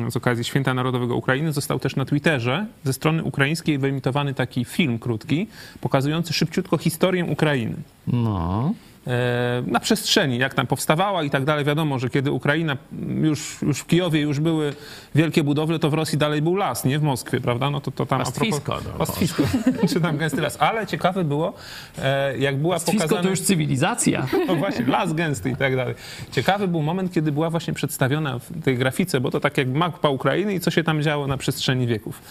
z 0.09 0.17
okazji 0.17 0.43
Święta 0.43 0.73
Narodowego 0.73 1.15
Ukrainy 1.15 1.53
został 1.53 1.79
też 1.79 1.95
na 1.95 2.05
Twitterze 2.05 2.65
ze 2.83 2.93
strony 2.93 3.23
ukraińskiej 3.23 3.77
wyemitowany 3.77 4.33
taki 4.33 4.65
film 4.65 4.99
krótki, 4.99 5.47
pokazujący 5.81 6.33
szybciutko 6.33 6.77
historię 6.77 7.25
Ukrainy. 7.25 7.75
No. 8.07 8.73
E, 9.07 9.63
na 9.67 9.79
przestrzeni, 9.79 10.37
jak 10.37 10.53
tam 10.53 10.67
powstawała 10.67 11.23
i 11.23 11.29
tak 11.29 11.45
dalej. 11.45 11.65
Wiadomo, 11.65 11.99
że 11.99 12.09
kiedy 12.09 12.31
Ukraina, 12.31 12.77
już, 13.21 13.61
już 13.61 13.79
w 13.79 13.87
Kijowie 13.87 14.21
już 14.21 14.39
były 14.39 14.73
wielkie 15.15 15.43
budowle, 15.43 15.79
to 15.79 15.89
w 15.89 15.93
Rosji 15.93 16.17
dalej 16.17 16.41
był 16.41 16.55
las, 16.55 16.85
nie 16.85 16.99
w 16.99 17.03
Moskwie, 17.03 17.41
prawda? 17.41 17.69
No 17.69 17.81
to, 17.81 17.91
to 17.91 18.05
tam 18.05 18.19
pastwisko. 18.19 18.77
Propos, 18.77 19.07
pastwisko, 19.07 19.43
czy 19.93 20.01
tam 20.01 20.17
gęsty 20.17 20.41
las. 20.41 20.57
Ale 20.61 20.87
ciekawe 20.87 21.23
było, 21.23 21.53
e, 22.01 22.37
jak 22.37 22.57
była 22.57 22.75
pastwisko 22.75 23.01
pokazana... 23.01 23.23
to 23.23 23.29
już 23.29 23.41
cywilizacja. 23.41 24.27
No 24.47 24.55
właśnie, 24.55 24.85
las 24.85 25.13
gęsty 25.13 25.49
i 25.49 25.55
tak 25.55 25.75
dalej. 25.75 25.95
Ciekawy 26.31 26.67
był 26.67 26.81
moment, 26.81 27.13
kiedy 27.13 27.31
była 27.31 27.49
właśnie 27.49 27.73
przedstawiona 27.73 28.39
w 28.39 28.63
tej 28.63 28.77
grafice, 28.77 29.21
bo 29.21 29.31
to 29.31 29.39
tak 29.39 29.57
jak 29.57 29.67
mapa 29.67 30.09
Ukrainy 30.09 30.53
i 30.53 30.59
co 30.59 30.71
się 30.71 30.83
tam 30.83 31.01
działo 31.01 31.27
na 31.27 31.37
przestrzeni 31.37 31.87
wieków 31.87 32.21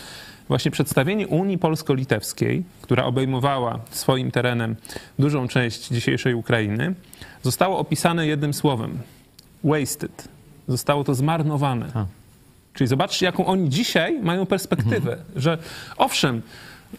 właśnie 0.49 0.71
przedstawienie 0.71 1.29
Unii 1.29 1.59
Polsko-Litewskiej, 1.59 2.65
która 2.83 3.05
obejmowała 3.05 3.79
swoim 3.91 4.31
terenem 4.31 4.77
dużą 5.19 5.49
część 5.49 5.89
dzisiejszej 5.89 6.35
Ukrainy, 6.35 6.95
zostało 7.43 7.79
opisane 7.79 8.27
jednym 8.27 8.55
słowem: 8.55 8.99
wasted. 9.65 10.29
Zostało 10.69 11.05
to 11.05 11.15
zmarnowane. 11.15 11.87
A. 11.95 12.07
Czyli 12.75 12.89
zobaczcie, 12.89 13.27
jaką 13.27 13.47
oni 13.47 13.69
dzisiaj 13.69 14.21
mają 14.23 14.47
perspektywę, 14.47 15.13
mhm. 15.13 15.25
że 15.37 15.59
owszem, 15.97 16.43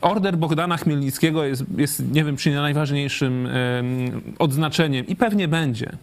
Order 0.02 0.38
Bogdana 0.38 0.78
Chmielnickiego 0.78 1.44
jest, 1.44 1.64
jest, 1.78 2.12
nie 2.12 2.24
wiem, 2.24 2.38
czy 2.38 2.50
nie 2.50 2.56
najważniejszym 2.56 3.50
odznaczeniem 4.40 5.08
i 5.08 5.16
pewnie 5.16 5.48
będzie 5.48 5.90
e, 5.90 5.96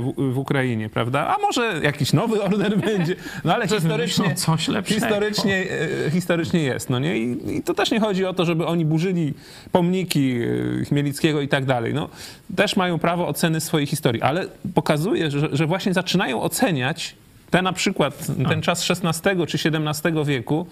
w, 0.00 0.32
w, 0.32 0.38
Ukrainie, 0.38 0.88
prawda? 0.88 1.36
A 1.36 1.38
może 1.38 1.80
jakiś 1.82 2.12
nowy 2.12 2.42
order 2.42 2.78
będzie, 2.90 3.16
no 3.44 3.54
ale 3.54 3.68
historycznie, 3.68 4.34
coś 4.34 4.68
lepszego. 4.68 5.00
historycznie, 5.00 5.66
e, 6.06 6.10
historycznie 6.10 6.62
jest, 6.62 6.90
no 6.90 6.98
nie? 6.98 7.18
I, 7.18 7.56
I 7.56 7.62
to 7.62 7.74
też 7.74 7.90
nie 7.90 8.00
chodzi 8.00 8.24
o 8.24 8.34
to, 8.34 8.44
żeby 8.44 8.66
oni 8.66 8.84
burzyli 8.84 9.34
pomniki 9.72 10.38
e, 10.80 10.84
Chmielnickiego 10.84 11.40
i 11.40 11.48
tak 11.48 11.64
dalej. 11.64 11.94
No, 11.94 12.08
też 12.56 12.76
mają 12.76 12.98
prawo 12.98 13.28
oceny 13.28 13.60
swojej 13.60 13.86
historii, 13.86 14.22
ale 14.22 14.46
pokazuje, 14.74 15.30
że, 15.30 15.48
że 15.52 15.66
właśnie 15.66 15.94
zaczynają 15.94 16.42
oceniać 16.42 17.16
ten 17.50 17.64
na 17.64 17.72
przykład, 17.72 18.26
ten 18.48 18.62
czas 18.62 18.90
XVI 18.90 19.46
czy 19.46 19.70
XVII 19.70 20.24
wieku 20.24 20.66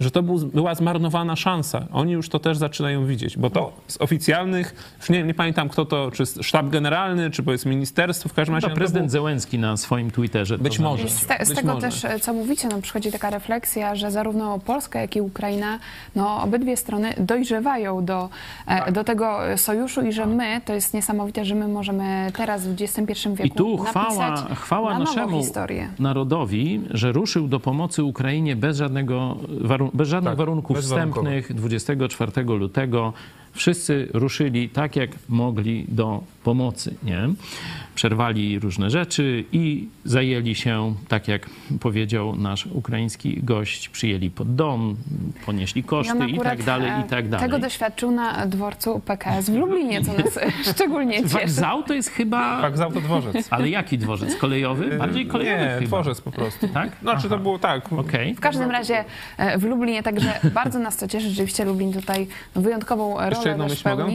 że 0.00 0.10
to 0.10 0.22
był, 0.22 0.38
była 0.38 0.74
zmarnowana 0.74 1.36
szansa. 1.36 1.86
Oni 1.92 2.12
już 2.12 2.28
to 2.28 2.38
też 2.38 2.58
zaczynają 2.58 3.06
widzieć, 3.06 3.36
bo 3.38 3.50
to 3.50 3.72
z 3.86 4.00
oficjalnych, 4.00 4.94
już 5.00 5.10
nie, 5.10 5.22
nie 5.22 5.34
pamiętam 5.34 5.68
kto 5.68 5.84
to, 5.84 6.10
czy 6.10 6.26
sztab 6.26 6.68
generalny, 6.68 7.30
czy 7.30 7.42
powiedzmy 7.42 7.70
ministerstwo, 7.70 8.28
w 8.28 8.32
każdym 8.34 8.54
razie... 8.54 8.66
To 8.66 8.70
no 8.70 8.76
prezydent 8.76 9.06
był- 9.06 9.10
Zełenski 9.12 9.58
na 9.58 9.76
swoim 9.76 10.10
Twitterze. 10.10 10.56
to 10.58 10.64
Być 10.64 10.78
może. 10.78 11.08
Z, 11.08 11.26
te, 11.26 11.44
z 11.44 11.48
Być 11.48 11.58
tego 11.58 11.74
może. 11.74 11.86
też, 11.86 12.04
e, 12.04 12.20
co 12.20 12.32
mówicie, 12.32 12.68
no, 12.68 12.82
przychodzi 12.82 13.12
taka 13.12 13.30
refleksja, 13.30 13.94
że 13.94 14.10
zarówno 14.10 14.58
Polska, 14.58 15.00
jak 15.00 15.16
i 15.16 15.20
Ukraina, 15.20 15.78
no, 16.16 16.42
obydwie 16.42 16.76
strony 16.76 17.14
dojrzewają 17.18 18.04
do, 18.04 18.28
Tak. 18.66 18.88
e, 18.88 18.92
do 18.92 19.04
tego 19.04 19.38
sojuszu 19.56 20.02
i 20.02 20.12
że 20.12 20.26
my, 20.26 20.60
to 20.64 20.72
jest 20.72 20.94
niesamowite, 20.94 21.44
że 21.44 21.54
my 21.54 21.68
możemy 21.68 22.32
teraz 22.36 22.66
w 22.66 22.72
XXI 22.82 23.28
wieku 23.28 23.42
I 23.46 23.50
tu 23.50 23.76
napisać 23.76 23.90
chwała, 23.90 24.36
chwała 24.54 24.92
na 24.92 24.98
naszemu 24.98 25.38
historię. 25.42 25.88
narodowi, 25.98 26.80
że 26.90 27.12
ruszył 27.12 27.48
do 27.48 27.60
pomocy 27.60 28.04
Ukrainie 28.04 28.56
bez, 28.56 28.76
żadnego, 28.76 29.36
warun- 29.48 29.89
bez 29.94 30.08
żadnych 30.08 30.30
Tak, 30.30 30.38
warunków 30.38 30.78
wstępnych 30.78 31.54
24 31.54 32.42
lutego. 32.42 33.12
Wszyscy 33.52 34.08
ruszyli 34.12 34.68
tak, 34.68 34.96
jak 34.96 35.10
mogli 35.28 35.84
do 35.88 36.22
pomocy. 36.44 36.94
Nie? 37.02 37.28
Przerwali 37.94 38.58
różne 38.58 38.90
rzeczy 38.90 39.44
i 39.52 39.88
zajęli 40.04 40.54
się, 40.54 40.94
tak 41.08 41.28
jak 41.28 41.50
powiedział 41.80 42.36
nasz 42.36 42.66
ukraiński 42.66 43.40
gość, 43.42 43.88
przyjęli 43.88 44.30
pod 44.30 44.54
dom, 44.54 44.96
ponieśli 45.46 45.80
I 45.80 45.84
on 45.84 45.88
koszty 45.88 46.26
i 46.28 46.34
akurat, 46.34 46.56
tak 46.56 46.62
dalej, 46.62 46.90
e, 46.90 47.00
i 47.00 47.08
tak 47.08 47.28
dalej. 47.28 47.46
Tego 47.46 47.58
doświadczył 47.58 48.10
na 48.10 48.46
dworcu 48.46 49.00
PKS 49.00 49.50
w 49.50 49.54
Lublinie, 49.54 50.04
co 50.04 50.12
nas 50.12 50.36
e, 50.36 50.50
szczególnie 50.74 51.22
cieszy. 51.22 51.28
Wokzał 51.38 51.82
to 51.82 51.94
jest 51.94 52.10
chyba... 52.10 52.62
Wokzał 52.62 52.92
to 52.92 53.00
dworzec. 53.00 53.48
Ale 53.50 53.68
jaki 53.68 53.98
dworzec? 53.98 54.36
Kolejowy? 54.36 54.98
Bardziej 54.98 55.26
kolejowy 55.26 55.64
Nie, 55.64 55.74
chyba. 55.74 55.86
dworzec 55.86 56.20
po 56.20 56.30
prostu. 56.30 56.68
Tak? 56.68 56.90
Znaczy 57.02 57.28
to 57.28 57.38
było 57.38 57.58
tak. 57.58 57.92
Okej. 57.92 58.34
W 58.34 58.40
każdym 58.40 58.70
razie 58.70 59.04
e, 59.38 59.58
w 59.58 59.64
Lublinie, 59.64 60.02
także 60.02 60.40
bardzo 60.54 60.78
nas 60.78 60.96
to 60.96 61.08
cieszy. 61.08 61.28
Rzeczywiście 61.28 61.64
Lublin 61.64 61.92
tutaj 61.92 62.26
wyjątkową 62.54 63.16
rolę 63.30 63.39
jedną 63.48 63.68
też 63.68 63.84
myśl 63.84 63.88
mogę? 63.88 64.12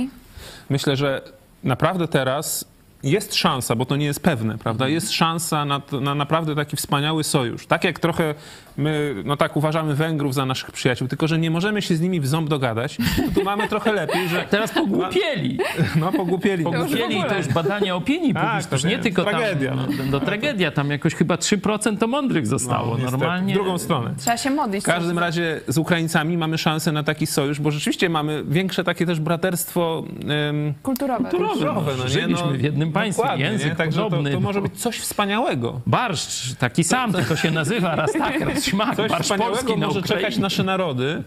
Myślę, 0.70 0.96
że 0.96 1.22
naprawdę 1.64 2.08
teraz 2.08 2.66
jest 3.04 3.36
szansa, 3.36 3.76
bo 3.76 3.86
to 3.86 3.96
nie 3.96 4.06
jest 4.06 4.20
pewne, 4.20 4.58
prawda? 4.58 4.88
Jest 4.88 5.12
szansa 5.12 5.66
na, 5.66 5.82
na 6.02 6.16
naprawdę 6.16 6.56
taki 6.56 6.78
wspaniały 6.78 7.24
sojusz. 7.24 7.68
Tak 7.68 7.84
jak 7.84 8.00
trochę 8.00 8.36
my, 8.78 9.16
no 9.26 9.38
tak 9.38 9.58
uważamy 9.58 9.96
Węgrów 9.96 10.34
za 10.34 10.46
naszych 10.46 10.72
przyjaciół, 10.72 11.08
tylko 11.08 11.28
że 11.28 11.40
nie 11.40 11.52
możemy 11.52 11.82
się 11.82 11.96
z 11.96 12.02
nimi 12.02 12.20
w 12.20 12.28
ząb 12.28 12.50
dogadać, 12.50 12.98
to 12.98 13.40
tu 13.40 13.44
mamy 13.44 13.68
trochę 13.68 13.94
lepiej, 13.94 14.30
że... 14.30 14.46
Teraz 14.50 14.72
pogłupieli. 14.72 15.60
No, 15.96 16.12
pogłupieli. 16.12 16.64
Pogłupieli 16.64 17.24
to 17.30 17.38
już 17.38 17.48
badania 17.48 17.96
opinii 17.96 18.34
Tak, 18.34 18.64
publicznej. 18.64 18.90
nie 18.90 18.96
wiem. 18.96 19.04
tylko 19.04 19.24
Tragedia. 19.24 19.70
tam, 19.76 19.88
no, 19.98 20.04
no, 20.12 20.20
tragedia, 20.20 20.72
tam 20.72 20.90
jakoś 20.92 21.16
chyba 21.16 21.36
3% 21.36 21.98
to 21.98 22.08
mądrych 22.08 22.48
zostało. 22.48 22.98
No. 22.98 23.12
Normalnie. 23.12 23.54
W 23.54 23.58
drugą 23.58 23.78
stronę. 23.78 24.14
Trzeba 24.18 24.38
się 24.38 24.50
modlić. 24.50 24.84
W 24.84 24.88
każdym 24.88 25.20
razie 25.20 25.62
z 25.68 25.78
Ukraińcami 25.78 26.38
mamy 26.38 26.58
szansę 26.58 26.92
na 26.92 27.04
taki 27.04 27.28
sojusz, 27.28 27.60
bo 27.60 27.72
rzeczywiście 27.72 28.10
mamy 28.10 28.44
większe 28.48 28.84
takie 28.84 29.06
też 29.06 29.20
braterstwo 29.20 30.04
em, 30.50 30.74
Kulturowe. 30.84 31.30
kulturowe. 31.30 31.92
No, 31.98 32.04
nie? 32.04 32.10
Żyliśmy 32.10 32.58
w 32.58 32.62
jednym 32.64 32.92
państwie, 32.92 33.28
język 33.38 33.70
nie? 33.70 33.76
Także 33.76 33.98
to, 34.00 34.04
podobny. 34.04 34.32
to 34.32 34.40
może 34.40 34.62
być 34.62 34.74
coś 34.80 35.00
wspaniałego. 35.00 35.82
Barszcz 35.88 36.56
taki 36.56 36.84
sam, 36.84 37.14
tylko 37.14 37.36
się 37.36 37.52
nazywa 37.52 37.96
raz 37.96 38.14
tak, 38.14 38.42
raz 38.42 38.65
śmak. 38.66 38.96
Coś 38.96 39.12
wspaniałego 39.12 39.78
może 39.78 40.00
Ukrainie. 40.00 40.04
czekać 40.04 40.38
nasze 40.38 40.64
narody 40.64 41.24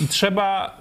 i 0.00 0.08
trzeba 0.08 0.76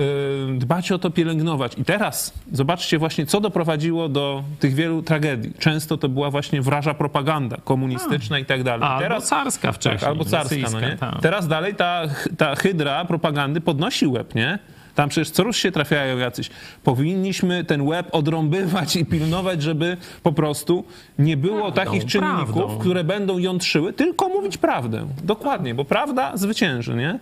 y, 0.00 0.58
dbać 0.58 0.92
o 0.92 0.98
to, 0.98 1.10
pielęgnować. 1.10 1.72
I 1.78 1.84
teraz 1.84 2.32
zobaczcie 2.52 2.98
właśnie, 2.98 3.26
co 3.26 3.40
doprowadziło 3.40 4.08
do 4.08 4.42
tych 4.60 4.74
wielu 4.74 5.02
tragedii. 5.02 5.52
Często 5.58 5.96
to 5.96 6.08
była 6.08 6.30
właśnie 6.30 6.62
wraża 6.62 6.94
propaganda 6.94 7.56
komunistyczna 7.64 8.38
i 8.38 8.44
tak 8.44 8.62
dalej. 8.62 8.88
A, 8.92 9.00
I 9.02 9.04
albo 9.04 9.20
carska 9.20 9.72
wcześniej, 9.72 10.00
Tak, 10.00 10.08
albo 10.08 10.24
carska, 10.24 10.56
no 10.72 10.80
nie? 10.80 10.96
tak. 10.96 11.20
Teraz 11.22 11.48
dalej 11.48 11.74
ta, 11.74 12.02
ta 12.38 12.54
hydra 12.56 13.04
propagandy 13.04 13.60
podnosi 13.60 14.06
łeb, 14.06 14.34
nie? 14.34 14.58
Tam 14.94 15.08
przecież 15.08 15.30
co 15.30 15.42
rusz 15.42 15.56
się 15.56 15.72
trafiają 15.72 16.18
jacyś. 16.18 16.50
Powinniśmy 16.84 17.64
ten 17.64 17.82
łeb 17.82 18.08
odrąbywać 18.12 18.96
i 18.96 19.06
pilnować, 19.06 19.62
żeby 19.62 19.96
po 20.22 20.32
prostu 20.32 20.84
nie 21.18 21.36
było 21.36 21.72
takich 21.72 22.04
czynników, 22.04 22.54
prawdą. 22.54 22.78
które 22.78 23.04
będą 23.04 23.38
jątrzyły, 23.38 23.92
tylko 23.92 24.28
mówić 24.28 24.58
prawdę. 24.58 25.06
Dokładnie, 25.24 25.74
bo 25.74 25.84
prawda 25.84 26.36
zwycięży, 26.36 26.94
nie? 26.94 27.18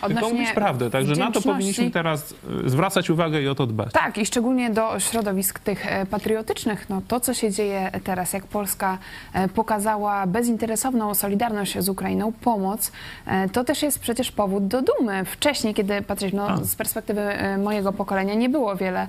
Tylko 0.00 0.06
Odnośnie 0.16 0.38
mówić 0.38 0.52
prawdę. 0.54 0.90
Także 0.90 1.14
na 1.14 1.30
to 1.32 1.40
powinniśmy 1.40 1.90
teraz 1.90 2.34
y, 2.64 2.70
zwracać 2.70 3.10
uwagę 3.10 3.42
i 3.42 3.48
o 3.48 3.54
to 3.54 3.66
dbać. 3.66 3.92
Tak, 3.92 4.18
i 4.18 4.26
szczególnie 4.26 4.70
do 4.70 5.00
środowisk 5.00 5.58
tych 5.58 5.92
e, 5.92 6.06
patriotycznych. 6.06 6.90
No, 6.90 7.02
to, 7.08 7.20
co 7.20 7.34
się 7.34 7.50
dzieje 7.50 7.90
teraz, 8.04 8.32
jak 8.32 8.44
Polska 8.44 8.98
e, 9.32 9.48
pokazała 9.48 10.26
bezinteresowną 10.26 11.14
solidarność 11.14 11.78
z 11.78 11.88
Ukrainą, 11.88 12.32
pomoc, 12.32 12.92
e, 13.26 13.48
to 13.48 13.64
też 13.64 13.82
jest 13.82 13.98
przecież 13.98 14.32
powód 14.32 14.66
do 14.66 14.82
dumy. 14.82 15.24
Wcześniej, 15.24 15.74
kiedy 15.74 16.02
patrzeć, 16.02 16.34
no, 16.34 16.64
z 16.64 16.74
perspektywy 16.74 17.28
mojego 17.58 17.92
pokolenia, 17.92 18.34
nie 18.34 18.48
było 18.48 18.76
wiele 18.76 19.06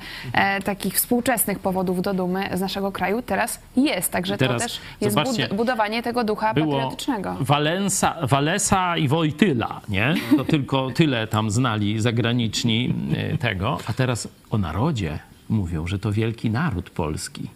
takich 0.64 0.96
współczesnych 0.96 1.60
powodów 1.60 2.02
do 2.02 2.14
dumy 2.14 2.50
z 2.54 2.62
naszego 2.62 2.92
kraju. 2.92 3.22
Teraz 3.22 3.60
jest, 3.78 4.12
także 4.12 4.38
Teraz 4.38 4.62
to 4.62 4.68
też 4.68 4.82
jest 5.02 5.16
bud- 5.16 5.54
budowanie 5.54 6.04
tego 6.04 6.24
ducha 6.24 6.54
Było 6.54 6.72
patriotycznego. 6.74 7.36
Walensa, 7.40 8.16
Walesa 8.24 8.98
i 8.98 9.08
Wojtyla, 9.08 9.82
nie? 9.90 10.16
To 10.38 10.46
tylko 10.46 10.77
tyle 10.96 11.28
tam 11.28 11.52
znali 11.52 12.02
zagraniczni 12.02 12.94
e, 13.16 13.38
tego. 13.38 13.78
A 13.88 13.94
teraz 13.94 14.28
o 14.50 14.58
narodzie 14.58 15.20
mówią, 15.50 15.88
że 15.88 16.00
to 16.00 16.12
wielki 16.12 16.50
naród 16.50 16.90
polski. 16.90 17.50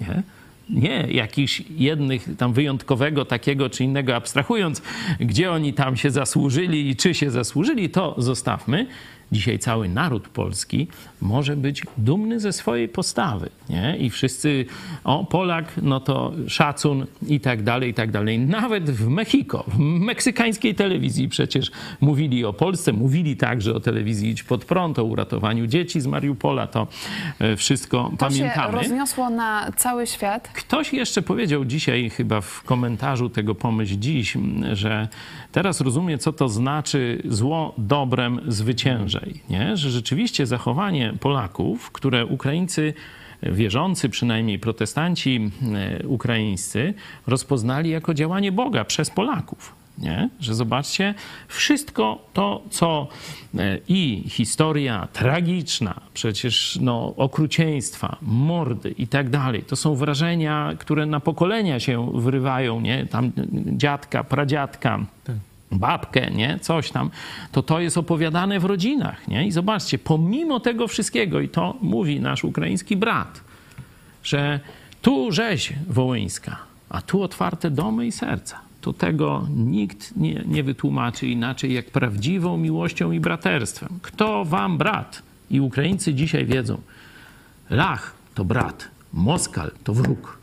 Nie? 0.00 0.22
Nie 0.70 1.06
jakiś 1.10 1.62
jednych 1.70 2.36
tam 2.36 2.52
wyjątkowego 2.52 3.24
takiego 3.24 3.70
czy 3.70 3.84
innego 3.84 4.16
abstrahując, 4.16 4.82
gdzie 5.20 5.52
oni 5.52 5.72
tam 5.72 5.96
się 5.96 6.10
zasłużyli 6.10 6.90
i 6.90 6.96
czy 6.96 7.14
się 7.14 7.30
zasłużyli, 7.30 7.90
to 7.90 8.14
zostawmy. 8.18 8.86
Dzisiaj 9.32 9.58
cały 9.58 9.88
naród 9.88 10.28
polski 10.28 10.88
może 11.20 11.56
być 11.56 11.82
dumny 11.98 12.40
ze 12.40 12.52
swojej 12.52 12.88
postawy. 12.88 13.50
Nie? 13.68 13.96
I 13.96 14.10
wszyscy, 14.10 14.66
o 15.04 15.24
Polak, 15.24 15.72
no 15.82 16.00
to 16.00 16.32
szacun 16.46 17.06
i 17.26 17.40
tak 17.40 17.62
dalej, 17.62 17.90
i 17.90 17.94
tak 17.94 18.10
dalej. 18.10 18.38
Nawet 18.38 18.90
w 18.90 19.08
Mexico, 19.08 19.64
w 19.68 19.78
meksykańskiej 19.78 20.74
telewizji 20.74 21.28
przecież 21.28 21.70
mówili 22.00 22.44
o 22.44 22.52
Polsce, 22.52 22.92
mówili 22.92 23.36
także 23.36 23.74
o 23.74 23.80
telewizji 23.80 24.30
Idź 24.30 24.42
Pod 24.42 24.64
Prąd, 24.64 24.98
o 24.98 25.04
uratowaniu 25.04 25.66
dzieci 25.66 26.00
z 26.00 26.06
Mariupola, 26.06 26.66
to 26.66 26.86
e, 27.38 27.56
wszystko 27.56 28.08
To 28.10 28.16
pamiętamy. 28.16 28.72
się 28.72 28.78
rozniosło 28.78 29.30
na 29.30 29.72
cały 29.76 30.06
świat. 30.06 30.48
Ktoś 30.48 30.92
jeszcze 30.92 31.22
powiedział 31.22 31.64
dzisiaj, 31.64 32.10
chyba 32.10 32.40
w 32.40 32.62
komentarzu 32.62 33.28
tego 33.28 33.54
Pomyśl 33.54 33.98
Dziś, 33.98 34.36
że 34.72 35.08
teraz 35.52 35.80
rozumie, 35.80 36.18
co 36.18 36.32
to 36.32 36.48
znaczy 36.48 37.22
zło 37.24 37.74
dobrem 37.78 38.40
Nie? 39.50 39.76
Że 39.76 39.90
rzeczywiście 39.90 40.46
zachowanie 40.46 41.14
Polaków, 41.20 41.90
które 41.90 42.26
Ukraińcy 42.26 42.94
wierzący, 43.42 44.08
przynajmniej 44.08 44.58
protestanci 44.58 45.50
e, 45.74 46.06
ukraińscy, 46.06 46.94
rozpoznali 47.26 47.90
jako 47.90 48.14
działanie 48.14 48.52
Boga 48.52 48.84
przez 48.84 49.10
Polaków. 49.10 49.74
Nie? 49.98 50.28
Że 50.40 50.54
zobaczcie, 50.54 51.14
wszystko 51.48 52.18
to, 52.32 52.62
co 52.70 53.08
e, 53.58 53.78
i 53.88 54.24
historia 54.28 55.08
tragiczna, 55.12 56.00
przecież 56.14 56.78
no, 56.80 57.14
okrucieństwa, 57.16 58.16
mordy 58.22 58.90
i 58.90 59.06
tak 59.06 59.30
dalej, 59.30 59.62
to 59.62 59.76
są 59.76 59.94
wrażenia, 59.94 60.72
które 60.78 61.06
na 61.06 61.20
pokolenia 61.20 61.80
się 61.80 62.12
wrywają, 62.14 62.80
nie? 62.80 63.06
Tam 63.06 63.32
dziadka, 63.76 64.24
pradziadka, 64.24 65.06
babkę, 65.72 66.30
nie? 66.30 66.58
Coś 66.58 66.90
tam, 66.90 67.10
to 67.52 67.62
to 67.62 67.80
jest 67.80 67.98
opowiadane 67.98 68.60
w 68.60 68.64
rodzinach, 68.64 69.28
nie? 69.28 69.46
I 69.46 69.52
zobaczcie, 69.52 69.98
pomimo 69.98 70.60
tego 70.60 70.88
wszystkiego, 70.88 71.40
i 71.40 71.48
to 71.48 71.76
mówi 71.80 72.20
nasz 72.20 72.44
ukraiński 72.44 72.96
brat, 72.96 73.40
że 74.22 74.60
tu 75.02 75.32
rzeź 75.32 75.72
wołyńska, 75.88 76.56
a 76.88 77.02
tu 77.02 77.22
otwarte 77.22 77.70
domy 77.70 78.06
i 78.06 78.12
serca. 78.12 78.60
To 78.80 78.92
tego 78.92 79.46
nikt 79.56 80.16
nie, 80.16 80.42
nie 80.46 80.62
wytłumaczy 80.62 81.26
inaczej 81.26 81.74
jak 81.74 81.90
prawdziwą 81.90 82.56
miłością 82.56 83.12
i 83.12 83.20
braterstwem. 83.20 83.98
Kto 84.02 84.44
wam 84.44 84.78
brat? 84.78 85.22
I 85.50 85.60
Ukraińcy 85.60 86.14
dzisiaj 86.14 86.46
wiedzą, 86.46 86.80
Lach 87.70 88.14
to 88.34 88.44
brat, 88.44 88.88
Moskal 89.12 89.70
to 89.84 89.94
wróg. 89.94 90.37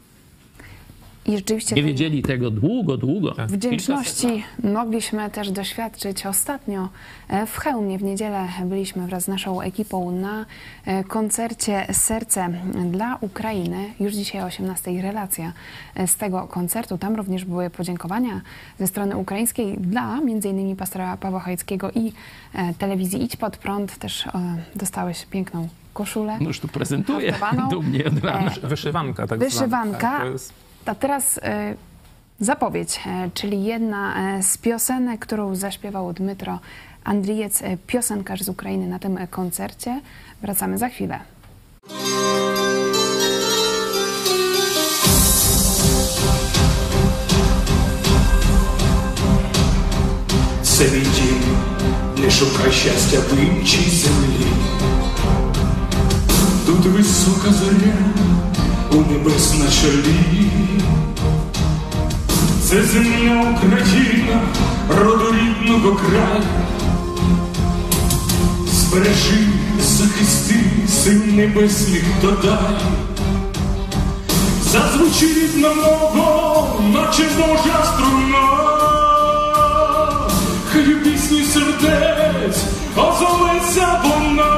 I 1.26 1.36
rzeczywiście 1.38 1.76
Nie 1.76 1.84
wiedzieli 1.84 2.22
tego 2.22 2.52
długo, 2.52 2.98
długo. 2.98 3.36
Wdzięczności 3.48 4.44
mogliśmy 4.64 5.30
też 5.30 5.52
doświadczyć 5.52 6.26
ostatnio 6.26 6.90
e, 7.28 7.46
w 7.46 7.58
Chełmie. 7.58 7.98
W 7.98 8.04
niedzielę 8.04 8.48
byliśmy 8.66 9.08
wraz 9.08 9.24
z 9.24 9.28
naszą 9.28 9.62
ekipą 9.62 10.12
na 10.12 10.46
e, 10.86 11.04
koncercie 11.04 11.88
Serce 11.92 12.50
dla 12.92 13.18
Ukrainy. 13.22 13.94
Już 14.00 14.14
dzisiaj 14.14 14.42
o 14.42 14.46
18 14.46 15.02
relacja 15.02 15.54
e, 15.96 16.08
z 16.08 16.16
tego 16.16 16.48
koncertu. 16.48 16.98
Tam 16.98 17.16
również 17.16 17.46
były 17.46 17.70
podziękowania 17.70 18.42
ze 18.80 18.88
strony 18.88 19.18
ukraińskiej 19.18 19.78
dla 19.78 20.18
m.in. 20.18 20.76
pastora 20.76 21.18
Pawła 21.18 21.40
Chojeckiego 21.40 21.92
i 21.92 22.12
telewizji 22.78 23.24
Idź 23.24 23.36
Pod 23.36 23.58
Prąd. 23.58 23.98
Też 23.98 24.26
dostałeś 24.76 25.26
piękną 25.26 25.68
koszulę. 25.94 26.38
No 26.42 26.48
już 26.48 26.60
tu 26.60 26.68
prezentuję 26.68 27.34
dumnie 27.70 28.06
od 28.06 28.24
rana. 28.24 28.52
Wyszywanka 28.64 29.28
tak 29.28 29.40
Wyszywanka. 29.40 30.00
zwana. 30.00 30.18
Tak, 30.18 30.22
to 30.22 30.32
jest... 30.32 30.65
A 30.87 30.95
teraz 30.95 31.39
y, 31.39 31.41
Zapowiedź, 32.41 33.01
e, 33.07 33.31
czyli 33.35 33.65
jedna 33.65 34.35
e, 34.37 34.43
z 34.43 34.59
piosenek, 34.59 35.21
którą 35.21 35.55
zaśpiewał 35.55 36.12
Dmytro 36.12 36.59
Andrijec, 37.05 37.62
e, 37.62 37.77
piosenkarz 37.87 38.43
z 38.43 38.49
Ukrainy 38.49 38.87
na 38.87 38.99
tym 38.99 39.19
koncercie. 39.31 40.01
Wracamy 40.43 40.79
za 40.79 40.89
chwilę. 40.89 41.19
Це 50.62 50.85
мій 50.85 51.07
дім, 51.17 51.43
не 52.25 52.31
шукай 52.31 52.73
щастя 52.73 53.19
в 53.21 53.39
іншій 53.39 53.91
землі. 53.91 54.47
Тут 56.67 56.87
висока 56.87 57.53
зоря 57.53 57.95
у 58.96 59.12
небес 59.12 59.54
на 59.54 59.72
чолі. 59.82 60.50
Це 62.64 62.84
земля 62.84 63.56
Україна, 63.58 64.42
роду 64.90 65.26
рідного 65.34 65.96
краю. 65.96 66.44
Збережи, 68.68 69.48
захисти, 69.82 70.56
сил 70.90 71.22
небесних 71.26 72.04
додай. 72.22 72.78
Зазвучить 74.64 75.38
рідна 75.38 75.70
мова, 75.74 76.68
наче 76.94 77.24
Божа 77.38 77.86
струна. 77.94 78.66
Хай 80.72 80.84
пісні 80.84 81.44
сердець 81.44 82.64
озоветься 82.98 84.02
вона, 84.04 84.55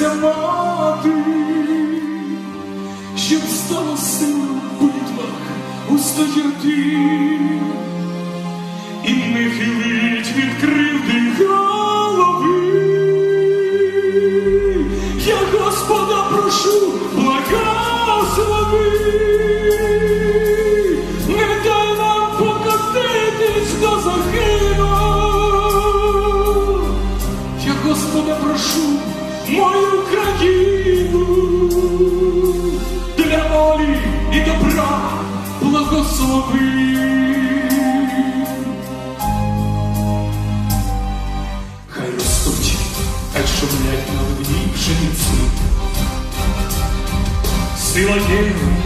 зоветься 0.00 0.14
мати 0.14 1.10
щоб 3.16 3.40
стало 3.42 3.96
сила 3.96 4.46
в 4.78 4.82
битвах 4.82 5.40
устояти 5.90 7.39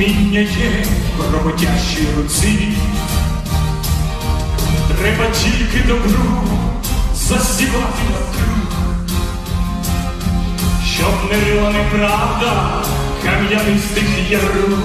є, 0.05 0.15
вміння 0.15 0.41
є 0.41 0.85
в 1.19 1.35
роботящій 1.35 2.07
руці. 2.17 2.69
Треба 4.99 5.31
тільки 5.31 5.89
добру 5.89 6.43
засівати 7.15 8.03
навкруг, 8.11 8.79
щоб 10.95 11.31
не 11.31 11.45
рила 11.45 11.71
неправда 11.71 12.83
кам'янистих 13.25 14.31
яру. 14.31 14.79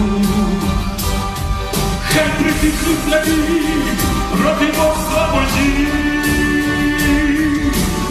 Хай 2.14 2.26
притихнуть 2.40 3.08
навік 3.08 4.00
проти 4.32 4.66
Бога 4.78 5.30
воді. 5.34 5.88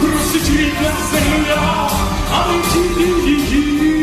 Просить 0.01 0.49
рідна 0.49 0.91
земля, 1.11 1.89
а 2.33 2.47
не 2.47 2.57
діти 2.73 3.29
її. 3.29 3.98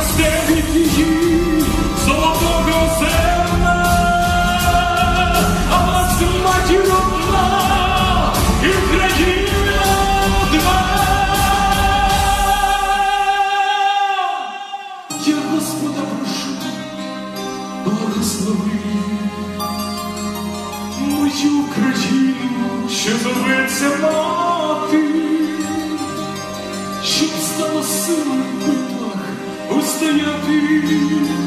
Від 0.00 0.76
її 0.76 1.06
золотого 2.06 2.64
а 5.72 6.04
матір 6.44 6.80
одна, 6.80 8.32
і 8.64 8.68
Україна 8.68 9.82
одна. 10.42 10.80
Я 15.26 15.36
Господа 15.54 16.00
прошу, 16.00 16.50
благослови 17.84 18.80
мою 21.00 21.64
країну, 21.74 22.88
що 22.90 23.10
зоветься 23.18 23.90
мати, 24.02 25.04
щоб 27.02 27.30
стало 27.30 27.82
силою 27.82 28.49
sueño 30.10 30.26
a. 30.42 31.39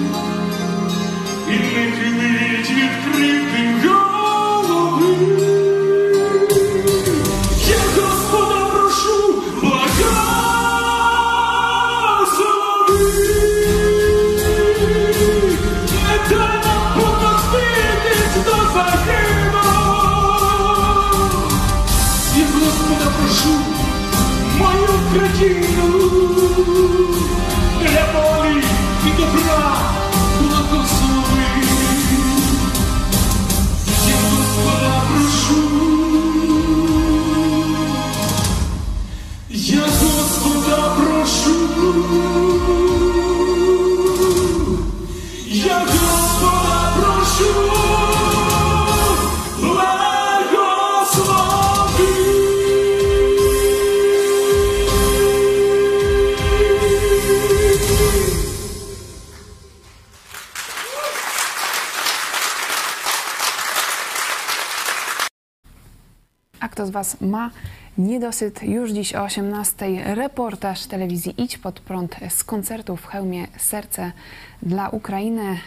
Was 67.04 67.22
ma 67.22 67.50
niedosyt? 67.98 68.64
Już 68.64 68.92
dziś 68.92 69.16
o 69.16 69.26
18:00 69.26 70.16
reportaż 70.16 70.86
telewizji 70.86 71.34
Idź 71.38 71.58
Pod 71.58 71.80
Prąd 71.80 72.16
z 72.30 72.44
koncertu 72.44 72.98
w 72.98 73.06
hełmie 73.06 73.48
Serce 73.58 74.12
dla 74.62 74.90
Ukrainy. 74.90 75.58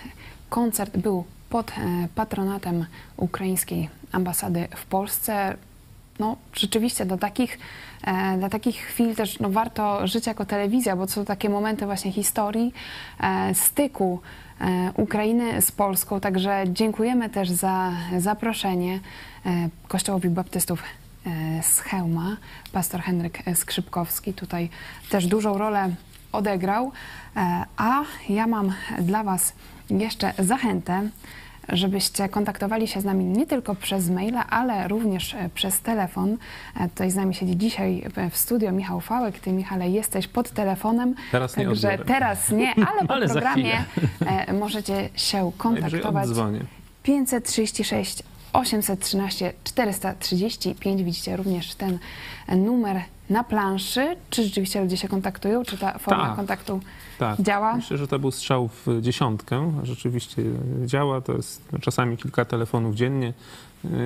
Koncert 0.48 0.96
był 0.96 1.24
pod 1.50 1.70
e, 1.70 1.74
patronatem 2.14 2.86
ukraińskiej 3.16 3.88
ambasady 4.12 4.68
w 4.76 4.86
Polsce. 4.86 5.56
No, 6.18 6.36
rzeczywiście 6.54 7.06
do 7.06 7.16
takich, 7.16 7.58
e, 8.04 8.38
dla 8.38 8.48
takich 8.48 8.76
chwil 8.76 9.14
też 9.14 9.40
no, 9.40 9.50
warto 9.50 10.06
żyć 10.06 10.26
jako 10.26 10.44
telewizja, 10.44 10.96
bo 10.96 11.06
to 11.06 11.12
są 11.12 11.24
takie 11.24 11.48
momenty 11.48 11.86
właśnie 11.86 12.12
historii, 12.12 12.72
e, 13.20 13.54
styku 13.54 14.20
Ukrainy 14.96 15.62
z 15.62 15.72
Polską. 15.72 16.20
Także 16.20 16.64
dziękujemy 16.68 17.30
też 17.30 17.50
za 17.50 17.92
zaproszenie 18.18 19.00
Kościołowi 19.88 20.28
Baptystów 20.28 20.82
z 21.62 21.80
Chełma. 21.80 22.36
Pastor 22.72 23.00
Henryk 23.00 23.38
Skrzypkowski 23.54 24.34
tutaj 24.34 24.68
też 25.10 25.26
dużą 25.26 25.58
rolę 25.58 25.94
odegrał. 26.32 26.92
E, 27.36 27.64
A 27.76 28.02
ja 28.28 28.46
mam 28.46 28.72
dla 29.00 29.24
Was 29.24 29.52
jeszcze 29.90 30.32
zachętę 30.38 31.08
żebyście 31.68 32.28
kontaktowali 32.28 32.88
się 32.88 33.00
z 33.00 33.04
nami 33.04 33.24
nie 33.24 33.46
tylko 33.46 33.74
przez 33.74 34.10
maila, 34.10 34.46
ale 34.46 34.88
również 34.88 35.34
e, 35.34 35.48
przez 35.54 35.80
telefon. 35.80 36.36
E, 36.80 36.88
Tutaj 36.88 37.10
z 37.10 37.16
nami 37.16 37.34
siedzi 37.34 37.56
dzisiaj 37.56 38.02
e, 38.16 38.30
w 38.30 38.36
studio 38.36 38.72
Michał 38.72 39.00
Fałek. 39.00 39.38
Ty, 39.38 39.52
Michale, 39.52 39.88
jesteś 39.90 40.28
pod 40.28 40.50
telefonem. 40.50 41.14
Teraz 41.32 41.56
nie 41.56 41.66
Także 41.66 41.98
teraz 41.98 42.50
nie, 42.50 42.74
ale 42.92 43.06
po 43.06 43.14
Ale 43.14 43.28
programie 43.28 43.84
e, 44.26 44.52
możecie 44.52 45.08
się 45.16 45.52
kontaktować. 45.58 46.26
oddzwonię. 46.28 46.60
536 47.02 48.22
813 48.58 49.52
435. 49.64 51.02
Widzicie 51.02 51.36
również 51.36 51.74
ten 51.74 51.98
numer 52.56 53.00
na 53.30 53.44
planszy. 53.44 54.16
Czy 54.30 54.44
rzeczywiście 54.44 54.80
ludzie 54.80 54.96
się 54.96 55.08
kontaktują? 55.08 55.64
Czy 55.64 55.78
ta 55.78 55.98
forma 55.98 56.26
Tak. 56.26 56.36
kontaktu 56.36 56.80
Tak. 57.18 57.42
działa? 57.42 57.76
Myślę, 57.76 57.96
że 57.96 58.08
to 58.08 58.18
był 58.18 58.30
strzał 58.30 58.68
w 58.68 58.86
dziesiątkę. 59.00 59.72
Rzeczywiście 59.82 60.42
działa. 60.86 61.20
To 61.20 61.32
jest 61.32 61.62
czasami 61.80 62.16
kilka 62.16 62.44
telefonów 62.44 62.94
dziennie. 62.94 63.32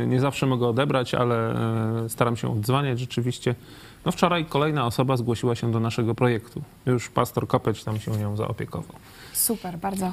Nie 0.07 0.21
zawsze 0.21 0.47
mogę 0.47 0.67
odebrać, 0.67 1.15
ale 1.15 1.55
e, 2.05 2.09
staram 2.09 2.37
się 2.37 2.53
oddzwaniać 2.53 3.01
rzeczywiście. 3.01 3.55
No 4.05 4.13
wczoraj 4.13 4.45
kolejna 4.45 4.87
osoba 4.87 5.17
zgłosiła 5.17 5.55
się 5.55 5.73
do 5.73 5.81
naszego 5.81 6.15
projektu. 6.15 6.63
Już 6.87 7.09
pastor 7.09 7.49
Kopeć 7.49 7.85
tam 7.85 8.01
się 8.01 8.11
nią 8.11 8.37
zaopiekował. 8.37 8.97
Super, 9.41 9.79
bardzo 9.79 10.13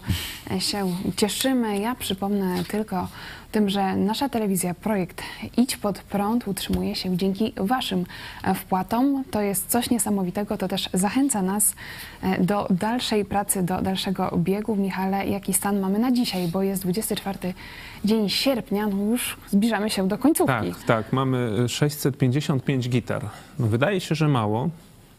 się 0.60 0.96
cieszymy. 1.16 1.80
Ja 1.80 1.96
przypomnę 1.96 2.64
tylko 2.64 3.08
tym, 3.52 3.70
że 3.70 3.96
nasza 3.96 4.30
telewizja, 4.30 4.74
projekt 4.74 5.22
Idź 5.58 5.78
pod 5.78 6.00
prąd 6.00 6.48
utrzymuje 6.48 6.96
się 6.96 7.18
dzięki 7.18 7.54
Waszym 7.58 8.06
wpłatom. 8.56 9.24
To 9.32 9.42
jest 9.42 9.70
coś 9.70 9.90
niesamowitego, 9.90 10.58
to 10.58 10.68
też 10.68 10.90
zachęca 10.94 11.42
nas 11.42 11.76
e, 12.22 12.44
do 12.44 12.68
dalszej 12.70 13.26
pracy, 13.26 13.64
do 13.64 13.82
dalszego 13.82 14.38
biegu. 14.38 14.76
Michale, 14.76 15.28
jaki 15.28 15.54
stan 15.54 15.80
mamy 15.80 16.00
na 16.00 16.12
dzisiaj, 16.12 16.48
bo 16.48 16.64
jest 16.64 16.82
24 16.82 17.54
dzień 18.06 18.30
sierpnia, 18.30 18.88
no 18.88 18.98
już 18.98 19.38
zbliżamy 19.50 19.90
się 19.90 20.08
do 20.08 20.18
końcówki. 20.18 20.72
Tak, 20.74 20.84
tak. 20.86 21.14
Mamy 21.14 21.70
655 21.70 22.90
gitar. 22.90 23.30
No, 23.60 23.68
wydaje 23.68 24.00
się, 24.00 24.16
że 24.16 24.28
mało. 24.28 24.70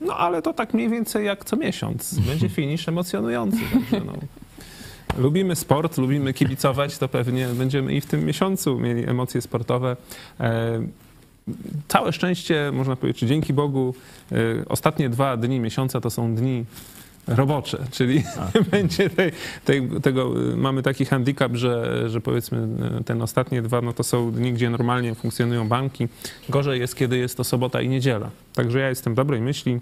No 0.00 0.16
ale 0.16 0.42
to 0.42 0.52
tak 0.52 0.74
mniej 0.74 0.88
więcej 0.88 1.26
jak 1.26 1.44
co 1.44 1.56
miesiąc. 1.56 2.18
Będzie 2.18 2.48
finisz 2.48 2.88
emocjonujący. 2.88 3.58
Także, 3.72 4.06
no. 4.06 4.12
Lubimy 5.18 5.56
sport, 5.56 5.98
lubimy 5.98 6.32
kibicować, 6.34 6.98
to 6.98 7.08
pewnie 7.08 7.48
będziemy 7.48 7.94
i 7.94 8.00
w 8.00 8.06
tym 8.06 8.24
miesiącu 8.24 8.78
mieli 8.78 9.08
emocje 9.08 9.40
sportowe. 9.40 9.96
E, 10.40 10.82
całe 11.88 12.12
szczęście, 12.12 12.70
można 12.72 12.96
powiedzieć, 12.96 13.28
dzięki 13.28 13.52
Bogu, 13.52 13.94
e, 14.32 14.36
ostatnie 14.68 15.08
dwa 15.08 15.36
dni 15.36 15.60
miesiąca 15.60 16.00
to 16.00 16.10
są 16.10 16.34
dni 16.34 16.64
robocze, 17.28 17.78
czyli 17.90 18.22
będzie 18.70 19.10
tej, 19.10 19.32
tej, 19.64 19.88
tego, 20.02 20.34
mamy 20.56 20.82
taki 20.82 21.04
handicap, 21.04 21.54
że, 21.54 22.04
że 22.10 22.20
powiedzmy 22.20 22.68
ten 23.04 23.22
ostatnie 23.22 23.62
dwa, 23.62 23.80
no 23.80 23.92
to 23.92 24.02
są 24.02 24.32
dni, 24.32 24.52
gdzie 24.52 24.70
normalnie 24.70 25.14
funkcjonują 25.14 25.68
banki. 25.68 26.08
Gorzej 26.48 26.80
jest, 26.80 26.96
kiedy 26.96 27.18
jest 27.18 27.36
to 27.36 27.44
sobota 27.44 27.80
i 27.80 27.88
niedziela. 27.88 28.30
Także 28.54 28.78
ja 28.78 28.88
jestem 28.88 29.14
dobrej 29.14 29.40
myśli. 29.40 29.80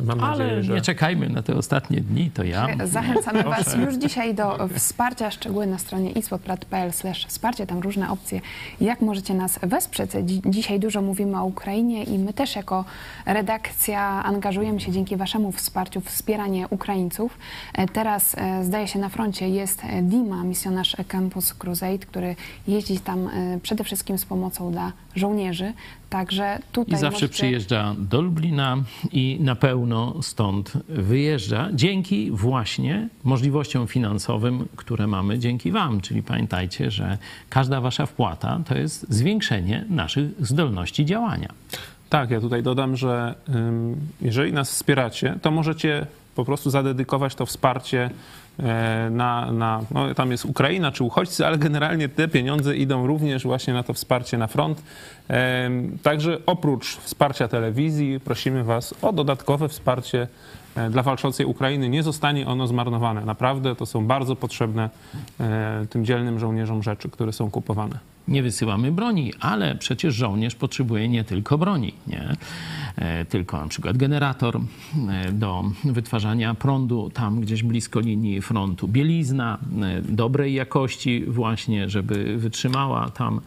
Mam 0.00 0.20
Ale 0.20 0.38
nadzieję, 0.44 0.62
że... 0.62 0.74
nie 0.74 0.80
czekajmy 0.80 1.28
na 1.28 1.42
te 1.42 1.54
ostatnie 1.54 2.00
dni, 2.00 2.30
to 2.30 2.44
ja. 2.44 2.66
Zachęcamy 2.84 3.42
Was 3.54 3.74
już 3.74 3.94
dzisiaj 3.94 4.34
do 4.34 4.68
wsparcia. 4.74 5.30
Szczegóły 5.30 5.66
na 5.66 5.78
stronie 5.78 6.10
ispodprat.pl 6.10 6.90
wsparcie. 7.28 7.66
Tam 7.66 7.78
różne 7.80 8.10
opcje, 8.10 8.40
jak 8.80 9.00
możecie 9.00 9.34
nas 9.34 9.58
wesprzeć. 9.62 10.10
Dzi- 10.10 10.42
Dzisiaj 10.46 10.80
dużo 10.80 11.02
mówimy 11.02 11.40
o 11.40 11.44
Ukrainie 11.44 12.04
i 12.04 12.18
my 12.18 12.32
też 12.32 12.56
jako 12.56 12.84
redakcja 13.26 14.00
angażujemy 14.24 14.80
się 14.80 14.92
dzięki 14.92 15.16
Waszemu 15.16 15.52
wsparciu 15.52 16.00
w 16.00 16.04
wspieranie 16.04 16.68
Ukraińców. 16.68 17.38
E, 17.74 17.88
Teraz 17.88 18.34
e, 18.38 18.64
zdaje 18.64 18.88
się 18.88 18.98
na 18.98 19.08
froncie 19.08 19.48
jest 19.48 19.84
e, 19.84 20.02
Dima, 20.02 20.44
misjonarz 20.44 20.96
Campus 21.08 21.54
Crusade, 21.54 21.98
który 21.98 22.36
jeździ 22.68 23.00
tam 23.00 23.28
e, 23.28 23.58
przede 23.62 23.84
wszystkim 23.84 24.18
z 24.18 24.24
pomocą 24.24 24.72
dla 24.72 24.92
żołnierzy. 25.14 25.72
Także 26.10 26.58
tutaj 26.72 26.94
I 26.94 26.98
zawsze 26.98 27.12
możecie... 27.12 27.28
przyjeżdża 27.28 27.94
do 27.98 28.20
Lublina 28.20 28.76
i 29.12 29.38
na 29.40 29.56
pełno 29.56 30.22
stąd 30.22 30.72
wyjeżdża 30.88 31.68
dzięki 31.72 32.30
właśnie 32.30 33.08
możliwościom 33.24 33.86
finansowym, 33.86 34.68
które 34.76 35.06
mamy 35.06 35.38
dzięki 35.38 35.72
Wam. 35.72 36.00
Czyli 36.00 36.22
pamiętajcie, 36.22 36.90
że 36.90 37.18
każda 37.48 37.80
Wasza 37.80 38.06
wpłata 38.06 38.60
to 38.68 38.78
jest 38.78 39.06
zwiększenie 39.12 39.84
naszych 39.88 40.46
zdolności 40.46 41.04
działania. 41.04 41.48
Tak, 42.08 42.30
ja 42.30 42.40
tutaj 42.40 42.62
dodam, 42.62 42.96
że 42.96 43.34
jeżeli 44.22 44.52
nas 44.52 44.70
wspieracie, 44.70 45.38
to 45.42 45.50
możecie 45.50 46.06
po 46.34 46.44
prostu 46.44 46.70
zadedykować 46.70 47.34
to 47.34 47.46
wsparcie 47.46 48.10
na, 49.10 49.52
na 49.52 49.82
no, 49.90 50.14
tam 50.14 50.30
jest 50.30 50.44
Ukraina 50.44 50.92
czy 50.92 51.04
uchodźcy, 51.04 51.46
ale 51.46 51.58
generalnie 51.58 52.08
te 52.08 52.28
pieniądze 52.28 52.76
idą 52.76 53.06
również 53.06 53.44
właśnie 53.44 53.74
na 53.74 53.82
to 53.82 53.94
wsparcie 53.94 54.38
na 54.38 54.46
front. 54.46 54.82
Em, 55.28 55.98
Także 56.02 56.38
oprócz 56.46 56.96
wsparcia 56.96 57.48
telewizji 57.48 58.20
prosimy 58.20 58.64
Was 58.64 58.94
o 59.02 59.12
dodatkowe 59.12 59.68
wsparcie 59.68 60.28
e, 60.76 60.90
dla 60.90 61.02
walczącej 61.02 61.46
Ukrainy. 61.46 61.88
Nie 61.88 62.02
zostanie 62.02 62.46
ono 62.46 62.66
zmarnowane. 62.66 63.24
Naprawdę 63.24 63.76
to 63.76 63.86
są 63.86 64.06
bardzo 64.06 64.36
potrzebne 64.36 64.90
e, 65.40 65.86
tym 65.90 66.04
dzielnym 66.04 66.38
żołnierzom 66.38 66.82
rzeczy, 66.82 67.08
które 67.08 67.32
są 67.32 67.50
kupowane. 67.50 68.09
Nie 68.28 68.42
wysyłamy 68.42 68.92
broni, 68.92 69.32
ale 69.40 69.74
przecież 69.74 70.14
żołnierz 70.14 70.54
potrzebuje 70.54 71.08
nie 71.08 71.24
tylko 71.24 71.58
broni, 71.58 71.94
nie? 72.06 72.36
E, 72.96 73.24
tylko 73.24 73.60
na 73.60 73.68
przykład 73.68 73.96
generator 73.96 74.60
e, 75.08 75.32
do 75.32 75.64
wytwarzania 75.84 76.54
prądu 76.54 77.10
tam 77.14 77.40
gdzieś 77.40 77.62
blisko 77.62 78.00
linii 78.00 78.40
frontu, 78.42 78.88
bielizna 78.88 79.58
e, 79.82 80.02
dobrej 80.02 80.54
jakości 80.54 81.24
właśnie, 81.28 81.88
żeby 81.88 82.38
wytrzymała 82.38 83.10
tam 83.10 83.40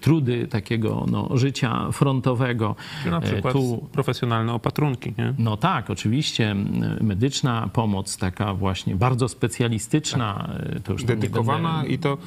trudy 0.00 0.46
takiego 0.48 1.06
no, 1.10 1.28
życia 1.36 1.92
frontowego. 1.92 2.76
Na 3.10 3.20
przykład 3.20 3.52
Tu 3.54 3.88
profesjonalne 3.92 4.52
opatrunki. 4.52 5.14
Nie? 5.18 5.34
no 5.38 5.56
tak, 5.56 5.90
oczywiście 5.90 6.56
medyczna 7.00 7.68
pomoc, 7.72 8.16
taka 8.16 8.54
właśnie 8.54 8.96
bardzo 8.96 9.28
specjalistyczna. 9.28 10.50
e, 10.76 10.80
To 10.80 10.92
już 10.92 11.04
dedykowana 11.04 11.78
będę- 11.78 11.94
i 11.94 11.98
to. 11.98 12.18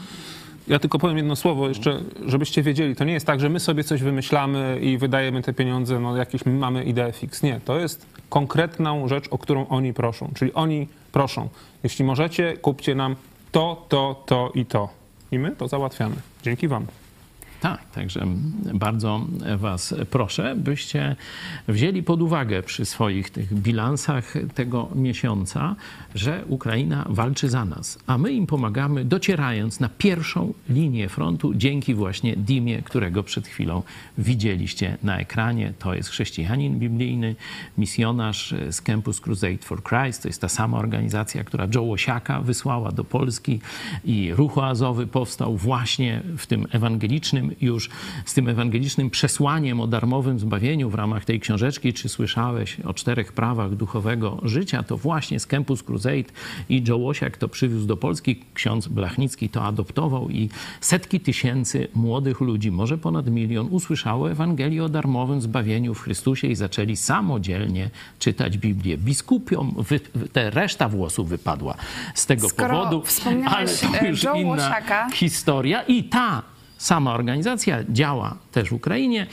Ja 0.68 0.80
tylko 0.80 1.00
powiem 1.00 1.18
jedno 1.18 1.36
słowo 1.36 1.68
jeszcze, 1.68 2.00
żebyście 2.26 2.64
wiedzieli. 2.64 2.96
To 2.96 3.04
nie 3.04 3.14
jest 3.14 3.26
tak, 3.26 3.40
że 3.40 3.50
my 3.50 3.60
sobie 3.60 3.84
coś 3.84 4.04
wymyślamy 4.04 4.80
i 4.82 4.98
wydajemy 4.98 5.42
te 5.42 5.54
pieniądze, 5.54 6.00
no 6.00 6.18
jakieś 6.18 6.46
my 6.46 6.54
mamy 6.54 6.84
ideę 6.84 7.12
fix. 7.12 7.44
Nie, 7.44 7.60
to 7.66 7.80
jest 7.80 8.06
konkretną 8.30 9.08
rzecz, 9.08 9.28
o 9.32 9.38
którą 9.38 9.68
oni 9.68 9.94
proszą. 9.94 10.32
Czyli 10.36 10.54
oni 10.54 10.88
proszą, 11.12 11.50
jeśli 11.84 12.06
możecie, 12.06 12.58
kupcie 12.58 12.96
nam 12.96 13.16
to, 13.52 13.86
to, 13.90 14.24
to 14.26 14.52
i 14.56 14.66
to. 14.66 14.90
I 15.32 15.40
my 15.40 15.56
to 15.56 15.68
załatwiamy. 15.68 16.16
Dzięki 16.44 16.68
wam. 16.68 16.86
Tak, 17.64 17.92
także 17.92 18.28
bardzo 18.74 19.28
Was 19.58 19.96
proszę, 20.10 20.56
byście 20.56 21.16
wzięli 21.68 22.04
pod 22.04 22.22
uwagę 22.22 22.64
przy 22.64 22.86
swoich 22.86 23.30
tych 23.30 23.54
bilansach 23.54 24.34
tego 24.56 24.90
miesiąca, 24.96 25.76
że 26.16 26.44
Ukraina 26.48 27.06
walczy 27.10 27.50
za 27.50 27.66
nas, 27.66 28.00
a 28.08 28.18
my 28.18 28.32
im 28.32 28.48
pomagamy, 28.48 29.06
docierając 29.06 29.80
na 29.80 29.90
pierwszą 29.90 30.54
linię 30.70 31.10
frontu 31.10 31.54
dzięki 31.54 31.94
właśnie 31.94 32.36
Dimie, 32.36 32.82
którego 32.82 33.24
przed 33.24 33.48
chwilą 33.48 33.84
widzieliście 34.18 34.98
na 35.04 35.18
ekranie. 35.18 35.74
To 35.80 35.94
jest 35.94 36.10
chrześcijanin 36.10 36.80
biblijny, 36.80 37.36
misjonarz 37.78 38.54
z 38.70 38.82
Campus 38.82 39.22
Crusade 39.22 39.58
for 39.58 39.84
Christ. 39.84 40.22
To 40.22 40.30
jest 40.30 40.42
ta 40.42 40.50
sama 40.50 40.78
organizacja, 40.78 41.44
która 41.44 41.68
Joe 41.76 41.82
Łosiaka 41.82 42.42
wysłała 42.42 42.92
do 42.92 43.04
Polski 43.04 43.60
i 44.06 44.34
Ruch 44.34 44.58
Oazowy 44.58 45.08
powstał 45.08 45.58
właśnie 45.58 46.22
w 46.38 46.46
tym 46.46 46.68
ewangelicznym 46.72 47.53
już, 47.62 47.90
z 48.26 48.34
tym 48.34 48.48
ewangelicznym 48.48 49.10
przesłaniem 49.10 49.80
o 49.80 49.88
darmowym 49.88 50.40
zbawieniu 50.40 50.90
w 50.90 50.96
ramach 50.96 51.26
tej 51.26 51.40
książeczki. 51.40 51.94
Czy 51.94 52.10
słyszałeś 52.10 52.80
o 52.80 52.94
czterech 52.94 53.34
prawach 53.34 53.76
duchowego 53.76 54.40
życia? 54.44 54.84
To 54.84 54.98
właśnie 54.98 55.40
z 55.40 55.48
Campus 55.48 55.84
Crusade 55.84 56.24
i 56.70 56.84
Joe 56.88 56.98
Łosiak 56.98 57.38
to 57.38 57.48
przywiózł 57.48 57.88
do 57.88 57.98
Polski. 57.98 58.40
Ksiądz 58.54 58.88
Blachnicki 58.88 59.50
to 59.50 59.64
adoptował 59.64 60.30
i 60.30 60.50
setki 60.82 61.20
tysięcy 61.20 61.88
młodych 61.96 62.42
ludzi, 62.42 62.72
może 62.72 62.98
ponad 62.98 63.28
milion, 63.28 63.68
usłyszało 63.72 64.32
Ewangelię 64.32 64.84
o 64.84 64.90
darmowym 64.90 65.42
zbawieniu 65.42 65.94
w 65.94 66.00
Chrystusie 66.00 66.48
i 66.48 66.56
zaczęli 66.56 66.96
samodzielnie 66.96 67.90
czytać 68.20 68.58
Biblię. 68.58 68.98
Biskupiom 68.98 69.76
wy, 69.78 70.00
te 70.34 70.50
reszta 70.50 70.90
włosów 70.90 71.30
wypadła 71.30 71.76
z 72.16 72.26
tego 72.26 72.50
Skoro 72.50 72.78
powodu, 72.78 73.04
ale 73.46 73.68
to 73.68 74.00
e, 74.02 74.10
już 74.10 74.24
Joe 74.24 74.36
inna 74.36 74.50
Łosiaka. 74.50 75.10
historia 75.14 75.82
i 75.82 76.04
ta 76.04 76.53
sama 76.84 77.14
organizacja 77.14 77.84
działa 77.90 78.36
też 78.52 78.70
w 78.70 78.74
Ukrainie 78.74 79.28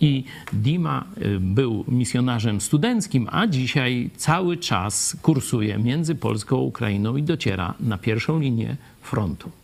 i 0.00 0.24
Dima 0.52 1.04
y, 1.18 1.40
był 1.40 1.84
misjonarzem 1.88 2.60
studenckim, 2.60 3.28
a 3.30 3.46
dzisiaj 3.46 4.10
cały 4.16 4.56
czas 4.56 5.16
kursuje 5.22 5.78
między 5.78 6.14
Polską 6.14 6.56
a 6.56 6.60
Ukrainą 6.60 7.16
i 7.16 7.22
dociera 7.22 7.74
na 7.80 7.98
pierwszą 7.98 8.40
linię 8.40 8.76
frontu. 9.02 9.59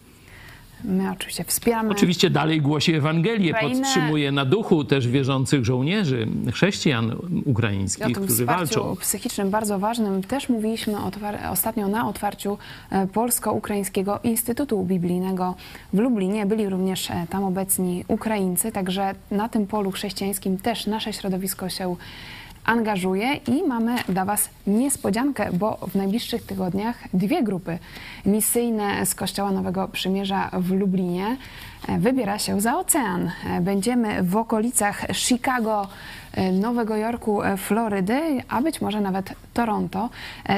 My 0.85 1.11
oczywiście 1.11 1.45
wspieramy. 1.45 1.91
Oczywiście 1.91 2.31
dalej 2.31 2.61
głosi 2.61 2.95
Ewangelię, 2.95 3.51
Ukrainę. 3.51 3.81
podtrzymuje 3.81 4.33
na 4.33 4.45
duchu 4.45 4.85
też 4.85 5.09
wierzących 5.09 5.65
żołnierzy, 5.65 6.29
chrześcijan 6.53 7.11
O 7.11 7.17
ukraińskich, 7.45 8.05
tym 8.05 8.25
którzy 8.25 8.45
walczą. 8.45 8.97
psychicznym 8.97 9.51
bardzo 9.51 9.79
ważnym 9.79 10.23
też 10.23 10.49
mówiliśmy 10.49 10.95
ostatnio 11.51 11.89
na 11.89 12.09
otwarciu 12.09 12.59
e, 12.91 13.07
Polsko-Ukraińskiego 13.07 14.21
Instytutu 14.25 14.85
Biblijnego 14.85 15.55
w 15.93 15.99
Lublinie. 15.99 16.47
Byli 16.47 16.69
również 16.69 17.11
e, 17.11 17.27
tam 17.31 17.45
obecni 17.45 18.05
Ukraińcy, 18.09 18.73
także 18.73 19.15
na 19.31 19.49
tym 19.49 19.67
polu 19.67 19.91
chrześcijańskim 19.91 20.59
też 20.59 20.87
nasze 20.87 21.13
środowisko 21.13 21.69
się 21.69 21.97
angażuje 22.67 23.35
i 23.35 23.63
mamy 23.63 23.97
dla 24.09 24.25
Was 24.25 24.49
niespodziankę, 24.67 25.53
bo 25.53 25.77
w 25.77 25.95
najbliższych 25.95 26.47
tygodniach 26.47 26.99
dwie 27.15 27.43
grupy 27.43 27.79
misyjne 28.27 29.07
z 29.07 29.15
Kościoła 29.15 29.53
Nowego 29.53 29.89
Przymierza 29.89 30.51
w 30.53 30.71
Lublinie 30.71 31.37
e, 31.89 31.99
wybiera 31.99 32.39
się 32.39 32.61
za 32.61 32.79
ocean. 32.79 33.31
E, 33.47 33.61
Będziemy 33.61 34.23
w 34.23 34.37
okolicach 34.37 35.07
Chicago, 35.13 35.89
e, 36.33 36.53
Nowego 36.53 36.97
Jorku, 36.97 37.41
Florydy, 37.57 38.21
a 38.49 38.63
być 38.63 38.81
może 38.81 39.01
nawet 39.01 39.33
Toronto. 39.55 40.11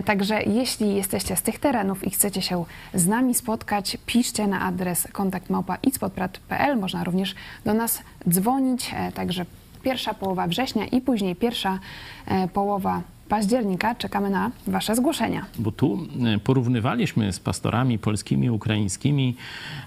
Także 0.04 0.42
jeśli 0.42 0.94
jesteście 0.94 1.36
z 1.36 1.42
tych 1.42 1.58
terenów 1.58 2.06
i 2.06 2.10
chcecie 2.10 2.42
się 2.42 2.64
z 2.94 3.06
nami 3.06 3.34
spotkać, 3.34 3.98
piszcie 4.06 4.46
na 4.46 4.60
adres 4.60 5.08
kontaktmałpa.itspodprat.pl. 5.12 6.78
Można 6.78 7.04
również 7.04 7.34
do 7.64 7.74
nas 7.74 8.02
dzwonić, 8.28 8.94
także 9.14 9.46
pierwsza 9.82 10.14
połowa 10.14 10.46
września 10.46 10.86
i 10.86 11.00
później 11.00 11.36
pierwsza 11.36 11.78
e, 12.26 12.48
połowa 12.48 13.02
października. 13.28 13.94
Czekamy 13.94 14.30
na 14.30 14.50
Wasze 14.66 14.96
zgłoszenia. 14.96 15.46
Bo 15.58 15.72
tu 15.72 16.06
e, 16.34 16.38
porównywaliśmy 16.38 17.32
z 17.32 17.40
pastorami 17.40 17.98
polskimi, 17.98 18.50
ukraińskimi 18.50 19.36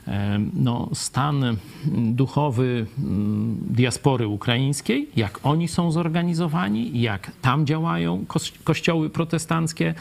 e, 0.07 0.39
no, 0.53 0.89
stan 0.93 1.57
duchowy 1.97 2.85
mm, 2.99 3.57
diaspory 3.69 4.27
ukraińskiej, 4.27 5.09
jak 5.15 5.39
oni 5.43 5.68
są 5.68 5.91
zorganizowani, 5.91 7.01
jak 7.01 7.31
tam 7.41 7.65
działają 7.65 8.26
kościoły 8.63 9.09
protestanckie 9.09 9.93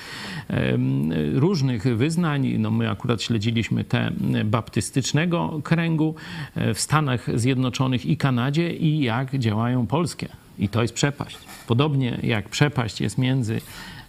em, 0.49 1.13
różnych 1.35 1.97
wyznań. 1.97 2.49
No, 2.59 2.71
my 2.71 2.91
akurat 2.91 3.23
śledziliśmy 3.23 3.85
te 3.85 4.11
baptystycznego 4.45 5.61
kręgu 5.65 6.15
e, 6.55 6.75
w 6.75 6.81
Stanach 6.81 7.39
Zjednoczonych 7.41 8.07
i 8.07 8.17
Kanadzie 8.17 8.73
i 8.73 9.01
jak 9.01 9.39
działają 9.39 9.87
polskie. 9.87 10.40
I 10.61 10.69
to 10.69 10.83
jest 10.83 10.95
przepaść. 10.95 11.39
Podobnie 11.67 12.19
jak 12.23 12.49
przepaść 12.49 13.01
jest 13.01 13.19
między 13.19 13.61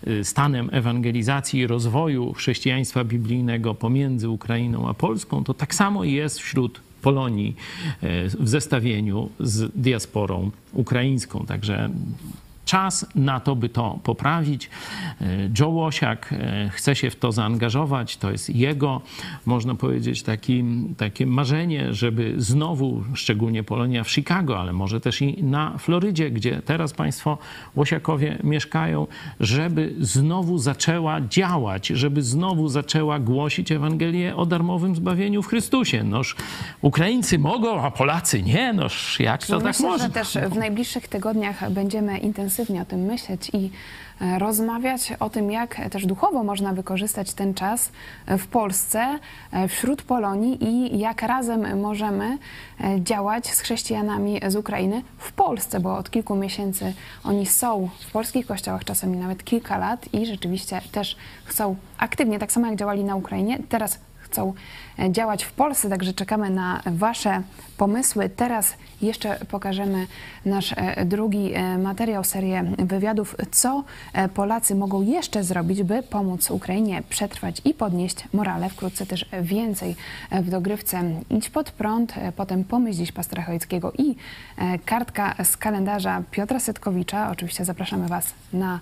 y, 0.08 0.24
stanem 0.24 0.70
ewangelizacji 0.72 1.60
i 1.60 1.68
rozwoju 1.68 2.34
chrześcijaństwa 2.34 3.04
biblijnego 3.04 3.76
pomiędzy 3.76 4.30
Ukrainą 4.30 4.90
a 4.90 4.94
Polską, 4.94 5.44
to 5.44 5.54
tak 5.54 5.76
samo 5.76 6.04
jest 6.04 6.40
wśród 6.40 6.82
Polonii 7.02 7.56
e, 8.02 8.28
w 8.28 8.50
zestawieniu 8.50 9.30
z 9.40 9.72
diasporą 9.76 10.52
ukraińską. 10.74 11.46
Także 11.46 11.90
czas 12.72 13.06
na 13.16 13.40
to, 13.40 13.56
by 13.56 13.70
to 13.70 14.00
poprawić. 14.04 14.70
E, 15.22 15.26
Joe 15.60 15.70
Łosiak 15.70 16.34
e, 16.34 16.70
chce 16.70 16.96
się 16.96 17.10
w 17.10 17.16
to 17.16 17.32
zaangażować. 17.32 18.18
To 18.18 18.32
jest 18.32 18.50
jego, 18.50 19.02
można 19.46 19.76
powiedzieć, 19.76 20.24
taki, 20.24 20.64
takie 20.98 21.26
marzenie, 21.26 21.94
żeby 21.94 22.34
znowu, 22.38 23.04
szczególnie 23.14 23.64
Polonia 23.64 24.04
w 24.04 24.12
Chicago, 24.12 24.60
ale 24.60 24.74
może 24.74 25.02
też 25.02 25.22
i 25.22 25.44
na 25.44 25.78
Florydzie, 25.78 26.32
gdzie 26.32 26.62
teraz 26.62 26.94
Państwo 26.94 27.38
Łosiakowie 27.76 28.38
mieszkają, 28.44 29.08
żeby 29.40 29.96
znowu 30.00 30.58
zaczęła 30.58 31.22
działać, 31.22 31.88
żeby 31.88 32.22
znowu 32.22 32.70
zaczęła 32.70 33.20
głosić 33.20 33.72
Ewangelię 33.72 34.36
o 34.36 34.46
darmowym 34.46 34.96
zbawieniu 34.96 35.42
w 35.42 35.48
Chrystusie. 35.48 36.04
Noż 36.04 36.36
Ukraińcy 36.82 37.40
mogą, 37.40 37.82
a 37.82 37.92
Polacy 37.92 38.44
nie. 38.44 38.74
Noż 38.74 39.20
jak 39.20 39.46
to 39.46 39.58
tak 39.58 39.64
Myślę, 39.64 39.90
można? 39.90 40.08
że 40.08 40.14
też 40.14 40.38
w 40.50 40.56
najbliższych 40.56 41.08
tygodniach 41.08 41.72
będziemy 41.72 42.18
intensywnie 42.18 42.61
o 42.62 42.86
tym 42.86 43.00
myśleć 43.00 43.52
i 43.54 43.72
e, 44.22 44.40
rozmawiać 44.40 45.14
o 45.20 45.30
tym, 45.30 45.52
jak 45.52 45.90
też 45.90 46.06
duchowo 46.06 46.44
można 46.44 46.74
wykorzystać 46.74 47.34
ten 47.34 47.54
czas 47.54 47.92
w 48.28 48.48
Polsce, 48.48 49.20
e, 49.52 49.68
wśród 49.68 50.02
Polonii 50.02 50.64
i 50.64 51.00
jak 51.00 51.22
razem 51.22 51.80
możemy 51.80 52.38
e, 52.80 53.02
działać 53.02 53.48
z 53.48 53.60
chrześcijanami 53.60 54.40
z 54.48 54.56
Ukrainy 54.56 55.02
w 55.18 55.32
Polsce, 55.32 55.80
bo 55.80 55.98
od 55.98 56.12
kilku 56.12 56.36
miesięcy 56.36 56.94
oni 57.24 57.46
są 57.46 57.90
w 58.00 58.12
polskich 58.12 58.46
kościołach, 58.46 58.86
czasami 58.86 59.18
nawet 59.18 59.44
kilka 59.44 59.78
lat 59.78 60.14
i 60.14 60.26
rzeczywiście 60.26 60.82
też 60.92 61.18
chcą 61.46 61.76
aktywnie, 61.98 62.40
tak 62.40 62.52
samo 62.52 62.68
jak 62.68 62.76
działali 62.76 63.04
na 63.04 63.16
Ukrainie, 63.16 63.60
teraz 63.70 64.00
chcą 64.32 64.50
e, 64.50 64.54
działać 65.10 65.44
w 65.44 65.52
Polsce, 65.52 65.90
także 65.90 66.14
czekamy 66.14 66.50
na 66.50 66.82
Wasze 66.86 67.42
pomysły. 67.78 68.30
Teraz 68.30 68.74
jeszcze 69.02 69.46
pokażemy 69.46 70.08
nasz 70.46 70.74
e, 70.78 71.06
drugi 71.06 71.54
e, 71.54 71.78
materiał, 71.78 72.24
serię 72.24 72.64
wywiadów, 72.78 73.36
co 73.52 73.84
e, 74.14 74.30
Polacy 74.30 74.76
mogą 74.76 75.02
jeszcze 75.02 75.44
zrobić, 75.44 75.84
by 75.84 76.04
pomóc 76.04 76.52
Ukrainie 76.52 77.04
przetrwać 77.10 77.62
i 77.66 77.74
podnieść 77.74 78.28
morale. 78.34 78.70
Wkrótce 78.70 79.06
też 79.06 79.26
więcej 79.42 79.96
e, 80.30 80.42
w 80.42 80.50
dogrywce 80.50 81.02
Idź 81.30 81.50
pod 81.50 81.72
prąd, 81.72 82.18
e, 82.18 82.32
potem 82.32 82.64
Pomyśl 82.64 82.98
dziś 82.98 83.12
pastora 83.12 83.44
Chojeckiego 83.44 83.92
i 83.98 84.16
e, 84.58 84.80
kartka 84.80 85.36
z 85.44 85.58
kalendarza 85.58 86.24
Piotra 86.32 86.60
Setkowicza. 86.60 87.32
Oczywiście 87.32 87.66
zapraszamy 87.66 88.08
Was 88.08 88.34
na 88.54 88.80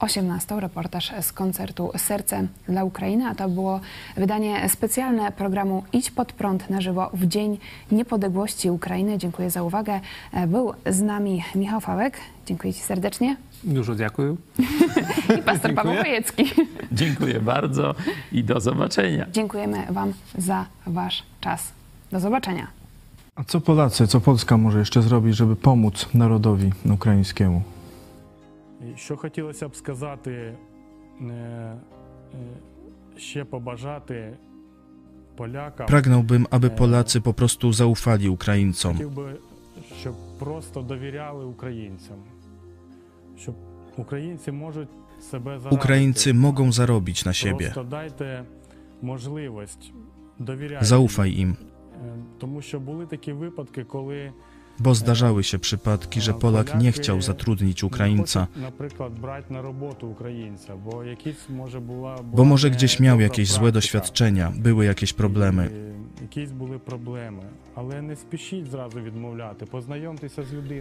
18. 0.00 0.60
reportaż 0.60 1.12
z 1.20 1.32
koncertu 1.32 1.90
Serce 1.96 2.46
dla 2.68 2.84
Ukrainy, 2.84 3.26
a 3.26 3.34
to 3.34 3.48
było 3.48 3.80
wydanie 4.16 4.68
specjalne 4.68 5.32
programu 5.32 5.84
Idź 5.92 6.10
pod 6.10 6.32
prąd 6.32 6.70
na 6.70 6.80
żywo 6.80 7.10
w 7.14 7.26
Dzień 7.26 7.58
Niepodległości 7.92 8.70
Ukrainy. 8.70 9.18
Dziękuję 9.18 9.50
za 9.50 9.62
uwagę. 9.62 10.00
E, 10.32 10.46
Był 10.46 10.72
z 10.86 11.00
nami 11.00 11.44
Michał 11.54 11.80
Fałek. 11.80 12.18
Dziękuję 12.46 12.74
Ci 12.74 12.80
serdecznie. 12.80 13.36
Dużo 13.64 13.94
dziękuję. 13.94 14.36
I 15.38 15.42
pastor 15.42 15.74
Paweł 15.74 15.94
Chojecki. 15.96 16.44
Dziękuję 16.92 17.40
bardzo 17.40 17.94
i 18.32 18.44
do 18.44 18.60
zobaczenia. 18.60 19.26
Dziękujemy 19.32 19.86
Wam 19.90 20.12
za 20.38 20.66
Wasz 20.86 21.22
czas. 21.40 21.72
Do 22.12 22.20
zobaczenia. 22.20 22.66
A 23.34 23.44
co 23.44 23.60
Polacy, 23.60 24.06
co 24.06 24.20
Polska 24.20 24.56
może 24.56 24.78
jeszcze 24.78 25.02
zrobić, 25.02 25.36
żeby 25.36 25.56
pomóc 25.56 26.08
narodowi 26.14 26.72
ukraińskiemu? 26.90 27.62
Що 28.95 29.17
хотілося 29.17 29.67
б 29.67 29.75
сказати, 29.75 30.31
е, 30.31 31.23
е, 31.23 31.77
ще 33.17 33.45
побажати 33.45 34.37
полякам. 35.35 35.87
Pragnąłbym, 35.87 36.47
aby 36.51 36.69
Polacy 36.69 37.21
po 37.21 37.33
prostu 37.33 37.71
zaufali 37.71 38.29
Ukraińcom. 38.29 38.91
Хотів 38.93 39.11
би, 39.11 39.35
щоб 39.99 40.15
просто 40.39 40.81
довіряли 40.81 41.45
українцям, 41.45 42.17
щоб 43.37 43.55
українці 43.97 44.51
можуть 44.51 44.89
себе 45.31 45.59
зарадити. 45.59 45.75
Ukraińcy 45.75 46.33
mogą 46.33 46.71
zarobić 46.71 47.25
na 47.25 47.33
siebie. 47.33 47.57
Просто 47.73 47.83
дайте 47.83 48.43
можливість 49.01 49.93
довіряти. 50.39 50.85
Zaufaj 50.85 51.29
im, 51.45 51.55
Е, 52.05 52.15
Тому 52.37 52.61
що 52.61 52.79
були 52.79 53.05
такі 53.05 53.33
випадки, 53.33 53.83
коли 53.83 54.31
bo 54.80 54.94
zdarzały 54.94 55.44
się 55.44 55.58
przypadki, 55.58 56.20
że 56.20 56.34
Polak 56.34 56.80
nie 56.80 56.92
chciał 56.92 57.22
zatrudnić 57.22 57.84
Ukraińca, 57.84 58.46
bo 62.32 62.44
może 62.44 62.70
gdzieś 62.70 63.00
miał 63.00 63.20
jakieś 63.20 63.48
złe 63.48 63.72
doświadczenia, 63.72 64.52
były 64.56 64.84
jakieś 64.84 65.12
problemy. 65.12 65.70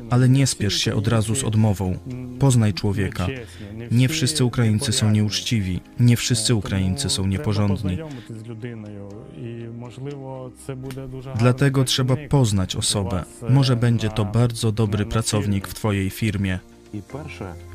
Ale 0.10 0.30
nie 0.30 0.48
spiesz 0.48 0.76
się 0.76 0.96
od 0.96 1.08
razu 1.08 1.36
z 1.36 1.44
odmową. 1.44 1.98
Poznaj 2.40 2.74
człowieka. 2.74 3.28
Nie 3.92 4.10
wszyscy 4.10 4.46
Ukraińcy 4.46 4.92
są 4.92 5.12
nieuczciwi, 5.12 5.82
nie 6.00 6.18
wszyscy 6.18 6.56
Ukraińcy 6.56 7.10
są 7.10 7.28
nieporządni. 7.28 7.98
Dlatego 11.40 11.84
trzeba 11.84 12.16
poznać 12.30 12.76
osobę. 12.76 13.24
Może 13.50 13.76
będzie 13.76 13.89
to 13.98 14.24
на- 14.24 14.32
bardzo 14.32 14.72
dobry 14.72 15.06
pracownik 15.06 15.68
w. 15.68 15.74
Twojej 15.74 16.10
firmie. 16.10 16.60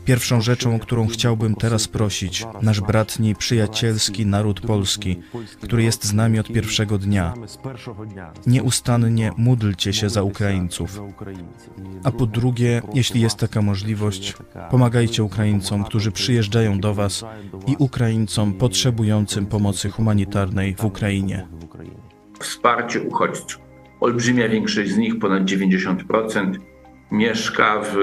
Pierwszą 0.05 0.41
rzeczą, 0.41 0.77
o 0.77 0.79
którą 0.79 1.07
chciałbym 1.07 1.55
teraz 1.55 1.89
prosić, 1.89 2.47
nasz 2.63 2.81
bratni, 2.81 3.35
przyjacielski 3.35 4.27
naród 4.27 4.61
polski, 4.61 5.21
który 5.61 5.83
jest 5.83 6.05
z 6.05 6.13
nami 6.13 6.39
od 6.39 6.47
pierwszego 6.49 6.99
dnia. 6.99 7.35
Nieustannie 8.47 9.33
módlcie 9.37 9.93
się 9.93 10.11
za 10.11 10.23
Ukraińców. 10.23 11.01
A 12.05 12.11
po 12.11 12.27
drugie, 12.27 12.83
jeśli 12.95 13.21
jest 13.21 13.37
taka 13.39 13.63
możliwość, 13.63 14.35
pomagajcie 14.71 15.25
Ukraińcom, 15.25 15.85
którzy 15.85 16.13
przyjeżdżają 16.13 16.81
do 16.81 16.95
Was 16.95 17.25
i 17.67 17.77
Ukraińcom 17.79 18.53
potrzebującym 18.53 19.47
pomocy 19.47 19.91
humanitarnej 19.91 20.75
w 20.75 20.85
Ukrainie. 20.85 21.47
wsparcie 22.41 23.01
uchodźców. 23.01 23.64
Olbrzymia 24.05 24.49
większość 24.49 24.91
z 24.91 24.97
nich, 24.97 25.19
ponad 25.19 25.45
90%, 25.45 26.53
mieszka 27.13 27.81
w 27.83 27.97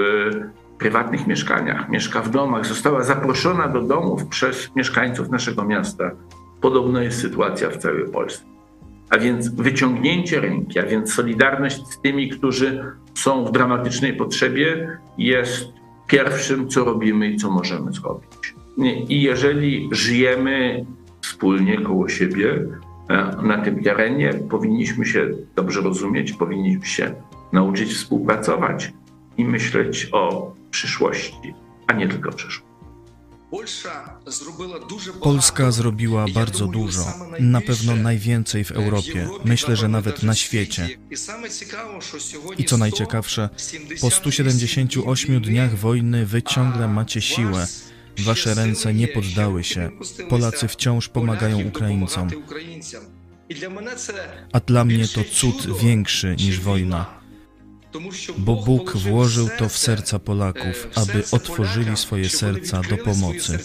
prywatnych 0.77 1.27
mieszkaniach, 1.27 1.89
mieszka 1.89 2.21
w 2.21 2.29
domach, 2.29 2.65
została 2.65 3.03
zaproszona 3.03 3.67
do 3.67 3.81
domów 3.81 4.25
przez 4.25 4.75
mieszkańców 4.75 5.29
naszego 5.29 5.63
miasta. 5.63 6.11
Podobna 6.61 7.03
jest 7.03 7.21
sytuacja 7.21 7.69
w 7.69 7.77
całej 7.77 8.05
Polsce. 8.11 8.45
a 9.09 9.17
więc 9.17 9.49
wyciągnięcie 9.49 10.39
ręki, 10.39 10.79
a 10.79 10.83
więc 10.83 11.13
solidarność 11.13 11.87
z 11.87 12.01
tymi, 12.01 12.29
którzy 12.29 12.85
są 13.13 13.45
w 13.45 13.51
dramatycznej 13.51 14.13
potrzebie, 14.13 14.97
jest 15.17 15.67
pierwszym, 16.07 16.69
co 16.69 16.85
robimy 16.85 17.27
i 17.27 17.35
co 17.35 17.51
możemy 17.51 17.93
zrobić. 17.93 18.55
I 19.09 19.21
jeżeli 19.21 19.89
żyjemy 19.91 20.85
wspólnie 21.21 21.81
koło 21.81 22.09
siebie 22.09 22.67
na 23.43 23.61
tym 23.63 23.83
terenie, 23.83 24.33
powinniśmy 24.33 25.05
się 25.05 25.29
dobrze 25.55 25.81
rozumieć, 25.81 26.33
powinniśmy 26.33 26.85
się 26.85 27.15
nauczyć 27.53 27.93
współpracować 27.93 28.93
i 29.37 29.45
myśleć 29.45 30.09
o 30.11 30.53
przyszłości, 30.71 31.53
a 31.87 31.93
nie 31.93 32.07
tylko 32.07 32.31
przyszłości. 32.31 32.71
Polska 35.21 35.71
zrobiła 35.71 36.25
bardzo 36.33 36.67
dużo, 36.67 37.03
na 37.39 37.61
pewno 37.61 37.95
najwięcej 37.95 38.63
w 38.63 38.71
Europie, 38.71 39.27
myślę, 39.45 39.75
że 39.75 39.87
nawet 39.87 40.23
na 40.23 40.35
świecie. 40.35 40.89
I 42.57 42.65
co 42.65 42.77
najciekawsze, 42.77 43.49
po 44.01 44.09
178 44.11 45.41
dniach 45.41 45.75
wojny 45.75 46.25
wy 46.25 46.43
ciągle 46.43 46.87
macie 46.87 47.21
siłę. 47.21 47.67
Wasze 48.19 48.53
ręce 48.53 48.93
nie 48.93 49.07
poddały 49.07 49.63
się. 49.63 49.89
Polacy 50.29 50.67
wciąż 50.67 51.09
pomagają 51.09 51.67
Ukraińcom. 51.67 52.29
A 54.53 54.59
dla 54.59 54.85
mnie 54.85 55.07
to 55.07 55.23
cud 55.23 55.79
większy 55.81 56.35
niż 56.35 56.59
wojna 56.59 57.21
bo 58.37 58.55
Bóg 58.55 58.97
włożył 58.97 59.49
to 59.57 59.69
w 59.69 59.77
serca 59.77 60.19
Polaków, 60.19 60.87
aby 60.95 61.23
otworzyli 61.31 61.97
swoje 61.97 62.29
serca 62.29 62.81
do 62.81 62.97
pomocy. 62.97 63.59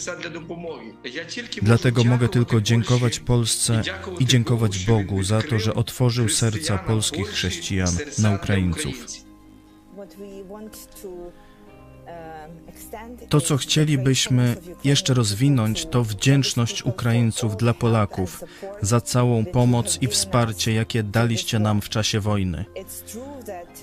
Dlatego 1.63 2.05
mogę 2.05 2.29
tylko 2.29 2.61
dziękować 2.61 3.19
Polsce 3.19 3.83
i 4.19 4.27
dziękować 4.27 4.85
Bogu 4.85 5.23
za 5.23 5.43
to, 5.43 5.59
że 5.59 5.75
otworzył 5.75 6.29
serca 6.29 6.79
polskich 6.79 7.29
chrześcijan 7.29 7.95
na 8.19 8.31
Ukraińców. 8.31 8.95
To, 13.29 13.41
co 13.41 13.57
chcielibyśmy 13.57 14.57
jeszcze 14.85 15.15
rozwinąć, 15.15 15.87
to 15.87 16.05
wdzięczność 16.05 16.83
Ukraińców 16.83 17.57
dla 17.57 17.75
Polaków 17.75 18.45
za 18.81 19.01
całą 19.01 19.45
pomoc 19.45 19.99
i 20.01 20.07
wsparcie, 20.07 20.73
jakie 20.73 21.03
daliście 21.03 21.59
nam 21.59 21.81
w 21.81 21.89
czasie 21.89 22.21
wojny. 22.21 22.65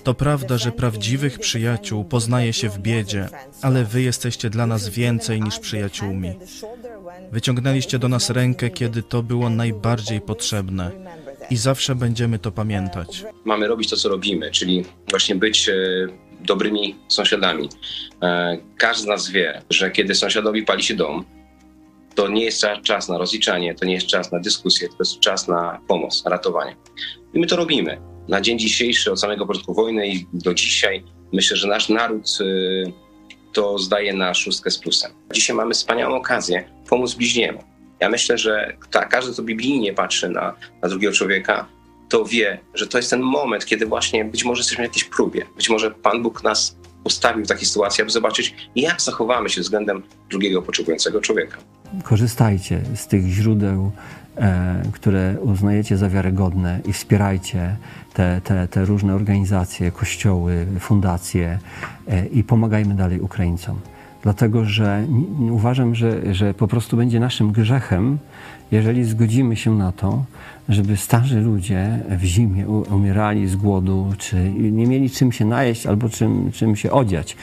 To 0.04 0.14
prawda, 0.14 0.58
że 0.58 0.72
prawdziwych 0.72 1.38
przyjaciół 1.38 2.04
poznaje 2.04 2.52
się 2.52 2.68
w 2.68 2.78
biedzie, 2.78 3.28
ale 3.62 3.84
wy 3.84 4.02
jesteście 4.02 4.50
dla 4.50 4.66
nas 4.66 4.88
więcej 4.88 5.40
niż 5.40 5.58
przyjaciółmi. 5.58 6.32
Wyciągnęliście 7.32 7.98
do 7.98 8.08
nas 8.08 8.30
rękę, 8.30 8.70
kiedy 8.70 9.02
to 9.02 9.22
było 9.22 9.50
najbardziej 9.50 10.20
potrzebne 10.20 10.90
i 11.50 11.56
zawsze 11.56 11.94
będziemy 11.94 12.38
to 12.38 12.52
pamiętać. 12.52 13.24
Mamy 13.44 13.68
robić 13.68 13.90
to, 13.90 13.96
co 13.96 14.08
robimy, 14.08 14.50
czyli 14.50 14.84
właśnie 15.10 15.34
być 15.34 15.68
e, 15.68 15.74
dobrymi 16.44 16.96
sąsiadami. 17.08 17.68
E, 18.22 18.58
każdy 18.78 19.02
z 19.02 19.06
nas 19.06 19.30
wie, 19.30 19.62
że 19.70 19.90
kiedy 19.90 20.14
sąsiadowi 20.14 20.62
pali 20.62 20.82
się 20.82 20.94
dom, 20.94 21.24
to 22.14 22.28
nie 22.28 22.44
jest 22.44 22.66
czas 22.82 23.08
na 23.08 23.18
rozliczanie, 23.18 23.74
to 23.74 23.84
nie 23.84 23.94
jest 23.94 24.06
czas 24.06 24.32
na 24.32 24.40
dyskusję, 24.40 24.88
to 24.88 24.94
jest 24.98 25.20
czas 25.20 25.48
na 25.48 25.80
pomoc, 25.88 26.24
na 26.24 26.30
ratowanie. 26.30 26.76
I 27.34 27.38
my 27.38 27.46
to 27.46 27.56
robimy. 27.56 28.00
Na 28.28 28.40
dzień 28.40 28.58
dzisiejszy, 28.58 29.12
od 29.12 29.20
samego 29.20 29.46
początku 29.46 29.74
wojny 29.74 30.08
i 30.08 30.26
do 30.32 30.54
dzisiaj, 30.54 31.04
myślę, 31.32 31.56
że 31.56 31.68
nasz 31.68 31.88
naród 31.88 32.38
y, 32.40 32.92
to 33.52 33.78
zdaje 33.78 34.12
na 34.12 34.34
szóstkę 34.34 34.70
z 34.70 34.78
plusem. 34.78 35.12
Dzisiaj 35.32 35.56
mamy 35.56 35.74
wspaniałą 35.74 36.16
okazję 36.16 36.70
pomóc 36.88 37.14
bliźniemu. 37.14 37.64
Ja 38.00 38.08
myślę, 38.08 38.38
że 38.38 38.76
ta, 38.90 39.04
każdy, 39.04 39.32
kto 39.32 39.42
biblijnie 39.42 39.92
patrzy 39.92 40.28
na, 40.28 40.54
na 40.82 40.88
drugiego 40.88 41.14
człowieka, 41.14 41.66
to 42.08 42.24
wie, 42.24 42.60
że 42.74 42.86
to 42.86 42.98
jest 42.98 43.10
ten 43.10 43.20
moment, 43.20 43.66
kiedy 43.66 43.86
właśnie 43.86 44.24
być 44.24 44.44
może 44.44 44.60
jesteśmy 44.60 44.84
w 44.84 44.88
jakiejś 44.88 45.04
próbie. 45.04 45.46
Być 45.56 45.70
może 45.70 45.90
Pan 45.90 46.22
Bóg 46.22 46.42
nas 46.42 46.76
ustawił 47.04 47.44
w 47.44 47.48
takiej 47.48 47.66
sytuacji, 47.66 48.02
aby 48.02 48.10
zobaczyć, 48.10 48.54
jak 48.76 49.02
zachowamy 49.02 49.50
się 49.50 49.60
względem 49.60 50.02
drugiego 50.30 50.62
potrzebującego 50.62 51.20
człowieka. 51.20 51.56
Korzystajcie 52.02 52.80
z 52.94 53.06
tych 53.06 53.26
źródeł, 53.26 53.92
e, 54.36 54.82
które 54.92 55.36
uznajecie 55.40 55.96
za 55.96 56.08
wiarygodne 56.08 56.80
i 56.86 56.92
wspierajcie 56.92 57.76
te, 58.14 58.40
te, 58.44 58.68
te 58.68 58.84
różne 58.84 59.14
organizacje, 59.14 59.90
kościoły, 59.90 60.66
fundacje 60.80 61.58
e, 62.08 62.26
i 62.26 62.44
pomagajmy 62.44 62.94
dalej 62.94 63.20
Ukraińcom. 63.20 63.80
Dlatego, 64.22 64.64
że 64.64 65.06
uważam, 65.50 65.94
że, 65.94 66.34
że 66.34 66.54
po 66.54 66.68
prostu 66.68 66.96
będzie 66.96 67.20
naszym 67.20 67.52
grzechem, 67.52 68.18
jeżeli 68.72 69.04
zgodzimy 69.04 69.56
się 69.56 69.74
na 69.74 69.92
to, 69.92 70.24
żeby 70.68 70.96
starzy 70.96 71.40
ludzie 71.40 71.98
w 72.10 72.24
zimie 72.24 72.68
umierali 72.68 73.48
z 73.48 73.56
głodu, 73.56 74.12
czy 74.18 74.50
nie 74.50 74.86
mieli 74.86 75.10
czym 75.10 75.32
się 75.32 75.44
najeść 75.44 75.86
albo 75.86 76.08
czym, 76.08 76.52
czym 76.52 76.76
się 76.76 76.90
odziać. 76.90 77.36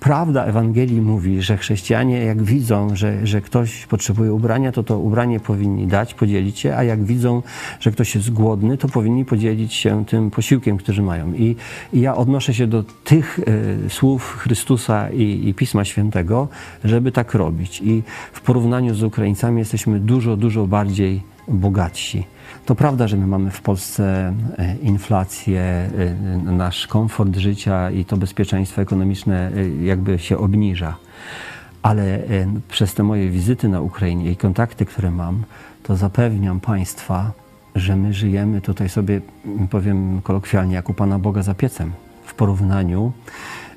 Prawda 0.00 0.44
Ewangelii 0.44 1.00
mówi, 1.00 1.42
że 1.42 1.56
chrześcijanie 1.56 2.18
jak 2.18 2.42
widzą, 2.42 2.96
że, 2.96 3.26
że 3.26 3.40
ktoś 3.40 3.86
potrzebuje 3.86 4.32
ubrania, 4.32 4.72
to 4.72 4.82
to 4.82 4.98
ubranie 4.98 5.40
powinni 5.40 5.86
dać, 5.86 6.14
podzielić 6.14 6.58
się, 6.58 6.76
a 6.76 6.82
jak 6.84 7.04
widzą, 7.04 7.42
że 7.80 7.90
ktoś 7.90 8.14
jest 8.14 8.30
głodny, 8.30 8.78
to 8.78 8.88
powinni 8.88 9.24
podzielić 9.24 9.74
się 9.74 10.04
tym 10.04 10.30
posiłkiem, 10.30 10.76
który 10.76 11.02
mają. 11.02 11.32
I, 11.34 11.56
i 11.92 12.00
ja 12.00 12.16
odnoszę 12.16 12.54
się 12.54 12.66
do 12.66 12.84
tych 13.04 13.38
y, 13.38 13.90
słów 13.90 14.36
Chrystusa 14.38 15.10
i, 15.10 15.48
i 15.48 15.54
Pisma 15.54 15.84
Świętego, 15.84 16.48
żeby 16.84 17.12
tak 17.12 17.34
robić. 17.34 17.80
I 17.84 18.02
w 18.32 18.40
porównaniu 18.40 18.94
z 18.94 19.02
Ukraińcami 19.02 19.58
jesteśmy 19.58 20.00
dużo, 20.00 20.36
dużo 20.36 20.66
bardziej 20.66 21.22
bogatsi. 21.48 22.24
To 22.68 22.74
prawda, 22.74 23.08
że 23.08 23.16
my 23.16 23.26
mamy 23.26 23.50
w 23.50 23.60
Polsce 23.60 24.34
e, 24.58 24.76
inflację, 24.76 25.60
e, 25.62 25.90
nasz 26.52 26.86
komfort 26.86 27.36
życia 27.36 27.90
i 27.90 28.04
to 28.04 28.16
bezpieczeństwo 28.16 28.82
ekonomiczne 28.82 29.50
e, 29.56 29.84
jakby 29.84 30.18
się 30.18 30.38
obniża. 30.38 30.96
Ale 31.82 32.22
przez 32.68 32.94
te 32.94 33.02
moje 33.02 33.30
wizyty 33.30 33.68
na 33.68 33.80
Ukrainie 33.80 34.30
i 34.30 34.36
kontakty, 34.36 34.86
które 34.86 35.10
mam, 35.10 35.44
to 35.82 35.96
zapewniam 35.96 36.60
Państwa, 36.60 37.32
że 37.74 37.96
my 37.96 38.14
żyjemy 38.14 38.60
tutaj 38.60 38.88
sobie, 38.88 39.20
powiem 39.70 40.22
kolokwialnie, 40.22 40.74
jak 40.74 40.88
u 40.88 40.94
Pana 40.94 41.18
Boga 41.18 41.42
za 41.42 41.54
piecem 41.54 41.92
w 42.24 42.34
porównaniu 42.34 43.12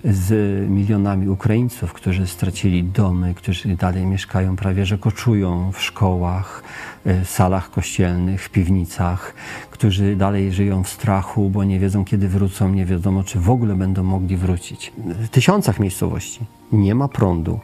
z 0.04 0.30
milionami 0.70 1.30
Ukraińców, 1.30 1.94
którzy 1.94 2.28
stracili 2.28 2.84
domy, 2.84 3.34
którzy 3.34 3.76
dalej 3.76 4.06
mieszkają, 4.06 4.56
prawie 4.56 4.86
że 4.86 4.98
koczują 4.98 5.72
w 5.72 5.82
szkołach, 5.82 6.64
e, 7.06 7.26
salach 7.26 7.72
kościelnych, 7.72 8.50
piwnicach, 8.50 9.34
którzy 9.72 10.16
dalej 10.16 10.54
żyją 10.54 10.84
w 10.84 10.90
strachu, 10.90 11.50
bo 11.50 11.64
nie 11.64 11.80
wiedzą 11.80 12.06
kiedy 12.06 12.28
wrócą, 12.28 12.70
nie 12.70 12.86
wiadomo 12.86 13.24
czy 13.24 13.40
w 13.40 13.50
ogóle 13.50 13.76
będą 13.76 14.04
mogli 14.04 14.38
wrócić. 14.38 14.94
W 14.98 15.30
tysiącach 15.30 15.80
miejscowości 15.80 16.40
nie 16.72 16.96
ma 16.96 17.08
prądu, 17.08 17.60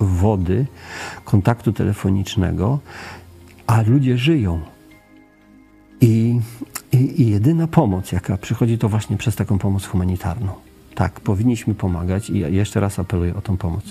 wody, 0.00 0.66
kontaktu 1.24 1.72
telefonicznego, 1.72 2.78
a 3.66 3.82
ludzie 3.82 4.18
żyją. 4.18 4.60
I, 6.00 6.40
i, 6.92 7.22
I 7.22 7.30
jedyna 7.30 7.66
pomoc, 7.66 8.12
jaka 8.12 8.36
przychodzi, 8.36 8.78
to 8.78 8.88
właśnie 8.88 9.16
przez 9.16 9.36
taką 9.36 9.58
pomoc 9.58 9.86
humanitarną. 9.86 10.69
Tak, 11.00 11.20
powinniśmy 11.20 11.74
pomagać 11.74 12.30
i 12.30 12.38
jeszcze 12.38 12.80
raz 12.80 12.98
apeluję 12.98 13.34
o 13.36 13.40
tą 13.40 13.56
pomoc. 13.56 13.84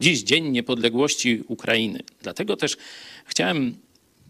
Dziś 0.00 0.22
Dzień 0.22 0.48
Niepodległości 0.48 1.44
Ukrainy. 1.48 2.00
Dlatego 2.22 2.56
też 2.56 2.76
chciałem 3.24 3.74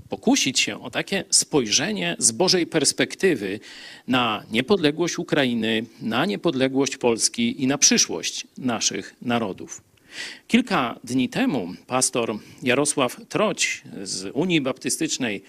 pokusić 0.09 0.60
się 0.60 0.82
o 0.82 0.90
takie 0.90 1.24
spojrzenie 1.31 2.16
z 2.18 2.32
Bożej 2.32 2.66
perspektywy 2.66 3.60
na 4.09 4.44
niepodległość 4.51 5.18
Ukrainy, 5.18 5.85
na 6.02 6.26
niepodległość 6.26 6.97
Polski 6.97 7.62
i 7.62 7.66
na 7.66 7.78
przyszłość 7.78 8.47
naszych 8.59 9.14
narodów. 9.22 9.82
Kilka 10.48 10.98
dni 11.05 11.28
temu 11.28 11.74
pastor 11.86 12.39
Jarosław 12.62 13.20
Troć 13.28 13.82
z 14.02 14.31
Unii 14.35 14.60
Baptystycznej 14.60 15.43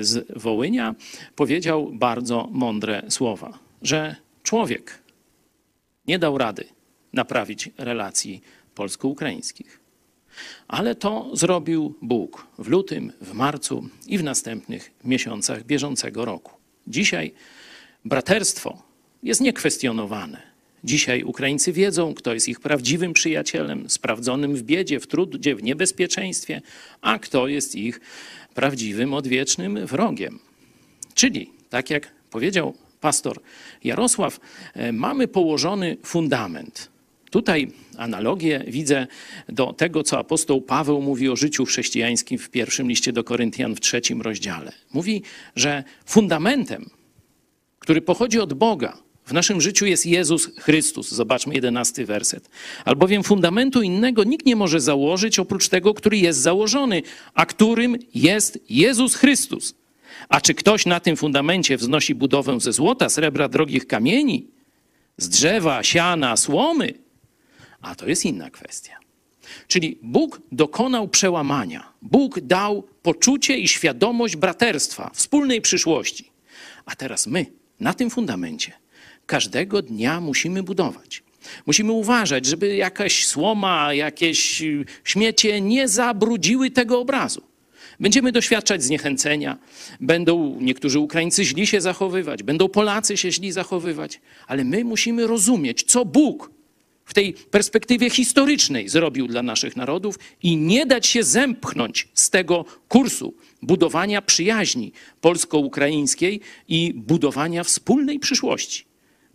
z 0.00 0.26
Wołynia 0.42 0.94
powiedział 1.36 1.90
bardzo 1.92 2.48
mądre 2.52 3.02
słowa 3.08 3.65
że 3.82 4.16
człowiek 4.42 4.98
nie 6.06 6.18
dał 6.18 6.38
rady 6.38 6.64
naprawić 7.12 7.70
relacji 7.78 8.42
polsko-ukraińskich. 8.74 9.80
Ale 10.68 10.94
to 10.94 11.30
zrobił 11.32 11.94
Bóg 12.02 12.46
w 12.58 12.68
lutym, 12.68 13.12
w 13.20 13.32
marcu 13.32 13.88
i 14.06 14.18
w 14.18 14.24
następnych 14.24 14.90
miesiącach 15.04 15.64
bieżącego 15.64 16.24
roku. 16.24 16.52
Dzisiaj 16.86 17.32
braterstwo 18.04 18.82
jest 19.22 19.40
niekwestionowane. 19.40 20.42
Dzisiaj 20.84 21.22
Ukraińcy 21.22 21.72
wiedzą, 21.72 22.14
kto 22.14 22.34
jest 22.34 22.48
ich 22.48 22.60
prawdziwym 22.60 23.12
przyjacielem, 23.12 23.90
sprawdzonym 23.90 24.56
w 24.56 24.62
biedzie, 24.62 25.00
w 25.00 25.06
trudzie, 25.06 25.56
w 25.56 25.62
niebezpieczeństwie, 25.62 26.62
a 27.00 27.18
kto 27.18 27.48
jest 27.48 27.74
ich 27.74 28.00
prawdziwym, 28.54 29.14
odwiecznym 29.14 29.86
wrogiem. 29.86 30.38
Czyli, 31.14 31.50
tak 31.70 31.90
jak 31.90 32.12
powiedział 32.30 32.74
pastor 33.00 33.40
Jarosław, 33.84 34.40
e, 34.74 34.92
mamy 34.92 35.28
położony 35.28 35.96
fundament. 36.02 36.90
Tutaj 37.30 37.72
analogię 37.96 38.64
widzę 38.68 39.06
do 39.48 39.72
tego, 39.72 40.02
co 40.02 40.18
apostoł 40.18 40.60
Paweł 40.60 41.02
mówi 41.02 41.28
o 41.28 41.36
życiu 41.36 41.64
chrześcijańskim 41.64 42.38
w 42.38 42.50
pierwszym 42.50 42.88
liście 42.88 43.12
do 43.12 43.24
Koryntian 43.24 43.74
w 43.74 43.80
trzecim 43.80 44.22
rozdziale. 44.22 44.72
Mówi, 44.92 45.22
że 45.56 45.84
fundamentem, 46.06 46.90
który 47.78 48.00
pochodzi 48.00 48.40
od 48.40 48.54
Boga, 48.54 48.98
w 49.26 49.32
naszym 49.32 49.60
życiu 49.60 49.86
jest 49.86 50.06
Jezus 50.06 50.50
Chrystus. 50.58 51.10
Zobaczmy 51.10 51.54
jedenasty 51.54 52.06
werset. 52.06 52.50
Albowiem 52.84 53.22
fundamentu 53.22 53.82
innego 53.82 54.24
nikt 54.24 54.46
nie 54.46 54.56
może 54.56 54.80
założyć 54.80 55.38
oprócz 55.38 55.68
tego, 55.68 55.94
który 55.94 56.18
jest 56.18 56.40
założony, 56.40 57.02
a 57.34 57.46
którym 57.46 57.96
jest 58.14 58.58
Jezus 58.68 59.14
Chrystus. 59.14 59.74
A 60.28 60.40
czy 60.40 60.54
ktoś 60.54 60.86
na 60.86 61.00
tym 61.00 61.16
fundamencie 61.16 61.76
wznosi 61.76 62.14
budowę 62.14 62.60
ze 62.60 62.72
złota, 62.72 63.08
srebra, 63.08 63.48
drogich 63.48 63.86
kamieni, 63.86 64.46
z 65.18 65.28
drzewa, 65.28 65.82
siana, 65.82 66.36
słomy? 66.36 66.94
A 67.80 67.94
to 67.94 68.06
jest 68.06 68.24
inna 68.24 68.50
kwestia. 68.50 68.98
Czyli 69.68 69.98
Bóg 70.02 70.40
dokonał 70.52 71.08
przełamania. 71.08 71.92
Bóg 72.02 72.40
dał 72.40 72.82
poczucie 73.02 73.58
i 73.58 73.68
świadomość 73.68 74.36
braterstwa, 74.36 75.10
wspólnej 75.14 75.60
przyszłości. 75.60 76.30
A 76.86 76.96
teraz 76.96 77.26
my 77.26 77.46
na 77.80 77.94
tym 77.94 78.10
fundamencie 78.10 78.72
każdego 79.26 79.82
dnia 79.82 80.20
musimy 80.20 80.62
budować. 80.62 81.22
Musimy 81.66 81.92
uważać, 81.92 82.46
żeby 82.46 82.76
jakaś 82.76 83.26
słoma, 83.26 83.94
jakieś 83.94 84.62
śmiecie 85.04 85.60
nie 85.60 85.88
zabrudziły 85.88 86.70
tego 86.70 87.00
obrazu. 87.00 87.42
Będziemy 88.00 88.32
doświadczać 88.32 88.82
zniechęcenia, 88.82 89.58
będą 90.00 90.60
niektórzy 90.60 90.98
Ukraińcy 90.98 91.44
źli 91.44 91.66
się 91.66 91.80
zachowywać, 91.80 92.42
będą 92.42 92.68
Polacy 92.68 93.16
się 93.16 93.32
źli 93.32 93.52
zachowywać, 93.52 94.20
ale 94.46 94.64
my 94.64 94.84
musimy 94.84 95.26
rozumieć, 95.26 95.82
co 95.82 96.04
Bóg 96.04 96.50
w 97.04 97.14
tej 97.14 97.32
perspektywie 97.32 98.10
historycznej 98.10 98.88
zrobił 98.88 99.26
dla 99.26 99.42
naszych 99.42 99.76
narodów 99.76 100.18
i 100.42 100.56
nie 100.56 100.86
dać 100.86 101.06
się 101.06 101.22
zempchnąć 101.22 102.08
z 102.14 102.30
tego 102.30 102.64
kursu 102.88 103.34
budowania 103.62 104.22
przyjaźni 104.22 104.92
polsko-ukraińskiej 105.20 106.40
i 106.68 106.92
budowania 106.94 107.64
wspólnej 107.64 108.18
przyszłości 108.18 108.86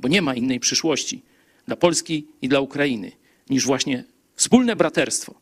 bo 0.01 0.07
nie 0.07 0.21
ma 0.21 0.35
innej 0.35 0.59
przyszłości 0.59 1.21
dla 1.65 1.75
Polski 1.75 2.27
i 2.41 2.49
dla 2.49 2.59
Ukrainy 2.59 3.11
niż 3.49 3.65
właśnie 3.65 4.03
wspólne 4.35 4.75
braterstwo. 4.75 5.35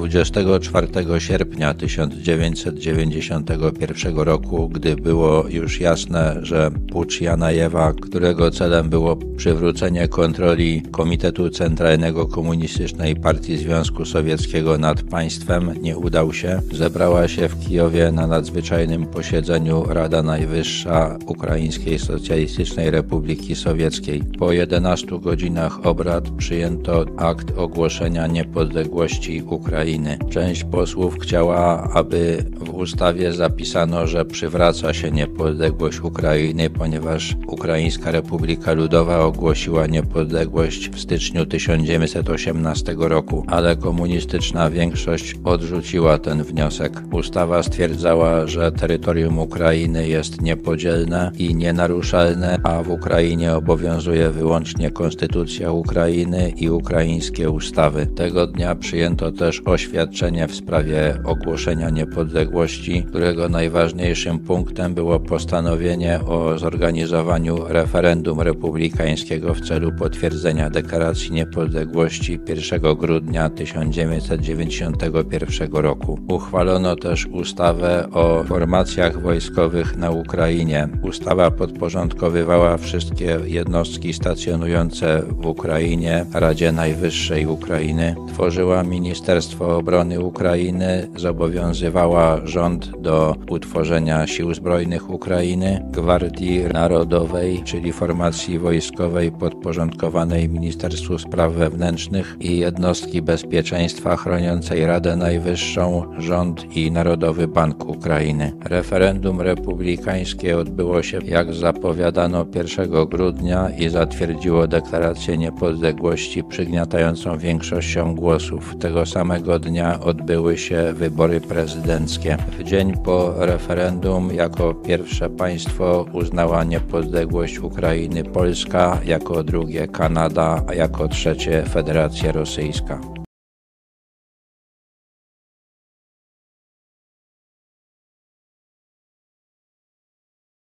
24 0.00 0.88
sierpnia 1.18 1.74
1991 1.74 4.18
roku, 4.18 4.68
gdy 4.68 4.96
było 4.96 5.44
już 5.48 5.80
jasne, 5.80 6.38
że 6.42 6.70
pucz 6.92 7.20
Janajewa, 7.20 7.92
którego 7.92 8.50
celem 8.50 8.90
było 8.90 9.16
przywrócenie 9.16 10.08
kontroli 10.08 10.82
Komitetu 10.90 11.50
Centralnego 11.50 12.26
Komunistycznej 12.26 13.16
Partii 13.16 13.56
Związku 13.56 14.04
Sowieckiego 14.04 14.78
nad 14.78 15.02
państwem, 15.02 15.74
nie 15.82 15.98
udał 15.98 16.32
się, 16.32 16.60
zebrała 16.72 17.28
się 17.28 17.48
w 17.48 17.60
Kijowie 17.60 18.12
na 18.12 18.26
nadzwyczajnym 18.26 19.06
posiedzeniu 19.06 19.84
Rada 19.88 20.22
Najwyższa 20.22 21.18
Ukraińskiej 21.26 21.98
Socjalistycznej 21.98 22.90
Republiki 22.90 23.56
Sowieckiej. 23.56 24.22
Po 24.38 24.52
11 24.52 25.18
godzinach 25.18 25.86
obrad 25.86 26.30
przyjęto 26.30 27.04
akt 27.16 27.58
ogłoszenia 27.58 28.26
niepodległości 28.26 29.42
Ukrainy. 29.42 29.89
Część 30.30 30.64
posłów 30.64 31.18
chciała, 31.20 31.90
aby 31.92 32.44
w 32.60 32.74
ustawie 32.74 33.32
zapisano, 33.32 34.06
że 34.06 34.24
przywraca 34.24 34.94
się 34.94 35.10
niepodległość 35.10 36.00
Ukrainy, 36.00 36.70
ponieważ 36.70 37.36
Ukraińska 37.46 38.10
Republika 38.10 38.72
Ludowa 38.72 39.20
ogłosiła 39.24 39.86
niepodległość 39.86 40.90
w 40.90 41.00
styczniu 41.00 41.46
1918 41.46 42.94
roku, 42.98 43.44
ale 43.46 43.76
komunistyczna 43.76 44.70
większość 44.70 45.34
odrzuciła 45.44 46.18
ten 46.18 46.42
wniosek. 46.42 47.02
Ustawa 47.12 47.62
stwierdzała, 47.62 48.46
że 48.46 48.72
terytorium 48.72 49.38
Ukrainy 49.38 50.08
jest 50.08 50.40
niepodzielne 50.40 51.32
i 51.38 51.54
nienaruszalne, 51.54 52.58
a 52.64 52.82
w 52.82 52.90
Ukrainie 52.90 53.54
obowiązuje 53.54 54.30
wyłącznie 54.30 54.90
konstytucja 54.90 55.72
Ukrainy 55.72 56.52
i 56.56 56.70
ukraińskie 56.70 57.50
ustawy. 57.50 58.06
Tego 58.06 58.46
dnia 58.46 58.74
przyjęto 58.74 59.32
też 59.32 59.62
oświadczenie 59.80 60.48
w 60.48 60.54
sprawie 60.54 61.18
ogłoszenia 61.24 61.90
niepodległości, 61.90 63.04
którego 63.08 63.48
najważniejszym 63.48 64.38
punktem 64.38 64.94
było 64.94 65.20
postanowienie 65.20 66.20
o 66.26 66.58
zorganizowaniu 66.58 67.64
referendum 67.68 68.40
republikańskiego 68.40 69.54
w 69.54 69.60
celu 69.60 69.92
potwierdzenia 69.92 70.70
deklaracji 70.70 71.32
niepodległości 71.32 72.40
1 72.48 72.80
grudnia 72.94 73.50
1991 73.50 75.72
roku. 75.72 76.18
Uchwalono 76.28 76.96
też 76.96 77.26
ustawę 77.26 78.08
o 78.12 78.44
formacjach 78.44 79.22
wojskowych 79.22 79.96
na 79.96 80.10
Ukrainie. 80.10 80.88
Ustawa 81.02 81.50
podporządkowywała 81.50 82.76
wszystkie 82.76 83.38
jednostki 83.44 84.12
stacjonujące 84.12 85.22
w 85.28 85.46
Ukrainie 85.46 86.26
Radzie 86.34 86.72
Najwyższej 86.72 87.46
Ukrainy, 87.46 88.14
tworzyła 88.28 88.82
Ministerstwo 88.82 89.69
Obrony 89.76 90.20
Ukrainy 90.20 91.08
zobowiązywała 91.16 92.40
rząd 92.46 93.00
do 93.00 93.34
utworzenia 93.50 94.26
Sił 94.26 94.54
Zbrojnych 94.54 95.10
Ukrainy, 95.10 95.84
Gwardii 95.90 96.64
Narodowej, 96.72 97.62
czyli 97.64 97.92
formacji 97.92 98.58
wojskowej 98.58 99.32
podporządkowanej 99.32 100.48
Ministerstwu 100.48 101.18
Spraw 101.18 101.52
Wewnętrznych 101.52 102.36
i 102.40 102.58
jednostki 102.58 103.22
bezpieczeństwa 103.22 104.16
chroniącej 104.16 104.86
Radę 104.86 105.16
Najwyższą, 105.16 106.04
rząd 106.18 106.76
i 106.76 106.90
Narodowy 106.90 107.48
Bank 107.48 107.88
Ukrainy. 107.88 108.52
Referendum 108.64 109.40
republikańskie 109.40 110.58
odbyło 110.58 111.02
się, 111.02 111.18
jak 111.24 111.54
zapowiadano, 111.54 112.46
1 112.54 113.06
grudnia 113.06 113.70
i 113.78 113.88
zatwierdziło 113.88 114.66
deklarację 114.66 115.38
niepodległości 115.38 116.44
przygniatającą 116.44 117.38
większością 117.38 118.14
głosów. 118.14 118.74
Tego 118.80 119.06
samego 119.06 119.49
dnia 119.58 120.00
odbyły 120.00 120.58
się 120.58 120.92
wybory 120.92 121.40
prezydenckie. 121.40 122.36
W 122.58 122.62
dzień 122.64 122.96
po 123.04 123.34
referendum 123.38 124.34
jako 124.34 124.74
pierwsze 124.74 125.30
państwo 125.30 126.06
uznała 126.12 126.64
niepodległość 126.64 127.58
Ukrainy 127.58 128.24
Polska, 128.24 128.98
jako 129.04 129.44
drugie 129.44 129.88
Kanada, 129.88 130.62
a 130.68 130.74
jako 130.74 131.08
trzecie 131.08 131.62
Federacja 131.62 132.32
Rosyjska. 132.32 133.19